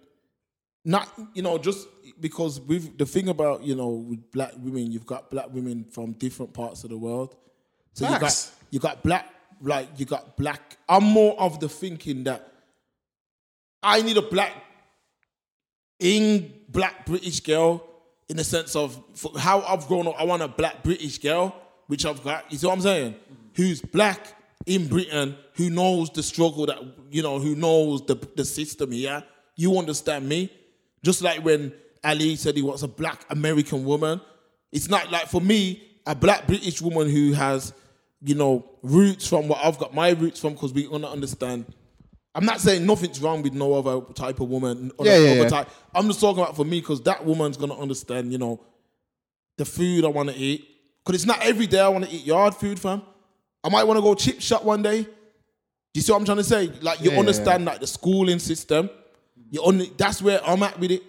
not 0.86 1.08
you 1.34 1.42
know 1.42 1.58
just 1.58 1.88
because 2.20 2.60
with 2.62 2.98
the 2.98 3.06
thing 3.06 3.28
about 3.30 3.64
you 3.64 3.76
know 3.76 3.90
with 3.90 4.32
black 4.32 4.52
women 4.58 4.92
you've 4.92 5.06
got 5.06 5.30
black 5.32 5.48
women 5.52 5.86
from 5.92 6.12
different 6.14 6.54
parts 6.54 6.84
of 6.84 6.90
the 6.92 6.98
world. 6.98 7.36
So 7.94 8.08
you 8.10 8.20
got 8.20 8.52
you 8.72 8.80
got 8.80 9.02
black 9.04 9.26
like 9.62 9.88
you 10.00 10.06
got 10.06 10.38
black. 10.38 10.78
I'm 10.88 11.04
more 11.04 11.40
of 11.40 11.60
the 11.60 11.70
thinking 11.70 12.24
that 12.26 12.48
i 13.84 14.02
need 14.04 14.16
a 14.18 14.22
black 14.22 14.54
in 16.00 16.54
black 16.70 17.06
british 17.06 17.40
girl 17.40 17.84
in 18.30 18.38
the 18.38 18.44
sense 18.44 18.76
of 18.76 19.00
for 19.16 19.32
how 19.40 19.62
i've 19.62 19.88
grown 19.88 20.08
up 20.08 20.16
i 20.20 20.24
want 20.24 20.42
a 20.42 20.48
black 20.48 20.84
british 20.84 21.18
girl 21.18 21.56
which 21.88 22.06
i've 22.06 22.24
got 22.24 22.50
you 22.52 22.58
see 22.58 22.68
what 22.68 22.74
i'm 22.74 22.82
saying? 22.82 23.16
Who's 23.56 23.82
black 23.82 24.36
in 24.66 24.88
britain 24.88 25.36
who 25.54 25.70
knows 25.70 26.10
the 26.12 26.24
struggle 26.24 26.66
that 26.66 26.78
you 27.10 27.22
know 27.22 27.40
who 27.40 27.56
knows 27.56 28.06
the, 28.06 28.16
the 28.36 28.46
system 28.46 28.92
here 28.92 29.24
you 29.56 29.78
understand 29.78 30.28
me 30.28 30.52
just 31.04 31.22
like 31.22 31.44
when 31.44 31.74
ali 32.04 32.36
said 32.36 32.56
he 32.56 32.62
wants 32.62 32.84
a 32.84 32.88
black 32.88 33.26
american 33.30 33.84
woman 33.86 34.20
it's 34.72 34.90
not 34.90 35.12
like 35.12 35.28
for 35.28 35.42
me 35.42 35.82
a 36.06 36.16
black 36.16 36.48
british 36.48 36.82
woman 36.82 37.10
who 37.10 37.34
has 37.34 37.74
you 38.22 38.36
know 38.36 38.66
roots 38.84 39.28
from 39.28 39.48
what 39.48 39.60
i've 39.64 39.78
got 39.78 39.94
my 39.94 40.10
roots 40.12 40.40
from 40.40 40.54
because 40.54 40.74
we 40.74 40.88
understand 40.88 41.66
I'm 42.34 42.46
not 42.46 42.62
saying 42.62 42.86
nothing's 42.86 43.20
wrong 43.20 43.42
with 43.42 43.54
no 43.54 43.74
other 43.74 44.06
type 44.14 44.40
of 44.40 44.50
woman. 44.50 44.92
Or 44.98 45.06
Yeah, 45.06 45.18
yeah, 45.18 45.32
other 45.32 45.42
yeah. 45.44 45.50
Type. 45.50 45.70
I'm 45.94 46.08
just 46.08 46.22
talking 46.22 46.42
about 46.42 46.56
for 46.56 46.64
me 46.64 46.80
because 46.80 47.02
that 47.02 47.26
woman's 47.26 47.58
gonna 47.58 47.78
understand, 47.78 48.32
you 48.32 48.38
know, 48.38 48.62
the 49.58 49.66
food 49.66 50.06
I 50.06 50.08
want 50.08 50.30
to 50.30 50.36
eat. 50.36 50.66
Because 51.04 51.22
it's 51.22 51.26
not 51.28 51.42
every 51.42 51.68
day 51.68 51.80
I 51.80 51.90
want 51.90 52.06
to 52.06 52.12
eat 52.12 52.26
yard 52.26 52.56
food, 52.56 52.80
fam. 52.80 53.02
I 53.64 53.70
might 53.70 53.84
want 53.84 53.98
to 53.98 54.02
go 54.02 54.16
chip 54.16 54.42
shop 54.42 54.64
one 54.64 54.82
day. 54.82 55.04
Do 55.04 55.10
you 55.94 56.02
see 56.02 56.12
what 56.12 56.20
I'm 56.20 56.26
trying 56.26 56.38
to 56.38 56.44
say? 56.44 56.72
Like 56.82 57.02
you 57.02 57.12
Yeah, 57.12 57.20
understand 57.20 57.66
like 57.66 57.80
the 57.80 57.88
schooling 57.88 58.40
system. 58.40 58.90
You 59.50 59.62
only 59.62 59.92
that's 59.98 60.22
where 60.22 60.40
I'm 60.46 60.64
at 60.64 60.80
with 60.80 60.92
it. 60.92 61.04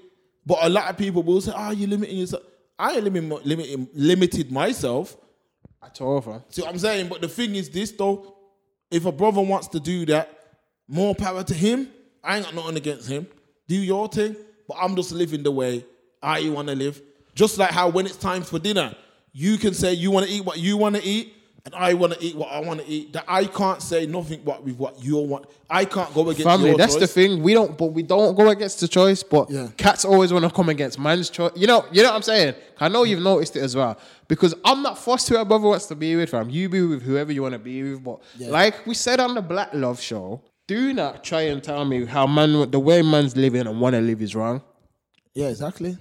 But 0.45 0.59
a 0.63 0.69
lot 0.69 0.91
of 0.91 0.97
people 0.97 1.23
will 1.23 1.41
say, 1.41 1.53
"Oh, 1.55 1.71
you're 1.71 1.89
limiting 1.89 2.19
yourself." 2.19 2.43
I 2.79 2.95
ain't 2.95 3.05
limiting, 3.05 3.29
limiting, 3.45 3.89
limited 3.95 4.51
myself. 4.51 5.17
I 5.81 5.89
told 5.89 6.25
fam. 6.25 6.43
See 6.49 6.63
what 6.63 6.71
I'm 6.73 6.79
saying? 6.79 7.09
But 7.09 7.21
the 7.21 7.29
thing 7.29 7.55
is 7.55 7.71
this 7.71 7.93
though, 7.93 8.35
if 8.91 9.05
a 9.05 9.13
brother 9.13 9.41
wants 9.41 9.69
to 9.69 9.81
do 9.81 10.05
that, 10.07 10.29
more 10.89 11.15
power 11.15 11.45
to 11.45 11.55
him. 11.55 11.89
I 12.25 12.37
ain't 12.37 12.45
got 12.47 12.55
nothing 12.55 12.77
against 12.77 13.09
him. 13.09 13.27
Do 13.69 13.77
your 13.77 14.09
thing, 14.09 14.37
but 14.69 14.77
I'm 14.81 14.95
just 14.97 15.13
living 15.13 15.43
the 15.43 15.51
way 15.51 15.85
I 16.23 16.49
want 16.51 16.69
to 16.69 16.75
live. 16.75 17.01
Just 17.35 17.59
like 17.59 17.71
how 17.71 17.89
when 17.89 18.07
it's 18.07 18.17
time 18.17 18.43
for 18.43 18.59
dinner, 18.59 18.95
you 19.33 19.59
can 19.59 19.75
say 19.75 19.95
you 19.95 20.11
want 20.11 20.27
to 20.27 20.33
eat 20.33 20.45
what 20.45 20.59
you 20.59 20.77
want 20.77 20.97
to 20.97 21.03
eat, 21.03 21.35
and 21.65 21.75
I 21.75 21.95
want 21.95 22.15
to 22.15 22.25
eat 22.25 22.35
what 22.35 22.51
I 22.51 22.61
want 22.61 22.81
to 22.81 22.89
eat. 22.89 23.13
That 23.13 23.25
I 23.29 23.45
can't 23.45 23.81
say 23.81 24.05
nothing 24.07 24.41
what 24.45 24.65
with 24.65 24.77
what 24.77 25.03
you 25.03 25.17
want. 25.19 25.47
I 25.71 25.85
can't 25.85 26.13
go 26.13 26.23
against 26.23 26.43
Family, 26.43 26.71
your 26.71 26.79
that's 26.79 26.97
the 26.97 27.07
thing. 27.07 27.43
We 27.43 27.55
don't, 27.55 27.79
but 27.79 27.87
we 27.87 28.03
don't 28.03 28.35
go 28.35 28.49
against 28.49 28.81
the 28.81 28.89
choice. 28.89 29.23
But 29.23 29.49
Yeah. 29.51 29.69
cats 29.77 30.05
always 30.05 30.33
want 30.33 30.45
to 30.45 30.51
come 30.51 30.69
against 30.69 30.99
man's 30.99 31.31
choice. 31.31 31.53
You 31.55 31.67
know, 31.69 31.85
you 31.93 32.03
know 32.03 32.09
what 32.11 32.17
I'm 32.17 32.23
saying. 32.23 32.55
I 32.81 32.89
know 32.89 33.05
you've 33.05 33.23
noticed 33.23 33.55
it 33.57 33.61
as 33.61 33.77
well. 33.77 33.97
Because 34.27 34.55
I'm 34.65 34.83
not 34.83 34.99
forced 34.99 35.29
who 35.29 35.37
a 35.37 35.45
brother 35.45 35.69
wants 35.69 35.87
to 35.87 35.95
be 35.95 36.17
with, 36.17 36.31
fam. 36.31 36.51
You 36.51 36.69
be 36.69 36.83
with 36.83 37.03
whoever 37.03 37.33
you 37.33 37.43
want 37.43 37.53
to 37.53 37.59
be 37.59 37.83
with. 37.83 38.03
But 38.03 38.21
like 38.41 38.85
we 38.87 38.95
said 38.95 39.21
on 39.21 39.35
the 39.35 39.43
Black 39.43 39.73
Love 39.73 40.01
Show, 40.01 40.41
do 40.67 40.93
not 40.93 41.23
try 41.23 41.43
and 41.43 41.63
tell 41.63 41.85
me 41.85 42.07
how 42.07 42.27
man, 42.27 42.71
the 42.71 42.81
way 42.81 43.03
man's 43.03 43.37
living 43.37 43.67
and 43.67 43.81
want 43.81 43.95
to 43.95 44.01
live 44.01 44.21
is 44.23 44.35
wrong. 44.35 44.63
Yeah, 45.35 45.49
exactly. 45.49 45.97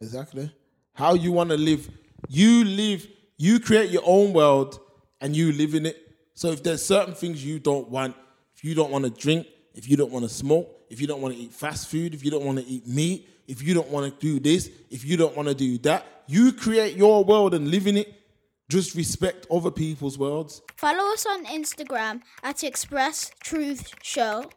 Exactly. 0.00 0.52
How 0.92 1.14
you 1.14 1.32
want 1.32 1.50
to 1.50 1.56
live. 1.56 1.88
You 2.28 2.64
live, 2.64 3.06
you 3.36 3.60
create 3.60 3.90
your 3.90 4.02
own 4.04 4.32
world 4.32 4.80
and 5.20 5.34
you 5.34 5.52
live 5.52 5.74
in 5.74 5.86
it. 5.86 6.00
So 6.34 6.50
if 6.50 6.62
there's 6.62 6.84
certain 6.84 7.14
things 7.14 7.44
you 7.44 7.58
don't 7.58 7.88
want, 7.88 8.16
if 8.56 8.64
you 8.64 8.74
don't 8.74 8.90
want 8.90 9.04
to 9.04 9.10
drink, 9.10 9.46
if 9.74 9.88
you 9.88 9.96
don't 9.96 10.10
want 10.10 10.24
to 10.24 10.28
smoke, 10.28 10.68
if 10.90 11.00
you 11.00 11.06
don't 11.06 11.20
want 11.20 11.34
to 11.34 11.40
eat 11.40 11.52
fast 11.52 11.90
food, 11.90 12.14
if 12.14 12.24
you 12.24 12.30
don't 12.30 12.44
want 12.44 12.58
to 12.58 12.64
eat 12.66 12.86
meat, 12.86 13.28
if 13.46 13.62
you 13.62 13.74
don't 13.74 13.88
want 13.88 14.12
to 14.12 14.20
do 14.20 14.40
this, 14.40 14.70
if 14.90 15.04
you 15.04 15.16
don't 15.16 15.36
want 15.36 15.48
to 15.48 15.54
do 15.54 15.78
that, 15.78 16.06
you 16.26 16.52
create 16.52 16.96
your 16.96 17.24
world 17.24 17.54
and 17.54 17.68
live 17.68 17.86
in 17.86 17.96
it. 17.96 18.12
Just 18.68 18.94
respect 18.94 19.46
other 19.50 19.70
people's 19.70 20.18
worlds. 20.18 20.62
Follow 20.76 21.12
us 21.12 21.26
on 21.26 21.44
Instagram 21.46 22.22
at 22.42 22.64
Express 22.64 23.30
Truth 23.40 23.92
Show. 24.02 24.50